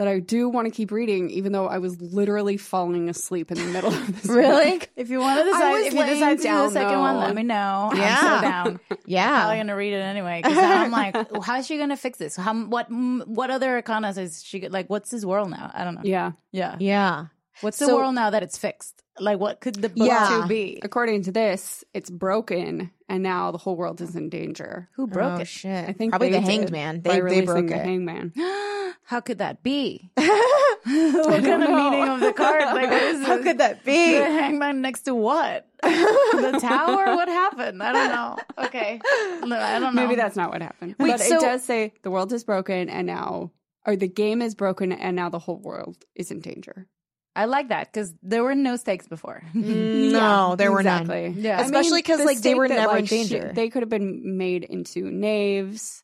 that 0.00 0.08
I 0.08 0.18
do 0.18 0.48
want 0.48 0.66
to 0.66 0.70
keep 0.70 0.92
reading, 0.92 1.28
even 1.28 1.52
though 1.52 1.66
I 1.68 1.76
was 1.76 2.00
literally 2.00 2.56
falling 2.56 3.10
asleep 3.10 3.50
in 3.50 3.58
the 3.58 3.66
middle 3.66 3.92
of 3.92 4.22
this. 4.22 4.30
Really? 4.30 4.78
book. 4.78 4.88
If 4.96 5.10
you 5.10 5.20
want 5.20 5.40
to 5.40 5.44
decide, 5.44 5.76
if 5.84 5.92
you 5.92 6.06
decide 6.06 6.30
to 6.30 6.36
do 6.36 6.42
the 6.42 6.48
down, 6.48 6.70
second 6.70 6.98
one, 7.00 7.16
let 7.18 7.34
me 7.34 7.42
know. 7.42 7.92
Yeah. 7.94 8.18
I'm 8.18 8.40
so 8.40 8.48
down. 8.48 8.80
Yeah. 9.04 9.40
Probably 9.40 9.56
gonna 9.58 9.76
read 9.76 9.92
it 9.92 10.00
anyway 10.00 10.40
because 10.42 10.56
I'm 10.56 10.90
like, 10.90 11.14
well, 11.30 11.42
how 11.42 11.58
is 11.58 11.66
she 11.66 11.76
gonna 11.76 11.98
fix 11.98 12.16
this? 12.16 12.34
How 12.34 12.54
what 12.54 12.86
what 12.90 13.50
other 13.50 13.82
arcanas 13.82 14.16
is 14.16 14.42
she 14.42 14.68
like? 14.68 14.88
What's 14.88 15.10
his 15.10 15.26
world 15.26 15.50
now? 15.50 15.70
I 15.74 15.84
don't 15.84 15.96
know. 15.96 16.02
Yeah. 16.04 16.32
Yeah. 16.50 16.76
Yeah. 16.78 17.26
What's 17.60 17.78
the 17.78 17.94
world 17.94 18.14
now 18.14 18.30
that 18.30 18.42
it's 18.42 18.58
fixed? 18.58 19.02
Like, 19.18 19.38
what 19.38 19.60
could 19.60 19.74
the 19.76 19.88
book 19.90 20.06
Yeah. 20.06 20.42
two 20.42 20.48
be? 20.48 20.78
According 20.82 21.24
to 21.24 21.32
this, 21.32 21.84
it's 21.92 22.08
broken, 22.08 22.90
and 23.08 23.22
now 23.22 23.50
the 23.50 23.58
whole 23.58 23.76
world 23.76 24.00
is 24.00 24.16
in 24.16 24.30
danger. 24.30 24.88
Who 24.94 25.06
broke 25.06 25.38
oh, 25.38 25.42
it? 25.42 25.48
shit. 25.48 25.88
I 25.88 25.92
think 25.92 26.12
probably 26.12 26.30
they 26.30 26.40
the 26.40 26.46
hanged 26.46 26.66
did 26.66 26.72
man. 26.72 27.02
They 27.02 27.20
they 27.20 27.42
broke 27.42 27.66
the 27.66 27.76
it. 27.76 27.84
hangman. 27.84 28.32
How 29.04 29.20
could 29.20 29.38
that 29.38 29.62
be? 29.62 30.10
what 30.16 31.44
kind 31.44 31.62
of 31.62 31.68
meaning 31.70 32.08
of 32.08 32.20
the 32.20 32.32
card? 32.32 32.62
Like, 32.62 32.90
what 32.90 33.02
is 33.02 33.22
How 33.26 33.36
this? 33.36 33.44
could 33.44 33.58
that 33.58 33.84
be? 33.84 34.14
The 34.14 34.24
hangman 34.24 34.80
next 34.80 35.02
to 35.02 35.14
what? 35.14 35.66
the 35.82 36.58
tower? 36.60 37.14
What 37.16 37.28
happened? 37.28 37.82
I 37.82 37.92
don't 37.92 38.08
know. 38.08 38.64
Okay, 38.66 39.00
No, 39.44 39.58
I 39.58 39.78
don't 39.78 39.94
know. 39.94 40.02
Maybe 40.02 40.14
that's 40.14 40.36
not 40.36 40.50
what 40.50 40.62
happened. 40.62 40.94
Wait, 40.98 41.10
but 41.10 41.20
so- 41.20 41.36
it 41.36 41.40
does 41.40 41.62
say 41.64 41.92
the 42.02 42.10
world 42.10 42.32
is 42.32 42.44
broken, 42.44 42.88
and 42.88 43.06
now, 43.06 43.50
or 43.86 43.96
the 43.96 44.08
game 44.08 44.40
is 44.40 44.54
broken, 44.54 44.92
and 44.92 45.14
now 45.16 45.28
the 45.28 45.38
whole 45.38 45.58
world 45.58 46.04
is 46.14 46.30
in 46.30 46.40
danger. 46.40 46.86
I 47.36 47.44
like 47.44 47.68
that 47.68 47.92
because 47.92 48.12
there 48.22 48.42
were 48.42 48.54
no 48.54 48.76
stakes 48.76 49.06
before. 49.06 49.42
Mm, 49.54 50.10
no, 50.12 50.56
there 50.56 50.72
were 50.72 50.82
none. 50.82 51.02
exactly. 51.02 51.42
Yeah. 51.42 51.58
I 51.60 51.62
mean, 51.70 51.72
the 51.72 52.22
like, 52.24 52.40
they 52.40 52.54
were 52.54 52.68
that, 52.68 52.74
never 52.74 52.96
in 52.96 53.02
like, 53.02 53.08
she- 53.08 53.16
danger. 53.28 53.52
they 53.54 53.70
could 53.70 53.82
have 53.82 53.88
been 53.88 54.36
made 54.36 54.64
into 54.64 55.10
knaves. 55.10 56.02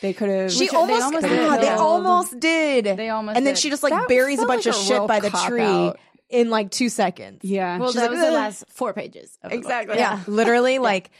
They 0.00 0.12
could 0.12 0.28
have. 0.28 0.52
She 0.52 0.64
Which 0.64 0.70
they 0.70 0.76
almost, 0.76 1.02
almost 1.02 1.26
God, 1.26 1.56
did. 1.56 1.62
they 1.62 1.70
almost 1.72 2.40
did. 2.40 2.84
They 2.84 3.08
almost 3.08 3.36
and 3.36 3.44
then 3.46 3.54
did. 3.54 3.60
she 3.60 3.68
just 3.70 3.82
like 3.82 3.92
That 3.92 4.06
buries 4.08 4.40
a 4.40 4.46
bunch 4.46 4.66
like 4.66 4.74
of 4.76 4.80
a 4.80 4.84
shit 4.84 5.06
by 5.08 5.18
the 5.20 5.30
tree 5.30 5.62
out. 5.62 5.98
in 6.28 6.50
like 6.50 6.70
two 6.70 6.88
seconds. 6.88 7.40
Yeah. 7.42 7.78
Well, 7.78 7.88
She's 7.88 7.96
that 7.96 8.02
like, 8.02 8.10
was 8.12 8.20
the 8.20 8.30
last 8.30 8.64
four 8.68 8.92
pages. 8.92 9.36
Of 9.42 9.50
the 9.50 9.56
book. 9.56 9.64
Exactly. 9.64 9.96
Yeah, 9.96 10.20
literally 10.28 10.78
like 10.78 11.10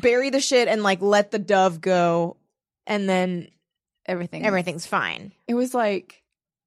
bury 0.00 0.30
the 0.30 0.40
shit 0.40 0.66
and 0.66 0.82
like 0.82 1.02
let 1.02 1.30
the 1.30 1.38
dove 1.38 1.80
go, 1.80 2.36
and 2.86 3.08
then 3.08 3.48
everything. 4.06 4.44
everything's 4.44 4.86
fine. 4.86 5.30
It 5.46 5.54
was 5.54 5.72
like, 5.72 6.23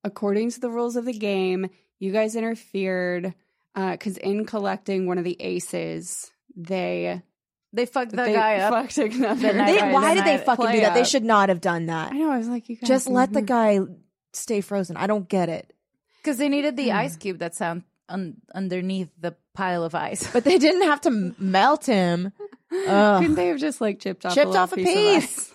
according 0.08 0.50
to 0.52 0.60
the 0.60 0.70
rules 0.70 0.96
of 0.96 1.06
the 1.06 1.14
game, 1.14 1.70
you 2.00 2.12
guys 2.12 2.36
interfered 2.36 3.34
uh, 3.76 3.92
because 3.92 4.18
in 4.18 4.46
collecting 4.46 5.06
one 5.06 5.18
of 5.20 5.24
the 5.24 5.40
aces, 5.40 6.32
they 6.56 7.22
They 7.74 7.86
fucked 7.86 8.12
the 8.12 8.18
they 8.18 8.34
guy 8.34 8.56
up. 8.58 8.74
fucked 8.74 8.98
another. 8.98 9.36
The 9.36 9.54
They, 9.54 9.78
Right, 9.78 9.94
why 9.94 10.14
did 10.16 10.26
they 10.26 10.38
fucking 10.40 10.66
do 10.66 10.72
play 10.72 10.80
that? 10.82 10.96
They 10.96 11.04
should 11.04 11.24
not 11.26 11.50
have 11.50 11.62
done 11.62 11.86
that. 11.88 12.12
I 12.14 12.18
know. 12.18 12.32
I 12.32 12.38
was 12.40 12.48
like, 12.48 12.68
you 12.70 12.78
guys 12.78 12.88
Just 12.88 13.08
let 13.08 13.32
the 13.34 13.42
guy 13.44 13.80
stay 14.34 14.62
frozen. 14.62 14.98
I 14.98 15.06
don't 15.06 15.30
get 15.30 15.50
it. 15.50 15.72
Because 16.24 16.38
they 16.40 16.50
needed 16.50 16.76
the 16.76 16.92
ice 16.92 17.16
cube 17.16 17.38
that's 17.38 17.62
un- 17.62 17.84
un- 18.10 18.38
underneath 18.56 19.10
the 19.20 19.36
pile 19.54 19.84
of 19.84 19.94
ice. 19.96 20.28
But 20.34 20.44
they 20.44 20.58
didn't 20.58 20.84
have 20.84 21.02
to 21.02 21.12
melt 21.38 21.86
him. 21.86 22.32
Couldn't 22.70 23.36
they 23.36 23.48
have 23.48 23.60
just 23.60 23.80
like 23.80 24.00
chipped 24.00 24.26
off 24.26 24.34
Chipped 24.34 24.46
a 24.48 24.50
little 24.50 24.64
off 24.64 24.74
a 24.74 24.76
piece? 24.76 24.88
of 24.88 25.22
piece. 25.30 25.54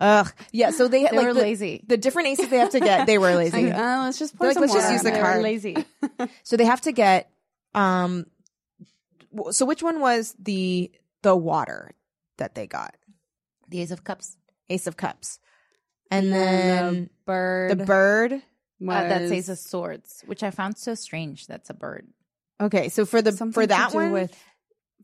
Ugh. 0.00 0.32
Yeah. 0.52 0.70
So 0.70 0.88
they, 0.88 1.04
They 1.04 1.16
like 1.16 1.26
were 1.26 1.34
the, 1.34 1.40
lazy. 1.40 1.84
The 1.86 1.96
different 1.96 2.28
aces 2.28 2.48
they 2.48 2.58
have 2.58 2.70
to 2.70 2.80
get. 2.80 3.06
They 3.06 3.18
were 3.18 3.34
lazy. 3.36 3.66
Like, 3.66 3.74
uh, 3.74 4.02
let's 4.04 4.18
just 4.18 4.36
pour 4.36 4.46
They're 4.52 4.60
like, 4.62 4.70
some 4.70 4.76
let's 4.78 4.88
just 4.88 4.92
use 4.92 5.02
the 5.02 5.10
on 5.10 5.14
it. 5.14 5.18
They 5.18 5.22
were 5.22 5.26
card. 5.28 5.42
lazy. 5.42 6.30
So 6.44 6.56
they 6.56 6.64
have 6.64 6.80
to 6.82 6.92
get 6.92 7.30
um 7.74 8.26
w- 9.34 9.52
so 9.52 9.64
which 9.66 9.82
one 9.82 10.00
was 10.00 10.34
the 10.38 10.90
the 11.22 11.34
water 11.36 11.92
that 12.38 12.54
they 12.54 12.66
got? 12.66 12.96
The 13.68 13.80
Ace 13.82 13.90
of 13.90 14.04
Cups. 14.04 14.36
Ace 14.70 14.86
of 14.86 14.96
Cups. 14.96 15.38
And 16.10 16.26
And 16.26 16.32
then 16.34 16.94
the 17.04 17.10
bird. 17.26 17.70
the 17.78 17.84
bird. 17.86 18.32
Uh, 18.34 18.38
that's 19.08 19.22
was 19.22 19.32
Ace 19.32 19.48
of 19.48 19.58
Swords, 19.58 20.22
which 20.26 20.42
I 20.42 20.50
found 20.50 20.76
so 20.76 20.94
strange. 20.94 21.46
That's 21.46 21.70
a 21.70 21.74
bird. 21.74 22.06
Okay, 22.60 22.88
so 22.88 23.06
for 23.06 23.22
the 23.22 23.30
something 23.32 23.52
for 23.54 23.66
that 23.66 23.94
one 23.94 24.10
with 24.12 24.36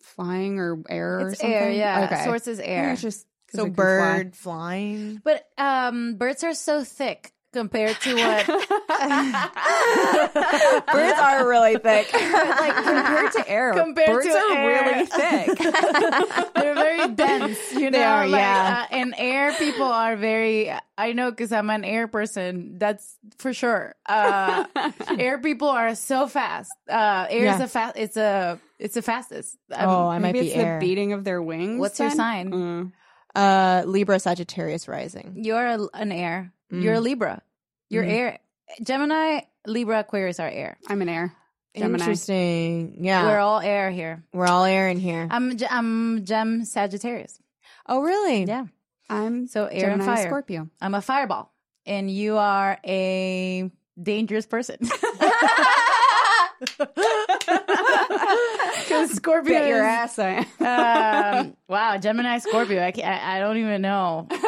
flying 0.03 0.59
or 0.59 0.83
air 0.89 1.21
or 1.21 1.35
something. 1.35 1.53
air, 1.53 1.71
yeah. 1.71 2.05
Okay. 2.11 2.25
Swords 2.25 2.47
is 2.49 2.59
air. 2.61 2.91
it's 2.93 3.03
just 3.03 3.27
so 3.51 3.63
it 3.63 3.65
can 3.67 3.75
fly. 3.75 3.85
bird 3.85 4.37
flying. 4.37 5.21
But 5.25 5.47
um, 5.59 6.15
birds 6.17 6.45
are 6.45 6.55
so 6.55 6.85
thick 6.85 7.33
compared 7.53 7.97
to 8.01 8.15
what. 8.15 8.47
Birds 10.93 11.19
are 11.21 11.49
really 11.49 11.75
thick. 11.77 12.13
like 12.13 12.75
compared 12.85 13.33
to 13.33 13.49
air, 13.49 13.73
Compared 13.73 14.09
birds 14.09 14.27
to 14.27 14.33
are 14.33 14.53
air. 14.57 14.85
really 14.85 15.07
thick. 15.07 15.59
They're 16.55 16.75
very 16.75 17.09
dense, 17.15 17.73
you 17.73 17.91
know. 17.91 18.03
are, 18.03 18.27
like, 18.27 18.39
yeah. 18.41 18.87
uh, 18.91 18.95
and 18.95 19.15
air 19.17 19.53
people 19.55 19.85
are 19.87 20.17
very. 20.17 20.71
I 20.97 21.13
know 21.13 21.31
because 21.31 21.53
I'm 21.53 21.71
an 21.71 21.85
air 21.85 22.09
person. 22.09 22.79
That's 22.79 23.17
for 23.39 23.53
sure. 23.55 23.95
Uh, 24.07 24.65
air 25.19 25.39
people 25.39 25.69
are 25.69 25.95
so 25.95 26.27
fast. 26.27 26.71
Uh, 26.89 27.27
air 27.31 27.55
is 27.55 27.61
a 27.61 27.69
fast. 27.69 27.97
It's 27.97 28.17
a. 28.17 28.61
It's 28.79 28.95
the 28.95 29.03
fastest. 29.03 29.57
Um, 29.73 29.89
oh, 29.89 30.09
I 30.09 30.19
might 30.19 30.33
Maybe 30.33 30.41
be 30.41 30.47
it's 30.49 30.57
air. 30.57 30.79
the 30.79 30.87
beating 30.87 31.13
of 31.13 31.25
their 31.25 31.43
wings. 31.43 31.81
What's 31.81 31.99
your 31.99 32.11
sign? 32.11 32.51
Mm. 32.53 32.93
Uh 33.35 33.83
Libra 33.87 34.19
Sagittarius 34.19 34.89
rising. 34.89 35.35
You're 35.37 35.67
a, 35.67 35.79
an 35.95 36.13
air. 36.13 36.53
Mm. 36.73 36.83
You're 36.83 36.95
a 36.95 37.01
Libra. 37.01 37.43
You're 37.91 38.05
Mm. 38.05 38.13
air. 38.13 38.39
Gemini, 38.83 39.41
Libra, 39.67 40.01
Aquarius 40.01 40.41
are 40.41 40.49
air. 40.49 40.79
I'm 40.89 41.01
an 41.03 41.09
air. 41.09 41.33
Gemini. 41.77 42.03
Interesting. 42.05 43.05
Yeah. 43.05 43.27
We're 43.27 43.39
all 43.39 43.61
air 43.61 43.91
here. 43.91 44.25
We're 44.33 44.47
all 44.47 44.65
air 44.65 44.89
in 44.89 44.99
here. 44.99 45.27
I'm 45.31 45.57
I'm 45.71 46.25
Gem 46.25 46.65
Sagittarius. 46.65 47.39
oh 47.87 48.01
really? 48.03 48.45
Yeah. 48.45 48.67
I'm 49.11 49.47
So 49.47 49.67
air 49.67 49.91
Gemini 49.91 50.05
and 50.05 50.17
fire. 50.19 50.27
Scorpio. 50.29 50.69
I'm 50.81 50.95
a 50.95 51.01
fireball, 51.01 51.53
and 51.87 52.11
you 52.11 52.37
are 52.37 52.79
a 52.85 53.71
dangerous 54.03 54.47
person. 54.47 54.77
Scorpio 59.07 59.53
Bet 59.59 59.69
your 59.69 59.83
ass 59.85 60.19
I 60.19 60.47
am. 60.61 61.47
um, 61.49 61.57
wow, 61.69 61.97
Gemini, 61.99 62.39
Scorpio. 62.39 62.83
I, 62.85 62.91
can't, 62.93 63.07
I 63.23 63.37
I 63.37 63.41
don't 63.41 63.57
even 63.59 63.83
know. 63.83 64.29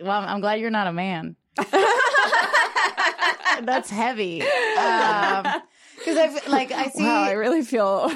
Well, 0.00 0.12
I'm, 0.12 0.28
I'm 0.28 0.40
glad 0.40 0.60
you're 0.60 0.70
not 0.70 0.86
a 0.86 0.92
man. 0.92 1.34
That's 3.62 3.90
heavy. 3.90 4.38
Because 4.38 6.16
I 6.16 6.30
f- 6.32 6.48
like 6.48 6.70
I 6.70 6.88
see 6.88 7.02
wow, 7.02 7.22
I 7.24 7.32
really 7.32 7.62
feel. 7.62 8.08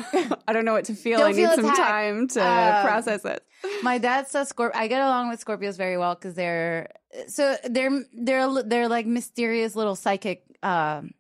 I 0.46 0.52
don't 0.52 0.64
know 0.64 0.72
what 0.74 0.84
to 0.86 0.94
feel. 0.94 1.20
I 1.20 1.32
need 1.32 1.36
feel 1.46 1.54
some 1.56 1.64
attacked. 1.64 1.78
time 1.78 2.28
to 2.28 2.40
Um, 2.40 2.86
process 2.86 3.24
it. 3.24 3.44
my 3.82 3.98
dad's 3.98 4.32
a 4.36 4.46
Scorpio. 4.46 4.78
I 4.80 4.86
get 4.86 5.02
along 5.02 5.28
with 5.30 5.44
Scorpios 5.44 5.76
very 5.76 5.98
well 5.98 6.14
because 6.14 6.34
they're 6.34 6.88
so 7.26 7.56
they're 7.68 8.04
they're 8.12 8.62
they're 8.62 8.88
like 8.88 9.06
mysterious 9.06 9.74
little 9.74 9.96
psychic, 9.96 10.44
um, 10.62 11.10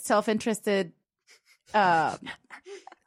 self-interested, 0.00 0.92
uh, 1.72 2.16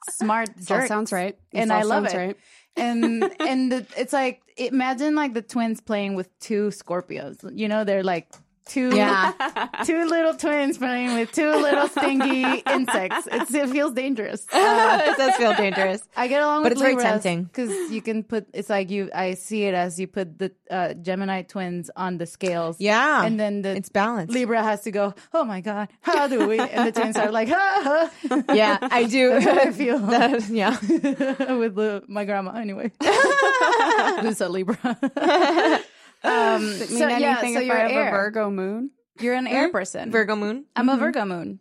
smart 0.09 0.49
That 0.55 0.65
jerks. 0.65 0.87
sounds 0.87 1.11
right. 1.11 1.37
And 1.53 1.71
I 1.71 1.83
love 1.83 2.05
it. 2.05 2.13
Right. 2.13 2.37
and 2.75 3.23
and 3.39 3.71
the, 3.71 3.85
it's 3.97 4.13
like 4.13 4.41
imagine 4.57 5.15
like 5.15 5.33
the 5.33 5.41
twins 5.41 5.81
playing 5.81 6.15
with 6.15 6.29
two 6.39 6.69
Scorpios. 6.69 7.37
You 7.57 7.67
know, 7.67 7.83
they're 7.83 8.03
like 8.03 8.27
two 8.69 8.95
Yeah. 8.95 9.31
two 9.85 10.05
little 10.05 10.33
twins 10.35 10.77
playing 10.77 11.13
with 11.15 11.31
two 11.31 11.49
little 11.49 11.87
stingy 11.87 12.43
insects. 12.71 13.27
It's, 13.31 13.53
it 13.53 13.69
feels 13.69 13.93
dangerous. 13.93 14.45
Uh, 14.51 15.01
it 15.05 15.17
does 15.17 15.35
feel 15.35 15.53
dangerous. 15.55 16.01
I 16.15 16.27
get 16.27 16.41
along. 16.41 16.63
But 16.63 16.73
with 16.73 16.81
it's 16.81 16.81
very 16.81 16.95
tempting. 16.97 17.43
because 17.45 17.91
you 17.91 18.01
can 18.01 18.23
put. 18.23 18.47
It's 18.53 18.69
like 18.69 18.89
you. 18.89 19.09
I 19.13 19.33
see 19.35 19.63
it 19.63 19.73
as 19.73 19.99
you 19.99 20.07
put 20.07 20.37
the 20.39 20.51
uh, 20.69 20.93
Gemini 20.95 21.41
twins 21.43 21.89
on 21.95 22.17
the 22.17 22.25
scales. 22.25 22.77
Yeah. 22.79 23.23
and 23.25 23.39
then 23.39 23.61
the 23.61 23.69
it's 23.75 23.89
balanced. 23.89 24.33
Libra 24.33 24.61
has 24.63 24.81
to 24.81 24.91
go. 24.91 25.13
Oh 25.33 25.43
my 25.43 25.61
god, 25.61 25.89
how 26.01 26.27
do 26.27 26.47
we? 26.47 26.59
And 26.59 26.87
the 26.87 26.91
twins 26.91 27.17
are 27.17 27.31
like, 27.31 27.49
ha, 27.49 28.09
ha. 28.29 28.43
Yeah, 28.53 28.77
I 28.81 29.03
do. 29.05 29.33
I 29.33 29.71
feel. 29.71 29.99
That- 29.99 30.47
yeah. 30.49 30.77
with 31.55 31.75
the, 31.75 32.03
my 32.07 32.25
grandma 32.25 32.51
anyway. 32.59 32.91
Who's 34.21 34.41
a 34.41 34.49
Libra? 34.49 34.77
Um, 36.27 36.61
Does 36.61 36.81
it 36.81 36.89
mean 36.91 36.99
so, 36.99 37.07
yeah, 37.07 37.15
anything 37.15 37.53
so 37.55 37.59
if 37.61 37.67
you're 37.67 37.75
I 37.77 37.81
have 37.81 37.91
air. 37.91 38.07
a 38.07 38.11
Virgo 38.11 38.49
moon? 38.49 38.91
You're 39.19 39.35
an 39.35 39.47
air 39.47 39.69
person. 39.69 40.11
Virgo 40.11 40.35
moon. 40.35 40.65
I'm 40.75 40.89
a 40.89 40.97
Virgo 40.97 41.25
moon. 41.25 41.59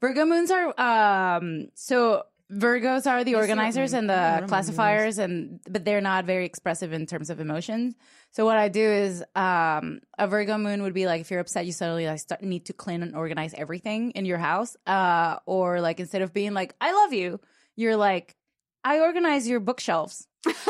Virgo 0.00 0.24
moons 0.24 0.50
are 0.50 0.78
um 0.80 1.68
so 1.74 2.24
Virgos 2.52 3.06
are 3.10 3.24
the 3.24 3.36
organizers 3.36 3.94
and 3.94 4.08
the 4.08 4.44
classifiers 4.48 5.18
and 5.18 5.60
but 5.70 5.84
they're 5.84 6.00
not 6.00 6.24
very 6.24 6.44
expressive 6.44 6.92
in 6.92 7.06
terms 7.06 7.30
of 7.30 7.40
emotions. 7.40 7.94
So 8.32 8.44
what 8.44 8.56
I 8.56 8.68
do 8.68 8.82
is 8.82 9.22
um 9.34 10.00
a 10.18 10.26
Virgo 10.26 10.58
moon 10.58 10.82
would 10.82 10.94
be 10.94 11.06
like 11.06 11.20
if 11.20 11.30
you're 11.30 11.40
upset 11.40 11.64
you 11.64 11.72
suddenly 11.72 12.06
like 12.06 12.18
start, 12.18 12.42
need 12.42 12.66
to 12.66 12.72
clean 12.72 13.02
and 13.02 13.14
organize 13.16 13.54
everything 13.54 14.10
in 14.12 14.24
your 14.24 14.38
house 14.38 14.76
uh 14.86 15.36
or 15.46 15.80
like 15.80 16.00
instead 16.00 16.22
of 16.22 16.34
being 16.34 16.52
like 16.54 16.74
I 16.80 16.92
love 16.92 17.12
you 17.12 17.40
you're 17.76 17.96
like 17.96 18.36
I 18.84 19.00
organize 19.00 19.48
your 19.48 19.60
bookshelves. 19.60 20.26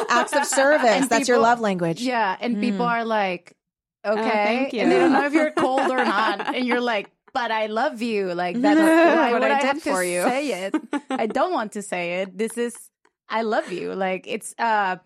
Acts 0.09 0.33
of 0.35 0.45
service. 0.45 0.89
And 0.89 1.09
That's 1.09 1.29
your 1.29 1.39
love 1.39 1.61
language. 1.61 2.01
Yeah, 2.03 2.37
and 2.41 2.61
people 2.61 2.87
are 2.87 3.05
like, 3.05 3.55
okay, 4.05 4.21
thank 4.23 4.73
you. 4.73 4.81
and 4.81 4.93
they 4.93 4.99
don't 4.99 5.13
know 5.13 5.27
if 5.27 5.33
you're 5.33 5.51
cold 5.53 5.91
or 5.91 6.05
not, 6.05 6.55
and 6.55 6.67
you're 6.67 6.81
like, 6.81 7.11
but 7.33 7.51
I 7.51 7.67
love 7.67 8.01
you. 8.03 8.33
Like 8.35 8.61
that's 8.61 8.79
why 9.17 9.33
What 9.33 9.43
would 9.43 9.51
I 9.51 9.57
I, 9.59 9.61
did 9.61 9.67
have 9.67 9.83
for 9.83 10.03
to 10.03 10.09
you. 10.09 10.23
say 10.23 10.67
it? 10.67 10.75
I 11.11 11.27
don't 11.27 11.53
want 11.53 11.73
to 11.73 11.83
say 11.83 12.23
it. 12.23 12.37
This 12.39 12.57
is 12.57 12.77
I 13.29 13.43
love 13.43 13.73
you. 13.73 13.93
Like 13.95 14.27
it's 14.29 14.55
uh, 14.59 14.97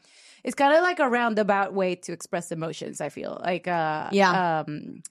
it's 0.44 0.54
kind 0.54 0.74
of 0.76 0.82
like 0.82 0.98
a 1.00 1.08
roundabout 1.08 1.72
way 1.72 1.94
to 1.94 2.12
express 2.12 2.52
emotions. 2.52 3.00
I 3.00 3.08
feel 3.08 3.40
like 3.42 3.66
uh, 3.66 4.08
Yeah. 4.12 4.60
um. 4.66 5.02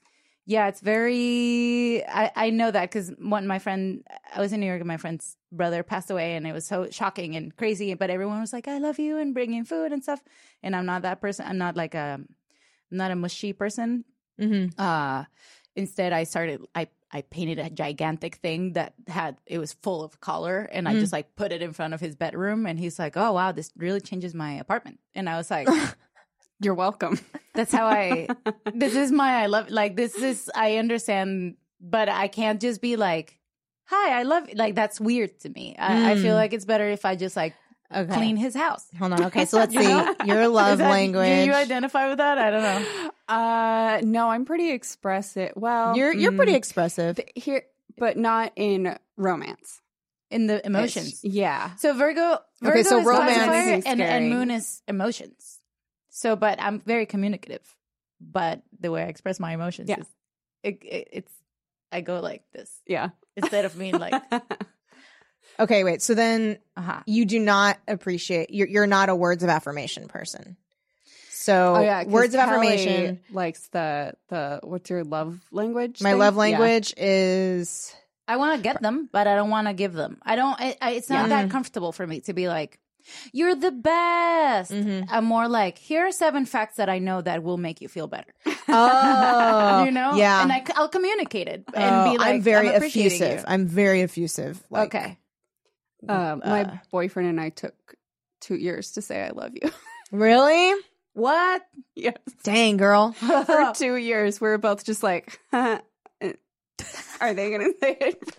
Yeah, 0.46 0.68
it's 0.68 0.80
very. 0.80 2.02
I, 2.08 2.30
I 2.34 2.50
know 2.50 2.70
that 2.70 2.82
because 2.90 3.10
one 3.18 3.46
my 3.46 3.58
friend, 3.58 4.02
I 4.34 4.40
was 4.40 4.52
in 4.52 4.60
New 4.60 4.66
York 4.66 4.80
and 4.80 4.88
my 4.88 4.96
friend's 4.98 5.36
brother 5.52 5.82
passed 5.82 6.10
away, 6.10 6.34
and 6.36 6.46
it 6.46 6.52
was 6.52 6.66
so 6.66 6.88
shocking 6.90 7.36
and 7.36 7.54
crazy. 7.56 7.94
But 7.94 8.10
everyone 8.10 8.40
was 8.40 8.52
like, 8.52 8.68
"I 8.68 8.78
love 8.78 8.98
you" 8.98 9.18
and 9.18 9.32
bringing 9.34 9.64
food 9.64 9.92
and 9.92 10.02
stuff. 10.02 10.22
And 10.62 10.76
I'm 10.76 10.86
not 10.86 11.02
that 11.02 11.20
person. 11.20 11.46
I'm 11.48 11.58
not 11.58 11.76
like 11.76 11.94
a, 11.94 12.20
I'm 12.90 12.96
not 12.96 13.10
a 13.10 13.16
mushy 13.16 13.52
person. 13.52 14.04
Mm-hmm. 14.40 14.78
Uh, 14.80 15.24
instead, 15.76 16.12
I 16.12 16.24
started. 16.24 16.60
I 16.74 16.88
I 17.10 17.22
painted 17.22 17.58
a 17.58 17.70
gigantic 17.70 18.34
thing 18.36 18.74
that 18.74 18.92
had 19.06 19.36
it 19.46 19.58
was 19.58 19.72
full 19.72 20.04
of 20.04 20.20
color, 20.20 20.68
and 20.70 20.86
I 20.86 20.94
Mm. 20.94 21.00
just 21.00 21.12
like 21.12 21.34
put 21.36 21.52
it 21.52 21.62
in 21.62 21.72
front 21.72 21.94
of 21.94 22.00
his 22.00 22.14
bedroom. 22.14 22.66
And 22.66 22.78
he's 22.78 22.98
like, 22.98 23.16
"Oh 23.16 23.32
wow, 23.32 23.52
this 23.52 23.70
really 23.76 24.00
changes 24.02 24.34
my 24.34 24.52
apartment." 24.54 25.00
And 25.14 25.28
I 25.28 25.36
was 25.36 25.50
like. 25.50 25.68
You're 26.60 26.74
welcome. 26.74 27.20
That's 27.54 27.70
how 27.72 27.86
I. 27.86 28.26
this 28.74 28.96
is 28.96 29.12
my 29.12 29.42
I 29.42 29.46
love. 29.46 29.70
Like 29.70 29.94
this 29.94 30.16
is 30.16 30.50
I 30.56 30.78
understand, 30.78 31.54
but 31.80 32.08
I 32.08 32.26
can't 32.26 32.60
just 32.60 32.82
be 32.82 32.96
like, 32.96 33.37
"Hi, 33.88 34.20
I 34.20 34.22
love." 34.22 34.48
Like 34.54 34.74
that's 34.74 35.00
weird 35.00 35.38
to 35.40 35.48
me. 35.50 35.76
I, 35.78 36.12
I 36.12 36.14
feel 36.16 36.34
Mm. 36.34 36.42
like 36.42 36.52
it's 36.52 36.64
better 36.64 36.88
if 36.88 37.04
I 37.04 37.14
just 37.16 37.36
like 37.36 37.54
Okay. 37.94 38.12
clean 38.14 38.36
his 38.36 38.54
house. 38.54 38.84
Hold 38.98 39.12
on. 39.14 39.24
Okay, 39.24 39.44
so 39.50 39.56
let's 39.58 39.72
see. 39.72 39.78
know? 39.82 40.14
Your 40.24 40.46
love 40.60 40.78
that- 40.78 40.90
language. 40.90 41.26
Do 41.28 41.44
you 41.46 41.54
identify 41.54 42.08
with 42.08 42.18
that? 42.18 42.36
I 42.38 42.50
don't 42.50 42.62
know. 42.62 43.10
Uh, 43.28 44.00
no, 44.04 44.30
I'm 44.30 44.44
pretty 44.44 44.70
expressive. 44.72 45.52
Well, 45.56 45.96
you're 45.96 46.12
you're 46.12 46.32
pretty 46.32 46.52
mm, 46.52 46.56
expressive. 46.62 47.16
th- 47.16 47.30
here, 47.34 47.62
but 47.96 48.16
not 48.16 48.52
in 48.56 48.96
romance. 49.16 49.80
In 50.30 50.46
the 50.46 50.60
emotions. 50.66 51.20
Yeah. 51.24 51.74
So 51.76 51.94
Virgo. 51.94 52.38
Virgo 52.60 52.72
Okay, 52.80 52.82
so 52.82 52.98
is 52.98 53.06
romance- 53.06 53.86
and, 53.86 54.02
and. 54.02 54.28
Moon 54.28 54.50
is 54.50 54.82
emotions. 54.86 55.58
So, 56.10 56.36
but 56.36 56.60
I'm 56.60 56.80
very 56.80 57.06
communicative. 57.06 57.62
But 58.20 58.60
the 58.78 58.90
way 58.90 59.04
I 59.04 59.06
express 59.06 59.38
my 59.40 59.52
emotions 59.54 59.88
Yeah. 59.88 60.00
is, 60.00 60.06
it, 60.64 60.78
it, 60.82 61.08
it's 61.12 61.32
I 61.92 62.00
go 62.00 62.20
like 62.20 62.42
this 62.52 62.70
Yeah. 62.86 63.10
instead 63.36 63.64
of 63.64 63.78
being 63.78 63.98
like, 63.98 64.22
Okay, 65.60 65.82
wait. 65.82 66.02
So 66.02 66.14
then 66.14 66.58
uh-huh. 66.76 67.00
you 67.06 67.24
do 67.24 67.40
not 67.40 67.78
appreciate. 67.88 68.50
You're 68.50 68.68
you're 68.68 68.86
not 68.86 69.08
a 69.08 69.16
words 69.16 69.42
of 69.42 69.48
affirmation 69.48 70.06
person. 70.06 70.56
So 71.30 71.76
oh 71.76 71.80
yeah. 71.80 72.04
words 72.04 72.34
of 72.34 72.40
Kelly 72.40 72.50
affirmation. 72.68 73.20
likes 73.32 73.66
the 73.68 74.12
the 74.28 74.60
what's 74.62 74.88
your 74.90 75.02
love 75.02 75.40
language? 75.50 76.00
My 76.00 76.10
thing? 76.10 76.18
love 76.20 76.34
Yeah. 76.34 76.40
language 76.40 76.94
is 76.96 77.92
I 78.28 78.36
want 78.36 78.56
to 78.58 78.62
get 78.62 78.80
them, 78.82 79.08
but 79.10 79.26
I 79.26 79.34
don't 79.34 79.50
want 79.50 79.66
to 79.68 79.72
give 79.72 79.94
them. 79.94 80.18
I 80.22 80.36
don't. 80.36 80.60
I, 80.60 80.76
I, 80.82 80.90
it's 80.92 81.08
not 81.08 81.28
Yeah. 81.28 81.42
that 81.42 81.50
comfortable 81.50 81.92
for 81.92 82.06
me 82.06 82.20
to 82.22 82.34
be 82.34 82.46
like, 82.46 82.78
"You're 83.32 83.54
the 83.54 83.70
best." 83.72 84.72
Mhm. 84.72 85.06
I'm 85.10 85.24
more 85.24 85.48
like, 85.48 85.78
"Here 85.78 86.06
are 86.06 86.12
seven 86.12 86.46
facts 86.46 86.76
that 86.76 86.88
I 86.88 86.98
know 86.98 87.20
that 87.22 87.42
will 87.42 87.56
make 87.58 87.80
you 87.80 87.88
feel 87.88 88.06
better." 88.06 88.32
oh 88.68 89.82
you 89.86 89.90
know, 89.90 90.14
yeah. 90.16 90.42
and 90.42 90.52
I, 90.52 90.62
will 90.78 90.88
communicate 90.88 91.48
it 91.48 91.64
and 91.74 91.94
Oh, 92.08 92.12
be 92.12 92.18
like, 92.18 92.34
I'm 92.34 92.40
very 92.42 92.68
appreciating 92.68 93.22
effusive. 93.22 93.40
you." 93.40 93.44
I'm 93.46 93.66
very 93.66 94.02
effusive. 94.02 94.62
Like, 94.70 94.94
okay, 94.94 95.18
Um, 96.08 96.42
my 96.44 96.62
Uh, 96.64 96.76
boyfriend 96.90 97.28
and 97.28 97.40
I 97.40 97.50
took 97.50 97.74
two 98.40 98.54
years 98.56 98.92
to 98.92 99.02
say 99.02 99.22
I 99.22 99.30
love 99.30 99.52
you. 99.54 99.70
Really? 100.10 100.72
what? 101.12 101.60
yes. 101.94 102.16
Dang, 102.42 102.78
girl. 102.78 103.12
For 103.12 103.72
two 103.74 103.96
years, 103.96 104.40
we 104.40 104.48
were 104.48 104.56
both 104.56 104.84
just 104.84 105.02
like, 105.02 105.38
are 107.20 107.34
they 107.34 107.50
going 107.50 107.72
to 107.72 107.78
say 107.80 107.96
it? 108.00 108.36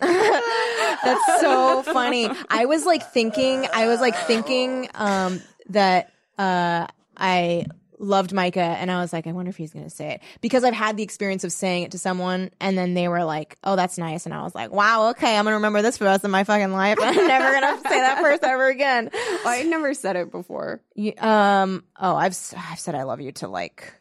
That's 1.04 1.40
so 1.40 1.82
funny. 1.82 2.28
I 2.48 2.66
was 2.66 2.84
like 2.86 3.02
thinking, 3.12 3.66
I 3.72 3.86
was 3.86 4.00
like 4.00 4.16
thinking 4.26 4.88
um, 4.94 5.40
that 5.70 6.12
uh, 6.38 6.86
I 7.16 7.66
loved 7.98 8.32
Micah, 8.32 8.60
and 8.60 8.90
I 8.90 9.00
was 9.02 9.12
like, 9.12 9.26
I 9.26 9.32
wonder 9.32 9.50
if 9.50 9.56
he's 9.58 9.72
going 9.74 9.84
to 9.84 9.90
say 9.90 10.12
it 10.14 10.20
because 10.40 10.64
I've 10.64 10.72
had 10.74 10.96
the 10.96 11.02
experience 11.02 11.44
of 11.44 11.52
saying 11.52 11.82
it 11.82 11.90
to 11.90 11.98
someone, 11.98 12.50
and 12.58 12.76
then 12.78 12.94
they 12.94 13.08
were 13.08 13.24
like, 13.24 13.58
"Oh, 13.62 13.76
that's 13.76 13.98
nice," 13.98 14.24
and 14.24 14.34
I 14.34 14.42
was 14.42 14.54
like, 14.54 14.70
"Wow, 14.70 15.10
okay, 15.10 15.36
I'm 15.36 15.44
going 15.44 15.52
to 15.52 15.56
remember 15.56 15.82
this 15.82 15.98
for 15.98 16.04
the 16.04 16.10
rest 16.10 16.24
of 16.24 16.30
my 16.30 16.44
fucking 16.44 16.72
life. 16.72 16.96
I'm 17.00 17.14
never 17.14 17.50
going 17.60 17.76
to 17.76 17.88
say 17.88 17.98
that 18.00 18.18
first 18.22 18.42
ever 18.42 18.68
again." 18.68 19.10
I 19.44 19.64
never 19.64 19.92
said 19.92 20.16
it 20.16 20.30
before. 20.30 20.80
You- 20.94 21.12
um, 21.18 21.84
oh, 22.00 22.16
I've 22.16 22.36
I've 22.56 22.80
said 22.80 22.94
I 22.94 23.02
love 23.02 23.20
you 23.20 23.32
to 23.32 23.48
like, 23.48 23.92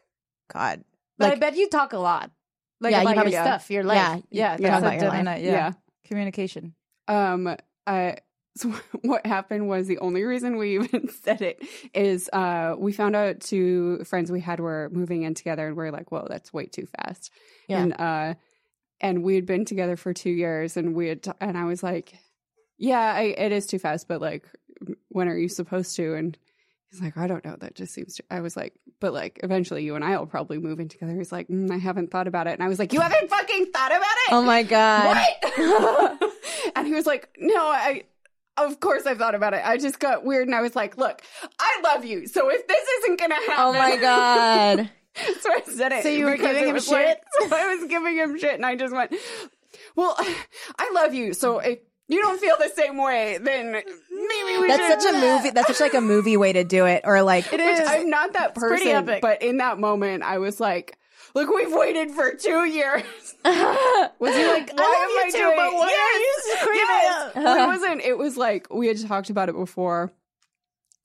God, 0.54 0.84
But 1.18 1.34
I 1.34 1.36
bet 1.36 1.58
you 1.58 1.68
talk 1.68 1.92
a 1.92 2.00
lot. 2.00 2.32
Like 2.82 2.92
Yeah, 2.92 2.98
you 3.00 3.02
about 3.04 3.14
probably- 3.16 3.34
your 3.34 3.44
stuff, 3.44 3.70
your 3.72 3.84
life. 3.84 3.96
Yeah, 3.98 4.20
Yeah, 4.32 4.52
you 4.54 4.58
that's 4.64 4.84
talk 4.84 4.94
a 4.94 4.98
about 4.98 5.02
your 5.16 5.24
life. 5.24 5.42
Yeah. 5.44 5.52
Yeah. 5.52 5.72
communication. 6.08 6.76
Um, 7.08 7.56
I 7.88 8.18
so 8.58 8.74
what 9.04 9.26
happened 9.26 9.68
was 9.70 9.88
the 9.88 10.00
only 10.00 10.24
reason 10.24 10.58
we 10.58 10.76
even 10.80 11.08
said 11.10 11.42
it 11.42 11.62
is 11.94 12.30
uh 12.34 12.76
we 12.78 12.92
found 12.92 13.16
out 13.16 13.40
two 13.42 14.04
friends 14.06 14.32
we 14.32 14.42
had 14.42 14.60
were 14.60 14.90
moving 14.92 15.24
in 15.24 15.34
together 15.34 15.68
and 15.68 15.78
we 15.78 15.86
are 15.86 15.92
like, 15.92 16.12
whoa, 16.12 16.26
that's 16.30 16.52
way 16.54 16.66
too 16.66 16.88
fast. 16.98 17.32
Yeah. 17.68 17.80
And 17.82 17.94
uh 18.00 18.34
and 19.02 19.24
we 19.24 19.36
had 19.36 19.46
been 19.46 19.66
together 19.66 19.96
for 19.96 20.14
two 20.14 20.32
years 20.32 20.76
and 20.78 20.94
we 20.94 21.08
had 21.08 21.24
t- 21.24 21.32
and 21.40 21.58
I 21.58 21.66
was 21.66 21.82
like, 21.84 22.14
yeah, 22.78 23.14
I, 23.14 23.22
it 23.38 23.52
is 23.52 23.66
too 23.66 23.80
fast, 23.80 24.08
but 24.08 24.20
like, 24.22 24.44
when 25.10 25.28
are 25.30 25.38
you 25.38 25.48
supposed 25.50 25.96
to? 25.98 26.16
And 26.16 26.38
he's 26.92 27.02
like, 27.02 27.18
I 27.18 27.28
don't 27.28 27.44
know. 27.46 27.56
That 27.60 27.76
just 27.76 27.94
seems. 27.94 28.16
To, 28.16 28.24
I 28.30 28.42
was 28.42 28.56
like, 28.58 28.74
but 29.00 29.14
like, 29.14 29.40
eventually 29.44 29.84
you 29.84 29.96
and 29.96 30.04
I 30.04 30.18
will 30.18 30.26
probably 30.28 30.58
move 30.58 30.80
in 30.80 30.90
together. 30.90 31.14
He's 31.16 31.32
like, 31.32 31.48
mm, 31.48 31.72
I 31.72 31.78
haven't 31.78 32.12
thought 32.12 32.28
about 32.28 32.48
it, 32.48 32.52
and 32.52 32.64
I 32.64 32.68
was 32.68 32.80
like, 32.80 32.94
you 32.94 33.00
haven't 33.02 33.30
fucking 33.30 33.68
thought 33.74 33.92
about 33.92 34.02
it. 34.02 34.32
oh 34.32 34.42
my 34.44 34.64
God, 34.64 35.06
What? 35.08 36.34
and 36.76 36.88
he 36.88 36.94
was 36.94 37.06
like, 37.06 37.30
No, 37.38 37.56
I. 37.58 38.04
Of 38.58 38.82
course, 38.82 39.06
I 39.06 39.16
thought 39.16 39.36
about 39.36 39.54
it. 39.54 39.62
I 39.64 39.78
just 39.78 40.00
got 40.02 40.26
weird, 40.26 40.50
and 40.50 40.54
I 40.54 40.60
was 40.60 40.76
like, 40.76 40.98
"Look, 40.98 41.22
I 41.58 41.80
love 41.82 42.04
you. 42.04 42.28
So 42.28 42.50
if 42.50 42.68
this 42.68 42.86
isn't 43.00 43.18
gonna 43.18 43.36
happen, 43.36 43.54
oh 43.58 43.72
my 43.72 43.96
God. 43.96 44.90
so 45.40 45.50
I 45.50 45.62
said 45.62 45.94
it. 45.94 46.04
So 46.04 46.10
you 46.10 46.26
were 46.26 46.36
giving 46.36 46.68
him 46.68 46.78
shit? 46.82 46.92
like- 46.92 47.22
so 47.40 47.56
I 47.56 47.74
was 47.74 47.88
giving 47.90 48.18
him 48.18 48.38
shit, 48.38 48.56
and 48.56 48.66
I 48.66 48.76
just 48.76 48.94
went, 48.94 49.16
"Well, 49.96 50.14
I 50.78 50.92
love 50.94 51.14
you. 51.14 51.34
So 51.34 51.60
if 51.60 51.80
you 52.10 52.22
don't 52.22 52.38
feel 52.42 52.56
the 52.60 52.68
same 52.76 52.98
way, 52.98 53.38
then 53.42 53.82
That's 54.68 55.04
such 55.04 55.14
a 55.14 55.18
movie. 55.18 55.50
That's 55.52 55.68
such 55.68 55.80
like 55.80 55.94
a 55.94 56.02
movie 56.02 56.38
way 56.38 56.54
to 56.54 56.64
do 56.64 56.86
it, 56.86 57.02
or 57.06 57.22
like 57.22 57.52
It 57.54 57.60
is. 57.60 57.80
I'm 57.88 58.10
not 58.10 58.34
that 58.34 58.56
person, 58.56 59.18
but 59.22 59.42
in 59.42 59.58
that 59.58 59.80
moment, 59.80 60.24
I 60.24 60.38
was 60.40 60.60
like, 60.60 60.98
"Look, 61.36 61.50
we've 61.50 61.72
waited 61.74 62.12
for 62.12 62.34
two 62.36 62.66
years." 62.66 63.04
Was 63.46 64.36
he 64.36 64.46
like, 64.48 64.72
Why 64.78 64.84
I 64.84 65.06
am 65.06 65.18
I 65.18 65.24
you 65.26 65.32
too, 65.32 65.38
doing- 65.38 65.56
but 65.56 65.74
why 65.74 65.88
Yes, 65.88 66.16
are 66.16 66.20
you 66.20 66.58
screaming? 66.58 66.86
yes. 66.90 67.36
Well, 67.36 67.64
it 67.64 67.68
wasn't. 67.68 68.02
It 68.02 68.18
was 68.18 68.36
like 68.38 68.68
we 68.74 68.88
had 68.88 69.00
talked 69.08 69.30
about 69.30 69.48
it 69.50 69.56
before, 69.56 70.12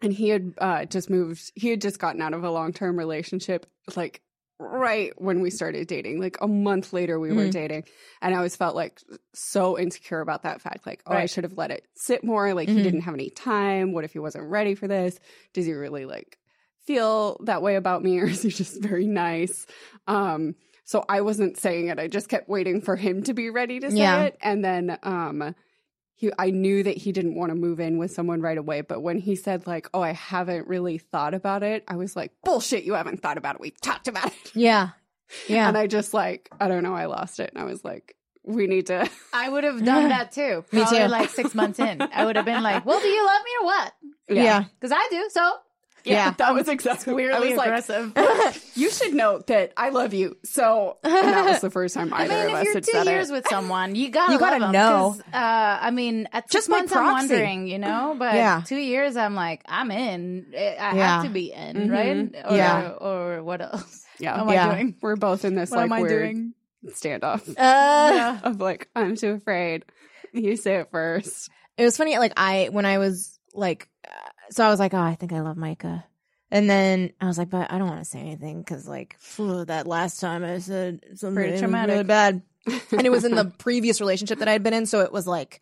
and 0.03 0.13
he 0.13 0.29
had 0.31 0.55
uh, 0.59 0.85
just 0.87 1.09
moved. 1.11 1.53
He 1.55 1.69
had 1.71 1.81
just 1.81 1.99
gotten 2.01 2.21
out 2.21 2.35
of 2.35 2.43
a 2.43 2.51
long 2.51 2.73
term 2.73 2.99
relationship, 2.99 3.67
like 3.95 4.21
right 4.59 5.13
when 5.21 5.41
we 5.41 5.51
started 5.51 5.89
dating. 5.89 6.21
Like 6.21 6.37
a 6.41 6.49
month 6.49 6.93
later, 6.93 7.19
we 7.19 7.33
were 7.33 7.47
Mm. 7.49 7.53
dating, 7.53 7.85
and 8.23 8.35
I 8.35 8.37
always 8.37 8.57
felt 8.57 8.75
like 8.77 9.01
so 9.35 9.79
insecure 9.79 10.21
about 10.21 10.43
that 10.45 10.61
fact. 10.61 10.87
Like, 10.87 11.03
oh, 11.07 11.15
I 11.15 11.27
should 11.27 11.45
have 11.45 11.57
let 11.59 11.71
it 11.71 11.87
sit 11.95 12.25
more. 12.25 12.55
Like 12.55 12.69
Mhm. 12.69 12.77
he 12.77 12.83
didn't 12.83 13.01
have 13.03 13.15
any 13.15 13.31
time. 13.31 13.93
What 13.93 14.05
if 14.05 14.13
he 14.13 14.19
wasn't 14.19 14.49
ready 14.49 14.75
for 14.75 14.87
this? 14.89 15.19
Does 15.53 15.67
he 15.67 15.73
really 15.73 16.05
like 16.07 16.39
feel 16.87 17.39
that 17.45 17.63
way 17.63 17.77
about 17.77 18.03
me, 18.03 18.19
or 18.21 18.27
is 18.27 18.43
he 18.43 18.51
just 18.51 18.81
very 18.83 19.07
nice? 19.07 19.67
Um, 20.07 20.55
so 20.85 21.05
I 21.09 21.23
wasn't 21.23 21.57
saying 21.59 21.89
it. 21.89 21.99
I 21.99 22.09
just 22.09 22.29
kept 22.29 22.49
waiting 22.49 22.83
for 22.83 22.95
him 22.97 23.23
to 23.25 23.33
be 23.35 23.49
ready 23.51 23.81
to 23.81 23.91
say 23.91 23.97
Yeah. 23.99 24.25
it. 24.25 24.37
And 24.43 24.65
then 24.65 24.99
um 25.03 25.55
he 26.25 26.33
I 26.39 26.51
knew 26.51 26.83
that 26.83 26.97
he 26.97 27.13
didn't 27.13 27.35
want 27.35 27.51
to 27.51 27.55
move 27.55 27.81
in 27.81 27.99
with 27.99 28.11
someone 28.11 28.41
right 28.41 28.59
away, 28.59 28.81
but 28.81 29.01
when 29.01 29.19
he 29.19 29.37
said 29.37 29.67
like, 29.67 29.89
"Oh, 29.95 30.01
I 30.01 30.13
haven't 30.13 30.67
really 30.67 30.99
thought 30.99 31.35
about 31.35 31.63
it." 31.63 31.85
I 31.89 31.97
was 31.97 32.17
like, 32.17 32.33
"Bullshit, 32.45 32.85
you 32.85 32.95
haven't 32.95 33.23
thought 33.23 33.39
about 33.39 33.57
it. 33.57 33.61
We've 33.61 33.81
talked 33.81 34.09
about 34.09 34.27
it." 34.27 34.55
yeah, 34.55 34.91
yeah. 35.49 35.69
And 35.69 35.77
I 35.77 35.87
just 35.87 36.15
like, 36.15 36.51
I 36.61 36.69
don't 36.69 36.83
know, 36.83 36.95
I 36.95 37.07
lost 37.07 37.41
it. 37.41 37.51
And 37.55 37.63
I 37.63 37.65
was 37.65 37.85
like, 37.85 38.17
"We 38.43 38.67
need 38.67 38.87
to 38.87 39.09
I 39.33 39.49
would 39.49 39.65
have 39.65 39.85
done 39.85 40.09
that 40.09 40.33
too. 40.33 40.65
Me 40.73 40.85
too. 40.87 41.07
Like 41.07 41.31
six 41.31 41.55
months 41.55 41.79
in, 41.79 42.01
I 42.03 42.25
would 42.25 42.37
have 42.37 42.45
been 42.45 42.63
like, 42.63 42.85
"Well, 42.87 43.01
do 43.01 43.09
you 43.09 43.25
love 43.25 43.43
me 43.45 43.51
or 43.61 43.65
what?" 43.67 43.93
yeah. 44.29 44.65
Because 44.81 44.97
I 44.97 45.07
do. 45.11 45.29
So 45.31 45.53
Yeah. 46.05 46.33
that 46.39 46.55
was 46.55 46.69
exactly 46.69 47.13
I 47.13 47.17
weirdly 47.17 47.49
was 47.51 47.57
like, 47.57 47.67
aggressive. 47.69 48.13
you 48.75 48.91
should 48.91 49.15
note 49.15 49.47
that 49.49 49.73
I 49.77 49.89
love 49.91 50.13
you. 50.15 50.37
So 50.45 50.99
and 51.03 51.13
that 51.13 51.47
was 51.47 51.61
the 51.61 51.71
first 51.79 51.95
time 51.95 52.13
I 52.13 52.25
either 52.25 52.35
mean, 52.35 52.43
of 52.43 52.49
if 52.49 52.55
us 52.55 52.65
you're 52.65 52.75
had 52.75 52.85
two 52.85 52.93
said 52.93 53.07
years 53.07 53.31
it. 53.31 53.33
with 53.33 53.49
someone, 53.49 53.95
you 53.95 54.11
gotta 54.11 54.33
You 54.35 54.39
gotta 54.39 54.73
know. 54.73 55.17
Uh, 55.33 55.37
I 55.81 55.91
mean, 55.91 56.29
at 56.33 56.51
Just 56.51 56.69
months, 56.69 56.95
I'm 56.95 57.05
wondering, 57.13 57.67
you 57.69 57.79
know. 57.79 58.15
But 58.19 58.35
Yeah. 58.35 58.63
two 58.67 58.77
years, 58.77 59.17
I'm 59.17 59.35
like, 59.35 59.63
I'm 59.67 59.91
in. 59.91 60.47
I 60.55 60.61
Yeah. 60.61 60.93
have 60.93 61.25
to 61.25 61.31
be 61.31 61.53
in, 61.53 61.89
Mhm. 61.89 61.91
right? 61.91 62.45
Or, 62.51 62.57
Yeah. 62.57 62.89
Or 63.01 63.43
what 63.43 63.61
else? 63.63 64.05
yeah, 64.19 64.43
What 64.43 64.49
am 64.49 64.53
Yeah. 64.55 64.69
I 64.71 64.75
doing? 64.75 64.97
we're 65.01 65.17
both 65.17 65.45
in 65.45 65.55
this 65.55 65.71
What 65.71 65.79
like 65.79 65.85
am 65.87 65.93
I 65.95 66.01
weird 66.03 66.23
doing? 66.23 66.55
standoff 66.89 67.49
Uh, 67.59 68.39
of 68.45 68.61
like, 68.61 68.89
I'm 68.95 69.17
too 69.17 69.31
afraid. 69.33 69.85
You 70.33 70.57
say 70.57 70.77
it 70.77 70.89
first. 70.91 71.49
It 71.79 71.85
was 71.85 71.97
funny. 71.97 72.19
Like 72.19 72.35
I, 72.37 72.69
when 72.71 72.85
I 72.87 72.99
was 72.99 73.39
like, 73.55 73.89
so 74.51 74.65
I 74.65 74.69
was 74.69 74.79
like, 74.81 74.95
oh, 74.95 74.99
I 75.01 75.15
think 75.15 75.33
I 75.33 75.41
love 75.41 75.57
Micah. 75.57 76.05
And 76.51 76.69
then 76.71 77.13
I 77.21 77.27
was 77.27 77.39
like, 77.39 77.51
but 77.51 77.73
I 77.73 77.79
don't 77.79 77.89
want 77.89 78.01
to 78.01 78.05
say 78.05 78.21
anything 78.21 78.61
because, 78.61 78.87
like, 78.87 79.17
phew, 79.19 79.65
that 79.65 79.87
last 79.87 80.21
time 80.21 80.45
I 80.45 80.59
said 80.59 81.01
something 81.15 81.35
Pretty 81.35 81.59
traumatic. 81.59 81.93
really 81.93 82.05
bad, 82.05 82.43
and 82.93 83.07
it 83.07 83.11
was 83.11 83.25
in 83.25 83.35
the 83.35 83.47
previous 83.59 84.01
relationship 84.01 84.39
that 84.39 84.49
I 84.49 84.53
had 84.53 84.63
been 84.63 84.75
in, 84.75 84.87
so 84.87 85.01
it 85.01 85.13
was 85.13 85.27
like 85.27 85.61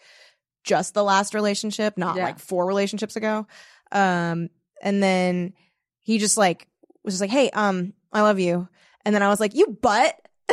just 0.65 0.93
the 0.95 1.03
last 1.05 1.35
relationship, 1.35 1.97
not 1.97 2.17
Yeah. 2.17 2.25
like 2.25 2.39
four 2.39 2.67
relationships 2.67 3.17
ago. 3.17 3.47
Um, 3.91 4.51
and 4.83 5.03
then 5.03 5.55
he 6.03 6.19
just 6.19 6.37
like 6.37 6.69
was 7.05 7.15
just 7.15 7.21
like, 7.23 7.31
hey, 7.31 7.49
um, 7.51 7.95
I 8.13 8.21
love 8.23 8.39
you, 8.39 8.69
and 9.05 9.15
then 9.15 9.23
I 9.23 9.29
was 9.29 9.41
like, 9.41 9.55
you 9.55 9.69
butt. 9.81 10.15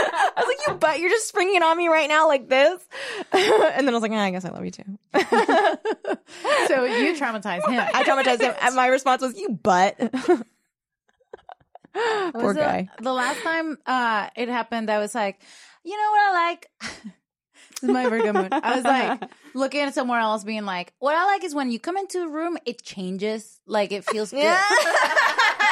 I 0.12 0.32
was 0.36 0.46
like, 0.46 0.66
you 0.66 0.74
butt, 0.74 1.00
you're 1.00 1.10
just 1.10 1.28
springing 1.28 1.56
it 1.56 1.62
on 1.62 1.76
me 1.76 1.88
right 1.88 2.08
now 2.08 2.28
like 2.28 2.48
this. 2.48 2.82
and 3.32 3.86
then 3.86 3.88
I 3.88 3.92
was 3.92 4.02
like, 4.02 4.12
"Ah, 4.12 4.22
I 4.22 4.30
guess 4.30 4.44
I 4.44 4.50
love 4.50 4.64
you 4.64 4.70
too. 4.70 4.84
so 5.14 6.84
you 6.84 7.14
traumatized 7.14 7.68
him. 7.68 7.80
I 7.80 8.04
traumatized 8.04 8.40
him. 8.40 8.54
And 8.60 8.74
my 8.74 8.86
response 8.86 9.22
was, 9.22 9.38
you 9.38 9.50
butt. 9.50 9.96
Poor 12.32 12.54
guy. 12.54 12.88
The, 13.00 13.12
last 13.12 13.42
time 13.42 13.78
uh, 13.86 14.28
it 14.36 14.48
happened, 14.48 14.90
I 14.90 14.98
was 14.98 15.14
like, 15.14 15.40
you 15.84 15.96
know 15.96 16.10
what 16.10 16.20
I 16.20 16.32
like? 16.32 16.70
this 16.80 17.82
is 17.82 17.90
my 17.90 18.08
Virgo 18.08 18.32
moon. 18.32 18.48
I 18.52 18.76
was 18.76 18.84
like 18.84 19.22
looking 19.54 19.80
at 19.80 19.94
somewhere 19.94 20.20
else, 20.20 20.44
being 20.44 20.64
like, 20.64 20.92
what 20.98 21.14
I 21.14 21.24
like 21.26 21.44
is 21.44 21.54
when 21.54 21.70
you 21.70 21.80
come 21.80 21.96
into 21.96 22.22
a 22.22 22.28
room, 22.28 22.58
it 22.64 22.82
changes. 22.82 23.60
Like 23.66 23.92
it 23.92 24.04
feels 24.04 24.30
good. 24.30 24.42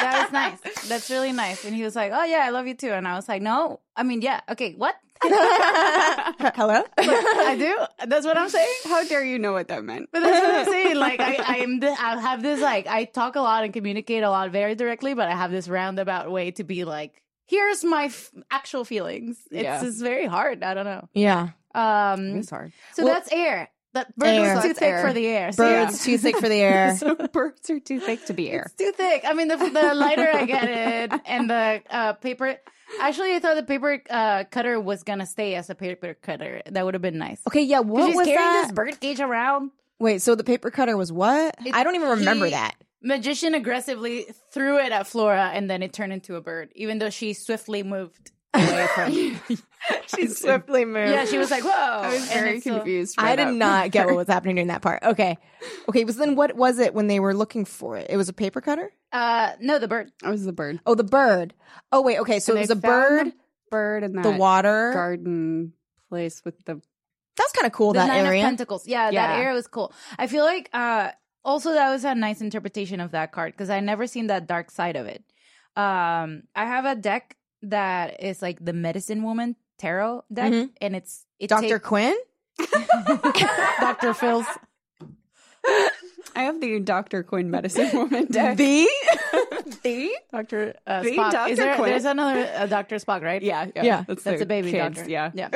That 0.01 0.23
was 0.23 0.31
nice. 0.31 0.87
That's 0.87 1.09
really 1.09 1.31
nice. 1.31 1.65
And 1.65 1.75
he 1.75 1.83
was 1.83 1.95
like, 1.95 2.11
oh 2.13 2.23
yeah, 2.23 2.39
I 2.45 2.49
love 2.49 2.67
you 2.67 2.73
too. 2.75 2.91
And 2.91 3.07
I 3.07 3.15
was 3.15 3.27
like, 3.29 3.41
no, 3.41 3.79
I 3.95 4.03
mean, 4.03 4.21
yeah, 4.21 4.41
okay, 4.49 4.73
what? 4.73 4.95
Hello? 5.21 6.81
I 6.97 7.55
do. 7.59 8.07
That's 8.07 8.25
what 8.25 8.37
I'm 8.37 8.49
saying. 8.49 8.73
How 8.85 9.03
dare 9.03 9.23
you 9.23 9.37
know 9.39 9.51
what 9.51 9.67
that 9.67 9.83
meant? 9.83 10.09
But 10.11 10.21
that's 10.21 10.41
what 10.45 10.55
I'm 10.55 10.65
saying. 10.65 10.95
Like 10.95 11.19
I, 11.19 11.35
I 11.45 11.55
am. 11.57 11.79
The, 11.79 11.89
I 11.89 12.19
have 12.19 12.41
this 12.41 12.61
like 12.61 12.87
I 12.87 13.03
talk 13.05 13.35
a 13.35 13.41
lot 13.41 13.63
and 13.63 13.73
communicate 13.73 14.23
a 14.23 14.29
lot 14.29 14.49
very 14.51 14.75
directly, 14.75 15.13
but 15.13 15.27
I 15.27 15.35
have 15.35 15.51
this 15.51 15.67
roundabout 15.67 16.31
way 16.31 16.51
to 16.51 16.63
be 16.63 16.85
like, 16.85 17.21
here's 17.47 17.83
my 17.83 18.05
f- 18.05 18.31
actual 18.49 18.85
feelings. 18.85 19.37
It's 19.51 19.63
Yeah. 19.63 19.81
just 19.81 20.01
very 20.01 20.25
hard. 20.25 20.63
I 20.63 20.73
don't 20.73 20.85
know. 20.85 21.09
Yeah. 21.13 21.49
Um. 21.75 22.37
It's 22.37 22.49
hard. 22.49 22.71
So 22.93 23.03
Well- 23.03 23.13
that's 23.13 23.31
air. 23.31 23.69
That 23.93 24.15
bird 24.15 24.27
Air. 24.27 24.55
was 24.55 24.63
too 24.63 24.73
thick 24.73 24.83
air. 24.87 25.01
for 25.07 25.13
the 25.13 25.25
air. 25.25 25.51
So 25.51 25.67
yeah. 25.67 25.85
Birds 25.85 26.03
too 26.05 26.17
thick 26.17 26.37
for 26.37 26.47
the 26.47 26.61
air. 26.61 26.95
So 26.97 27.15
birds 27.15 27.69
are 27.69 27.79
too 27.79 27.99
thick 27.99 28.25
to 28.25 28.33
be 28.33 28.51
air. 28.51 28.63
It's 28.67 28.75
too 28.75 28.91
thick. 28.95 29.23
I 29.25 29.33
mean, 29.33 29.47
the 29.47 29.57
the 29.57 29.93
lighter 29.95 30.29
I 30.31 30.45
get 30.45 30.69
it, 30.69 31.21
and 31.25 31.49
the 31.49 31.81
uh, 31.89 32.13
paper. 32.13 32.55
Actually, 33.01 33.35
I 33.35 33.39
thought 33.39 33.55
the 33.55 33.63
paper 33.63 34.01
uh, 34.09 34.43
cutter 34.51 34.79
was 34.79 35.03
gonna 35.03 35.25
stay 35.25 35.55
as 35.55 35.69
a 35.69 35.75
paper 35.75 36.13
cutter. 36.15 36.61
That 36.67 36.85
would 36.85 36.93
have 36.95 37.01
been 37.01 37.17
nice. 37.17 37.41
Okay, 37.47 37.61
yeah. 37.63 37.79
what 37.79 38.07
she's 38.07 38.15
was 38.15 38.25
carrying 38.27 38.43
that? 38.53 38.63
this 38.67 38.71
bird 38.73 38.99
cage 38.99 39.19
around. 39.19 39.71
Wait, 39.99 40.21
so 40.21 40.33
the 40.35 40.43
paper 40.43 40.71
cutter 40.71 40.95
was 40.95 41.11
what? 41.11 41.55
It- 41.65 41.73
I 41.75 41.83
don't 41.83 41.95
even 41.95 42.09
remember 42.09 42.45
he- 42.45 42.51
that. 42.51 42.75
Magician 43.01 43.53
aggressively 43.53 44.25
threw 44.53 44.77
it 44.77 44.91
at 44.91 45.07
Flora, 45.07 45.51
and 45.53 45.69
then 45.69 45.81
it 45.83 45.93
turned 45.93 46.11
into 46.13 46.35
a 46.35 46.41
bird, 46.41 46.69
even 46.75 46.99
though 46.99 47.09
she 47.09 47.33
swiftly 47.33 47.81
moved 47.81 48.31
away 48.53 48.87
from. 48.95 49.57
She 50.07 50.27
swiftly 50.27 50.83
moved. 50.83 51.11
yeah, 51.13 51.23
she 51.25 51.37
was 51.37 51.49
like, 51.49 51.63
"Whoa!" 51.63 51.71
I 51.71 52.11
was 52.13 52.29
very 52.31 52.55
it's 52.57 52.63
confused. 52.63 53.15
by 53.15 53.31
I 53.31 53.35
did 53.37 53.47
that. 53.47 53.53
not 53.53 53.91
get 53.91 54.07
what 54.07 54.17
was 54.17 54.27
happening 54.27 54.55
during 54.55 54.67
that 54.67 54.81
part. 54.81 55.01
Okay. 55.01 55.37
Okay, 55.87 56.03
but 56.03 56.15
then 56.17 56.35
what 56.35 56.53
was 56.55 56.79
it 56.79 56.93
when 56.93 57.07
they 57.07 57.19
were 57.21 57.33
looking 57.33 57.63
for 57.63 57.95
it? 57.95 58.07
It 58.09 58.17
was 58.17 58.27
a 58.27 58.33
paper 58.33 58.59
cutter? 58.59 58.91
Uh, 59.13 59.53
no, 59.61 59.79
the 59.79 59.87
bird. 59.87 60.11
It 60.23 60.27
was 60.29 60.43
the 60.43 60.51
bird. 60.51 60.81
Oh, 60.85 60.95
the 60.95 61.05
bird. 61.05 61.53
Oh, 61.93 62.01
wait, 62.01 62.19
okay, 62.19 62.39
so 62.39 62.51
And 62.51 62.57
it 62.57 62.61
was 62.63 62.67
they 62.69 62.73
a 62.73 62.81
found 62.81 63.09
bird, 63.09 63.25
the 63.27 63.33
bird 63.71 64.03
in 64.03 64.13
that 64.13 64.23
the 64.23 64.31
water. 64.31 64.91
garden 64.93 65.73
place 66.09 66.43
with 66.43 66.55
the. 66.65 66.81
That's 67.37 67.53
kind 67.53 67.65
of 67.65 67.71
cool, 67.71 67.93
the 67.93 67.99
that 67.99 68.07
nine 68.07 68.25
area. 68.25 68.41
of 68.43 68.45
pentacles. 68.47 68.85
Yeah, 68.85 69.09
Yeah. 69.11 69.27
that 69.27 69.39
area 69.39 69.53
was 69.53 69.67
cool. 69.67 69.93
I 70.19 70.27
feel 70.27 70.43
like 70.43 70.69
uh, 70.73 71.11
also 71.45 71.71
that 71.71 71.89
was 71.89 72.03
a 72.03 72.13
nice 72.15 72.41
interpretation 72.41 72.99
of 72.99 73.11
that 73.11 73.31
card 73.31 73.53
because 73.53 73.69
I 73.69 73.79
never 73.79 74.07
seen 74.07 74.27
that 74.27 74.45
dark 74.45 74.71
side 74.71 74.97
of 74.97 75.07
it. 75.07 75.23
Um, 75.77 76.43
I 76.53 76.65
have 76.65 76.83
a 76.83 76.95
deck 76.95 77.37
that 77.63 78.21
is 78.23 78.41
like 78.41 78.63
the 78.63 78.73
medicine 78.73 79.23
woman 79.23 79.55
tarot 79.77 80.23
deck, 80.31 80.51
Mhm. 80.51 80.69
and 80.81 80.95
it's 80.95 81.25
it 81.39 81.47
Dr. 81.49 81.79
Quinn? 81.79 82.15
Dr. 83.79 84.13
Phil's. 84.13 84.45
I 86.35 86.43
have 86.43 86.61
the 86.61 86.79
Dr. 86.79 87.23
Quinn 87.23 87.49
medicine 87.49 87.89
woman 87.93 88.25
deck. 88.31 88.55
The? 88.57 88.87
the? 89.83 90.11
Doctor 90.31 90.75
uh, 90.85 91.01
The 91.01 91.09
Spock. 91.11 91.31
Dr. 91.31 91.51
Is 91.51 91.57
there, 91.57 91.75
Quinn. 91.75 91.89
there's 91.89 92.05
another 92.05 92.49
uh, 92.55 92.65
Doctor 92.67 92.95
Spock, 92.97 93.21
right? 93.23 93.41
Yeah, 93.41 93.67
yeah, 93.75 93.83
Yeah. 93.83 94.03
That's, 94.07 94.23
That's 94.23 94.37
the 94.39 94.43
a 94.43 94.47
baby 94.47 94.71
kids, 94.71 94.97
doctor. 94.97 95.09
Yeah, 95.09 95.31
yeah. 95.33 95.47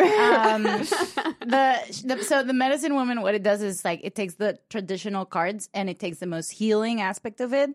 Um, 0.53 0.63
the, 0.63 2.03
the 2.05 2.23
so 2.23 2.43
the 2.43 2.53
medicine 2.53 2.95
woman, 2.95 3.21
what 3.21 3.35
it 3.35 3.43
does 3.43 3.61
is 3.61 3.85
like 3.85 4.01
it 4.03 4.15
takes 4.15 4.35
the 4.35 4.59
traditional 4.69 5.25
cards 5.25 5.69
and 5.73 5.89
it 5.89 5.99
takes 5.99 6.17
the 6.17 6.27
most 6.27 6.49
healing 6.49 7.01
aspect 7.01 7.39
of 7.39 7.53
it, 7.53 7.69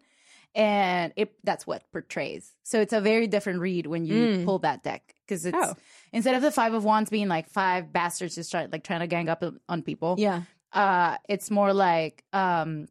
and 0.54 1.12
it 1.16 1.34
that's 1.44 1.66
what 1.66 1.82
portrays. 1.92 2.52
So 2.64 2.80
it's 2.80 2.92
a 2.92 3.00
very 3.00 3.26
different 3.26 3.60
read 3.60 3.86
when 3.86 4.04
you 4.04 4.14
Mm. 4.14 4.44
pull 4.44 4.58
that 4.60 4.82
deck 4.82 5.14
because 5.26 5.44
it's 5.46 5.56
Oh. 5.60 5.74
instead 6.12 6.34
of 6.34 6.42
the 6.42 6.50
five 6.50 6.74
of 6.74 6.84
wands 6.84 7.10
being 7.10 7.28
like 7.28 7.48
five 7.50 7.92
bastards 7.92 8.34
just 8.34 8.50
try 8.50 8.66
like 8.70 8.82
trying 8.84 9.00
to 9.00 9.06
gang 9.06 9.28
up 9.28 9.44
on 9.68 9.82
people. 9.82 10.16
Yeah. 10.18 10.42
uh, 10.72 11.16
it's 11.28 11.50
more 11.50 11.72
like 11.72 12.24
um, 12.32 12.88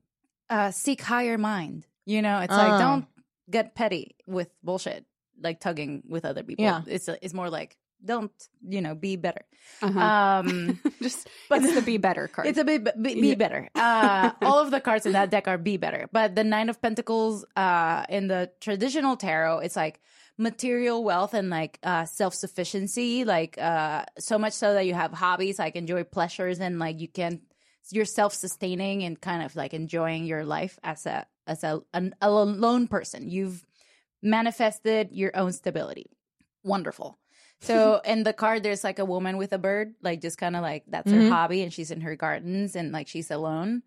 uh, 0.50 0.72
seek 0.72 1.02
higher 1.02 1.38
mind. 1.38 1.86
You 2.06 2.22
know, 2.22 2.40
it's 2.40 2.54
Oh. 2.54 2.58
like 2.58 2.80
don't 2.80 3.06
get 3.50 3.76
petty 3.76 4.16
with 4.26 4.50
bullshit, 4.64 5.06
like 5.42 5.60
tugging 5.60 6.04
with 6.08 6.26
other 6.26 6.44
people. 6.44 6.64
Yeah. 6.66 6.82
it's 6.88 7.08
it's 7.22 7.34
more 7.34 7.50
like 7.50 7.78
don't 8.04 8.32
you 8.68 8.82
know 8.82 8.96
be 8.96 9.16
better. 9.16 9.42
Uh-huh. 9.82 10.00
Um, 10.00 10.80
Just, 11.02 11.28
but- 11.50 11.64
it's 11.64 11.74
the 11.76 11.82
be 11.82 11.98
better 11.98 12.28
card. 12.28 12.48
it's 12.50 12.58
a 12.58 12.64
bit 12.64 12.84
be, 13.02 13.20
be 13.22 13.36
better. 13.36 13.70
Uh, 13.76 14.32
all 14.42 14.60
of 14.60 14.72
the 14.72 14.82
cards 14.82 15.06
in 15.06 15.14
that 15.14 15.30
deck 15.30 15.48
are 15.48 15.58
be 15.58 15.78
better, 15.78 16.10
but 16.12 16.36
the 16.36 16.44
nine 16.44 16.70
of 16.70 16.82
pentacles 16.82 17.46
uh, 17.56 18.06
in 18.10 18.28
the 18.28 18.52
traditional 18.62 19.18
tarot, 19.18 19.60
it's 19.60 19.76
like 19.76 20.00
material 20.38 21.04
wealth 21.04 21.34
and 21.34 21.50
like 21.50 21.80
uh, 21.84 22.06
self 22.06 22.34
sufficiency, 22.34 23.26
like 23.26 23.58
uh, 23.58 24.06
so 24.20 24.38
much 24.38 24.54
so 24.54 24.74
that 24.74 24.86
you 24.86 24.94
have 24.94 25.12
hobbies, 25.12 25.60
like 25.60 25.76
enjoy 25.76 26.04
pleasures 26.04 26.60
and 26.60 26.80
like 26.80 27.00
you 27.00 27.08
can 27.08 27.42
you're 27.92 28.06
self 28.06 28.34
sustaining 28.34 29.04
and 29.04 29.20
kind 29.20 29.44
of 29.44 29.56
like 29.56 29.74
enjoying 29.74 30.26
your 30.26 30.44
life 30.44 30.78
as 30.84 31.06
a 31.06 31.26
as 31.46 31.64
a 31.64 31.82
an, 31.94 32.14
a 32.22 32.30
lone 32.30 32.88
person. 32.88 33.30
You've 33.30 33.66
manifested 34.22 35.10
your 35.12 35.36
own 35.36 35.54
stability. 35.54 36.12
Wonderful. 36.64 37.18
So 37.62 38.02
in 38.06 38.24
the 38.24 38.34
card, 38.34 38.64
there's 38.64 38.84
like 38.84 39.00
a 39.00 39.06
woman 39.06 39.38
with 39.38 39.54
a 39.54 39.58
bird, 39.58 39.96
like 40.02 40.22
just 40.22 40.38
kind 40.38 40.56
of 40.56 40.62
like 40.62 40.84
that's 40.88 41.12
her 41.12 41.18
Mhm. 41.18 41.30
hobby, 41.32 41.62
and 41.64 41.74
she's 41.74 41.92
in 41.92 42.02
her 42.02 42.16
gardens 42.16 42.76
and 42.76 42.92
like 42.92 43.08
she's 43.08 43.32
alone. 43.32 43.84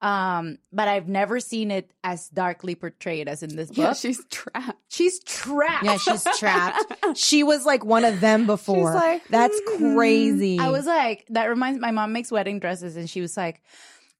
Um, 0.00 0.58
but 0.72 0.88
I've 0.88 1.06
never 1.06 1.38
seen 1.38 1.70
it 1.70 1.92
as 2.02 2.28
darkly 2.28 2.74
portrayed 2.74 3.28
as 3.28 3.44
in 3.44 3.54
this 3.54 3.68
book. 3.68 3.76
yeah, 3.78 3.92
she's 3.92 4.24
trapped. 4.30 4.78
she's 4.88 5.22
trapped. 5.22 5.84
Yeah, 5.84 5.96
she's 5.96 6.24
trapped. 6.38 6.92
she 7.16 7.44
was 7.44 7.64
like 7.64 7.84
one 7.84 8.04
of 8.04 8.18
them 8.20 8.44
before. 8.46 8.92
like, 8.94 9.22
That's 9.28 9.54
"Mm." 9.60 9.94
crazy. 9.94 10.58
I 10.58 10.70
was 10.70 10.86
like, 10.86 11.26
that 11.30 11.46
reminds 11.46 11.78
my 11.80 11.92
mom 11.92 12.12
makes 12.12 12.32
wedding 12.32 12.58
dresses, 12.58 12.96
and 12.96 13.08
she 13.08 13.20
was 13.20 13.36
like, 13.36 13.62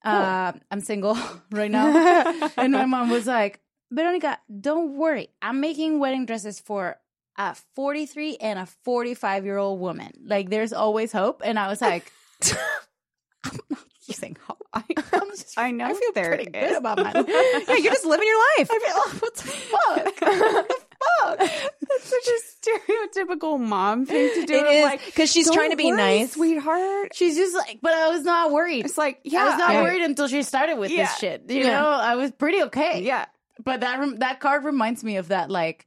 uh, 0.05 0.53
I'm 0.71 0.81
single 0.81 1.19
right 1.51 1.71
now. 1.71 2.51
and 2.57 2.73
my 2.73 2.87
mom 2.87 3.11
was 3.11 3.27
like, 3.27 3.59
Veronica, 3.91 4.39
don't 4.61 4.95
worry. 4.97 5.31
I'm 5.43 5.61
making 5.61 5.99
wedding 5.99 6.27
dresses 6.27 6.61
for 6.61 6.97
a 7.39 7.55
43 7.75 8.37
and 8.39 8.59
a 8.59 8.67
45 8.67 9.45
year 9.45 9.57
old 9.59 9.81
woman. 9.81 10.13
Like, 10.25 10.51
there's 10.51 10.73
always 10.73 11.13
hope. 11.13 11.43
And 11.45 11.59
I 11.59 11.69
was 11.69 11.81
like, 11.81 12.11
I'm 13.45 13.59
not 13.71 13.79
using 14.07 14.37
hope. 14.47 14.59
I, 14.75 14.83
I'm 15.13 15.29
just, 15.31 15.59
I 15.59 15.71
know 15.71 15.87
I 15.87 15.93
feel 15.95 16.13
there 16.15 16.29
pretty 16.35 16.51
good 16.51 16.77
about 16.77 16.99
my 16.99 17.13
life. 17.13 17.27
yeah, 17.29 17.77
you're 17.77 17.93
just 17.93 18.07
living 18.07 18.27
your 18.27 18.39
life. 18.59 18.69
I 18.71 18.79
feel, 18.79 18.95
oh, 18.97 19.17
what 19.21 19.35
the 19.35 19.43
fuck? 19.49 20.21
what 20.21 20.69
the 20.69 20.75
fuck? 21.21 21.39
That's 21.39 22.05
such 22.05 22.29
a 22.29 23.21
stereotypical 23.27 23.61
mom 23.61 24.07
thing 24.07 24.31
to 24.41 24.47
do. 24.47 24.55
It 24.55 24.67
is 24.67 24.85
like, 24.85 25.05
because 25.05 25.31
she's 25.33 25.51
trying 25.51 25.71
to 25.73 25.77
be 25.77 25.87
worry, 25.87 25.97
nice. 25.97 26.33
sweetheart. 26.33 27.15
She's 27.15 27.37
just 27.37 27.55
like, 27.55 27.81
but 27.83 27.93
I 27.93 28.09
was 28.11 28.23
not 28.23 28.51
worried. 28.53 28.85
It's 28.87 28.97
like, 28.99 29.21
yeah, 29.25 29.43
I 29.43 29.45
was 29.47 29.59
not 29.59 29.71
I- 29.71 29.83
worried 29.83 30.03
until 30.03 30.29
she 30.29 30.43
started 30.43 30.79
with 30.79 30.91
Yeah. 30.91 31.05
this 31.07 31.19
shit. 31.19 31.45
You 31.51 31.61
Yeah. 31.65 31.81
know, 31.81 31.89
I 31.89 32.15
was 32.15 32.31
pretty 32.33 32.63
okay. 32.65 33.03
Yeah, 33.03 33.27
But 33.65 33.81
that 33.81 34.21
that 34.21 34.41
card 34.41 34.65
reminds 34.65 35.03
me 35.05 35.17
of 35.17 35.29
that, 35.29 35.51
like, 35.51 35.87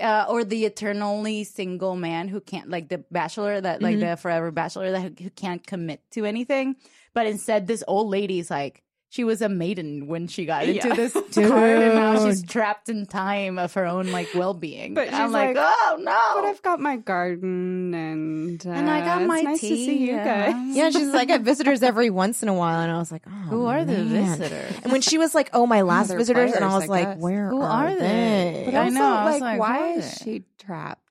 uh, 0.00 0.26
or 0.28 0.44
the 0.44 0.64
eternally 0.64 1.44
single 1.44 1.96
man 1.96 2.28
who 2.28 2.40
can't, 2.40 2.68
like 2.70 2.88
the 2.88 3.04
bachelor 3.10 3.60
that, 3.60 3.82
like 3.82 3.98
the 3.98 4.16
forever 4.16 4.50
bachelor 4.50 4.90
that 4.92 5.00
who, 5.00 5.24
who 5.24 5.30
can't 5.30 5.66
commit 5.66 6.00
to 6.12 6.24
anything. 6.24 6.76
But 7.14 7.26
instead, 7.26 7.66
this 7.66 7.84
old 7.86 8.08
lady's 8.08 8.50
like, 8.50 8.82
she 9.12 9.24
was 9.24 9.42
a 9.42 9.48
maiden 9.50 10.06
when 10.06 10.26
she 10.26 10.46
got 10.46 10.64
into 10.64 10.88
Yeah. 10.88 10.94
this 10.94 11.12
card, 11.34 11.34
and 11.36 11.94
now 11.96 12.24
she's 12.24 12.42
trapped 12.42 12.88
in 12.88 13.04
time 13.04 13.58
of 13.58 13.74
her 13.74 13.84
own 13.84 14.10
like 14.10 14.28
well 14.34 14.54
being. 14.54 14.94
But 14.94 15.08
And 15.08 15.16
I'm 15.16 15.28
she's 15.28 15.32
like, 15.34 15.54
like, 15.54 15.66
oh 15.68 15.96
no! 16.00 16.40
but 16.40 16.48
I've 16.48 16.62
got 16.62 16.80
my 16.80 16.96
garden 16.96 17.92
and 17.92 18.66
uh, 18.66 18.70
And 18.70 18.88
I 18.88 19.00
got 19.04 19.20
it's 19.20 19.28
my 19.28 19.42
nice 19.42 19.60
to 19.60 19.66
see 19.66 19.98
you 19.98 20.06
tea, 20.06 20.12
guys. 20.16 20.54
yeah. 20.74 20.84
Yeah, 20.84 20.90
she's 20.90 21.08
like, 21.12 21.28
I 21.28 21.34
have 21.34 21.42
visitors 21.52 21.82
every 21.82 22.08
once 22.08 22.42
in 22.42 22.48
a 22.48 22.54
while, 22.54 22.80
and 22.80 22.90
I 22.90 22.96
was 22.96 23.12
like, 23.12 23.22
oh, 23.26 23.30
Who 23.50 23.66
are 23.66 23.84
the 23.84 24.02
visitors? 24.02 24.74
And 24.82 24.90
when 24.92 25.02
she 25.02 25.18
was 25.18 25.34
like, 25.34 25.50
oh, 25.52 25.66
my 25.66 25.82
last 25.82 26.08
They're 26.08 26.16
visitors, 26.16 26.52
and 26.52 26.64
I 26.64 26.74
was 26.74 26.84
I 26.84 26.86
like, 26.86 27.18
where 27.18 27.50
Who 27.50 27.60
are, 27.60 27.88
are 27.88 27.94
they? 27.94 28.00
they? 28.00 28.62
But 28.64 28.74
I 28.76 28.84
also, 28.84 28.94
know, 28.94 29.04
I 29.14 29.24
was 29.26 29.32
like, 29.34 29.42
like, 29.42 29.60
why 29.60 29.92
who 29.92 29.98
is 29.98 30.06
are 30.06 30.24
she 30.24 30.44
trapped? 30.58 31.01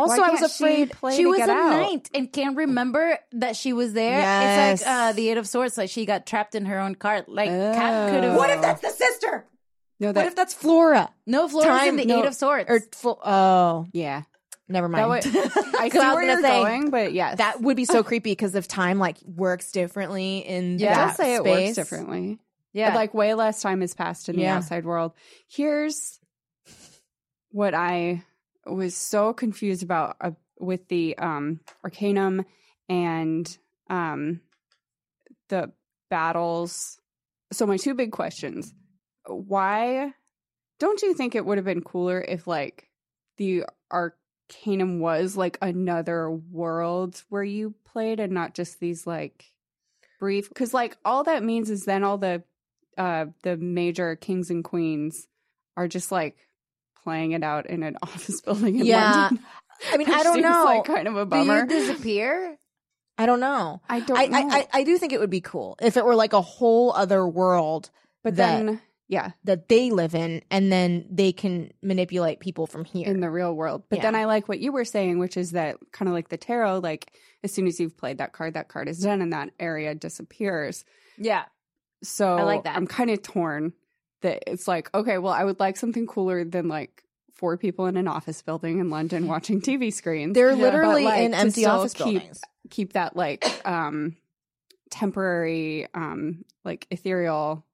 Also, 0.00 0.22
I 0.22 0.30
was 0.30 0.40
can't 0.40 0.52
she 0.52 0.64
afraid 0.64 0.90
play 0.92 1.16
she 1.16 1.26
was 1.26 1.40
a 1.40 1.50
out? 1.50 1.70
knight 1.70 2.10
and 2.14 2.32
can't 2.32 2.56
remember 2.56 3.18
that 3.32 3.56
she 3.56 3.72
was 3.72 3.92
there. 3.92 4.18
Yes. 4.18 4.80
It's 4.80 4.86
like 4.86 4.94
uh, 4.94 5.12
the 5.12 5.28
Eight 5.30 5.36
of 5.38 5.46
Swords, 5.46 5.76
like 5.78 5.90
she 5.90 6.06
got 6.06 6.26
trapped 6.26 6.54
in 6.54 6.66
her 6.66 6.78
own 6.78 6.94
cart. 6.94 7.28
Like 7.28 7.48
Cat 7.48 8.12
could 8.12 8.24
have. 8.24 8.34
Oh. 8.34 8.38
What 8.38 8.50
if 8.50 8.60
that's 8.60 8.80
the 8.80 8.90
sister? 8.90 9.46
No, 9.98 10.08
What 10.08 10.14
that 10.14 10.26
if 10.28 10.36
that's 10.36 10.54
Flora? 10.54 11.10
No, 11.26 11.46
Flora's 11.48 11.88
in 11.88 11.96
the 11.96 12.06
no, 12.06 12.20
Eight 12.20 12.26
of 12.26 12.34
Swords. 12.34 12.70
Or 12.70 12.80
full, 12.92 13.20
oh, 13.22 13.86
yeah. 13.92 14.22
never 14.66 14.88
mind. 14.88 15.08
would, 15.10 15.26
I 15.26 15.30
see 15.30 15.40
Because 15.84 16.00
I 16.02 16.08
was 16.08 16.14
where 16.14 16.24
you're 16.24 16.40
say, 16.40 16.62
going, 16.62 16.90
but 16.90 17.12
yes, 17.12 17.36
that 17.36 17.60
would 17.60 17.76
be 17.76 17.84
so 17.84 18.02
creepy 18.10 18.30
because 18.30 18.54
if 18.54 18.66
time 18.66 18.98
like 18.98 19.18
works 19.24 19.72
differently 19.72 20.38
in 20.38 20.78
Yeah. 20.78 20.94
That 20.94 21.06
does 21.08 21.16
say 21.16 21.34
it 21.34 21.40
space, 21.40 21.66
works 21.66 21.76
differently. 21.76 22.38
yeah, 22.72 22.90
But 22.90 22.96
like 22.96 23.12
way 23.14 23.34
less 23.34 23.60
time 23.60 23.82
has 23.82 23.92
passed 23.92 24.30
in 24.30 24.36
the 24.36 24.46
outside 24.46 24.86
world. 24.86 25.12
Here's 25.48 26.18
what 27.50 27.74
I 27.74 28.22
was 28.70 28.96
so 28.96 29.32
confused 29.32 29.82
about 29.82 30.16
a, 30.20 30.34
with 30.58 30.88
the 30.88 31.16
um 31.18 31.60
Arcanum 31.84 32.44
and 32.88 33.58
um 33.88 34.40
the 35.48 35.72
battles. 36.08 36.98
So 37.52 37.66
my 37.66 37.76
two 37.76 37.94
big 37.94 38.12
questions. 38.12 38.72
Why 39.26 40.12
don't 40.78 41.02
you 41.02 41.14
think 41.14 41.34
it 41.34 41.44
would 41.44 41.58
have 41.58 41.64
been 41.64 41.82
cooler 41.82 42.20
if 42.20 42.46
like 42.46 42.88
the 43.36 43.64
Arcanum 43.90 45.00
was 45.00 45.36
like 45.36 45.58
another 45.60 46.30
world 46.30 47.22
where 47.28 47.44
you 47.44 47.74
played 47.84 48.20
and 48.20 48.32
not 48.32 48.54
just 48.54 48.80
these 48.80 49.06
like 49.06 49.44
brief 50.18 50.52
cuz 50.54 50.74
like 50.74 50.98
all 51.04 51.24
that 51.24 51.42
means 51.42 51.70
is 51.70 51.84
then 51.84 52.04
all 52.04 52.18
the 52.18 52.42
uh 52.98 53.26
the 53.42 53.56
major 53.56 54.16
kings 54.16 54.50
and 54.50 54.64
queens 54.64 55.28
are 55.76 55.88
just 55.88 56.12
like 56.12 56.36
playing 57.04 57.32
it 57.32 57.42
out 57.42 57.68
in 57.68 57.82
an 57.82 57.96
office 58.02 58.40
building 58.40 58.78
in 58.78 58.86
Yeah. 58.86 59.12
London. 59.30 59.44
I 59.92 59.96
mean, 59.96 60.10
I 60.12 60.22
don't 60.22 60.42
know. 60.42 60.64
like 60.64 60.84
kind 60.84 61.08
of 61.08 61.16
a 61.16 61.24
Do 61.26 61.38
you 61.38 61.66
disappear? 61.66 62.56
I 63.18 63.26
don't 63.26 63.40
know. 63.40 63.82
I 63.88 64.00
don't 64.00 64.18
I, 64.18 64.26
know. 64.26 64.38
I, 64.38 64.56
I, 64.58 64.68
I 64.72 64.84
do 64.84 64.96
think 64.98 65.12
it 65.12 65.20
would 65.20 65.30
be 65.30 65.40
cool 65.42 65.76
if 65.82 65.96
it 65.96 66.04
were 66.04 66.14
like 66.14 66.32
a 66.32 66.40
whole 66.40 66.92
other 66.92 67.26
world 67.26 67.90
but 68.22 68.36
that- 68.36 68.64
then 68.64 68.80
yeah, 69.08 69.32
that 69.42 69.68
they 69.68 69.90
live 69.90 70.14
in, 70.14 70.40
and 70.52 70.70
then 70.70 71.04
they 71.10 71.32
can 71.32 71.72
manipulate 71.82 72.38
people 72.38 72.68
from 72.68 72.84
here. 72.84 73.08
in 73.08 73.18
the 73.18 73.28
real 73.28 73.52
world. 73.52 73.82
But 73.88 73.96
Yeah. 73.96 74.02
then 74.02 74.14
I 74.14 74.26
like 74.26 74.48
what 74.48 74.60
you 74.60 74.70
were 74.70 74.84
saying, 74.84 75.18
which 75.18 75.36
is 75.36 75.50
that 75.50 75.78
kind 75.90 76.08
of 76.08 76.12
like 76.12 76.28
the 76.28 76.36
tarot, 76.36 76.78
like 76.78 77.10
as 77.42 77.50
soon 77.52 77.66
as 77.66 77.80
you've 77.80 77.96
played 77.96 78.18
that 78.18 78.32
card, 78.32 78.54
that 78.54 78.68
card 78.68 78.88
is 78.88 79.00
done 79.00 79.20
and 79.20 79.32
that 79.32 79.50
area 79.58 79.96
disappears. 79.96 80.84
Yeah. 81.18 81.42
So 82.04 82.36
I 82.38 82.42
like 82.42 82.62
that. 82.62 82.76
I'm 82.76 82.86
kind 82.86 83.10
of 83.10 83.20
torn 83.20 83.72
that 84.22 84.44
it's 84.46 84.68
like, 84.68 84.92
okay, 84.94 85.18
well, 85.18 85.32
I 85.32 85.44
would 85.44 85.60
like 85.60 85.76
something 85.76 86.06
cooler 86.06 86.44
than 86.44 86.68
like 86.68 87.02
four 87.34 87.56
people 87.56 87.86
in 87.86 87.96
an 87.96 88.06
office 88.08 88.42
building 88.42 88.78
in 88.78 88.90
London 88.90 89.26
watching 89.28 89.60
TV 89.60 89.92
screens. 89.92 90.34
They're 90.34 90.50
But, 90.52 90.58
literally 90.62 91.04
like, 91.04 91.20
in 91.20 91.34
empty 91.34 91.64
office 91.64 91.94
keep, 91.94 92.04
buildings. 92.04 92.40
Keep 92.70 92.92
that 92.94 93.16
like 93.16 93.44
um 93.64 94.16
temporary 94.90 95.86
um 95.94 96.44
like 96.64 96.86
ethereal 96.90 97.64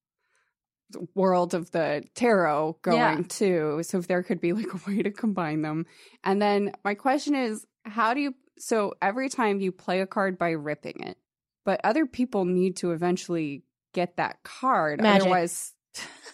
world 1.15 1.55
of 1.55 1.71
the 1.73 2.05
tarot 2.15 2.79
going 2.83 2.97
Yeah. 2.97 3.21
too. 3.29 3.81
So 3.83 3.99
if 3.99 4.07
there 4.07 4.23
could 4.23 4.41
be 4.41 4.53
like 4.53 4.73
a 4.75 4.91
way 4.91 5.03
to 5.03 5.11
combine 5.11 5.63
them. 5.63 5.87
And 6.23 6.41
then 6.41 6.73
my 6.85 6.95
question 6.95 7.35
is, 7.35 7.67
how 7.85 8.15
do 8.15 8.21
you 8.21 8.35
so 8.59 8.95
every 9.03 9.29
time 9.29 9.61
you 9.61 9.71
play 9.73 10.01
a 10.01 10.07
card 10.07 10.39
by 10.39 10.51
ripping 10.51 11.01
it, 11.01 11.19
but 11.65 11.81
other 11.85 12.07
people 12.07 12.45
need 12.45 12.77
to 12.77 12.93
eventually 12.93 13.65
get 13.93 14.17
that 14.17 14.43
card. 14.45 15.01
Magic. 15.01 15.23
Otherwise 15.23 15.73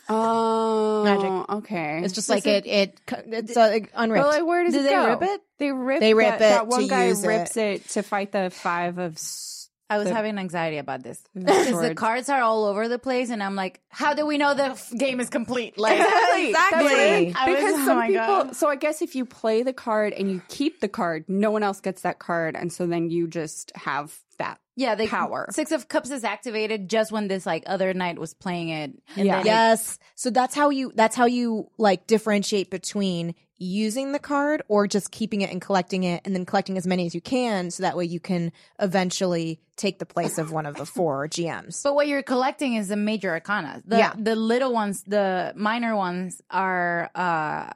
Oh 0.08 1.04
Magic. 1.04 1.50
okay. 1.58 2.00
It's 2.04 2.12
just 2.12 2.28
Does 2.28 2.44
like 2.44 2.46
it. 2.46 2.66
It, 2.66 3.00
it's 3.28 3.56
uh, 3.56 3.78
unripped. 3.94 4.24
But 4.24 4.28
like 4.38 4.46
where 4.46 4.64
does 4.64 4.74
Do 4.74 4.80
it 4.80 4.82
they 4.84 4.90
go? 4.90 5.08
rip 5.10 5.22
it? 5.22 5.40
They 5.58 5.72
rip 5.72 6.00
They 6.00 6.14
rip 6.14 6.28
that, 6.28 6.36
it 6.36 6.38
that 6.40 6.66
one 6.66 6.82
to 6.82 6.88
guy 6.88 7.06
use 7.06 7.24
rips 7.26 7.56
it. 7.56 7.88
to 7.90 8.02
fight 8.02 8.32
the 8.32 8.50
five 8.50 8.98
of 8.98 9.14
s- 9.14 9.61
I 9.94 9.98
was 9.98 10.08
The- 10.08 10.14
having 10.14 10.38
anxiety 10.38 10.78
about 10.78 11.02
this 11.02 11.22
because 11.34 11.80
the 11.80 11.94
cards 11.94 12.28
are 12.28 12.40
all 12.40 12.64
over 12.64 12.88
the 12.88 12.98
place, 12.98 13.30
and 13.30 13.42
I'm 13.42 13.54
like, 13.56 13.80
how 13.88 14.14
do 14.14 14.24
we 14.26 14.38
know 14.38 14.54
the 14.54 14.64
f- 14.72 14.90
game 14.96 15.20
is 15.20 15.28
complete? 15.30 15.78
Like, 15.78 15.98
Exactly. 16.00 16.52
That's 16.52 16.74
exactly. 16.74 16.92
it. 16.92 17.34
Was- 17.34 17.44
Because 17.46 17.74
oh 17.74 17.84
some 17.86 18.02
people. 18.06 18.26
God. 18.26 18.56
So 18.56 18.68
I 18.68 18.76
guess 18.76 19.02
if 19.02 19.14
you 19.14 19.24
play 19.24 19.62
the 19.62 19.72
card 19.72 20.12
and 20.12 20.30
you 20.30 20.42
keep 20.48 20.80
the 20.80 20.88
card, 20.88 21.24
no 21.28 21.50
one 21.50 21.62
else 21.62 21.80
gets 21.80 22.02
that 22.02 22.18
card, 22.18 22.56
and 22.56 22.72
so 22.72 22.86
then 22.86 23.10
you 23.10 23.26
just 23.28 23.72
have 23.76 24.18
that. 24.38 24.58
yeah, 24.76 24.94
they 24.94 25.06
power. 25.06 25.46
Six 25.50 25.70
of 25.72 25.86
Cups 25.88 26.10
is 26.10 26.24
activated 26.24 26.88
just 26.88 27.12
when 27.12 27.28
this 27.28 27.44
like 27.46 27.62
other 27.66 27.92
knight 27.94 28.18
was 28.18 28.32
playing 28.34 28.70
it. 28.70 28.90
And 29.16 29.26
Yeah. 29.26 29.36
then 29.38 29.40
it- 29.42 29.46
Yes. 29.46 29.98
So 30.14 30.30
that's 30.30 30.54
how 30.54 30.70
you 30.70 30.90
that's 30.94 31.14
how 31.14 31.26
you 31.26 31.70
like 31.78 32.06
differentiate 32.06 32.70
between 32.70 33.34
using 33.62 34.10
the 34.12 34.18
card 34.18 34.62
or 34.66 34.88
just 34.88 35.10
keeping 35.12 35.40
it 35.42 35.50
and 35.50 35.60
collecting 35.62 36.02
it 36.02 36.20
and 36.24 36.34
then 36.34 36.44
collecting 36.44 36.76
as 36.76 36.86
many 36.86 37.06
as 37.06 37.14
you 37.14 37.20
can 37.20 37.70
so 37.70 37.82
that 37.84 37.96
way 37.96 38.04
you 38.04 38.18
can 38.18 38.50
eventually 38.80 39.60
take 39.76 39.98
the 40.00 40.06
place 40.06 40.36
of 40.38 40.50
one 40.52 40.66
of 40.66 40.74
the 40.76 40.84
four 40.86 41.28
GMs. 41.34 41.82
But 41.82 41.94
what 41.94 42.08
you're 42.08 42.22
collecting 42.22 42.74
is 42.74 42.88
the 42.88 42.96
major 42.96 43.30
arcana. 43.30 43.82
The, 43.86 43.98
Yeah. 43.98 44.12
the 44.18 44.34
little 44.36 44.72
ones, 44.72 45.04
the 45.06 45.52
minor 45.54 45.94
ones 45.94 46.42
are 46.50 47.10
uh, 47.14 47.70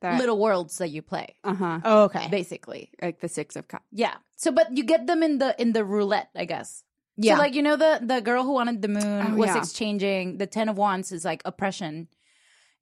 That, 0.00 0.18
little 0.18 0.38
worlds 0.38 0.78
that 0.78 0.88
you 0.90 1.02
play, 1.02 1.36
Uh 1.44 1.54
huh. 1.54 1.80
Oh, 1.84 2.02
okay. 2.04 2.26
basically. 2.30 2.90
Like 3.00 3.20
the 3.20 3.28
six 3.28 3.54
of 3.56 3.68
cups. 3.68 3.84
Yeah. 3.92 4.14
So, 4.36 4.50
but 4.52 4.76
you 4.76 4.84
get 4.84 5.06
them 5.06 5.22
in 5.22 5.38
the 5.38 5.54
in 5.60 5.72
the 5.72 5.84
roulette, 5.84 6.30
I 6.36 6.44
guess. 6.46 6.84
Yeah. 7.16 7.34
So, 7.34 7.42
like 7.42 7.54
you 7.54 7.62
know, 7.62 7.76
the 7.76 7.98
the 8.02 8.20
girl 8.20 8.42
who 8.44 8.52
wanted 8.52 8.82
the 8.82 8.88
moon 8.88 9.32
Oh, 9.32 9.36
was 9.36 9.48
yeah. 9.48 9.58
exchanging 9.58 10.38
the 10.38 10.46
ten 10.46 10.68
of 10.68 10.76
wands 10.78 11.10
is 11.10 11.24
like 11.24 11.42
oppression 11.44 12.06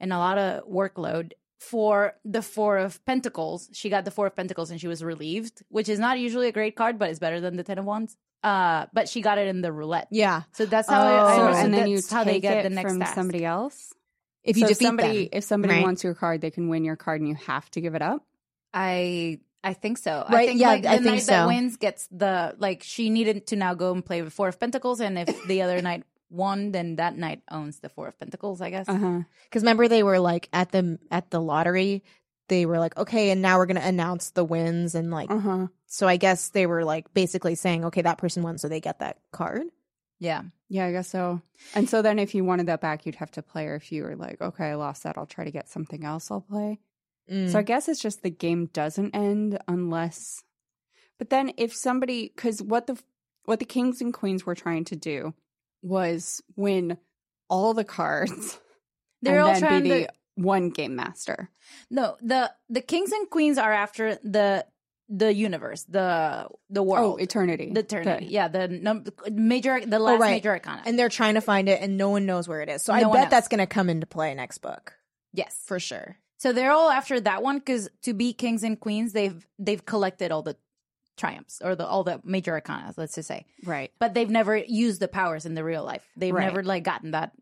and 0.00 0.12
a 0.12 0.18
lot 0.18 0.36
of 0.36 0.68
workload. 0.68 1.32
For 1.58 2.14
the 2.24 2.42
four 2.42 2.76
of 2.78 3.02
pentacles, 3.06 3.68
she 3.72 3.88
got 3.88 4.04
the 4.04 4.10
four 4.10 4.26
of 4.26 4.36
pentacles 4.36 4.70
and 4.70 4.78
she 4.80 4.88
was 4.88 5.02
relieved, 5.02 5.62
which 5.68 5.88
is 5.88 5.98
not 5.98 6.18
usually 6.18 6.48
a 6.48 6.52
great 6.52 6.76
card, 6.76 6.98
but 6.98 7.08
it's 7.10 7.18
better 7.18 7.40
than 7.40 7.56
the 7.56 7.64
ten 7.64 7.78
of 7.78 7.84
wands. 7.86 8.16
Uh, 8.42 8.86
but 8.92 9.08
she 9.08 9.22
got 9.22 9.38
it 9.38 9.48
in 9.48 9.62
the 9.62 9.72
roulette. 9.72 10.06
yeah. 10.10 10.42
So 10.52 10.66
that's 10.66 10.88
how 10.88 11.00
I, 11.02 11.12
Oh, 11.12 11.26
I 11.26 11.32
understood 11.40 11.64
and 11.64 11.74
then 11.74 11.88
you 11.88 11.96
that's 11.96 12.12
how 12.12 12.24
they 12.24 12.32
take 12.34 12.42
get 12.42 12.58
it 12.58 12.62
the 12.64 12.70
next 12.70 12.90
from 12.92 13.00
task. 13.00 13.14
somebody 13.14 13.44
else. 13.44 13.92
If 14.44 14.56
you 14.58 14.62
so 14.64 14.68
defeat 14.68 14.84
somebody, 14.84 15.18
them. 15.24 15.28
if 15.32 15.44
somebody 15.44 15.74
right? 15.74 15.82
wants 15.82 16.04
your 16.04 16.14
card, 16.14 16.40
they 16.42 16.50
can 16.52 16.68
win 16.68 16.84
your 16.84 16.94
card, 16.96 17.20
and 17.20 17.28
you 17.28 17.34
have 17.34 17.68
to 17.72 17.80
give 17.80 17.94
it 17.94 18.02
up. 18.02 18.24
I 18.72 19.40
I 19.64 19.72
think 19.72 19.98
so. 19.98 20.24
I 20.28 20.32
Right, 20.32 20.48
think 20.48 20.60
yeah, 20.60 20.68
like 20.68 20.82
the 20.82 20.90
I 20.90 20.92
think 20.94 21.04
knight 21.06 21.22
that 21.26 21.42
so. 21.42 21.46
wins 21.48 21.76
gets 21.78 22.06
the 22.12 22.54
like 22.58 22.82
she 22.84 23.10
needed 23.10 23.46
to 23.48 23.56
now 23.56 23.74
go 23.74 23.92
and 23.92 24.04
play 24.04 24.22
with 24.22 24.32
four 24.32 24.48
of 24.48 24.60
pentacles, 24.60 25.00
and 25.00 25.18
if 25.18 25.46
the 25.48 25.62
other 25.62 25.80
knight 25.82 26.04
won, 26.30 26.72
then 26.72 26.96
that 26.96 27.16
knight 27.16 27.42
owns 27.50 27.80
the 27.80 27.88
four 27.88 28.08
of 28.08 28.18
pentacles. 28.18 28.60
I 28.60 28.70
guess. 28.70 28.86
Huh. 28.86 29.20
Because 29.44 29.62
remember, 29.62 29.88
they 29.88 30.02
were 30.02 30.18
like 30.18 30.48
at 30.52 30.72
the 30.72 30.98
at 31.10 31.30
the 31.30 31.40
lottery. 31.40 32.02
They 32.48 32.64
were 32.64 32.78
like, 32.78 32.96
okay, 32.96 33.30
and 33.30 33.42
now 33.42 33.58
we're 33.58 33.66
gonna 33.66 33.80
announce 33.80 34.30
the 34.30 34.44
wins, 34.44 34.94
and 34.94 35.10
like, 35.10 35.30
Uh 35.30 35.38
huh. 35.38 35.66
so 35.86 36.06
I 36.06 36.16
guess 36.16 36.50
they 36.50 36.66
were 36.66 36.84
like 36.84 37.12
basically 37.12 37.56
saying, 37.56 37.84
okay, 37.86 38.02
that 38.02 38.18
person 38.18 38.42
won, 38.42 38.58
so 38.58 38.68
they 38.68 38.80
get 38.80 39.00
that 39.00 39.18
card. 39.32 39.66
Yeah. 40.18 40.42
Yeah, 40.68 40.86
I 40.86 40.92
guess 40.92 41.08
so. 41.08 41.42
And 41.74 41.88
so 41.88 42.02
then, 42.02 42.18
if 42.18 42.34
you 42.34 42.44
wanted 42.44 42.66
that 42.66 42.80
back, 42.80 43.06
you'd 43.06 43.16
have 43.16 43.30
to 43.32 43.42
play. 43.42 43.66
Or 43.66 43.76
if 43.76 43.92
you 43.92 44.02
were 44.02 44.16
like, 44.16 44.40
okay, 44.40 44.66
I 44.70 44.74
lost 44.74 45.02
that, 45.04 45.16
I'll 45.18 45.26
try 45.26 45.44
to 45.44 45.50
get 45.50 45.68
something 45.68 46.04
else. 46.04 46.30
I'll 46.30 46.40
play. 46.40 46.80
Mm. 47.30 47.50
So 47.50 47.58
I 47.58 47.62
guess 47.62 47.88
it's 47.88 48.00
just 48.00 48.22
the 48.22 48.30
game 48.30 48.66
doesn't 48.66 49.14
end 49.14 49.58
unless. 49.68 50.42
But 51.18 51.30
then 51.30 51.52
if 51.56 51.74
somebody, 51.74 52.32
because 52.34 52.62
what 52.62 52.86
the 52.86 53.00
what 53.44 53.58
the 53.60 53.64
kings 53.64 54.00
and 54.00 54.12
queens 54.12 54.44
were 54.44 54.54
trying 54.56 54.84
to 54.86 54.96
do 54.96 55.34
was 55.86 56.42
win 56.56 56.98
all 57.48 57.74
the 57.74 57.84
cards. 57.84 58.58
They're 59.22 59.40
all 59.40 59.58
trying 59.58 59.82
be 59.84 59.88
to. 59.88 59.94
the 59.94 60.08
one 60.42 60.70
game 60.70 60.94
master. 60.96 61.48
No, 61.90 62.16
the 62.20 62.52
the 62.68 62.80
kings 62.80 63.12
and 63.12 63.28
queens 63.30 63.58
are 63.58 63.72
after 63.72 64.16
the 64.22 64.66
the 65.08 65.32
universe, 65.32 65.84
the 65.84 66.48
the 66.68 66.80
oh, 66.80 66.82
world, 66.82 67.14
Oh, 67.14 67.22
eternity. 67.22 67.70
the 67.72 67.80
eternity. 67.80 68.26
The- 68.26 68.32
yeah, 68.32 68.48
the 68.48 68.66
num- 68.68 69.04
major, 69.30 69.80
the 69.84 69.96
oh, 69.96 70.00
last 70.00 70.16
Oh, 70.16 70.18
right. 70.20 70.30
major 70.32 70.50
arcana. 70.50 70.82
and 70.84 70.98
they're 70.98 71.08
trying 71.08 71.34
to 71.34 71.40
find 71.40 71.68
it, 71.68 71.80
and 71.80 71.96
no 71.96 72.10
one 72.10 72.26
knows 72.26 72.48
where 72.48 72.60
it 72.60 72.68
is. 72.68 72.82
So 72.82 72.92
I 72.92 73.00
No 73.02 73.08
one 73.08 73.16
bet 73.18 73.24
knows. 73.26 73.30
that's 73.30 73.48
gonna 73.48 73.66
come 73.68 73.88
into 73.88 74.06
play 74.06 74.34
next 74.34 74.58
book 74.58 74.94
yes, 75.32 75.62
for 75.64 75.78
sure. 75.78 76.18
So 76.38 76.52
they're 76.52 76.72
all 76.72 76.90
after 76.90 77.18
that 77.20 77.42
one 77.42 77.58
because 77.58 77.88
to 78.02 78.12
be 78.14 78.32
kings 78.32 78.62
and 78.62 78.78
queens, 78.78 79.12
they've 79.12 79.46
they've 79.58 79.84
collected 79.84 80.30
all 80.32 80.42
the 80.42 80.56
triumphs 81.16 81.60
or 81.64 81.74
the 81.74 81.86
all 81.86 82.04
the 82.04 82.20
major 82.24 82.52
arcana. 82.52 82.92
Let's 82.96 83.14
just 83.14 83.28
say, 83.28 83.46
Right. 83.64 83.90
but 83.98 84.14
they've 84.14 84.30
never 84.30 84.56
used 84.56 85.00
the 85.00 85.08
powers 85.08 85.46
in 85.46 85.54
the 85.54 85.64
real 85.64 85.84
life. 85.84 86.06
They've 86.16 86.34
Right. 86.34 86.44
never 86.44 86.62
like 86.62 86.82
gotten 86.84 87.12
that. 87.12 87.32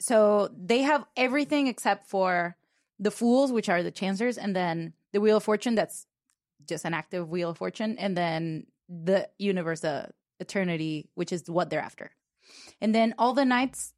So 0.00 0.48
they 0.56 0.82
have 0.82 1.04
everything 1.16 1.66
except 1.66 2.06
for 2.08 2.56
the 2.98 3.10
fools, 3.10 3.52
which 3.52 3.68
are 3.68 3.82
the 3.82 3.90
chancers, 3.90 4.38
and 4.38 4.54
then 4.54 4.92
the 5.12 5.20
wheel 5.20 5.36
of 5.38 5.44
fortune. 5.44 5.74
That's 5.74 6.06
just 6.66 6.84
an 6.84 6.94
active 6.94 7.28
wheel 7.28 7.50
of 7.50 7.58
fortune, 7.58 7.96
and 7.98 8.16
then 8.16 8.66
the 8.88 9.28
universe, 9.38 9.80
the 9.80 10.10
eternity, 10.40 11.08
which 11.14 11.32
is 11.32 11.50
what 11.50 11.70
they're 11.70 11.80
after. 11.80 12.12
And 12.80 12.94
then 12.94 13.14
all 13.18 13.32
the 13.34 13.44
knights, 13.44 13.92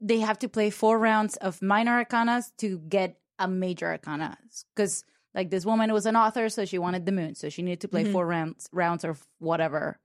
they 0.00 0.20
have 0.20 0.38
to 0.40 0.48
play 0.48 0.70
four 0.70 0.98
rounds 0.98 1.36
of 1.36 1.62
minor 1.62 2.04
arcanas 2.04 2.52
to 2.58 2.78
get 2.80 3.18
a 3.38 3.48
major 3.48 3.86
arcana. 3.86 4.36
Because 4.74 5.04
like 5.36 5.50
this 5.50 5.64
woman 5.64 5.92
was 5.92 6.06
an 6.06 6.16
author, 6.16 6.48
so 6.48 6.64
she 6.64 6.78
wanted 6.78 7.06
the 7.06 7.12
moon, 7.12 7.34
so 7.36 7.48
she 7.48 7.62
needed 7.62 7.80
to 7.82 7.88
play 7.88 8.04
Mhm. 8.04 8.12
four 8.12 8.26
rounds 8.26 8.68
rounds 8.72 9.04
or 9.04 9.16
whatever 9.38 9.98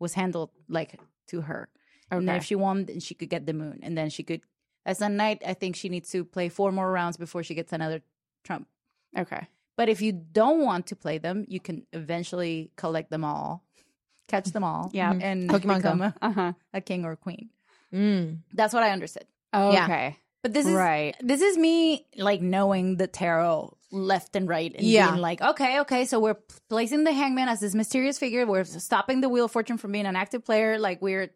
was 0.00 0.14
handled 0.14 0.50
like 0.68 0.98
to 1.28 1.42
her. 1.42 1.68
And 2.10 2.26
then 2.26 2.36
if 2.36 2.44
she 2.44 2.54
won, 2.56 2.86
then 2.86 3.00
she 3.00 3.14
could 3.14 3.28
get 3.28 3.44
the 3.46 3.52
moon, 3.52 3.80
and 3.82 3.96
then 3.96 4.08
she 4.10 4.22
could. 4.22 4.40
As 4.86 5.02
a 5.02 5.08
knight, 5.10 5.42
I 5.46 5.52
think 5.54 5.76
she 5.76 5.88
needs 5.90 6.10
to 6.12 6.24
play 6.24 6.48
four 6.48 6.72
more 6.72 6.90
rounds 6.90 7.18
before 7.18 7.42
she 7.42 7.54
gets 7.54 7.72
another 7.72 8.00
trump. 8.44 8.66
Okay. 9.16 9.46
But 9.76 9.88
if 9.90 10.00
you 10.00 10.12
don't 10.12 10.60
want 10.64 10.86
to 10.86 10.96
play 10.96 11.18
them, 11.18 11.44
you 11.48 11.60
can 11.60 11.86
eventually 11.92 12.70
collect 12.76 13.10
them 13.10 13.24
all, 13.24 13.62
catch 14.26 14.46
them 14.46 14.64
all, 14.64 14.90
Yeah. 14.94 15.12
And 15.12 15.50
Pokemon 15.50 15.76
become 15.76 16.00
a, 16.00 16.14
Uh 16.22 16.32
huh. 16.32 16.52
a 16.72 16.80
king 16.80 17.04
or 17.04 17.14
queen. 17.16 17.50
Mm. 17.92 18.38
That's 18.54 18.72
what 18.72 18.82
I 18.82 18.90
understood. 18.90 19.26
Yeah. 19.52 19.84
Okay. 19.84 20.16
But 20.42 20.52
this 20.54 20.66
is 20.66 20.72
Right. 20.72 21.14
this 21.20 21.40
is 21.40 21.58
me 21.58 22.06
like 22.16 22.40
knowing 22.40 22.96
the 22.96 23.06
tarot 23.08 23.76
left 23.90 24.36
and 24.36 24.48
right 24.48 24.72
and 24.74 24.86
Yeah. 24.86 25.10
being 25.10 25.20
like, 25.22 25.40
okay, 25.40 25.80
okay, 25.80 26.04
so 26.04 26.20
we're 26.20 26.36
placing 26.68 27.04
the 27.04 27.12
hangman 27.12 27.48
as 27.48 27.60
this 27.60 27.74
mysterious 27.74 28.18
figure. 28.18 28.46
We're 28.46 28.64
stopping 28.64 29.20
the 29.20 29.28
wheel 29.28 29.46
of 29.46 29.50
fortune 29.52 29.78
from 29.78 29.92
being 29.92 30.06
an 30.06 30.14
active 30.16 30.44
player. 30.44 30.78
Like 30.78 31.02
we're 31.02 31.30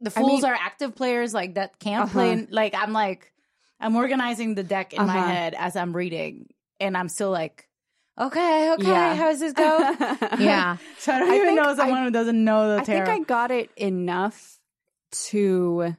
the 0.00 0.10
I 0.14 0.20
fools 0.20 0.42
mean- 0.42 0.50
are 0.52 0.54
active 0.54 0.94
players 0.94 1.32
like 1.34 1.54
that 1.54 1.78
can't 1.78 2.04
Uh-huh. 2.04 2.12
play. 2.12 2.46
Like 2.50 2.74
I'm 2.74 2.92
like 2.92 3.32
I'm 3.80 3.96
organizing 3.96 4.54
the 4.54 4.62
deck 4.62 4.92
in 4.94 5.04
my 5.04 5.18
Uh-huh. 5.18 5.26
head 5.26 5.54
as 5.58 5.74
I'm 5.74 5.92
reading, 5.96 6.46
and 6.78 6.96
I'm 6.96 7.08
still 7.08 7.30
like, 7.30 7.68
okay, 8.20 8.72
okay, 8.74 8.86
Yeah. 8.86 9.14
how 9.16 9.30
does 9.30 9.40
this 9.40 9.52
go? 9.54 9.66
Yeah. 10.38 10.76
so 10.98 11.12
I 11.12 11.18
don't 11.18 11.30
I 11.32 11.36
even 11.36 11.56
know 11.56 11.74
someone 11.74 11.98
I- 11.98 12.04
who 12.04 12.10
doesn't 12.12 12.44
know 12.44 12.76
the 12.76 12.84
tarot. 12.84 13.02
I 13.02 13.06
think. 13.06 13.22
I 13.22 13.24
got 13.24 13.50
it 13.50 13.70
enough 13.76 14.60
to 15.30 15.96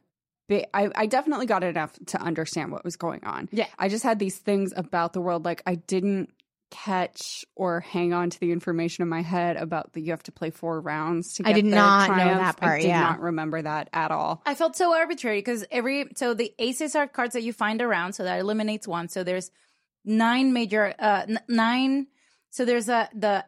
I, 0.74 0.90
I 0.96 1.06
definitely 1.06 1.46
got 1.46 1.64
enough 1.64 1.94
to 2.08 2.22
understand 2.22 2.72
what 2.72 2.84
was 2.84 2.96
going 2.96 3.24
on. 3.24 3.50
Yeah. 3.52 3.68
I 3.78 3.90
just 3.90 4.04
had 4.04 4.20
these 4.20 4.38
things 4.38 4.74
about 4.76 5.14
the 5.14 5.22
world 5.22 5.46
like 5.46 5.62
I 5.66 5.76
didn't 5.76 6.30
catch 6.74 7.46
or 7.56 7.82
hang 7.82 8.14
on 8.14 8.32
to 8.32 8.40
the 8.40 8.52
information 8.52 9.04
in 9.04 9.08
my 9.08 9.22
head 9.22 9.58
about 9.58 9.94
that 9.94 10.02
you 10.02 10.10
have 10.10 10.24
to 10.24 10.32
play 10.32 10.50
four 10.50 10.82
rounds 10.82 11.36
to 11.36 11.48
I 11.48 11.54
did 11.54 11.66
not 11.66 12.10
know 12.10 12.16
triumph. 12.16 12.40
that 12.42 12.58
part, 12.58 12.80
I 12.80 12.82
did 12.82 12.88
yeah. 12.88 13.02
not 13.02 13.22
remember 13.22 13.62
that 13.62 13.90
at 13.94 14.10
all. 14.10 14.42
I 14.44 14.56
felt 14.56 14.76
so 14.76 14.92
arbitrary 14.92 15.38
because 15.38 15.64
every 15.70 16.08
so 16.16 16.34
the 16.34 16.52
aces 16.58 16.96
are 16.96 17.08
cards 17.08 17.34
that 17.34 17.44
you 17.44 17.54
find 17.54 17.80
around, 17.80 18.14
so 18.14 18.24
that 18.24 18.40
eliminates 18.40 18.88
one. 18.88 19.08
So 19.08 19.24
there's 19.24 19.52
nine 20.04 20.52
major, 20.52 20.96
uh, 20.98 21.26
n- 21.30 21.40
nine. 21.48 22.08
So 22.50 22.66
there's 22.66 22.90
a 22.90 23.08
the 23.14 23.46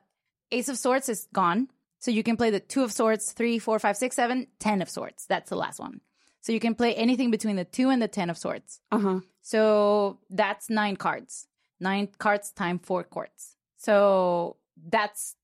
ace 0.52 0.70
of 0.70 0.78
swords 0.78 1.10
is 1.10 1.28
gone, 1.34 1.68
so 1.98 2.12
you 2.12 2.22
can 2.22 2.38
play 2.38 2.52
the 2.52 2.60
two 2.60 2.84
of 2.84 2.92
swords, 2.92 3.32
three, 3.32 3.58
four, 3.58 3.80
five, 3.80 3.98
six, 3.98 4.16
seven, 4.16 4.46
ten 4.60 4.84
of 4.84 4.90
swords. 4.90 5.26
That's 5.28 5.50
the 5.50 5.58
last 5.58 5.80
one. 5.80 6.00
So 6.46 6.52
you 6.54 6.60
can 6.60 6.76
play 6.76 6.94
anything 6.94 7.32
between 7.32 7.56
the 7.56 7.66
two 7.66 7.90
and 7.90 8.00
the 8.00 8.08
ten 8.08 8.30
of 8.30 8.38
swords. 8.38 8.80
Uh-huh. 8.92 9.22
So 9.42 10.20
that's 10.30 10.70
nine 10.70 10.96
cards. 10.96 11.48
Nine 11.80 12.08
cards 12.20 12.52
time 12.52 12.78
four 12.78 13.04
courts. 13.04 13.56
So 13.78 14.58
that's 14.78 15.36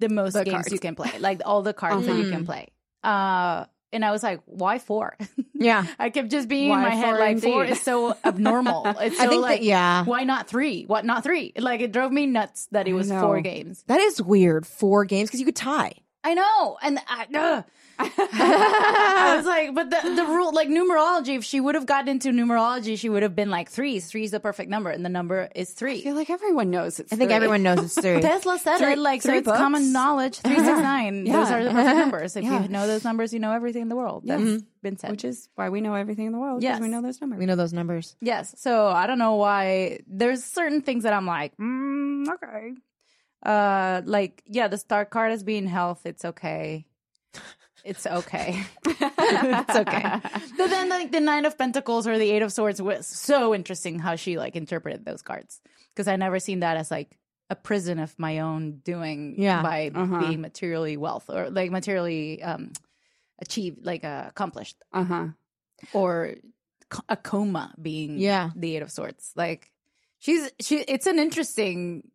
the 0.00 0.08
most 0.08 0.32
The 0.32 0.42
games 0.44 0.54
cards. 0.66 0.72
you 0.72 0.80
can 0.80 0.96
play. 0.96 1.12
Like 1.20 1.40
all 1.44 1.62
the 1.62 1.72
cards 1.72 2.04
that 2.06 2.16
you 2.16 2.30
can 2.30 2.42
Mhm. 2.42 2.46
play. 2.46 2.68
Uh 3.04 3.66
and 3.92 4.04
I 4.04 4.10
was 4.10 4.24
like, 4.24 4.40
why 4.46 4.78
four? 4.80 5.16
Yeah. 5.56 5.86
I 6.00 6.10
kept 6.10 6.30
just 6.32 6.48
being 6.48 6.68
Why 6.70 6.78
in 6.78 6.82
my 6.82 6.94
head 6.96 7.10
four 7.14 7.18
like 7.26 7.38
four 7.40 7.64
is 7.64 7.80
so 7.80 8.16
abnormal. 8.24 8.82
It's 9.00 9.16
so 9.16 9.24
I 9.24 9.28
think 9.28 9.42
like 9.42 9.60
that, 9.60 9.64
yeah. 9.64 10.04
why 10.04 10.24
not 10.24 10.48
three? 10.48 10.82
What 10.84 11.04
not 11.04 11.22
three? 11.22 11.52
Like 11.56 11.80
it 11.80 11.92
drove 11.92 12.10
me 12.10 12.26
nuts 12.26 12.66
that 12.72 12.88
it 12.88 12.92
was 12.92 13.08
four 13.08 13.40
games. 13.40 13.84
That 13.86 14.00
is 14.00 14.20
weird. 14.20 14.66
Four 14.66 15.04
games 15.04 15.28
because 15.30 15.38
you 15.40 15.46
could 15.46 15.56
tie. 15.56 15.94
I 16.24 16.34
know. 16.34 16.78
And 16.82 16.98
I. 17.06 17.64
I 17.96 19.34
was 19.36 19.46
like, 19.46 19.72
but 19.72 19.88
the, 19.88 20.14
the 20.16 20.24
rule, 20.24 20.52
like 20.52 20.68
numerology, 20.68 21.36
if 21.36 21.44
she 21.44 21.60
would 21.60 21.76
have 21.76 21.86
gotten 21.86 22.08
into 22.08 22.30
numerology, 22.30 22.98
she 22.98 23.08
would 23.08 23.22
have 23.22 23.36
been 23.36 23.50
like 23.50 23.68
three. 23.70 24.00
Three 24.00 24.24
is 24.24 24.32
the 24.32 24.40
perfect 24.40 24.68
number, 24.68 24.90
and 24.90 25.04
the 25.04 25.08
number 25.08 25.48
is 25.54 25.70
three. 25.70 25.92
I 25.92 25.94
three. 25.94 26.02
feel 26.02 26.14
like 26.16 26.28
everyone 26.30 26.70
knows 26.70 26.98
it's 26.98 27.12
I 27.12 27.16
think 27.16 27.28
three. 27.28 27.36
everyone 27.36 27.62
knows 27.62 27.78
it's 27.84 27.94
three. 27.94 28.20
Tesla 28.20 28.58
said 28.58 28.78
Three- 28.78 28.94
it 28.94 28.98
like 28.98 29.22
so 29.22 29.28
three 29.28 29.38
it's 29.38 29.46
common 29.46 29.92
knowledge. 29.92 30.38
Three 30.38 30.56
six 30.56 30.66
nine. 30.66 31.22
Those 31.22 31.50
are 31.52 31.62
the 31.62 31.70
perfect 31.70 31.96
numbers. 31.96 32.34
If 32.36 32.42
Yeah. 32.44 32.62
you 32.64 32.68
know 32.68 32.86
those 32.88 33.04
numbers, 33.04 33.32
you 33.32 33.38
know 33.38 33.52
everything 33.52 33.82
in 33.82 33.88
the 33.88 33.96
world. 33.96 34.22
Yeah. 34.26 34.38
That's 34.38 34.62
been 34.82 34.98
said. 34.98 35.10
which 35.12 35.24
is 35.24 35.48
why 35.54 35.68
we 35.68 35.80
know 35.80 35.94
everything 35.94 36.26
in 36.26 36.32
the 36.32 36.38
world. 36.38 36.62
Yes, 36.64 36.74
Yes. 36.74 36.80
we 36.80 36.88
know 36.88 37.00
those 37.00 37.20
numbers. 37.20 37.38
we 37.38 37.46
know 37.46 37.56
those 37.56 37.72
numbers. 37.72 38.16
Yes. 38.20 38.54
So 38.58 38.88
I 38.88 39.06
don't 39.06 39.18
know 39.18 39.36
why 39.36 40.00
there's 40.08 40.42
certain 40.42 40.80
things 40.82 41.04
that 41.04 41.12
I'm 41.12 41.26
like, 41.26 41.56
mm, 41.58 42.26
okay. 42.28 42.72
Uh, 43.44 44.00
like 44.04 44.42
yeah, 44.46 44.68
the 44.68 44.78
star 44.78 45.04
card 45.04 45.32
is 45.32 45.42
being 45.42 45.66
health. 45.66 46.02
It's 46.06 46.24
okay. 46.24 46.86
It's 47.84 48.06
okay. 48.06 48.64
it's 48.86 49.76
okay. 49.76 50.20
But 50.56 50.70
then 50.70 50.88
like 50.88 51.12
the 51.12 51.20
nine 51.20 51.44
of 51.44 51.58
pentacles 51.58 52.06
or 52.06 52.16
the 52.18 52.30
eight 52.30 52.40
of 52.42 52.52
swords 52.52 52.80
was 52.80 53.06
so 53.06 53.54
interesting 53.54 53.98
how 53.98 54.16
she 54.16 54.38
like 54.38 54.56
interpreted 54.56 55.04
those 55.04 55.20
cards 55.20 55.60
because 55.92 56.08
I 56.08 56.16
never 56.16 56.38
seen 56.40 56.60
that 56.60 56.78
as 56.78 56.90
like 56.90 57.18
a 57.50 57.54
prison 57.56 57.98
of 57.98 58.18
my 58.18 58.38
own 58.38 58.80
doing 58.84 59.34
Yeah. 59.36 59.60
by 59.62 59.90
Uh-huh. 59.94 60.20
being 60.20 60.40
materially 60.40 60.96
wealth 60.96 61.28
or 61.28 61.50
like 61.50 61.70
materially 61.70 62.42
um 62.42 62.72
achieved 63.38 63.84
like 63.84 64.04
uh, 64.04 64.24
accomplished 64.28 64.76
Uh 64.92 65.04
huh. 65.04 65.26
or 65.92 66.36
a 67.10 67.16
coma 67.16 67.74
being 67.80 68.18
Yeah. 68.18 68.50
the 68.56 68.76
eight 68.76 68.82
of 68.82 68.90
swords 68.90 69.32
like 69.36 69.70
she's 70.20 70.50
she 70.60 70.78
it's 70.78 71.06
an 71.06 71.18
interesting 71.18 72.08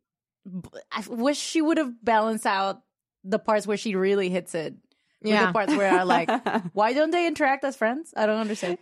i 0.92 1.04
wish 1.10 1.38
she 1.38 1.62
would 1.62 1.78
have 1.78 1.94
balanced 2.04 2.46
out 2.46 2.82
the 3.24 3.40
parts 3.40 3.68
where 3.68 3.78
she 3.78 3.96
really 3.96 4.30
hits 4.30 4.56
it 4.56 4.74
with 5.22 5.32
Yeah. 5.34 5.48
the 5.48 5.54
parts 5.54 5.76
where 5.76 5.92
i 5.92 6.04
like 6.04 6.30
why 6.74 6.94
don't 6.94 7.12
they 7.12 7.28
interact 7.28 7.64
as 7.64 7.76
friends 7.76 8.14
i 8.16 8.26
don't 8.26 8.40
understand 8.40 8.78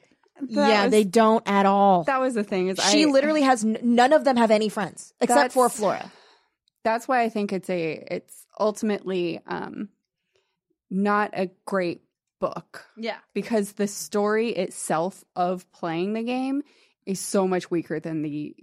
yeah, 0.48 0.84
was- 0.84 0.92
they 0.92 1.04
don't 1.04 1.42
at 1.50 1.66
all. 1.66 2.04
That 2.04 2.22
was 2.22 2.36
the 2.36 2.44
thing. 2.44 2.68
Is 2.68 2.78
she 2.92 3.06
I, 3.06 3.10
literally 3.10 3.42
has 3.42 3.66
n- 3.66 3.80
none 3.82 4.14
of 4.14 4.24
them 4.24 4.38
have 4.38 4.52
any 4.52 4.70
friends 4.70 5.12
except 5.20 5.52
for 5.54 5.68
Flora. 5.68 6.12
That's 6.84 7.08
why 7.08 7.24
I 7.24 7.30
think 7.30 7.52
it's 7.52 7.68
a. 7.72 8.06
It's 8.12 8.46
ultimately 8.60 9.40
um, 9.48 9.90
not 10.92 11.32
a 11.34 11.50
great 11.66 12.02
book 12.40 12.86
yeah 12.96 13.18
because 13.34 13.72
the 13.74 13.88
story 13.88 14.50
itself 14.50 15.24
of 15.36 15.66
playing 15.72 16.14
the 16.14 16.22
game 16.22 16.62
is 17.08 17.20
so 17.20 17.48
much 17.48 17.72
weaker 17.72 18.00
than 18.00 18.22
the 18.22 18.56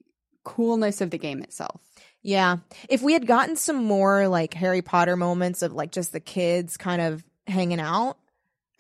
coolness 0.45 1.01
of 1.01 1.11
the 1.11 1.19
game 1.19 1.43
itself. 1.43 1.81
Yeah. 2.25 2.57
If 2.89 3.03
we 3.03 3.13
had 3.13 3.27
gotten 3.27 3.55
some 3.55 3.85
more 3.85 4.27
like 4.27 4.55
Harry 4.55 4.83
Potter 4.83 5.15
moments 5.15 5.63
of 5.63 5.73
like 5.73 5.93
just 5.93 6.11
the 6.13 6.21
kids 6.21 6.77
kind 6.77 7.01
of 7.01 7.23
hanging 7.47 7.81
out, 7.81 8.17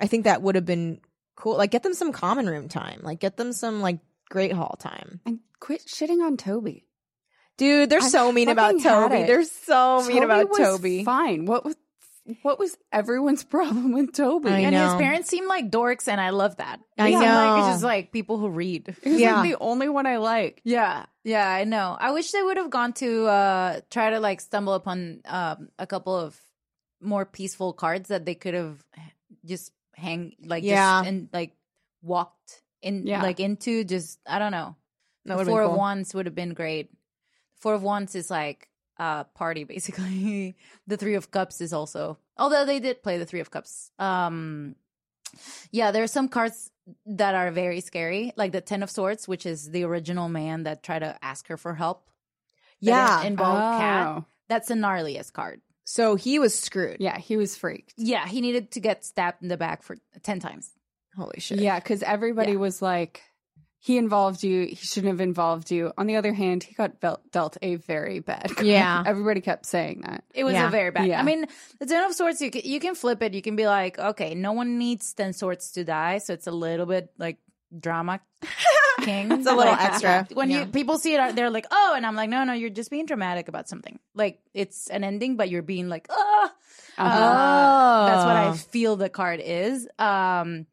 I 0.00 0.06
think 0.06 0.24
that 0.24 0.42
would 0.42 0.54
have 0.54 0.64
been 0.64 1.00
cool. 1.36 1.56
Like 1.56 1.70
get 1.70 1.82
them 1.82 1.94
some 1.94 2.10
common 2.10 2.46
room 2.46 2.68
time. 2.68 3.00
Like 3.02 3.20
get 3.20 3.36
them 3.36 3.52
some 3.52 3.82
like 3.82 3.98
Great 4.30 4.52
Hall 4.52 4.76
time. 4.80 5.20
And 5.26 5.40
quit 5.60 5.82
shitting 5.86 6.24
on 6.24 6.38
Toby. 6.38 6.86
Dude, 7.56 7.90
they're 7.90 8.00
I 8.00 8.08
so 8.08 8.32
mean 8.32 8.48
about 8.48 8.80
Toby. 8.82 9.24
They're 9.24 9.44
so 9.44 10.02
mean 10.08 10.22
about 10.24 10.48
was 10.48 10.58
Toby. 10.58 11.04
Fine. 11.04 11.44
What 11.44 11.64
was 11.64 11.76
what 12.42 12.58
was 12.58 12.76
everyone's 12.92 13.44
problem 13.56 13.92
with 13.92 14.12
Toby? 14.14 14.48
I 14.50 14.58
and 14.60 14.74
his 14.74 14.94
parents 14.94 15.28
seem 15.28 15.46
like 15.46 15.70
dorks 15.70 16.08
and 16.08 16.20
i 16.20 16.30
love 16.30 16.56
that 16.56 16.80
I 16.98 17.10
They 17.10 17.12
seem 17.12 17.20
like 17.28 17.58
it's 17.58 17.68
just 17.68 17.84
like 17.84 18.12
people 18.12 18.38
who 18.38 18.48
read 18.48 18.96
He 19.02 19.10
was 19.10 19.20
Yeah. 19.20 19.40
like 19.40 19.50
the 19.50 19.56
only 19.60 19.88
one 19.88 20.06
I 20.06 20.16
like. 20.18 20.60
Yeah, 20.64 21.06
yeah, 21.24 21.48
I 21.48 21.64
know. 21.64 21.96
I 21.98 22.12
wish 22.12 22.30
they 22.32 22.42
would 22.42 22.56
have 22.56 22.70
gone 22.70 22.92
to 22.94 23.26
uh 23.26 23.80
try 23.90 24.10
to 24.10 24.20
like 24.20 24.40
stumble 24.40 24.74
upon 24.74 25.20
um 25.26 25.68
a 25.78 25.86
couple 25.86 26.14
of 26.16 26.38
more 27.00 27.26
peaceful 27.26 27.72
cards 27.74 28.08
that 28.08 28.24
they 28.24 28.34
could 28.34 28.54
have 28.54 28.82
just 29.44 29.72
hang 29.94 30.34
like 30.44 30.64
Yeah. 30.64 31.00
just, 31.02 31.08
and 31.08 31.28
like 31.32 31.52
walked 32.02 32.62
in 32.80 33.06
Yeah. 33.06 33.22
like 33.22 33.40
into 33.40 33.84
just 33.84 34.18
I 34.26 34.38
don't 34.38 34.52
know. 34.52 34.76
That 35.26 35.34
The 35.34 35.36
would've 35.36 35.46
been 35.46 35.52
Four 35.52 35.62
of 35.62 35.68
cool. 35.70 35.78
Wands 35.78 36.14
would 36.14 36.26
have 36.26 36.34
been 36.34 36.54
great. 36.54 36.90
Four 37.60 37.74
of 37.74 37.82
Wands 37.82 38.14
is 38.14 38.30
like 38.30 38.68
uh 38.98 39.24
party 39.24 39.64
basically. 39.64 40.56
the 40.86 40.96
Three 40.96 41.14
of 41.14 41.30
Cups 41.30 41.60
is 41.60 41.72
also 41.72 42.18
although 42.36 42.64
they 42.64 42.80
did 42.80 43.02
play 43.02 43.18
the 43.18 43.26
Three 43.26 43.40
of 43.40 43.50
Cups. 43.50 43.90
Um 43.98 44.76
yeah, 45.72 45.90
there 45.90 46.02
are 46.04 46.08
some 46.08 46.28
cards 46.28 46.70
that 47.06 47.34
are 47.34 47.50
very 47.50 47.80
scary, 47.80 48.32
like 48.36 48.52
the 48.52 48.60
Ten 48.60 48.82
of 48.82 48.90
Swords, 48.90 49.26
which 49.26 49.46
is 49.46 49.70
the 49.70 49.84
original 49.84 50.28
man 50.28 50.62
that 50.64 50.82
tried 50.82 51.00
to 51.00 51.16
ask 51.22 51.48
her 51.48 51.56
for 51.56 51.74
help. 51.74 52.08
Yeah. 52.80 53.22
involved 53.24 53.80
Cat. 53.80 54.06
Oh. 54.06 54.24
That's 54.48 54.68
the 54.68 54.74
gnarliest 54.74 55.32
card. 55.32 55.60
So 55.84 56.14
he 56.16 56.38
was 56.38 56.56
screwed. 56.56 56.98
Yeah, 57.00 57.18
he 57.18 57.36
was 57.36 57.56
freaked. 57.56 57.94
Yeah, 57.96 58.26
he 58.26 58.40
needed 58.40 58.70
to 58.72 58.80
get 58.80 59.04
stabbed 59.04 59.42
in 59.42 59.48
the 59.48 59.56
back 59.56 59.82
for 59.82 59.96
ten 60.22 60.38
times. 60.40 60.70
Holy 61.16 61.40
shit. 61.40 61.58
Yeah, 61.60 61.78
because 61.78 62.02
everybody 62.02 62.52
Yeah. 62.52 62.58
was 62.58 62.80
like, 62.82 63.22
he 63.84 63.98
involved 63.98 64.42
you. 64.42 64.64
He 64.64 64.76
shouldn't 64.76 65.10
have 65.12 65.20
involved 65.20 65.70
you. 65.70 65.92
On 65.98 66.06
the 66.06 66.16
other 66.16 66.32
hand, 66.32 66.62
he 66.64 66.72
got 66.74 67.00
dealt, 67.00 67.20
dealt 67.32 67.58
a 67.60 67.74
very 67.74 68.20
bad 68.20 68.48
card. 68.54 68.66
Yeah. 68.66 69.02
Everybody 69.06 69.42
kept 69.42 69.66
saying 69.66 70.00
that. 70.06 70.24
It 70.32 70.44
was 70.44 70.54
Yeah. 70.54 70.68
a 70.68 70.70
very 70.70 70.90
bad. 70.90 71.06
Yeah. 71.06 71.20
I 71.20 71.22
mean, 71.22 71.44
the 71.78 71.84
Ten 71.84 72.02
of 72.02 72.14
Swords, 72.14 72.40
you 72.40 72.50
can, 72.50 72.62
you 72.64 72.80
can 72.80 72.94
flip 72.94 73.22
it. 73.22 73.34
You 73.34 73.42
can 73.42 73.56
be 73.56 73.66
like, 73.66 73.98
okay, 73.98 74.34
no 74.34 74.52
one 74.52 74.78
needs 74.78 75.12
Ten 75.12 75.34
Swords 75.34 75.70
to 75.72 75.84
die, 75.84 76.16
so 76.16 76.32
it's 76.32 76.46
a 76.46 76.50
little 76.50 76.86
bit 76.86 77.10
like 77.18 77.36
drama 77.78 78.20
king. 79.02 79.30
It's 79.32 79.46
a 79.46 79.52
little 79.54 79.72
Like, 79.72 79.84
extra. 79.84 80.26
When 80.32 80.48
Yeah. 80.48 80.60
you 80.60 80.66
people 80.66 80.96
see 80.96 81.14
it, 81.14 81.36
they're 81.36 81.50
like, 81.50 81.66
oh, 81.70 81.92
and 81.94 82.06
I'm 82.06 82.16
like, 82.16 82.30
no, 82.30 82.42
no, 82.44 82.54
you're 82.54 82.70
just 82.70 82.90
being 82.90 83.04
dramatic 83.04 83.48
about 83.48 83.68
something. 83.68 83.98
Like 84.14 84.40
it's 84.54 84.88
an 84.88 85.04
ending, 85.04 85.36
but 85.36 85.50
you're 85.50 85.60
being 85.62 85.90
like, 85.90 86.06
oh. 86.08 86.48
Uh-huh. 86.96 87.06
Uh, 87.20 88.06
That's 88.06 88.24
what 88.24 88.36
I 88.36 88.56
feel 88.56 88.96
the 88.96 89.10
card 89.10 89.40
is. 89.44 89.86
Um, 89.98 90.66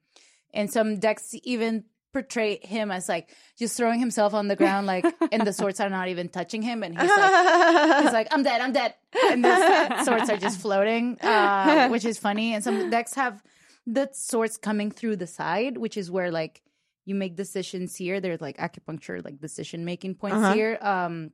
and 0.54 0.72
some 0.72 1.00
decks 1.00 1.34
even 1.44 1.84
portray 2.14 2.60
him 2.62 2.92
as 2.92 3.08
like 3.10 3.30
just 3.58 3.78
throwing 3.78 4.00
himself 4.00 4.34
on 4.34 4.48
the 4.48 4.56
ground, 4.56 4.88
like, 4.88 5.06
and 5.32 5.46
the 5.46 5.54
swords 5.54 5.80
are 5.80 5.90
not 5.90 6.08
even 6.10 6.30
touching 6.30 6.62
him, 6.62 6.84
and 6.84 7.00
he's 7.00 7.10
like, 7.10 8.04
he's 8.04 8.14
like, 8.14 8.28
I'm 8.32 8.44
dead, 8.44 8.62
I'm 8.62 8.74
dead, 8.74 8.94
and 9.32 9.44
the 9.44 10.04
swords 10.08 10.30
are 10.30 10.38
just 10.38 10.60
floating, 10.60 11.18
uh, 11.22 11.88
which 11.94 12.06
is 12.06 12.18
funny. 12.18 12.54
And 12.54 12.64
some 12.64 12.90
decks 12.90 13.14
have 13.16 13.42
the 13.88 14.10
swords 14.14 14.58
coming 14.58 14.92
through 14.92 15.16
the 15.18 15.28
side, 15.28 15.78
which 15.78 15.98
is 15.98 16.12
where 16.12 16.32
like 16.32 16.62
you 17.06 17.16
make 17.16 17.36
decisions 17.36 17.96
here. 17.96 18.20
There's 18.22 18.42
like 18.42 18.58
acupuncture, 18.58 19.24
like 19.24 19.40
decision 19.40 19.86
making 19.86 20.16
points 20.16 20.38
Uh-huh. 20.38 20.54
here. 20.54 20.78
Um, 20.82 21.32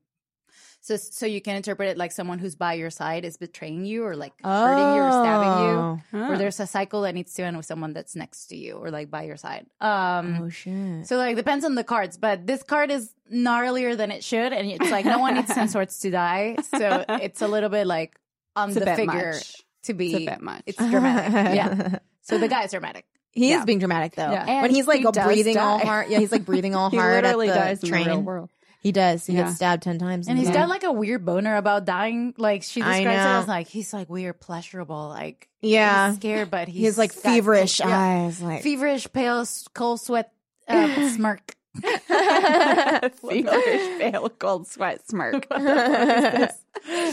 so 0.81 0.95
so 0.95 1.25
you 1.25 1.41
can 1.41 1.55
interpret 1.55 1.89
it 1.89 1.97
like 1.97 2.11
someone 2.11 2.39
who's 2.39 2.55
by 2.55 2.73
your 2.75 2.89
side 2.89 3.25
is 3.25 3.35
betraying 3.37 3.85
you 3.85 4.05
or 4.05 4.15
like 4.15 4.33
hurting 4.43 4.95
you 4.95 5.01
or 5.01 5.11
stabbing 5.11 5.65
you. 5.65 5.75
Oh. 5.79 5.99
Huh. 6.11 6.31
Or 6.33 6.37
there's 6.37 6.59
a 6.59 6.67
cycle 6.67 7.01
that 7.01 7.13
needs 7.13 7.33
to 7.35 7.43
end 7.43 7.57
with 7.57 7.65
someone 7.65 7.93
that's 7.93 8.15
next 8.15 8.47
to 8.47 8.55
you 8.55 8.73
or 8.75 8.89
like 8.91 9.09
by 9.11 9.23
your 9.23 9.37
side. 9.37 9.65
Um 9.81 10.39
Oh 10.43 10.49
shit. 10.49 11.05
so 11.07 11.17
like 11.17 11.35
depends 11.35 11.65
on 11.65 11.75
the 11.75 11.83
cards, 11.83 12.17
but 12.17 12.47
this 12.47 12.63
card 12.63 12.89
is 12.91 13.11
gnarlier 13.31 13.97
than 13.97 14.11
it 14.11 14.23
should, 14.23 14.53
and 14.53 14.69
it's 14.71 14.89
like 14.89 15.05
no 15.05 15.19
one 15.19 15.35
needs 15.35 15.53
ten 15.53 15.67
swords 15.73 15.99
to 15.99 16.11
die. 16.11 16.55
So 16.77 17.03
it's 17.09 17.41
a 17.41 17.47
little 17.47 17.69
bit 17.69 17.85
like 17.87 18.17
on 18.55 18.69
It's 18.69 18.79
the 18.79 18.85
figure 18.95 19.33
much. 19.33 19.55
to 19.83 19.93
be. 19.93 20.13
It's 20.13 20.23
a 20.23 20.31
bit 20.31 20.41
much. 20.41 20.63
It's 20.65 20.77
dramatic. 20.77 21.33
yeah. 21.55 21.99
So 22.21 22.37
the 22.37 22.49
guy's 22.49 22.71
dramatic. 22.71 23.05
He 23.31 23.51
Yeah. 23.51 23.59
is 23.59 23.65
being 23.65 23.79
dramatic 23.79 24.15
though. 24.15 24.29
Yeah. 24.31 24.45
when 24.45 24.65
And 24.65 24.75
he's 24.75 24.85
like 24.87 24.99
he 24.99 25.09
breathing 25.11 25.57
all 25.57 25.77
die. 25.79 25.85
hard. 25.85 26.09
Yeah, 26.09 26.19
he's 26.19 26.31
like 26.31 26.43
breathing 26.43 26.75
all 26.79 26.89
he 26.89 26.97
hard 26.97 27.23
literally 27.23 27.47
at 27.49 27.53
the 27.53 27.59
dies 27.59 27.83
in 27.83 27.89
train. 27.89 28.03
the 28.03 28.09
real 28.11 28.21
world. 28.21 28.49
He 28.79 28.91
does. 28.91 29.25
He 29.25 29.33
Yeah. 29.33 29.43
gets 29.43 29.55
stabbed 29.57 29.83
ten 29.83 29.99
times. 29.99 30.27
And 30.27 30.37
he's 30.37 30.49
got 30.49 30.69
like 30.69 30.83
a 30.83 30.91
weird 30.91 31.25
boner 31.25 31.55
about 31.57 31.85
dying. 31.85 32.33
Like 32.37 32.63
she 32.63 32.81
describes 32.81 33.05
it 33.05 33.09
as 33.09 33.47
like 33.47 33.67
he's 33.67 33.93
like 33.93 34.09
weird, 34.09 34.39
pleasurable. 34.39 35.09
Like 35.09 35.47
Yeah. 35.61 36.09
he's 36.09 36.17
scared, 36.17 36.51
but 36.51 36.67
he's, 36.67 36.81
he's 36.81 36.97
like 36.97 37.11
feverish 37.11 37.81
eyes, 37.81 38.41
like 38.41 38.63
feverish, 38.63 39.11
pale, 39.11 39.45
cold 39.73 39.99
sweat, 40.01 40.31
uh, 40.67 41.09
smirk. 41.15 41.53
Feverish, 41.81 43.99
pale, 43.99 44.29
cold 44.39 44.67
sweat 44.67 45.07
smirk. 45.07 45.45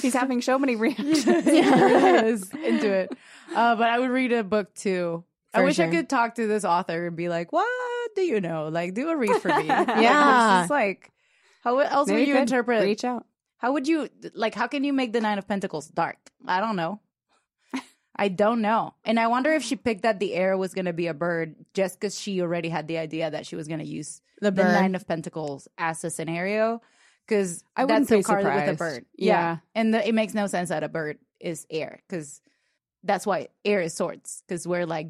He's 0.00 0.14
having 0.14 0.42
so 0.42 0.58
many 0.58 0.76
reactions. 0.76 1.26
yeah, 1.26 2.24
is 2.24 2.50
into 2.52 2.90
it. 2.92 3.12
Uh, 3.54 3.76
but 3.76 3.88
I 3.88 3.98
would 3.98 4.10
read 4.10 4.32
a 4.32 4.44
book 4.44 4.74
too. 4.74 5.24
I 5.52 5.58
For 5.58 5.64
wish 5.64 5.78
I 5.78 5.88
could 5.88 6.08
talk 6.08 6.36
to 6.36 6.46
this 6.46 6.64
author 6.64 7.06
and 7.06 7.16
be 7.16 7.28
like, 7.28 7.52
"What 7.52 7.66
do 8.16 8.22
you 8.22 8.40
know? 8.40 8.68
Like, 8.68 8.94
do 8.94 9.08
a 9.10 9.16
read 9.16 9.40
for 9.40 9.48
me." 9.48 9.66
Yeah. 9.66 10.60
it's 10.60 10.62
just 10.62 10.70
like, 10.70 11.10
how 11.64 11.78
else 11.80 12.08
Maybe 12.08 12.20
would 12.20 12.28
you 12.28 12.36
interpret? 12.38 12.82
Reach 12.84 13.04
out. 13.04 13.26
How 13.56 13.72
would 13.72 13.88
you 13.88 14.08
like? 14.34 14.54
How 14.54 14.66
can 14.66 14.84
you 14.84 14.92
make 14.92 15.12
the 15.12 15.20
Nine 15.20 15.38
of 15.38 15.48
Pentacles 15.48 15.88
dark? 15.88 16.18
I 16.46 16.60
don't 16.60 16.76
know. 16.76 17.00
I 18.16 18.28
don't 18.28 18.60
know, 18.60 18.94
and 19.04 19.18
I 19.18 19.26
wonder 19.26 19.52
if 19.52 19.64
she 19.64 19.74
picked 19.74 20.02
that 20.02 20.20
the 20.20 20.34
air 20.34 20.56
was 20.56 20.74
going 20.74 20.84
to 20.84 20.92
be 20.92 21.08
a 21.08 21.14
bird 21.14 21.56
just 21.74 21.98
because 21.98 22.20
she 22.20 22.40
already 22.42 22.68
had 22.68 22.86
the 22.86 22.98
idea 22.98 23.30
that 23.30 23.46
she 23.46 23.56
was 23.56 23.66
going 23.66 23.80
to 23.80 23.86
use 23.86 24.20
the 24.40 24.50
the. 24.50 24.62
Nine 24.64 24.94
of 24.94 25.08
Pentacles 25.08 25.66
as 25.78 26.04
a 26.04 26.10
scenario 26.10 26.80
because 27.26 27.64
I 27.74 27.84
wouldn't 27.86 28.08
the 28.08 28.18
be 28.18 28.22
card 28.22 28.44
with 28.44 28.52
a 28.54 28.58
surprised. 28.58 28.78
bird. 28.78 29.06
Yeah. 29.16 29.58
and 29.74 29.94
the, 29.94 30.06
it 30.06 30.14
makes 30.14 30.34
no 30.34 30.46
sense 30.46 30.68
that 30.68 30.84
a 30.84 30.88
bird 30.88 31.18
is 31.40 31.66
air 31.70 32.00
because 32.06 32.40
that's 33.02 33.26
why 33.26 33.48
air 33.64 33.80
is 33.80 33.94
swords 33.94 34.42
because 34.46 34.66
we're 34.68 34.86
like 34.86 35.08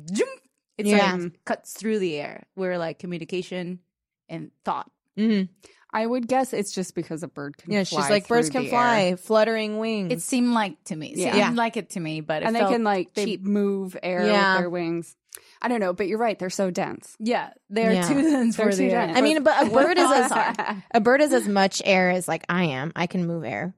it's 0.78 0.88
Yeah. 0.88 1.14
like 1.16 1.44
cuts 1.44 1.72
through 1.74 1.98
the 1.98 2.16
air. 2.16 2.44
We're 2.56 2.78
like 2.78 2.98
communication 3.00 3.80
and 4.28 4.50
thought. 4.64 4.90
Mhm. 5.18 5.48
I 5.92 6.04
would 6.06 6.26
guess 6.26 6.52
it's 6.52 6.72
just 6.72 6.94
because 6.96 7.22
a 7.22 7.28
bird 7.28 7.56
can 7.56 7.72
Yeah, 7.72 7.84
fly 7.84 8.00
she's 8.02 8.10
like 8.10 8.26
birds 8.26 8.50
can 8.50 8.68
fly, 8.68 9.00
air. 9.02 9.16
fluttering 9.16 9.78
wings. 9.78 10.12
It 10.12 10.22
seemed 10.22 10.52
like 10.52 10.82
to 10.86 10.96
me, 10.96 11.12
Yeah. 11.14 11.26
seemed 11.32 11.36
Yeah. 11.38 11.50
like 11.50 11.76
it 11.76 11.90
to 11.90 12.00
me, 12.00 12.20
but 12.20 12.42
it 12.42 12.46
and 12.46 12.56
they 12.56 12.60
can 12.60 12.82
like 12.82 13.14
they 13.14 13.36
move 13.36 13.96
air 14.02 14.26
Yeah. 14.26 14.54
with 14.54 14.62
their 14.62 14.70
wings. 14.70 15.14
I 15.62 15.68
don't 15.68 15.80
know, 15.80 15.92
but 15.92 16.08
you're 16.08 16.18
right. 16.18 16.36
They're 16.38 16.50
so 16.50 16.70
dense. 16.70 17.16
Yeah, 17.20 17.50
they're 17.70 17.92
Yeah. 17.92 18.08
too 18.08 18.22
dense 18.22 18.56
They're 18.56 18.66
for 18.66 18.72
too 18.72 18.76
the 18.78 18.90
air. 18.92 19.06
dense. 19.06 19.18
I 19.18 19.20
mean, 19.20 19.42
but 19.44 19.66
a 19.66 19.70
bird 19.70 19.96
is 19.96 20.10
as 20.10 20.32
a 20.94 21.00
bird 21.00 21.20
is 21.20 21.32
as 21.32 21.46
much 21.48 21.80
air 21.84 22.10
as 22.10 22.26
like 22.26 22.44
I 22.48 22.64
am. 22.64 22.92
I 22.96 23.06
can 23.06 23.26
move 23.26 23.44
air. 23.44 23.74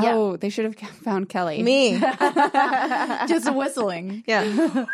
Yeah. 0.00 0.14
Oh, 0.14 0.36
they 0.36 0.48
should 0.50 0.64
have 0.64 0.76
found 0.76 1.28
Kelly. 1.28 1.62
Me. 1.62 1.98
just 3.28 3.52
whistling. 3.52 4.24
yeah. 4.26 4.44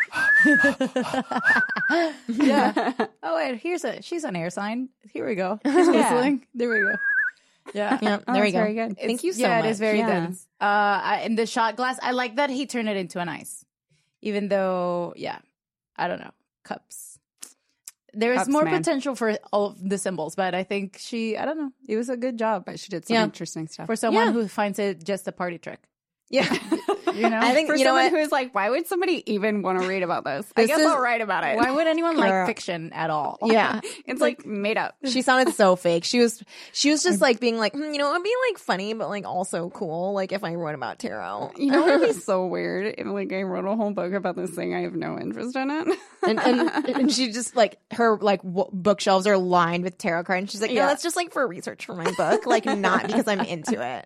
yeah. 2.27 2.93
Oh 3.23 3.35
wait, 3.35 3.59
here's 3.59 3.83
a 3.85 4.01
she's 4.01 4.23
an 4.23 4.35
air 4.35 4.49
sign. 4.49 4.89
Here 5.13 5.25
we 5.25 5.35
go. 5.35 5.59
She's 5.65 5.87
whistling. 5.87 6.45
There 6.53 6.69
we 6.69 6.79
go. 6.79 6.95
Yeah. 7.73 7.99
Yeah. 8.01 8.19
Oh, 8.27 8.33
there 8.33 8.43
we 8.43 8.51
go. 8.51 8.59
very 8.59 8.73
good. 8.73 8.97
Thank 8.97 9.23
you 9.23 9.33
so 9.33 9.41
yeah, 9.41 9.57
much. 9.57 9.65
it 9.65 9.69
is 9.69 9.79
very 9.79 9.99
Yeah. 9.99 10.07
dense. 10.07 10.47
Uh, 10.59 10.63
I, 11.03 11.21
and 11.23 11.37
the 11.37 11.45
shot 11.45 11.75
glass, 11.75 11.99
I 12.01 12.11
like 12.11 12.35
that 12.37 12.49
he 12.49 12.65
turned 12.65 12.89
it 12.89 12.97
into 12.97 13.19
an 13.19 13.29
ice, 13.29 13.65
even 14.21 14.47
though, 14.47 15.13
yeah, 15.15 15.39
I 15.95 16.07
don't 16.07 16.19
know, 16.19 16.31
cups. 16.63 17.16
There 18.13 18.31
is 18.33 18.39
Cups, 18.39 18.49
more 18.49 18.63
man. 18.63 18.77
potential 18.77 19.15
for 19.15 19.37
all 19.51 19.67
of 19.67 19.89
the 19.89 19.97
symbols, 19.97 20.35
but 20.35 20.55
I 20.55 20.63
think 20.63 20.97
she, 20.99 21.37
I 21.37 21.45
don't 21.45 21.57
know, 21.57 21.71
it 21.87 21.97
was 21.97 22.09
a 22.09 22.17
good 22.17 22.37
job 22.37 22.65
But 22.65 22.79
she 22.79 22.89
did 22.89 23.05
some 23.05 23.15
Yeah. 23.15 23.23
interesting 23.23 23.67
stuff. 23.67 23.85
for 23.85 23.95
someone 23.95 24.27
Yeah. 24.27 24.31
who 24.33 24.47
finds 24.47 24.79
it 24.79 25.03
just 25.03 25.27
a 25.27 25.31
party 25.31 25.57
trick. 25.57 25.79
Yeah. 26.29 26.57
You 27.17 27.29
know, 27.31 27.39
I 27.39 27.53
think 27.53 27.67
For 27.67 27.75
you 27.75 27.83
someone 27.85 28.11
what. 28.11 28.13
who's 28.13 28.31
like, 28.31 28.53
why 28.53 28.69
would 28.69 28.85
somebody 28.85 29.23
even 29.33 29.63
want 29.63 29.81
to 29.81 29.87
read 29.87 30.03
about 30.03 30.23
this? 30.23 30.45
I 30.55 30.61
This 30.61 30.67
guess 30.67 30.81
is- 30.81 30.85
I'll 30.85 30.99
write 30.99 31.21
about 31.21 31.43
it. 31.45 31.55
why 31.57 31.71
would 31.71 31.87
anyone 31.87 32.15
Girl. 32.15 32.29
like 32.29 32.45
fiction 32.45 32.93
at 32.93 33.09
all? 33.09 33.39
yeah. 33.43 33.79
it's 34.05 34.21
like 34.21 34.45
made 34.45 34.77
up. 34.77 34.95
She 35.03 35.23
sounded 35.23 35.55
so 35.55 35.75
fake. 35.75 36.03
She 36.03 36.19
was 36.19 36.43
she 36.73 36.91
was 36.91 37.01
just 37.01 37.19
like 37.19 37.39
being 37.39 37.57
like, 37.57 37.73
"Hmm, 37.73 37.91
you 37.91 37.97
know, 37.97 38.11
it'd 38.11 38.23
be 38.23 38.33
like 38.51 38.59
funny, 38.59 38.93
but 38.93 39.09
like 39.09 39.25
also 39.25 39.71
cool. 39.71 40.13
Like 40.13 40.31
if 40.31 40.43
I 40.43 40.53
wrote 40.55 40.75
about 40.75 40.99
tarot. 40.99 41.53
You 41.57 41.71
know, 41.71 41.87
it'd 41.87 42.07
be 42.07 42.13
so 42.19 42.45
weird 42.45 42.93
if 42.99 43.07
like 43.07 43.33
I 43.33 43.41
wrote 43.41 43.65
a 43.65 43.75
whole 43.75 43.91
book 43.91 44.13
about 44.13 44.35
this 44.35 44.51
thing. 44.51 44.75
I 44.75 44.81
have 44.81 44.93
no 44.93 45.17
interest 45.17 45.55
in 45.55 45.71
it. 45.71 45.97
and, 46.27 46.39
and 46.39 46.69
and 46.87 47.11
she 47.11 47.31
just 47.31 47.55
like 47.55 47.79
her 47.93 48.15
like 48.17 48.43
w- 48.43 48.69
bookshelves 48.71 49.25
are 49.25 49.37
lined 49.39 49.83
with 49.85 49.97
tarot 49.97 50.25
cards. 50.25 50.41
And 50.41 50.51
she's 50.51 50.61
like, 50.61 50.69
no, 50.71 50.75
Yeah. 50.81 50.87
that's 50.87 51.01
just 51.01 51.15
like 51.15 51.31
for 51.33 51.47
research 51.47 51.85
for 51.87 51.95
my 51.95 52.11
book, 52.11 52.45
like 52.45 52.65
not 52.65 53.07
because 53.07 53.27
I'm 53.27 53.39
into 53.41 53.81
it. 53.81 54.05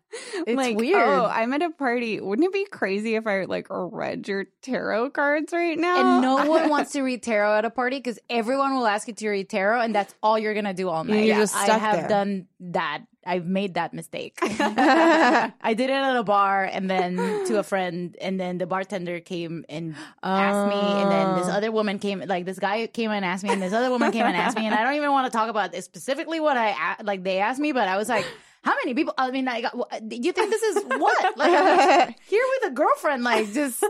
It's 0.46 0.56
like, 0.56 0.76
oh, 0.76 0.78
weird. 0.78 1.08
Oh, 1.08 1.24
I'm 1.26 1.52
at 1.54 1.62
a 1.62 1.70
party. 1.70 2.20
Wouldn't 2.20 2.46
it 2.46 2.52
be 2.52 2.64
crazy 2.66 3.16
if 3.16 3.26
I 3.26 3.44
like 3.44 3.66
read 3.70 4.28
your 4.28 4.46
tarot 4.62 5.10
cards 5.10 5.52
right 5.52 5.78
now? 5.78 5.98
And 6.18 6.22
no 6.22 6.46
one 6.46 6.68
wants 6.74 6.92
to 6.92 7.02
read 7.02 7.22
tarot 7.22 7.58
at 7.58 7.64
a 7.64 7.70
party 7.70 7.98
because 7.98 8.18
everyone 8.30 8.74
will 8.74 8.86
ask 8.86 9.08
you 9.08 9.14
to 9.14 9.28
read 9.28 9.48
tarot, 9.50 9.80
and 9.80 9.94
that's 9.94 10.14
all 10.22 10.38
you're 10.38 10.54
gonna 10.54 10.74
do 10.74 10.88
all 10.88 11.04
night. 11.04 11.24
you're 11.26 11.36
just 11.36 11.56
I 11.56 11.66
have 11.78 11.96
there. 12.00 12.08
done 12.08 12.46
that. 12.60 13.02
I've 13.26 13.46
made 13.46 13.74
that 13.74 13.92
mistake. 13.92 14.38
I 14.42 15.74
did 15.76 15.90
it 15.90 15.92
at 15.92 16.16
a 16.16 16.22
bar, 16.22 16.64
and 16.64 16.88
then 16.88 17.16
to 17.46 17.58
a 17.58 17.62
friend, 17.62 18.16
and 18.20 18.38
then 18.38 18.58
the 18.58 18.66
bartender 18.66 19.20
came 19.20 19.64
and 19.68 19.96
asked 20.22 20.68
me, 20.68 20.80
and 21.02 21.10
then 21.10 21.36
this 21.36 21.48
Oh. 21.48 21.56
other 21.56 21.72
woman 21.72 21.98
came, 21.98 22.20
like 22.26 22.44
this 22.44 22.58
guy 22.58 22.86
came 22.86 23.10
and 23.10 23.24
asked 23.24 23.42
me, 23.44 23.50
and 23.50 23.60
this 23.60 23.72
other 23.72 23.90
woman 23.90 24.12
came 24.12 24.24
and 24.26 24.36
asked 24.36 24.56
me, 24.56 24.66
and 24.66 24.74
I 24.74 24.84
don't 24.84 24.94
even 24.94 25.10
want 25.10 25.30
to 25.30 25.36
talk 25.36 25.48
about 25.50 25.72
this 25.72 25.84
specifically 25.84 26.40
what 26.40 26.56
I 26.56 26.96
like 27.02 27.24
they 27.24 27.38
asked 27.38 27.60
me, 27.60 27.72
but 27.72 27.88
I 27.88 27.96
was 27.96 28.08
like. 28.08 28.26
How 28.66 28.74
many 28.82 28.94
people? 28.94 29.14
I 29.16 29.30
mean, 29.30 29.46
I 29.46 29.60
got. 29.60 29.74
Uh, 29.78 30.00
do 30.00 30.16
you 30.16 30.32
think 30.32 30.50
this 30.50 30.62
is 30.62 30.84
what? 30.98 31.38
Like, 31.38 31.52
I'm 31.54 32.14
here 32.28 32.44
with 32.60 32.72
a 32.72 32.74
girlfriend, 32.74 33.22
like, 33.22 33.52
just 33.52 33.84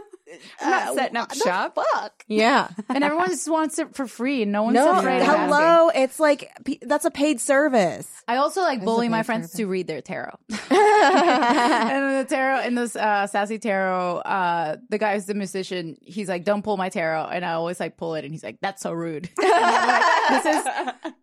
I'm 0.61 0.71
not 0.71 0.89
uh, 0.89 0.95
setting 0.95 1.17
up 1.17 1.29
what 1.31 1.39
shop. 1.39 1.79
Fuck 1.95 2.25
Yeah. 2.27 2.69
and 2.89 3.05
everyone 3.05 3.29
just 3.29 3.49
wants 3.51 3.79
it 3.79 3.95
for 3.95 4.07
free. 4.07 4.45
No 4.45 4.65
one's 4.65 4.75
No, 4.75 4.99
afraid 4.99 5.23
of 5.23 5.29
asking. 5.29 5.45
hello. 5.45 5.89
It's 5.95 6.19
like 6.21 6.51
pe- 6.65 6.79
that's 6.83 7.05
a 7.05 7.11
paid 7.11 7.41
service. 7.41 8.09
I 8.29 8.37
also 8.39 8.61
like 8.63 8.85
bully 8.85 9.09
my 9.09 9.23
friends 9.23 9.47
service. 9.47 9.57
to 9.59 9.67
read 9.67 9.87
their 9.87 10.01
tarot. 10.01 10.37
and 10.71 12.17
the 12.19 12.27
tarot 12.29 12.63
in 12.67 12.75
this 12.75 12.97
uh, 12.97 13.27
sassy 13.29 13.59
tarot, 13.59 14.19
uh, 14.19 14.77
the 14.89 14.99
guy 14.99 15.15
who's 15.15 15.27
the 15.27 15.35
musician, 15.35 15.97
he's 16.03 16.29
like, 16.29 16.45
"Don't 16.45 16.63
pull 16.63 16.77
my 16.77 16.89
tarot," 16.89 17.27
and 17.27 17.45
I 17.45 17.53
always 17.53 17.79
like 17.79 17.97
pull 17.97 18.15
it, 18.17 18.25
and 18.25 18.33
he's 18.33 18.43
like, 18.43 18.59
"That's 18.61 18.83
so 18.83 18.93
rude." 18.93 19.31
Like, 19.39 20.43
this 20.43 20.57
is 20.57 20.67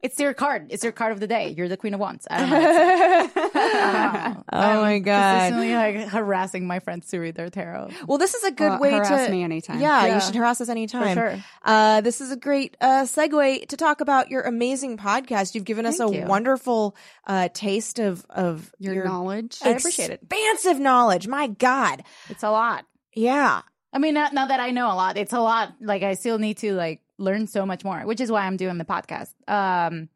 it's 0.01 0.19
your 0.19 0.33
card. 0.33 0.67
It's 0.69 0.83
your 0.83 0.93
card 0.93 1.11
of 1.11 1.19
the 1.19 1.27
day. 1.27 1.49
You're 1.57 1.67
the 1.67 1.77
queen 1.77 1.93
of 1.93 1.99
wands. 1.99 2.25
I 2.31 2.39
don't 2.39 2.49
know. 2.49 2.57
I 2.57 3.27
don't 4.23 4.35
know. 4.35 4.43
Oh 4.53 4.59
I'm 4.59 4.81
my 4.81 4.99
God. 4.99 5.51
Consistently 5.51 5.75
like 5.75 6.07
harassing 6.09 6.67
my 6.67 6.79
friends 6.79 7.07
to 7.09 7.19
read 7.19 7.35
their 7.35 7.49
tarot. 7.49 7.89
Well, 8.07 8.17
this 8.17 8.33
is 8.33 8.43
a 8.45 8.51
good 8.51 8.69
Well, 8.79 8.79
way 9.01 9.07
harass 9.07 9.25
to 9.25 9.31
me 9.31 9.43
anytime. 9.43 9.79
Yeah, 9.79 10.05
Yeah. 10.05 10.15
you 10.15 10.21
should 10.21 10.35
harass 10.35 10.61
us 10.61 10.69
anytime. 10.69 11.15
sure. 11.15 11.43
Uh, 11.63 12.01
this 12.01 12.21
is 12.21 12.31
a 12.31 12.35
great 12.37 12.77
uh, 12.81 13.03
segue 13.03 13.67
to 13.67 13.77
talk 13.77 14.01
about 14.01 14.29
your 14.29 14.41
amazing 14.41 14.97
podcast. 14.97 15.55
You've 15.55 15.63
given 15.65 15.85
us 15.85 15.97
Thank 15.97 16.13
a 16.15 16.17
you. 16.19 16.25
wonderful 16.25 16.95
uh, 17.27 17.49
taste 17.53 17.99
of 17.99 18.25
of 18.29 18.73
Your, 18.79 19.03
knowledge. 19.05 19.57
I 19.63 19.69
appreciate 19.69 20.09
it. 20.09 20.21
Expansive 20.23 20.79
knowledge. 20.79 21.27
My 21.27 21.47
God. 21.47 22.03
It's 22.29 22.43
a 22.43 22.51
lot. 22.51 22.85
Yeah. 23.13 23.61
I 23.91 23.99
mean, 23.99 24.15
now, 24.15 24.29
now 24.33 24.47
that 24.47 24.59
I 24.59 24.71
know 24.71 24.87
a 24.87 24.95
lot, 24.95 25.17
it's 25.17 25.33
a 25.33 25.39
lot. 25.39 25.73
Like 25.79 26.01
I 26.03 26.15
still 26.15 26.39
need 26.39 26.57
to 26.59 26.73
like 26.73 27.01
learn 27.19 27.45
so 27.47 27.65
much 27.65 27.83
more, 27.83 27.99
which 28.05 28.19
is 28.21 28.31
why 28.31 28.41
I'm 28.47 28.57
doing 28.57 28.77
the 28.79 28.85
podcast. 28.85 29.33
Um, 29.47 30.09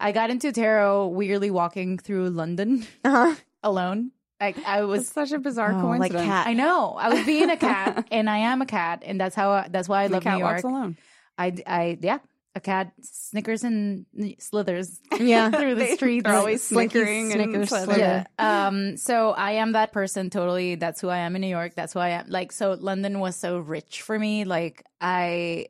I 0.00 0.10
got 0.10 0.30
into 0.30 0.50
tarot 0.50 1.08
weirdly 1.08 1.50
walking 1.52 1.98
through 1.98 2.30
London 2.30 2.84
Uh-huh. 3.04 3.36
alone. 3.62 4.10
Like 4.42 4.58
I 4.66 4.80
It's 4.80 4.88
was, 4.88 5.08
such 5.08 5.30
a 5.32 5.38
bizarre 5.38 5.70
Oh, 5.72 5.76
like 5.76 5.82
coincidence. 6.12 6.26
cat. 6.26 6.46
I 6.48 6.54
know 6.54 6.94
I 6.98 7.08
was 7.14 7.24
being 7.24 7.48
a 7.48 7.56
cat, 7.56 8.08
and 8.10 8.28
I 8.28 8.38
am 8.38 8.60
a 8.60 8.66
cat, 8.66 9.02
and 9.06 9.20
that's 9.20 9.36
how 9.36 9.50
I, 9.50 9.68
that's 9.70 9.88
why 9.88 10.02
I 10.02 10.08
The 10.08 10.14
love 10.14 10.22
cat 10.24 10.38
New 10.38 10.44
walks 10.44 10.62
York. 10.64 10.72
alone. 10.74 10.96
I, 11.38 11.54
I, 11.64 11.98
yeah, 12.02 12.18
a 12.56 12.60
cat 12.60 12.92
snickers 13.02 13.62
and 13.62 14.04
slithers 14.40 15.00
Yeah. 15.20 15.50
through 15.58 15.76
the 15.76 15.86
streets. 15.94 16.24
They're 16.24 16.34
always 16.34 16.62
Slinky 16.62 16.98
snickering 16.98 17.32
and 17.32 17.42
Snickers 17.44 17.68
slithering. 17.68 17.98
Yeah. 18.00 18.24
Um. 18.38 18.96
So 18.96 19.30
I 19.30 19.52
am 19.52 19.72
that 19.72 19.92
person. 19.92 20.28
Totally. 20.28 20.74
That's 20.74 21.00
who 21.00 21.08
I 21.08 21.18
am 21.18 21.36
in 21.36 21.40
New 21.40 21.46
York. 21.48 21.74
That's 21.76 21.92
who 21.92 22.00
I 22.00 22.08
am. 22.10 22.26
Like, 22.28 22.50
so 22.50 22.72
London 22.72 23.20
was 23.20 23.36
so 23.36 23.58
rich 23.58 24.02
for 24.02 24.18
me. 24.18 24.42
Like, 24.44 24.84
I 25.00 25.68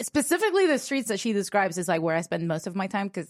specifically 0.00 0.66
the 0.66 0.78
streets 0.78 1.08
that 1.08 1.20
she 1.20 1.32
describes 1.34 1.76
is 1.76 1.86
like 1.86 2.00
where 2.00 2.16
I 2.16 2.22
spend 2.22 2.48
most 2.48 2.66
of 2.66 2.74
my 2.74 2.86
time 2.86 3.08
because, 3.08 3.28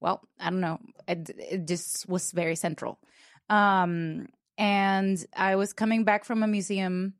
well, 0.00 0.20
I 0.40 0.50
don't 0.50 0.60
know. 0.60 0.80
It, 1.06 1.30
it 1.38 1.68
just 1.68 2.08
was 2.08 2.32
very 2.32 2.56
central. 2.56 2.98
Um. 3.48 4.28
And 4.56 5.18
I 5.36 5.56
was 5.56 5.72
coming 5.72 6.04
back 6.04 6.24
from 6.24 6.44
a 6.44 6.46
museum 6.46 7.14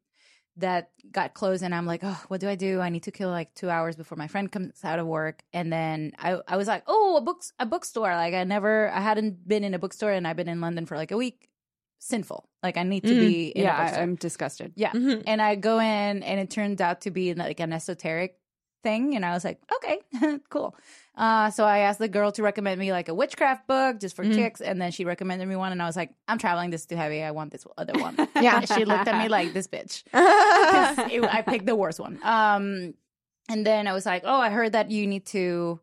that 0.57 0.91
got 1.11 1.35
closed 1.35 1.65
and 1.65 1.75
I'm 1.75 1.85
like, 1.85 2.03
oh, 2.05 2.23
what 2.29 2.41
do 2.41 2.49
I 2.49 2.55
do? 2.55 2.81
I 2.81 2.89
need 2.89 3.03
to 3.05 3.11
kill 3.11 3.29
like 3.29 3.53
two 3.55 3.69
hours 3.69 3.97
before 3.97 4.15
my 4.17 4.29
friend 4.29 4.51
comes 4.53 4.85
out 4.85 5.01
of 5.01 5.07
work. 5.09 5.43
And 5.53 5.73
then 5.73 6.13
I, 6.17 6.39
I 6.47 6.57
was 6.57 6.69
like, 6.69 6.85
oh, 6.87 7.17
a 7.17 7.21
books 7.21 7.53
a 7.59 7.67
bookstore. 7.67 8.15
Like 8.15 8.35
I 8.35 8.45
never 8.45 8.89
I 8.93 9.01
hadn't 9.01 9.49
been 9.49 9.65
in 9.65 9.75
a 9.75 9.81
bookstore 9.81 10.13
and 10.13 10.29
I've 10.29 10.37
been 10.37 10.49
in 10.49 10.61
London 10.61 10.87
for 10.87 10.97
like 10.97 11.11
a 11.11 11.17
week. 11.17 11.49
Sinful. 11.99 12.49
Like 12.63 12.77
I 12.77 12.85
need 12.85 13.03
to 13.03 13.15
Mm. 13.15 13.19
be 13.21 13.49
in 13.49 13.65
Yeah, 13.65 13.77
a 13.95 13.99
I. 13.99 14.03
I'm 14.03 14.15
disgusted. 14.15 14.75
yeah. 14.77 14.93
Mhm. 14.93 15.25
And 15.27 15.43
I 15.43 15.57
go 15.57 15.81
in 15.81 16.23
and 16.23 16.39
it 16.39 16.51
turned 16.51 16.81
out 16.81 17.01
to 17.01 17.11
be 17.11 17.35
like 17.35 17.59
an 17.59 17.73
esoteric 17.73 18.37
thing. 18.85 19.17
And 19.17 19.25
I 19.27 19.33
was 19.33 19.43
like, 19.45 19.59
okay, 19.77 19.99
cool. 20.49 20.77
Uh, 21.17 21.51
so 21.51 21.65
I 21.65 21.79
asked 21.79 21.99
the 21.99 22.09
girl 22.09 22.31
to 22.33 22.43
recommend 22.43 22.79
me 22.79 22.93
like 22.93 23.09
a 23.09 23.15
witchcraft 23.15 23.67
book 23.67 23.99
just 24.01 24.15
for 24.17 24.25
Mm. 24.25 24.35
kicks. 24.37 24.61
And 24.61 24.81
then 24.81 24.91
she 24.93 25.05
recommended 25.05 25.49
me 25.49 25.57
one. 25.57 25.73
And 25.73 25.81
I 25.83 25.87
was 25.87 25.97
like, 25.97 26.11
I'm 26.29 26.39
traveling. 26.39 26.71
This 26.71 26.83
is 26.83 26.87
too 26.87 26.97
heavy. 26.97 27.23
I 27.23 27.31
want 27.33 27.51
this 27.51 27.67
other 27.77 27.95
one. 28.01 28.17
Yeah. 28.41 28.61
She 28.67 28.85
looked 28.85 29.09
at 29.09 29.21
me 29.23 29.29
like, 29.29 29.53
this 29.53 29.67
bitch. 29.67 30.03
it- 30.13 31.25
I 31.25 31.43
picked 31.43 31.67
the 31.67 31.75
worst 31.77 31.99
one. 31.99 32.19
Um, 32.23 32.95
and 33.49 33.67
then 33.67 33.87
I 33.89 33.93
was 33.93 34.07
like, 34.07 34.23
oh, 34.25 34.41
I 34.41 34.51
heard 34.51 34.73
that 34.73 34.91
you 34.91 35.07
need 35.07 35.27
to 35.27 35.79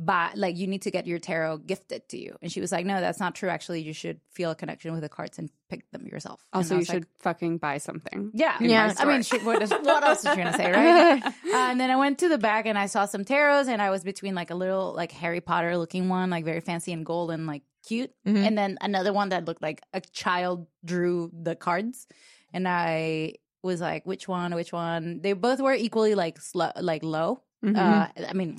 buy 0.00 0.30
like 0.36 0.56
you 0.56 0.68
need 0.68 0.82
to 0.82 0.92
get 0.92 1.06
your 1.08 1.18
tarot 1.18 1.58
gifted 1.58 2.08
to 2.10 2.16
you. 2.18 2.36
And 2.40 2.52
she 2.52 2.60
was 2.60 2.70
like, 2.70 2.86
no, 2.86 3.00
that's 3.00 3.18
not 3.18 3.34
true. 3.34 3.48
Actually, 3.48 3.82
you 3.82 3.92
should 3.92 4.20
feel 4.30 4.52
a 4.52 4.54
connection 4.54 4.92
with 4.92 5.00
the 5.00 5.08
cards 5.08 5.38
and 5.40 5.50
pick 5.68 5.90
them 5.90 6.06
yourself. 6.06 6.40
Also, 6.52 6.74
you 6.74 6.80
like, 6.82 6.86
should 6.90 7.06
fucking 7.18 7.58
buy 7.58 7.78
something. 7.78 8.30
yeah, 8.32 8.56
Yeah. 8.60 8.94
I 8.96 9.04
mean, 9.04 9.22
she, 9.22 9.38
what, 9.38 9.60
is, 9.60 9.70
what 9.70 10.04
else 10.04 10.24
is 10.24 10.30
she 10.30 10.36
gonna 10.36 10.52
say, 10.52 10.70
right? 10.72 11.22
uh, 11.26 11.30
and 11.52 11.80
then 11.80 11.90
I 11.90 11.96
went 11.96 12.18
to 12.20 12.28
the 12.28 12.38
back 12.38 12.66
and 12.66 12.78
I 12.78 12.86
saw 12.86 13.06
some 13.06 13.24
tarots, 13.24 13.66
and 13.66 13.82
I 13.82 13.90
was 13.90 14.04
between 14.04 14.34
like 14.36 14.50
a 14.50 14.54
little 14.54 14.94
like 14.94 15.10
Harry 15.12 15.40
Potter 15.40 15.76
looking 15.76 16.08
one, 16.08 16.30
like 16.30 16.44
very 16.44 16.60
fancy 16.60 16.92
and 16.92 17.04
gold 17.04 17.32
and 17.32 17.46
like 17.48 17.62
cute, 17.86 18.12
Mhm. 18.26 18.46
and 18.46 18.56
then 18.56 18.78
another 18.80 19.12
one 19.12 19.30
that 19.30 19.46
looked 19.46 19.62
like 19.62 19.80
a 19.92 20.00
child 20.00 20.66
drew 20.84 21.30
the 21.32 21.56
cards, 21.56 22.06
and 22.52 22.68
I 22.68 23.34
was 23.64 23.80
like, 23.80 24.06
which 24.06 24.28
one? 24.28 24.54
Which 24.54 24.72
one? 24.72 25.20
They 25.22 25.32
both 25.32 25.60
were 25.60 25.74
equally 25.74 26.14
like 26.14 26.40
slow, 26.40 26.70
like 26.80 27.02
low. 27.02 27.42
Mhm. 27.64 27.76
Uh, 27.76 28.06
I 28.28 28.32
mean, 28.34 28.56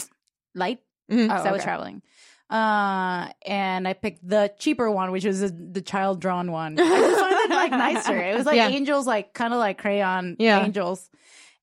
light. 0.53 0.79
Mhm. 1.09 1.23
because 1.27 1.45
Oh, 1.45 1.49
I 1.49 1.51
was 1.51 1.63
traveling. 1.63 2.01
Uh, 2.49 3.29
and 3.45 3.87
I 3.87 3.93
picked 3.93 4.27
the 4.27 4.51
cheaper 4.57 4.89
one, 4.89 5.11
which 5.11 5.23
was 5.25 5.41
the, 5.41 5.49
the 5.49 5.81
child 5.81 6.19
drawn 6.19 6.51
one. 6.51 6.79
I 6.79 6.83
just 6.83 7.19
found 7.19 7.33
it 7.33 7.49
like 7.51 7.71
nicer. 7.93 8.17
It 8.17 8.35
was 8.35 8.45
like 8.45 8.55
Yeah. 8.57 8.69
angels, 8.69 9.05
like 9.05 9.33
kind 9.33 9.53
of 9.53 9.59
like 9.59 9.77
crayon 9.77 10.35
Yeah. 10.39 10.63
angels. 10.65 11.09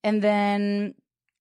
And 0.04 0.22
then 0.22 0.94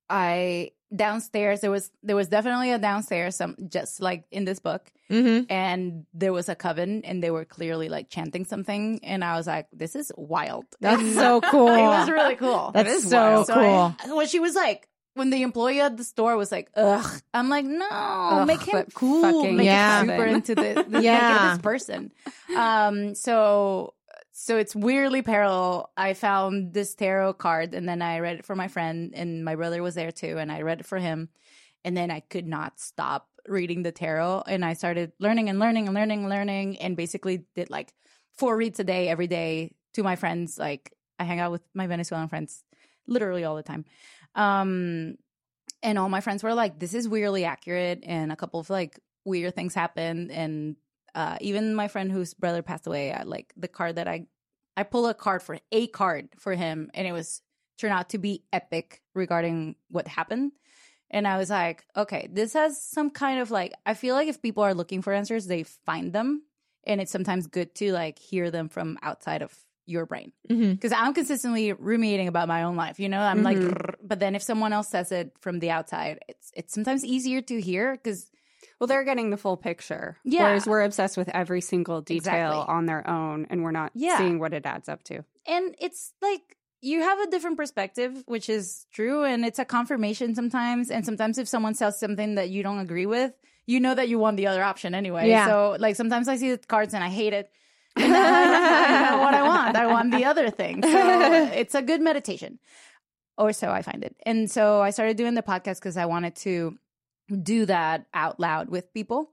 I 0.09 0.71
downstairs 0.95 1.61
there 1.61 1.71
was 1.71 1.91
there 2.03 2.15
was 2.15 2.27
definitely 2.29 2.71
a 2.71 2.79
downstairs, 2.79 3.35
some 3.35 3.55
just 3.69 4.01
like 4.01 4.23
in 4.31 4.45
this 4.45 4.59
book, 4.59 4.91
Mhm. 5.11 5.45
and 5.49 6.05
there 6.13 6.31
was 6.33 6.47
a 6.49 6.55
coven, 6.55 7.03
and 7.05 7.21
they 7.21 7.29
were 7.31 7.45
clearly 7.45 7.89
like 7.89 8.09
chanting 8.09 8.45
something, 8.45 8.99
and 9.03 9.23
I 9.23 9.35
was 9.37 9.45
like, 9.47 9.67
this 9.73 9.95
is 9.95 10.11
wild. 10.17 10.65
That's 10.81 11.13
so 11.15 11.41
cool. 11.41 11.67
It 11.69 11.81
was 11.81 12.09
really 12.09 12.35
cool. 12.35 12.71
That's 12.73 12.89
is 12.89 13.09
so 13.09 13.17
wild. 13.17 13.47
So 13.47 13.53
cool. 13.55 13.95
I- 14.03 14.13
when 14.15 14.27
she 14.27 14.39
was 14.39 14.55
like, 14.55 14.87
when 15.15 15.29
the 15.31 15.41
employee 15.41 15.81
at 15.81 15.97
the 15.97 16.03
store 16.03 16.37
was 16.37 16.51
like, 16.51 16.69
"Ugh," 16.75 17.21
I'm 17.33 17.49
like, 17.49 17.65
"No, 17.65 18.43
make 18.45 18.61
him 18.61 18.85
cool, 18.93 19.51
make 19.51 19.65
Yeah. 19.65 20.01
him 20.01 20.09
super 20.09 20.25
into 20.25 20.55
the, 20.55 20.85
the 20.87 21.01
yeah 21.01 21.49
this 21.49 21.57
person." 21.61 22.11
Um, 22.55 23.15
so 23.15 23.93
so 24.31 24.57
it's 24.57 24.75
weirdly 24.75 25.21
parallel. 25.21 25.89
I 25.97 26.13
found 26.13 26.73
this 26.73 26.93
tarot 26.93 27.33
card, 27.33 27.73
and 27.73 27.87
then 27.87 28.01
I 28.01 28.19
read 28.19 28.39
it 28.39 28.45
for 28.45 28.55
my 28.55 28.67
friend, 28.67 29.13
and 29.15 29.43
my 29.43 29.55
brother 29.55 29.81
was 29.81 29.95
there 29.95 30.11
too, 30.11 30.37
and 30.37 30.51
I 30.51 30.61
read 30.61 30.81
it 30.81 30.85
for 30.85 30.99
him, 30.99 31.29
and 31.83 31.95
then 31.95 32.11
I 32.11 32.19
could 32.19 32.45
not 32.45 32.79
stop 32.79 33.29
reading 33.47 33.83
the 33.83 33.91
tarot, 33.93 34.43
and 34.47 34.65
I 34.65 34.73
started 34.73 35.13
learning 35.19 35.49
and 35.49 35.59
learning 35.59 35.87
and 35.87 35.95
learning 35.95 36.19
and 36.21 36.29
learning, 36.29 36.77
and 36.81 36.97
basically 36.97 37.45
did 37.55 37.69
like 37.69 37.93
four 38.37 38.57
reads 38.57 38.79
a 38.79 38.83
day 38.83 39.07
every 39.07 39.27
day 39.27 39.71
to 39.93 40.03
my 40.03 40.17
friends. 40.17 40.57
Like 40.59 40.91
I 41.17 41.23
hang 41.23 41.39
out 41.39 41.51
with 41.53 41.61
my 41.73 41.87
Venezuelan 41.87 42.27
friends 42.27 42.63
literally 43.07 43.43
all 43.45 43.55
the 43.55 43.63
time. 43.63 43.85
Um, 44.35 45.15
and 45.81 45.97
all 45.97 46.09
my 46.09 46.21
friends 46.21 46.43
were 46.43 46.53
like, 46.53 46.79
"This 46.79 46.93
is 46.93 47.07
weirdly 47.07 47.45
accurate," 47.45 48.03
and 48.03 48.31
a 48.31 48.35
couple 48.35 48.59
of 48.59 48.69
like 48.69 48.99
weird 49.25 49.55
things 49.55 49.73
happened, 49.73 50.31
and 50.31 50.75
uh, 51.15 51.37
even 51.41 51.75
my 51.75 51.87
friend 51.87 52.11
whose 52.11 52.33
brother 52.33 52.61
passed 52.61 52.87
away, 52.87 53.13
I, 53.13 53.23
like 53.23 53.53
the 53.57 53.67
card 53.67 53.95
that 53.95 54.07
I 54.07 54.27
I 54.77 54.83
pull 54.83 55.07
a 55.07 55.13
card 55.13 55.41
for 55.41 55.57
a 55.71 55.87
card 55.87 56.29
for 56.37 56.53
him, 56.53 56.91
and 56.93 57.07
it 57.07 57.13
was 57.13 57.41
turned 57.77 57.93
out 57.93 58.09
to 58.09 58.17
be 58.17 58.43
epic 58.53 59.01
regarding 59.13 59.75
what 59.89 60.07
happened. 60.07 60.51
And 61.11 61.27
I 61.27 61.37
was 61.37 61.49
like, 61.49 61.85
okay, 61.95 62.27
this 62.31 62.53
has 62.53 62.81
some 62.81 63.09
kind 63.09 63.39
of 63.39 63.51
like, 63.51 63.73
I 63.85 63.93
feel 63.93 64.15
like 64.15 64.27
if 64.27 64.41
people 64.41 64.63
are 64.63 64.73
looking 64.73 65.01
for 65.01 65.13
answers, 65.13 65.45
they 65.45 65.63
find 65.63 66.13
them. 66.13 66.43
And 66.85 66.99
it's 66.99 67.11
sometimes 67.11 67.47
good 67.47 67.73
to 67.75 67.93
like 67.93 68.19
hear 68.19 68.51
them 68.51 68.69
from 68.69 68.97
outside 69.01 69.41
of 69.41 69.55
your 69.85 70.05
brain. 70.05 70.31
Mm-hmm. 70.49 70.71
Because 70.73 70.91
I'm 70.91 71.13
consistently 71.13 71.73
ruminating 71.73 72.27
about 72.27 72.47
my 72.47 72.63
own 72.63 72.75
life, 72.75 72.99
you 72.99 73.09
know? 73.09 73.19
I'm 73.19 73.43
like, 73.43 73.57
mm-hmm. 73.57 73.93
but 74.03 74.19
then 74.19 74.35
if 74.35 74.41
someone 74.41 74.73
else 74.73 74.89
says 74.89 75.11
it 75.11 75.33
from 75.41 75.59
the 75.59 75.71
outside, 75.71 76.19
it's 76.27 76.51
it's 76.55 76.73
sometimes 76.73 77.03
easier 77.05 77.41
to 77.41 77.61
hear 77.61 77.91
because 77.93 78.29
Well, 78.79 78.87
they're 78.87 79.03
getting 79.05 79.29
the 79.29 79.37
full 79.37 79.57
picture. 79.57 80.17
Yeah. 80.23 80.43
Whereas 80.43 80.65
we're 80.67 80.81
obsessed 80.83 81.17
with 81.17 81.29
every 81.29 81.61
single 81.61 82.01
detail 82.01 82.17
Exactly. 82.61 82.75
on 82.75 82.85
their 82.87 83.07
own 83.07 83.47
and 83.49 83.63
we're 83.63 83.71
not 83.71 83.91
Yeah. 83.93 84.17
seeing 84.17 84.39
what 84.39 84.53
it 84.53 84.65
adds 84.65 84.89
up 84.89 85.03
to. 85.05 85.23
and 85.47 85.75
it's 85.79 86.11
like 86.21 86.41
you 86.81 87.01
have 87.01 87.19
a 87.19 87.27
different 87.31 87.57
perspective 87.57 88.11
which 88.27 88.49
is 88.49 88.85
true 88.91 89.23
and 89.23 89.45
it's 89.45 89.59
a 89.59 89.65
confirmation 89.65 90.35
sometimes 90.35 90.91
and 90.91 91.05
sometimes 91.05 91.37
if 91.37 91.47
someone 91.47 91.73
says 91.73 91.99
something 91.99 92.35
that 92.35 92.49
you 92.49 92.61
don't 92.63 92.79
agree 92.79 93.05
with 93.05 93.31
you 93.65 93.79
know 93.79 93.95
that 93.95 94.07
you 94.09 94.17
want 94.19 94.37
the 94.37 94.47
other 94.47 94.63
option 94.63 94.93
anyway 94.93 95.27
Yeah. 95.29 95.47
so 95.47 95.77
like 95.79 95.95
sometimes 95.95 96.27
i 96.27 96.35
see 96.35 96.51
the 96.51 96.57
cards 96.57 96.93
and 96.93 97.03
i 97.03 97.09
hate 97.09 97.33
it 97.33 97.49
and 97.95 98.13
then 98.13 98.23
I 98.23 99.09
know 99.09 99.17
what 99.19 99.33
i 99.33 99.43
want 99.43 99.75
i 99.77 99.85
want 99.87 100.11
the 100.11 100.25
other 100.31 100.49
thing 100.49 100.83
so 100.83 101.33
it's 101.53 101.75
a 101.75 101.81
good 101.81 102.01
meditation 102.01 102.59
or 103.37 103.53
so 103.53 103.69
i 103.71 103.81
find 103.81 104.03
it 104.03 104.15
and 104.25 104.49
so 104.49 104.81
i 104.81 104.89
started 104.89 105.17
doing 105.17 105.33
the 105.33 105.43
podcast 105.43 105.75
because 105.75 105.97
i 105.97 106.05
wanted 106.05 106.35
to 106.37 106.77
do 107.41 107.65
that 107.65 108.05
out 108.13 108.39
loud 108.39 108.69
with 108.69 108.93
people 108.93 109.31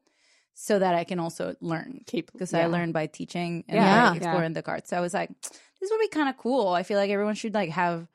so 0.54 0.78
that 0.78 0.94
i 0.94 1.04
can 1.04 1.18
also 1.18 1.54
learn 1.60 2.00
because 2.10 2.52
yeah. 2.52 2.60
I 2.60 2.66
learned 2.66 2.92
by 2.92 3.06
teaching 3.06 3.64
and 3.68 3.76
Yeah. 3.76 4.10
by 4.10 4.16
exploring 4.16 4.52
the 4.52 4.62
cards. 4.62 4.88
So 4.88 4.96
I 4.96 5.00
was 5.00 5.14
like, 5.14 5.30
this 5.80 5.90
would 5.90 6.00
be 6.00 6.08
kind 6.08 6.28
of 6.28 6.36
cool. 6.36 6.68
I 6.68 6.82
feel 6.82 6.98
like 6.98 7.10
everyone 7.10 7.34
should 7.34 7.54
like 7.54 7.70
have 7.70 8.06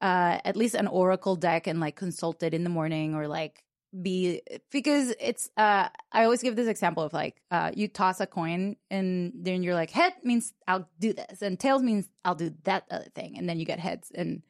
uh, 0.00 0.38
at 0.44 0.56
least 0.56 0.74
an 0.74 0.86
oracle 0.86 1.36
deck 1.36 1.66
and 1.66 1.80
like 1.80 1.96
consult 1.96 2.42
it 2.42 2.54
in 2.54 2.64
the 2.64 2.70
morning 2.70 3.14
or 3.14 3.28
like 3.28 3.62
be 4.00 4.40
because 4.70 5.14
it's 5.20 5.50
uh 5.58 5.88
I 6.12 6.24
always 6.24 6.42
give 6.42 6.56
this 6.56 6.66
example 6.68 7.02
of 7.02 7.12
like 7.12 7.42
uh 7.50 7.72
you 7.74 7.88
toss 7.88 8.20
a 8.20 8.26
coin 8.26 8.76
and 8.90 9.32
then 9.34 9.62
you're 9.62 9.74
like 9.74 9.90
head 9.90 10.14
means 10.24 10.54
I'll 10.66 10.88
do 10.98 11.12
this 11.12 11.42
and 11.42 11.60
tails 11.60 11.82
means 11.82 12.08
I'll 12.24 12.34
do 12.34 12.54
that 12.64 12.84
other 12.90 13.08
thing 13.14 13.36
and 13.36 13.46
then 13.48 13.58
you 13.60 13.66
get 13.66 13.78
heads 13.80 14.10
and 14.14 14.42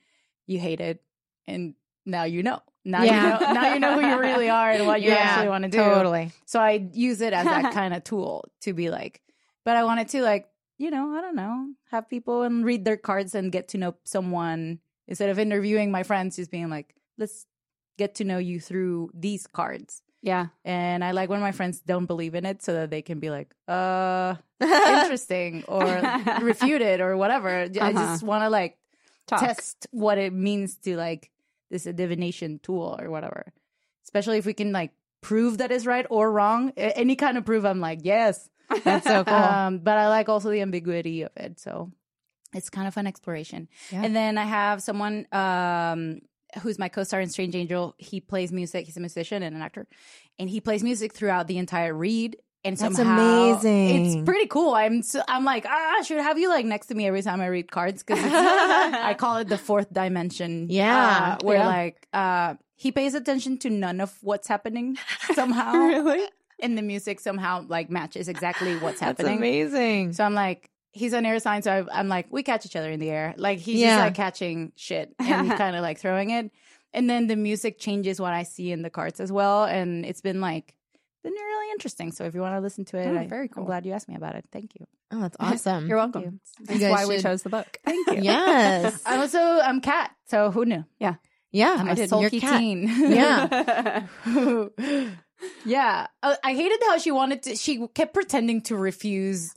you 0.47 0.61
hate 0.61 0.81
it 0.81 1.03
and 1.49 1.75
now 2.07 2.23
you 2.23 2.43
know 2.45 2.61
now 2.85 3.03
Yeah. 3.03 3.25
you 3.25 3.31
know 3.47 3.53
now 3.53 3.75
you 3.75 3.81
know 3.81 3.99
who 4.01 4.07
you 4.07 4.19
really 4.21 4.49
are 4.49 4.71
and 4.71 4.87
what 4.87 5.01
you 5.03 5.09
Yeah, 5.09 5.19
actually 5.19 5.49
want 5.49 5.65
to 5.65 5.71
do 5.71 5.79
Totally. 5.79 6.31
so 6.47 6.61
I 6.61 6.89
use 6.93 7.21
it 7.21 7.33
as 7.33 7.45
that 7.47 7.73
kind 7.81 7.95
of 7.95 8.05
tool 8.05 8.45
to 8.61 8.73
be 8.73 8.91
like, 8.91 9.23
but 9.65 9.77
I 9.77 9.83
wanted 9.85 10.09
to 10.11 10.23
like, 10.23 10.49
you 10.79 10.91
know, 10.91 11.13
I 11.17 11.21
don't 11.21 11.37
know, 11.37 11.69
have 11.91 12.09
people 12.09 12.43
and 12.43 12.65
read 12.65 12.85
their 12.85 12.97
cards 12.97 13.35
and 13.35 13.51
get 13.53 13.69
to 13.69 13.79
know 13.79 13.95
someone 14.05 14.81
instead 15.09 15.31
of 15.31 15.39
interviewing 15.39 15.91
my 15.91 16.03
friends, 16.05 16.37
just 16.37 16.51
being 16.51 16.71
like, 16.71 16.95
let's 17.19 17.47
get 18.03 18.11
to 18.19 18.25
know 18.25 18.39
you 18.39 18.59
through 18.61 19.11
these 19.15 19.47
cards. 19.47 20.03
Yeah. 20.23 20.47
And 20.65 21.03
I 21.03 21.11
like 21.19 21.29
when 21.31 21.41
my 21.41 21.51
friends 21.53 21.81
don't 21.83 22.07
believe 22.07 22.35
in 22.39 22.47
it 22.47 22.63
so 22.63 22.71
that 22.75 22.91
they 22.91 23.03
can 23.03 23.19
be 23.19 23.31
like, 23.31 23.51
uh, 23.67 24.35
interesting 24.63 25.65
or 25.67 25.83
refute 26.43 26.83
it 26.83 27.01
or 27.01 27.17
whatever. 27.17 27.51
I 27.51 27.67
Uh-huh. 27.67 27.93
just 27.93 28.23
want 28.23 28.43
to 28.45 28.51
like 28.51 28.79
Talk. 29.27 29.41
test 29.41 29.87
what 29.91 30.19
it 30.19 30.33
means 30.33 30.77
to 30.87 30.97
like 30.97 31.31
this 31.71 31.87
a 31.87 31.93
divination 31.93 32.61
tool 32.63 32.95
or 33.01 33.11
whatever. 33.11 33.53
Especially 34.05 34.39
if 34.39 34.47
we 34.47 34.55
can 34.55 34.71
like 34.73 34.93
prove 35.21 35.59
that 35.59 35.71
is 35.73 35.87
right 35.87 36.07
or 36.11 36.31
wrong. 36.31 36.73
A- 36.77 36.97
Any 36.99 37.17
kind 37.17 37.39
of 37.39 37.45
proof, 37.45 37.65
I'm 37.65 37.81
like, 37.81 38.01
yes. 38.03 38.49
That's 38.85 39.07
so 39.07 39.25
cool. 39.29 39.35
Um, 39.35 39.79
but 39.83 39.99
I 39.99 40.09
like 40.09 40.29
also 40.29 40.51
the 40.51 40.61
ambiguity 40.63 41.23
of 41.23 41.33
it. 41.37 41.59
So 41.59 41.91
it's 42.55 42.71
kind 42.71 42.87
of 42.87 42.97
an 42.97 43.07
exploration. 43.07 43.69
Yeah. 43.91 44.03
And 44.05 44.15
then 44.15 44.39
I 44.39 44.45
have 44.47 44.83
someone 44.83 45.27
um, 45.33 46.21
who's 46.61 46.79
my 46.79 46.89
co-star 46.89 47.21
in 47.21 47.29
Strange 47.29 47.55
Angel. 47.55 47.95
He 47.99 48.21
plays 48.21 48.53
music. 48.53 48.87
He's 48.87 48.97
a 48.97 49.01
musician 49.01 49.43
and 49.43 49.57
an 49.57 49.63
actor, 49.63 49.87
and 50.39 50.49
he 50.51 50.61
plays 50.61 50.83
music 50.83 51.13
throughout 51.13 51.47
the 51.47 51.59
entire 51.59 51.95
read. 51.95 52.37
And 52.65 52.77
That's 52.77 52.95
somehow 52.95 53.51
amazing. 53.55 54.07
It's 54.07 54.25
pretty 54.25 54.47
cool. 54.47 54.75
I'm 54.75 55.03
so, 55.03 55.21
I'm 55.27 55.45
like 55.45 55.67
ah, 55.67 55.95
I 55.99 56.03
should 56.03 56.21
have 56.21 56.39
you 56.39 56.49
like 56.49 56.65
next 56.65 56.87
to 56.87 56.95
me 56.95 57.09
every 57.09 57.23
time 57.23 57.41
I 57.41 57.47
read 57.49 57.71
cards 57.71 58.05
because 58.05 58.23
I 58.25 59.15
call 59.19 59.39
it 59.39 59.49
the 59.49 59.59
fourth 59.59 59.93
dimension. 59.93 60.69
Yeah, 60.71 61.39
uh, 61.41 61.45
where 61.45 61.57
yeah. 61.57 61.67
like 61.67 62.07
uh, 62.13 62.55
he 62.77 62.93
pays 62.93 63.15
attention 63.15 63.59
to 63.59 63.71
none 63.71 64.01
of 64.01 64.17
what's 64.23 64.47
happening 64.47 64.97
somehow. 65.35 65.73
Really? 65.73 66.25
And 66.61 66.79
the 66.79 66.83
music 66.83 67.19
somehow 67.19 67.65
like 67.69 67.91
matches 67.91 68.29
exactly 68.29 68.77
what's 68.77 69.01
That's 69.01 69.19
happening. 69.21 69.39
amazing. 69.39 70.13
So 70.13 70.23
I'm 70.23 70.35
like, 70.35 70.71
he's 70.93 71.13
an 71.13 71.27
air 71.27 71.39
sign, 71.41 71.63
so 71.63 71.87
I'm 71.93 72.09
like, 72.09 72.27
we 72.31 72.43
catch 72.43 72.65
each 72.67 72.77
other 72.77 72.91
in 72.91 73.01
the 73.01 73.11
air. 73.11 73.35
Like 73.37 73.59
he's 73.59 73.81
Yeah. 73.81 73.97
just 73.97 74.01
like 74.07 74.15
catching 74.15 74.73
shit 74.77 75.15
and 75.19 75.51
kind 75.59 75.75
of 75.77 75.83
like 75.83 75.99
throwing 75.99 76.31
it. 76.31 76.51
And 76.95 77.09
then 77.09 77.27
the 77.27 77.37
music 77.37 77.79
changes 77.79 78.21
what 78.21 78.33
I 78.35 78.43
see 78.43 78.71
in 78.71 78.83
the 78.83 78.91
cards 78.91 79.19
as 79.21 79.33
well. 79.33 79.65
And 79.65 80.05
it's 80.05 80.21
been 80.21 80.41
like 80.41 80.75
been 81.25 81.33
really 81.33 81.71
interesting. 81.73 82.13
So 82.13 82.25
if 82.25 82.35
you 82.35 82.41
want 82.41 82.55
to 82.57 82.61
listen 82.61 82.85
to 82.87 82.99
it, 82.99 83.07
Oh, 83.07 83.17
I, 83.17 83.27
very 83.29 83.45
I'm 83.45 83.49
cool. 83.49 83.65
glad 83.65 83.87
you 83.87 83.93
asked 83.93 84.09
me 84.09 84.17
about 84.17 84.35
it. 84.35 84.45
Thank 84.53 84.75
you. 84.79 84.87
Oh, 85.13 85.21
that's 85.21 85.37
awesome. 85.41 85.87
You're 85.89 85.97
welcome. 85.99 86.41
You 86.61 86.67
That's 86.67 86.81
guys 86.81 86.91
why 86.91 87.07
we 87.07 87.19
chose 87.21 87.43
the 87.43 87.49
book. 87.51 87.79
Thank 87.85 88.07
you. 88.09 88.23
Yes. 88.23 89.01
I'm 89.07 89.21
also 89.21 89.39
I'm 89.41 89.81
cat. 89.81 90.11
So 90.27 90.51
who 90.51 90.65
knew? 90.67 90.85
Yeah, 90.99 91.15
Yeah, 91.53 91.77
I'm 91.79 91.89
I 91.89 91.93
a 91.93 91.95
did. 91.95 92.09
sulky 92.11 92.41
teen. 92.41 92.89
Yeah. 92.89 94.03
Yeah. 95.65 96.07
Uh, 96.23 96.37
I 96.45 96.55
hated 96.55 96.79
how 96.89 96.99
she 96.99 97.11
wanted 97.11 97.43
to. 97.45 97.57
She 97.57 97.87
kept 97.95 98.15
pretending 98.15 98.61
to 98.63 98.77
refuse. 98.77 99.53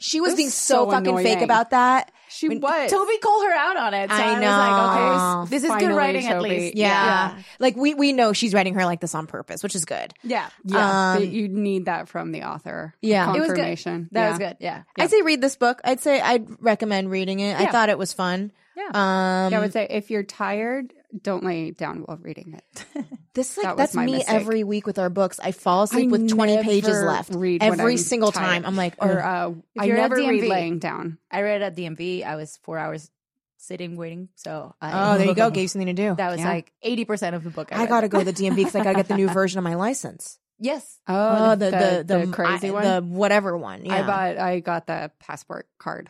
She 0.00 0.20
was 0.20 0.30
That's 0.32 0.36
being 0.36 0.50
so, 0.50 0.84
so 0.86 0.90
fucking 0.90 1.16
fake 1.18 1.40
about 1.42 1.70
that. 1.70 2.12
she 2.28 2.48
When- 2.48 2.60
was. 2.60 2.90
Toby 2.90 3.18
called 3.18 3.44
her 3.44 3.52
out 3.52 3.76
on 3.76 3.94
it. 3.94 4.10
So 4.10 4.16
I 4.16 4.20
I, 4.20 4.24
was 4.24 4.32
like, 4.32 4.40
know. 4.40 5.40
okay, 5.42 5.50
this 5.50 5.62
is 5.62 5.68
good 5.70 5.78
Finally, 5.80 5.94
writing 5.94 6.26
at 6.26 6.42
least. 6.42 6.76
Yeah. 6.76 7.38
Like 7.58 7.76
we 7.76 7.94
we 7.94 8.12
know 8.12 8.32
she's 8.32 8.52
writing 8.54 8.74
her 8.74 8.84
like 8.84 9.00
this 9.00 9.14
on 9.14 9.26
purpose, 9.26 9.62
which 9.62 9.74
is 9.74 9.84
good. 9.84 10.12
Yeah. 10.22 10.48
Yeah. 10.64 11.14
Um, 11.14 11.24
you 11.24 11.48
need 11.48 11.86
that 11.86 12.08
from 12.08 12.32
the 12.32 12.42
author. 12.44 12.94
Yeah. 13.00 13.34
It 13.34 13.40
was 13.40 13.52
good. 13.52 13.56
That 13.56 14.08
Yeah. 14.12 14.30
was 14.30 14.38
good. 14.38 14.56
Yeah. 14.60 14.82
I'd 14.98 15.10
say 15.10 15.22
read 15.22 15.40
this 15.40 15.56
book. 15.56 15.80
I'd 15.84 16.00
say 16.00 16.20
I'd 16.20 16.46
recommend 16.62 17.10
reading 17.10 17.40
it. 17.40 17.58
I 17.58 17.70
thought 17.70 17.88
it 17.88 17.98
was 17.98 18.12
fun. 18.12 18.52
Yeah. 18.76 18.86
Um 18.88 19.52
Yeah, 19.52 19.58
I 19.58 19.60
would 19.60 19.72
say 19.72 19.86
if 19.88 20.10
you're 20.10 20.22
tired 20.22 20.92
don't 21.22 21.42
lay 21.44 21.70
down 21.70 22.00
while 22.00 22.18
reading 22.18 22.58
it. 22.58 23.06
This 23.36 23.56
like 23.56 23.64
That 23.66 23.76
that's 23.76 23.94
me 23.94 24.12
mistake. 24.12 24.34
every 24.34 24.64
week 24.64 24.86
with 24.86 24.98
our 24.98 25.10
books. 25.10 25.38
I 25.38 25.52
fall 25.52 25.84
asleep 25.84 26.08
I 26.08 26.10
with 26.10 26.28
20 26.28 26.62
pages 26.64 27.00
left 27.02 27.32
read 27.34 27.62
every 27.62 27.96
single 27.98 28.32
tired. 28.32 28.44
time. 28.46 28.66
I'm 28.66 28.74
like, 28.76 28.94
Or 28.98 29.22
uh, 29.22 29.52
I 29.78 29.86
never 29.86 30.16
read 30.16 30.42
laying 30.48 30.78
down. 30.80 31.18
I 31.30 31.42
read 31.42 31.62
at 31.62 31.76
DMV. 31.76 32.24
I 32.24 32.34
was 32.36 32.56
four 32.64 32.78
hours 32.78 33.10
sitting 33.58 33.96
waiting. 33.96 34.28
So 34.36 34.74
I, 34.80 35.14
oh, 35.14 35.18
there 35.18 35.26
you 35.28 35.34
go. 35.34 35.50
Gave 35.50 35.62
you 35.64 35.68
something 35.68 35.86
to 35.86 35.92
do. 35.92 36.14
That 36.16 36.30
was 36.32 36.40
Yeah. 36.40 36.48
like 36.48 36.72
eighty 36.82 37.04
percent 37.04 37.36
of 37.36 37.44
the 37.44 37.50
book. 37.50 37.68
I, 37.72 37.82
I 37.82 37.86
got 37.86 38.00
to 38.00 38.08
go 38.08 38.18
to 38.18 38.24
the 38.24 38.32
DMV 38.32 38.56
because 38.56 38.74
I 38.74 38.82
got 38.82 38.90
to 38.92 38.96
get 38.96 39.08
the 39.08 39.16
new 39.16 39.28
version 39.40 39.58
of 39.58 39.64
my 39.64 39.74
license. 39.74 40.38
Yes. 40.58 40.98
Oh, 41.06 41.54
the 41.56 42.04
the 42.06 42.18
the, 42.26 42.32
crazy 42.32 42.68
I- 42.68 42.72
one. 42.72 42.84
the 42.84 43.02
whatever 43.02 43.56
one. 43.56 43.84
Yeah. 43.84 43.96
I 43.96 44.02
bought. 44.06 44.38
I 44.38 44.60
got 44.60 44.86
the 44.86 45.10
passport 45.20 45.68
card. 45.78 46.08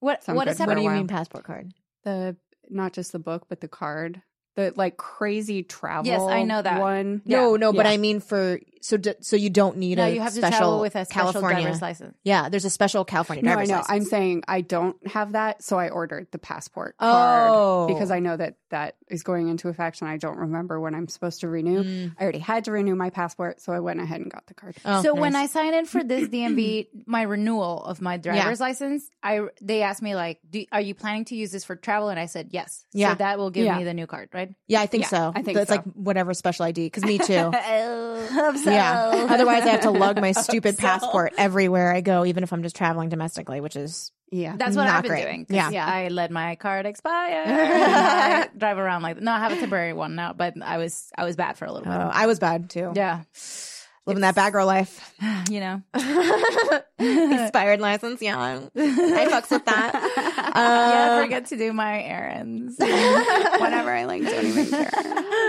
What? 0.00 0.24
Sounds 0.24 0.36
what 0.36 0.48
is 0.48 0.58
a 0.58 0.64
What 0.64 0.76
do 0.76 0.82
you 0.82 0.90
mean 0.90 1.06
passport 1.06 1.44
card? 1.44 1.72
The 2.04 2.34
not 2.70 2.94
just 2.94 3.12
the 3.12 3.18
book, 3.18 3.44
but 3.50 3.60
the 3.60 3.68
card. 3.68 4.22
The 4.54 4.72
like 4.76 4.96
crazy 4.96 5.62
travel. 5.62 6.06
Yes, 6.06 6.20
I 6.20 6.42
know 6.44 6.60
that. 6.60 6.80
one. 6.80 7.22
No, 7.24 7.52
Yeah. 7.52 7.56
no, 7.58 7.72
but 7.72 7.86
Yeah. 7.86 7.92
I 7.92 7.96
mean 7.96 8.20
for 8.20 8.60
so 8.82 8.96
d- 8.98 9.14
so 9.20 9.36
you 9.36 9.48
don't 9.50 9.76
need 9.78 9.96
No, 9.98 10.04
a 10.04 10.10
you 10.10 10.20
have 10.20 10.32
to 10.34 10.38
special 10.38 10.58
travel 10.58 10.80
with 10.80 10.94
a 10.96 11.04
special 11.04 11.32
California. 11.32 11.62
driver's 11.62 11.80
license. 11.82 12.16
Yeah, 12.24 12.48
there's 12.48 12.64
a 12.64 12.70
special 12.70 13.04
California 13.04 13.42
driver's 13.42 13.68
license. 13.68 13.70
No, 13.70 13.74
I 13.74 13.76
know. 13.78 13.82
License. 13.94 14.06
I'm 14.06 14.10
saying 14.10 14.42
I 14.48 14.60
don't 14.60 15.06
have 15.06 15.32
that, 15.32 15.62
so 15.62 15.78
I 15.78 15.88
ordered 15.88 16.28
the 16.32 16.38
passport 16.38 16.94
Oh. 17.00 17.10
card 17.10 17.88
because 17.88 18.10
I 18.10 18.18
know 18.20 18.36
that 18.36 18.56
that 18.70 18.96
is 19.08 19.22
going 19.22 19.48
into 19.48 19.68
effect, 19.68 20.00
and 20.02 20.10
I 20.10 20.16
don't 20.16 20.38
remember 20.38 20.80
when 20.80 20.94
I'm 20.94 21.06
supposed 21.08 21.40
to 21.40 21.48
renew. 21.48 21.84
Mm. 21.84 22.14
I 22.18 22.22
already 22.22 22.38
had 22.38 22.64
to 22.64 22.72
renew 22.72 22.94
my 22.94 23.10
passport, 23.10 23.60
so 23.60 23.72
I 23.72 23.80
went 23.80 24.00
ahead 24.00 24.20
and 24.20 24.30
got 24.30 24.46
the 24.46 24.54
card. 24.54 24.76
Oh, 24.84 25.02
so 25.02 25.14
when 25.14 25.36
I 25.36 25.42
nice. 25.42 25.52
signed 25.52 25.74
in 25.74 25.84
for 25.86 26.02
this 26.04 26.28
DMV, 26.28 26.88
my 27.06 27.22
renewal 27.22 27.84
of 27.84 28.00
my 28.00 28.16
driver's 28.16 28.60
license, 28.60 29.08
I 29.22 29.42
they 29.60 29.82
asked 29.82 30.02
me 30.02 30.14
like, 30.14 30.40
Do, 30.50 30.64
"Are 30.72 30.80
you 30.80 30.94
planning 30.94 31.24
to 31.26 31.36
use 31.36 31.52
this 31.52 31.64
for 31.64 31.76
travel?" 31.76 32.08
And 32.08 32.18
I 32.18 32.26
said 32.26 32.48
yes. 32.52 32.84
Yeah. 32.92 33.10
So 33.10 33.14
that 33.16 33.38
will 33.38 33.50
give 33.50 33.66
Yeah. 33.66 33.78
me 33.78 33.84
the 33.84 33.94
new 33.94 34.06
card, 34.06 34.30
right? 34.32 34.54
yeah, 34.66 34.80
I 34.80 34.86
think 34.86 35.04
Yeah, 35.04 35.08
so. 35.08 35.32
I 35.34 35.42
think 35.42 35.58
it's 35.58 35.68
so. 35.68 35.76
like 35.76 35.84
whatever 35.94 36.32
special 36.34 36.64
ID 36.64 36.86
because 36.86 37.04
me 37.04 37.18
too. 37.18 37.50
yeah. 38.72 39.26
Otherwise, 39.30 39.62
I 39.64 39.68
have 39.70 39.80
to 39.82 39.90
lug 39.90 40.20
my 40.20 40.32
stupid 40.32 40.78
passport 40.78 41.32
everywhere 41.38 41.92
I 41.94 42.00
go, 42.00 42.24
even 42.24 42.42
if 42.42 42.52
I'm 42.52 42.62
just 42.62 42.76
traveling 42.76 43.08
domestically, 43.08 43.60
which 43.60 43.76
is 43.76 44.10
Yeah, 44.30 44.54
That's 44.56 44.74
what 44.76 44.84
Not 44.86 44.96
I've 44.96 45.02
been 45.02 45.10
great. 45.12 45.24
doing. 45.24 45.44
'cause 45.46 45.54
Yeah. 45.56 45.70
Yeah. 45.70 45.86
I 45.86 46.08
let 46.08 46.30
my 46.30 46.54
card 46.56 46.86
expire. 46.86 47.44
I 47.46 48.48
drive 48.56 48.78
around 48.78 49.02
like 49.02 49.20
no, 49.20 49.30
I 49.32 49.38
have 49.40 49.52
a 49.52 49.56
temporary 49.60 49.92
one 49.92 50.14
now, 50.14 50.32
but 50.32 50.54
I 50.62 50.78
was 50.78 51.10
I 51.16 51.24
was 51.24 51.36
bad 51.36 51.56
for 51.58 51.66
a 51.66 51.72
little 51.72 51.92
oh. 51.92 52.10
I 52.12 52.26
was 52.26 52.38
bad 52.38 52.70
too. 52.70 52.92
Yeah, 52.94 53.22
living 54.06 54.22
that 54.22 54.34
bad 54.34 54.52
girl 54.52 54.66
life. 54.66 55.12
you 55.50 55.60
know. 55.60 55.82
Expired 56.98 57.80
license, 57.80 58.22
yeah, 58.22 58.38
I 58.38 59.26
fucks 59.30 59.50
with 59.50 59.64
that. 59.66 59.92
Yeah, 60.54 61.08
I 61.10 61.16
Um, 61.18 61.24
forget 61.24 61.46
to 61.46 61.56
do 61.56 61.72
my 61.72 62.02
errands. 62.02 62.76
whenever 62.78 63.90
I 63.90 64.04
like 64.04 64.22
don't 64.22 64.44
even 64.46 64.66
care. 64.68 64.90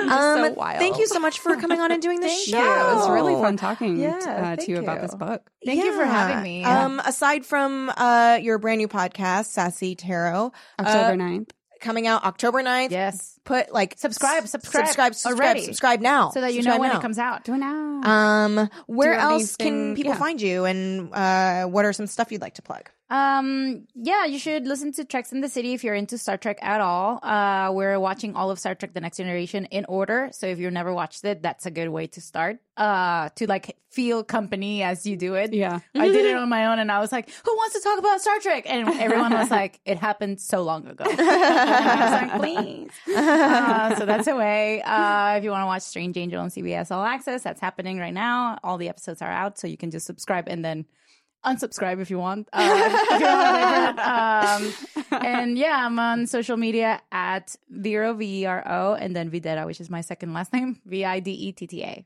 Um, 0.03 0.09
so 0.45 0.53
wild. 0.53 0.79
Thank 0.79 0.97
you 0.99 1.07
so 1.07 1.19
much 1.19 1.39
for 1.39 1.55
coming 1.57 1.79
on 1.79 1.91
and 1.91 2.01
doing 2.01 2.19
this 2.19 2.45
show. 2.45 2.57
you. 2.57 2.63
Yeah, 2.63 2.91
it 2.91 2.95
was 2.95 3.09
really 3.09 3.33
fun 3.35 3.57
talking 3.57 3.97
Yeah, 3.97 4.11
uh, 4.11 4.19
to 4.21 4.55
thank 4.57 4.67
you 4.67 4.79
about 4.79 5.01
this 5.01 5.15
book. 5.15 5.49
Thank 5.65 5.83
you 5.83 5.93
for 5.95 6.05
having 6.05 6.43
me. 6.43 6.63
Um, 6.63 6.99
aside 7.05 7.45
from 7.45 7.91
uh, 7.95 8.39
your 8.41 8.57
brand 8.59 8.79
new 8.79 8.87
podcast, 8.87 9.45
Sassy 9.47 9.95
Tarot, 9.95 10.51
October 10.79 10.97
uh, 11.11 11.25
9th. 11.25 11.49
coming 11.81 12.07
out 12.07 12.23
October 12.23 12.61
9th. 12.63 12.91
yes, 12.91 13.39
Put 13.45 13.73
like 13.73 13.95
Subscribe, 13.97 14.47
subscribe 14.47 14.85
subscribe, 14.87 15.15
subscribe, 15.15 15.37
already. 15.39 15.61
subscribe 15.63 15.99
now, 16.01 16.29
so 16.29 16.39
that 16.41 16.53
you 16.53 16.61
Subscribe 16.61 16.75
know 16.77 16.81
when 16.81 16.91
now. 16.93 16.99
it 16.99 17.01
comes 17.01 17.17
out. 17.19 17.43
Do 17.43 17.53
it 17.53 17.57
now. 17.57 18.01
Um, 18.03 18.69
where 18.87 19.13
you 19.13 19.19
have 19.19 19.31
else 19.33 19.55
can 19.57 19.95
people 19.95 20.13
yeah. 20.13 20.17
find 20.19 20.41
you, 20.41 20.63
and 20.65 21.13
uh, 21.13 21.65
what 21.65 21.83
are 21.85 21.91
some 21.93 22.07
stuff 22.07 22.31
you'd 22.31 22.41
like 22.41 22.53
to 22.55 22.61
plug? 22.61 22.89
Um, 23.13 23.85
yeah, 23.93 24.25
you 24.25 24.39
should 24.39 24.65
listen 24.65 24.91
to 24.93 25.05
Treks 25.05 25.31
in 25.31 25.41
the 25.41 25.47
City 25.47 25.73
if 25.73 25.83
you're 25.83 25.93
into 25.93 26.17
Star 26.17 26.35
Trek 26.35 26.57
at 26.63 26.81
all. 26.81 27.19
Uh, 27.21 27.71
we're 27.71 27.99
watching 27.99 28.35
all 28.35 28.49
of 28.49 28.57
Star 28.57 28.73
Trek: 28.73 28.95
The 28.95 29.01
Next 29.01 29.17
Generation 29.17 29.65
in 29.65 29.85
order. 29.87 30.29
So 30.31 30.47
if 30.47 30.57
you've 30.57 30.73
never 30.73 30.91
watched 30.91 31.23
it, 31.23 31.43
that's 31.43 31.67
a 31.67 31.71
good 31.71 31.89
way 31.89 32.07
to 32.07 32.21
start. 32.21 32.57
Uh, 32.75 33.29
to 33.35 33.45
like 33.45 33.77
feel 33.91 34.23
company 34.23 34.81
as 34.81 35.05
you 35.05 35.15
do 35.15 35.35
it. 35.35 35.53
yeah. 35.53 35.81
I 35.93 36.07
did 36.07 36.25
it 36.25 36.35
on 36.35 36.49
my 36.49 36.65
own, 36.65 36.79
and 36.79 36.91
I 36.91 37.01
was 37.01 37.11
like, 37.11 37.29
"Who 37.29 37.55
wants 37.55 37.75
to 37.75 37.81
talk 37.81 37.99
about 37.99 38.19
Star 38.19 38.39
Trek?" 38.39 38.63
And 38.67 38.89
everyone 38.89 39.31
was 39.31 39.51
like, 39.51 39.79
"It 39.85 39.99
happened 39.99 40.41
so 40.41 40.63
long 40.63 40.87
ago." 40.87 41.05
And 41.07 41.19
I 41.21 42.01
was 42.01 42.11
like, 42.11 42.41
"Please." 42.41 43.15
Uh, 43.15 43.95
so 43.95 44.07
that's 44.07 44.25
a 44.25 44.35
way. 44.35 44.81
Uh, 44.81 45.37
if 45.37 45.43
you 45.43 45.51
want 45.51 45.61
to 45.61 45.67
watch 45.67 45.83
Strange 45.83 46.17
Angel 46.17 46.41
on 46.41 46.49
CBS 46.49 46.89
All 46.89 47.03
Access, 47.03 47.43
that's 47.43 47.61
happening 47.61 47.99
right 47.99 48.13
now. 48.13 48.57
All 48.63 48.79
the 48.79 48.89
episodes 48.89 49.21
are 49.21 49.29
out, 49.29 49.59
so 49.59 49.67
you 49.67 49.77
can 49.77 49.91
just 49.91 50.07
subscribe 50.07 50.47
and 50.47 50.65
then 50.65 50.85
unsubscribe 51.45 51.99
if 52.01 52.09
you 52.09 52.19
want. 52.19 52.49
Uh, 52.53 52.89
if 53.11 53.19
you 53.19 53.25
want 53.25 53.99
um, 53.99 55.21
and 55.23 55.57
yeah, 55.57 55.85
I'm 55.85 55.99
on 55.99 56.27
social 56.27 56.57
media 56.57 57.01
at 57.11 57.55
Vero 57.69 58.13
V 58.13 58.41
E 58.41 58.45
R 58.45 58.63
O, 58.65 58.93
and 58.93 59.15
then 59.15 59.29
Videta, 59.29 59.65
which 59.65 59.79
is 59.81 59.89
my 59.89 60.01
second 60.01 60.33
last 60.33 60.53
name, 60.53 60.79
V 60.85 61.05
I 61.05 61.19
D 61.19 61.31
E 61.31 61.51
T 61.51 61.67
T 61.67 61.83
A. 61.83 62.05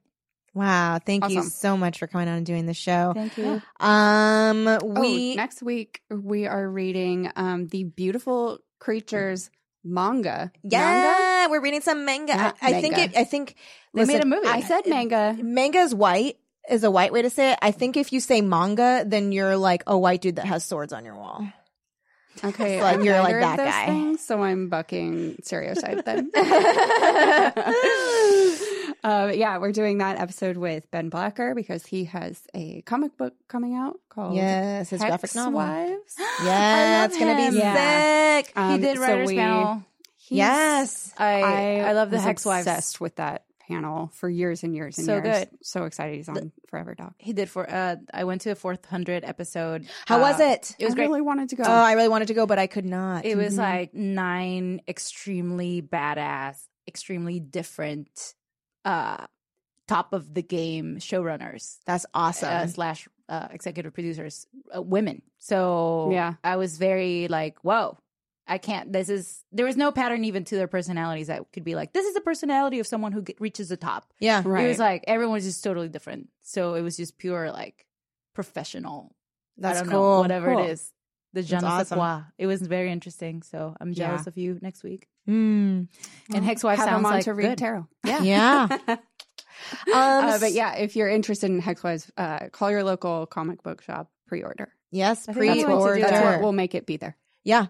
Wow, 0.54 0.98
thank 1.06 1.30
you 1.30 1.44
so 1.44 1.78
much 1.78 2.00
for 2.00 2.08
coming 2.08 2.28
on 2.28 2.38
and 2.38 2.46
doing 2.46 2.66
the 2.66 2.74
show. 2.74 3.12
Thank 3.14 3.38
you. 3.38 3.62
Um, 3.80 4.68
oh, 4.68 4.80
we 4.84 5.36
next 5.36 5.62
week 5.62 6.02
we 6.10 6.48
are 6.48 6.68
reading 6.68 7.32
um, 7.36 7.68
the 7.68 7.84
beautiful 7.84 8.60
creatures 8.80 9.52
manga. 9.84 10.52
Manga? 10.64 10.76
yeah, 10.76 11.48
we're 11.48 11.62
reading 11.62 11.82
some 11.82 12.06
manga. 12.06 12.34
Yeah, 12.34 12.52
I, 12.60 12.74
I 12.74 12.82
think 12.82 12.98
it. 12.98 13.16
I 13.16 13.24
think 13.24 13.56
They 13.94 14.06
made 14.06 14.24
a 14.24 14.26
movie. 14.26 14.48
I 14.48 14.62
said 14.62 14.88
manga. 14.88 15.38
manga 15.40 15.80
is 15.80 15.94
white 15.94 16.38
is 16.70 16.84
a 16.84 16.92
white 16.92 17.12
way 17.14 17.22
to 17.22 17.30
say 17.30 17.52
it. 17.54 17.60
I 17.62 17.72
think 17.72 17.98
if 17.98 18.12
you 18.14 18.20
say 18.20 18.42
manga, 18.42 19.04
then 19.06 19.32
you're 19.32 19.58
like 19.58 19.84
a 19.88 19.98
white 19.98 20.22
dude 20.22 20.36
that 20.38 20.46
has 20.46 20.64
swords 20.64 20.94
on 20.94 21.06
your 21.06 21.16
wall. 21.16 21.48
Okay, 22.44 22.82
like 22.84 22.98
I'm 22.98 23.04
you're 23.04 23.20
like 23.20 23.34
that 23.40 23.58
those 23.58 23.66
guy. 23.68 23.86
Things, 23.88 24.22
so 24.24 24.44
I'm 24.44 24.70
bucking 24.70 25.38
stereotype 25.44 26.06
then. 26.06 26.30
uh, 29.04 29.32
yeah, 29.34 29.58
we're 29.58 29.72
doing 29.72 29.98
that 30.00 30.20
episode 30.20 30.56
with 30.58 30.90
Ben 30.92 31.10
Blacker 31.10 31.56
because 31.56 31.86
he 31.86 32.06
has 32.06 32.40
a 32.54 32.82
comic 32.84 33.18
book 33.18 33.34
coming 33.48 33.74
out 33.76 34.00
called 34.10 34.36
Yes, 34.36 34.90
his 34.92 35.02
Hex 35.02 35.10
graphic 35.10 35.34
novel. 35.36 35.54
Wives. 35.60 36.16
Yeah, 36.44 37.06
it's 37.06 37.18
gonna 37.18 37.50
be 37.50 37.58
Yeah. 37.58 38.38
sick. 38.38 38.48
he 38.48 38.54
Um, 38.62 38.82
did 38.82 38.98
so 38.98 39.02
writers 39.04 39.28
we- 39.30 39.36
panel. 39.36 39.84
He's- 40.18 40.38
yes. 40.38 41.14
I 41.18 41.80
I, 41.82 41.94
love 41.94 42.12
the 42.12 42.20
Hex 42.20 42.46
Wives. 42.46 42.68
obsessed 42.68 43.00
with 43.02 43.16
that 43.16 43.46
panel 43.68 44.10
for 44.14 44.30
years 44.30 44.64
and 44.64 44.74
years 44.76 44.98
and 44.98 45.06
So 45.06 45.14
years. 45.16 45.24
good. 45.40 45.50
So 45.62 45.84
excited 45.86 46.16
he's 46.16 46.30
on 46.30 46.52
Forever 46.70 46.96
Dog. 46.96 47.14
He 47.18 47.34
did 47.34 47.50
for. 47.50 47.70
Uh, 47.70 47.98
I 48.14 48.24
went 48.24 48.42
to 48.42 48.50
the 48.50 48.56
fourth 48.56 48.86
hundred 48.86 49.24
episode. 49.26 49.88
How 50.08 50.18
Uh, 50.18 50.22
was 50.22 50.40
it? 50.40 50.76
It 50.80 50.86
was 50.86 50.94
I 50.94 50.96
great. 50.96 51.08
really 51.08 51.22
wanted 51.22 51.50
to 51.50 51.56
go. 51.58 51.64
Oh, 51.66 51.72
I 51.72 51.94
really 51.94 52.08
wanted 52.10 52.30
to 52.30 52.34
go, 52.34 52.46
but 52.46 52.60
I 52.60 52.68
could 52.68 52.86
not. 52.86 53.26
It 53.26 53.36
was 53.38 53.56
Mhm. 53.56 53.58
like 53.58 53.94
nine 53.94 54.82
extremely 54.88 55.82
badass, 55.82 56.58
extremely 56.88 57.40
different, 57.40 58.34
uh, 58.86 59.26
top 59.88 60.12
of 60.14 60.34
the 60.34 60.42
game 60.42 60.98
showrunners 60.98 61.78
That's 61.86 62.06
awesome. 62.14 62.50
uh, 62.50 62.68
slash 62.68 63.08
uh, 63.30 63.48
executive 63.52 63.94
producers, 63.94 64.48
uh, 64.76 64.82
women. 64.82 65.22
So 65.38 66.10
Yeah. 66.12 66.36
I 66.46 66.56
was 66.56 66.78
very 66.78 67.28
like, 67.28 67.58
whoa. 67.62 67.98
I 68.48 68.58
can't. 68.58 68.94
This 68.94 69.10
is 69.10 69.44
there 69.52 69.66
was 69.66 69.76
no 69.78 69.92
pattern 69.92 70.24
even 70.24 70.44
to 70.46 70.56
their 70.56 70.68
personalities 70.68 71.28
that 71.28 71.52
could 71.52 71.64
be 71.64 71.76
like 71.76 71.94
this 71.94 72.06
is 72.06 72.14
the 72.14 72.22
personality 72.22 72.80
of 72.80 72.88
someone 72.88 73.12
who 73.12 73.22
get, 73.22 73.40
reaches 73.42 73.70
the 73.70 73.78
top. 73.78 74.12
yeah. 74.20 74.42
right. 74.46 74.66
It 74.66 74.68
was 74.70 74.80
like 74.80 75.04
everyone 75.08 75.34
was 75.34 75.44
just 75.46 75.64
totally 75.64 75.90
different. 75.90 76.30
So 76.44 76.76
it 76.76 76.82
was 76.82 76.96
just 76.98 77.18
pure 77.18 77.52
like 77.52 77.86
professional. 78.34 79.16
That's 79.58 79.80
I 79.80 79.84
don't 79.84 79.92
cool. 79.92 80.16
know, 80.16 80.20
whatever 80.22 80.54
Cool. 80.54 80.66
it 80.66 80.70
is. 80.72 80.92
The 81.34 81.44
je 81.44 81.56
ne 81.56 81.62
sais 81.62 81.66
awesome. 81.92 81.98
quoi. 81.98 82.22
It 82.38 82.48
was 82.48 82.62
very 82.62 82.92
interesting. 82.92 83.42
So 83.42 83.76
I'm 83.80 83.94
jealous 83.94 84.24
Yeah. 84.26 84.30
of 84.30 84.38
you 84.38 84.60
next 84.62 84.84
week. 84.84 85.08
Mm. 85.28 85.88
And 86.34 86.46
Hex 86.46 86.64
Wife 86.64 86.78
Have 86.80 86.88
sounds 86.88 87.06
on 87.06 87.12
like 87.12 87.24
to 87.26 87.34
read 87.34 87.50
good. 87.50 87.58
tarot. 87.58 87.88
Yeah. 88.06 88.22
Yeah. 88.24 88.78
um, 88.88 88.98
Uh, 89.94 90.40
but 90.40 90.54
yeah, 90.54 90.76
if 90.76 90.96
you're 90.96 91.10
interested 91.10 91.50
in 91.50 91.62
Hexwives, 91.62 92.10
uh, 92.18 92.50
call 92.50 92.72
your 92.72 92.84
local 92.84 93.26
comic 93.26 93.62
book 93.64 93.82
shop 93.82 94.10
pre-order. 94.28 94.72
Yes, 94.92 95.28
I 95.28 95.34
think 95.34 95.48
that's 95.48 95.58
what 95.60 95.66
pre-order. 95.66 95.96
do. 95.96 96.02
That's 96.02 96.24
what 96.24 96.42
will 96.42 96.54
make 96.54 96.76
it 96.76 96.86
be 96.86 96.98
there. 96.98 97.18
Yeah. 97.48 97.68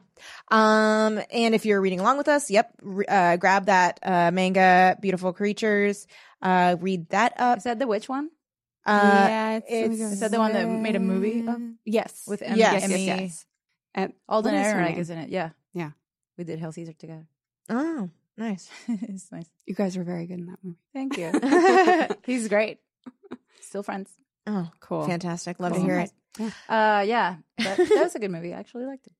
Um, 0.49 1.21
and 1.31 1.53
if 1.53 1.63
you're 1.65 1.79
reading 1.79 1.99
along 1.99 2.17
with 2.17 2.27
us, 2.27 2.49
yep, 2.49 2.73
re- 2.81 3.05
uh, 3.07 3.37
grab 3.37 3.67
that 3.67 3.99
uh, 4.01 4.31
manga, 4.31 4.97
Beautiful 4.99 5.33
Creatures. 5.33 6.07
Uh, 6.41 6.77
read 6.79 7.09
that 7.09 7.33
up. 7.39 7.59
Is 7.59 7.65
that 7.65 7.77
the 7.77 7.85
witch 7.85 8.09
one? 8.09 8.29
Uh, 8.87 9.59
it's, 9.67 9.99
it's- 9.99 10.11
Is 10.13 10.19
that 10.21 10.31
the 10.31 10.39
one 10.39 10.53
that 10.53 10.65
made 10.67 10.95
a 10.95 10.99
movie 10.99 11.45
of? 11.47 11.61
Yes, 11.85 12.23
With 12.27 12.41
Emmy, 12.41 12.57
Yes. 12.57 12.83
Emmy 12.85 13.05
yes, 13.05 13.19
yes. 13.19 13.45
And 13.93 14.13
Alden 14.27 14.53
what 14.55 14.61
is 14.65 14.71
her 14.71 14.79
Ehrenreich 14.79 14.97
is 14.97 15.09
in 15.11 15.17
it. 15.19 15.29
Yeah. 15.29 15.49
Yeah. 15.73 15.91
We 16.39 16.43
did 16.43 16.57
Hail 16.59 16.71
Caesar 16.71 16.93
together. 16.93 17.27
oh, 17.69 18.09
nice. 18.37 18.69
it's 18.87 19.31
nice. 19.31 19.45
You 19.67 19.75
guys 19.75 19.95
were 19.97 20.03
very 20.03 20.25
good 20.25 20.39
in 20.39 20.45
that 20.47 20.59
movie. 20.63 20.77
Thank 20.93 21.17
you. 21.17 22.15
He's 22.25 22.47
great. 22.47 22.79
Still 23.61 23.83
friends. 23.83 24.09
Oh, 24.47 24.69
Cool. 24.79 25.05
fantastic. 25.05 25.59
Love 25.59 25.73
to 25.73 25.79
hear 25.81 25.99
it. 25.99 26.11
Uh, 26.69 27.03
yeah. 27.05 27.35
But 27.57 27.77
that 27.77 27.89
was 28.03 28.15
a 28.15 28.19
good 28.19 28.31
movie. 28.31 28.53
I 28.53 28.59
actually 28.59 28.85
liked 28.85 29.05
it. 29.07 29.13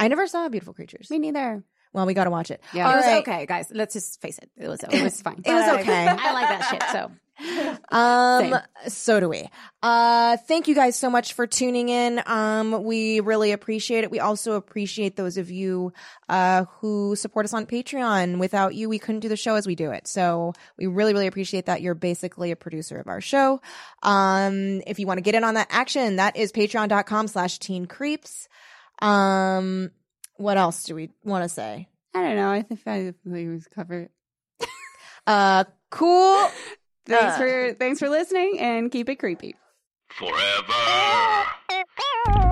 I 0.00 0.08
never 0.08 0.26
saw 0.26 0.48
Beautiful 0.48 0.74
Creatures. 0.74 1.10
Me 1.10 1.18
neither. 1.18 1.62
Well, 1.92 2.06
we 2.06 2.14
got 2.14 2.24
to 2.24 2.30
watch 2.30 2.50
it. 2.50 2.62
Yeah. 2.72 2.92
it 2.92 2.96
was 2.96 3.04
right. 3.04 3.18
okay, 3.18 3.46
guys. 3.46 3.66
Let's 3.72 3.94
just 3.94 4.20
face 4.20 4.38
it. 4.38 4.48
It 4.56 4.68
was 4.68 4.80
It 4.82 5.02
was 5.02 5.20
fine. 5.26 5.42
It 5.44 5.52
was 5.52 5.80
okay. 5.80 6.06
I 6.08 6.32
like 6.32 6.48
that 6.48 6.68
shit. 6.70 6.82
So 6.92 7.10
Um, 7.92 8.50
Same. 8.52 8.60
so 8.88 9.18
do 9.18 9.28
we. 9.28 9.48
Uh, 9.82 10.36
thank 10.36 10.68
you 10.68 10.74
guys 10.74 10.96
so 10.96 11.10
much 11.10 11.32
for 11.32 11.46
tuning 11.46 11.88
in. 11.88 12.22
Um, 12.26 12.84
we 12.84 13.18
really 13.20 13.50
appreciate 13.50 14.04
it. 14.04 14.10
We 14.10 14.20
also 14.20 14.52
appreciate 14.52 15.16
those 15.16 15.36
of 15.36 15.50
you, 15.50 15.92
uh, 16.28 16.66
who 16.80 17.16
support 17.16 17.46
us 17.46 17.54
on 17.54 17.66
Patreon. 17.66 18.38
Without 18.38 18.74
you, 18.74 18.88
we 18.88 18.98
couldn't 19.00 19.20
do 19.20 19.28
the 19.28 19.36
show 19.36 19.56
as 19.56 19.66
we 19.66 19.74
do 19.74 19.90
it. 19.90 20.06
So 20.06 20.52
we 20.78 20.86
really, 20.86 21.12
really 21.12 21.26
appreciate 21.26 21.66
that. 21.66 21.82
You're 21.82 21.94
basically 21.94 22.52
a 22.52 22.56
producer 22.56 22.98
of 22.98 23.08
our 23.08 23.20
show. 23.20 23.60
Um, 24.02 24.82
if 24.86 24.98
you 25.00 25.06
want 25.06 25.18
to 25.18 25.22
get 25.22 25.34
in 25.34 25.42
on 25.42 25.54
that 25.54 25.68
action, 25.70 26.16
that 26.16 26.36
is 26.36 26.52
patreon.com 26.52 27.26
slash 27.26 27.58
teen 27.58 27.86
creeps. 27.86 28.48
Um, 29.00 29.90
what 30.36 30.56
else 30.56 30.84
do 30.84 30.94
we 30.94 31.10
want 31.24 31.44
to 31.44 31.48
say? 31.48 31.88
I 32.14 32.22
don't 32.22 32.36
know. 32.36 32.50
I 32.50 32.62
think 32.62 32.80
I 32.86 33.02
think 33.04 33.16
we've 33.24 33.68
covered. 33.70 34.08
Uh, 35.26 35.64
cool. 35.90 36.48
Thanks 37.06 37.34
Uh. 37.34 37.38
for 37.38 37.74
thanks 37.74 37.98
for 37.98 38.08
listening 38.08 38.58
and 38.60 38.90
keep 38.90 39.08
it 39.08 39.16
creepy. 39.16 39.54
Forever. 40.10 41.46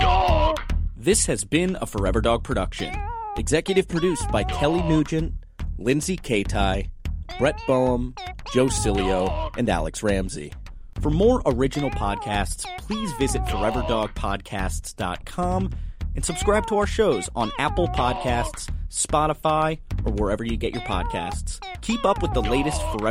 Dog. 0.01 0.59
This 0.97 1.27
has 1.27 1.45
been 1.45 1.77
a 1.81 1.87
Forever 1.87 2.21
Dog 2.21 2.43
production. 2.45 2.95
Executive 3.37 3.87
produced 3.89 4.29
by 4.31 4.45
Kelly 4.45 4.83
Nugent, 4.83 5.35
Lindsay 5.79 6.17
Katai, 6.17 6.91
Brett 7.39 7.61
Boehm, 7.67 8.15
Joe 8.53 8.67
Cilio, 8.67 9.51
and 9.57 9.69
Alex 9.69 10.03
Ramsey. 10.03 10.53
For 11.01 11.11
more 11.11 11.41
original 11.47 11.91
podcasts, 11.91 12.65
please 12.79 13.13
visit 13.13 13.43
foreverdogpodcasts.com 13.45 15.71
and 16.15 16.25
subscribe 16.25 16.67
to 16.67 16.77
our 16.79 16.87
shows 16.87 17.29
on 17.35 17.51
Apple 17.59 17.89
Podcasts, 17.89 18.69
Spotify, 18.91 19.79
or 20.05 20.13
wherever 20.13 20.45
you 20.45 20.57
get 20.57 20.75
your 20.75 20.83
podcasts. 20.83 21.61
Keep 21.81 22.05
up 22.05 22.23
with 22.23 22.35
the 22.35 22.43
latest 22.43 22.83
Forever 22.93 23.09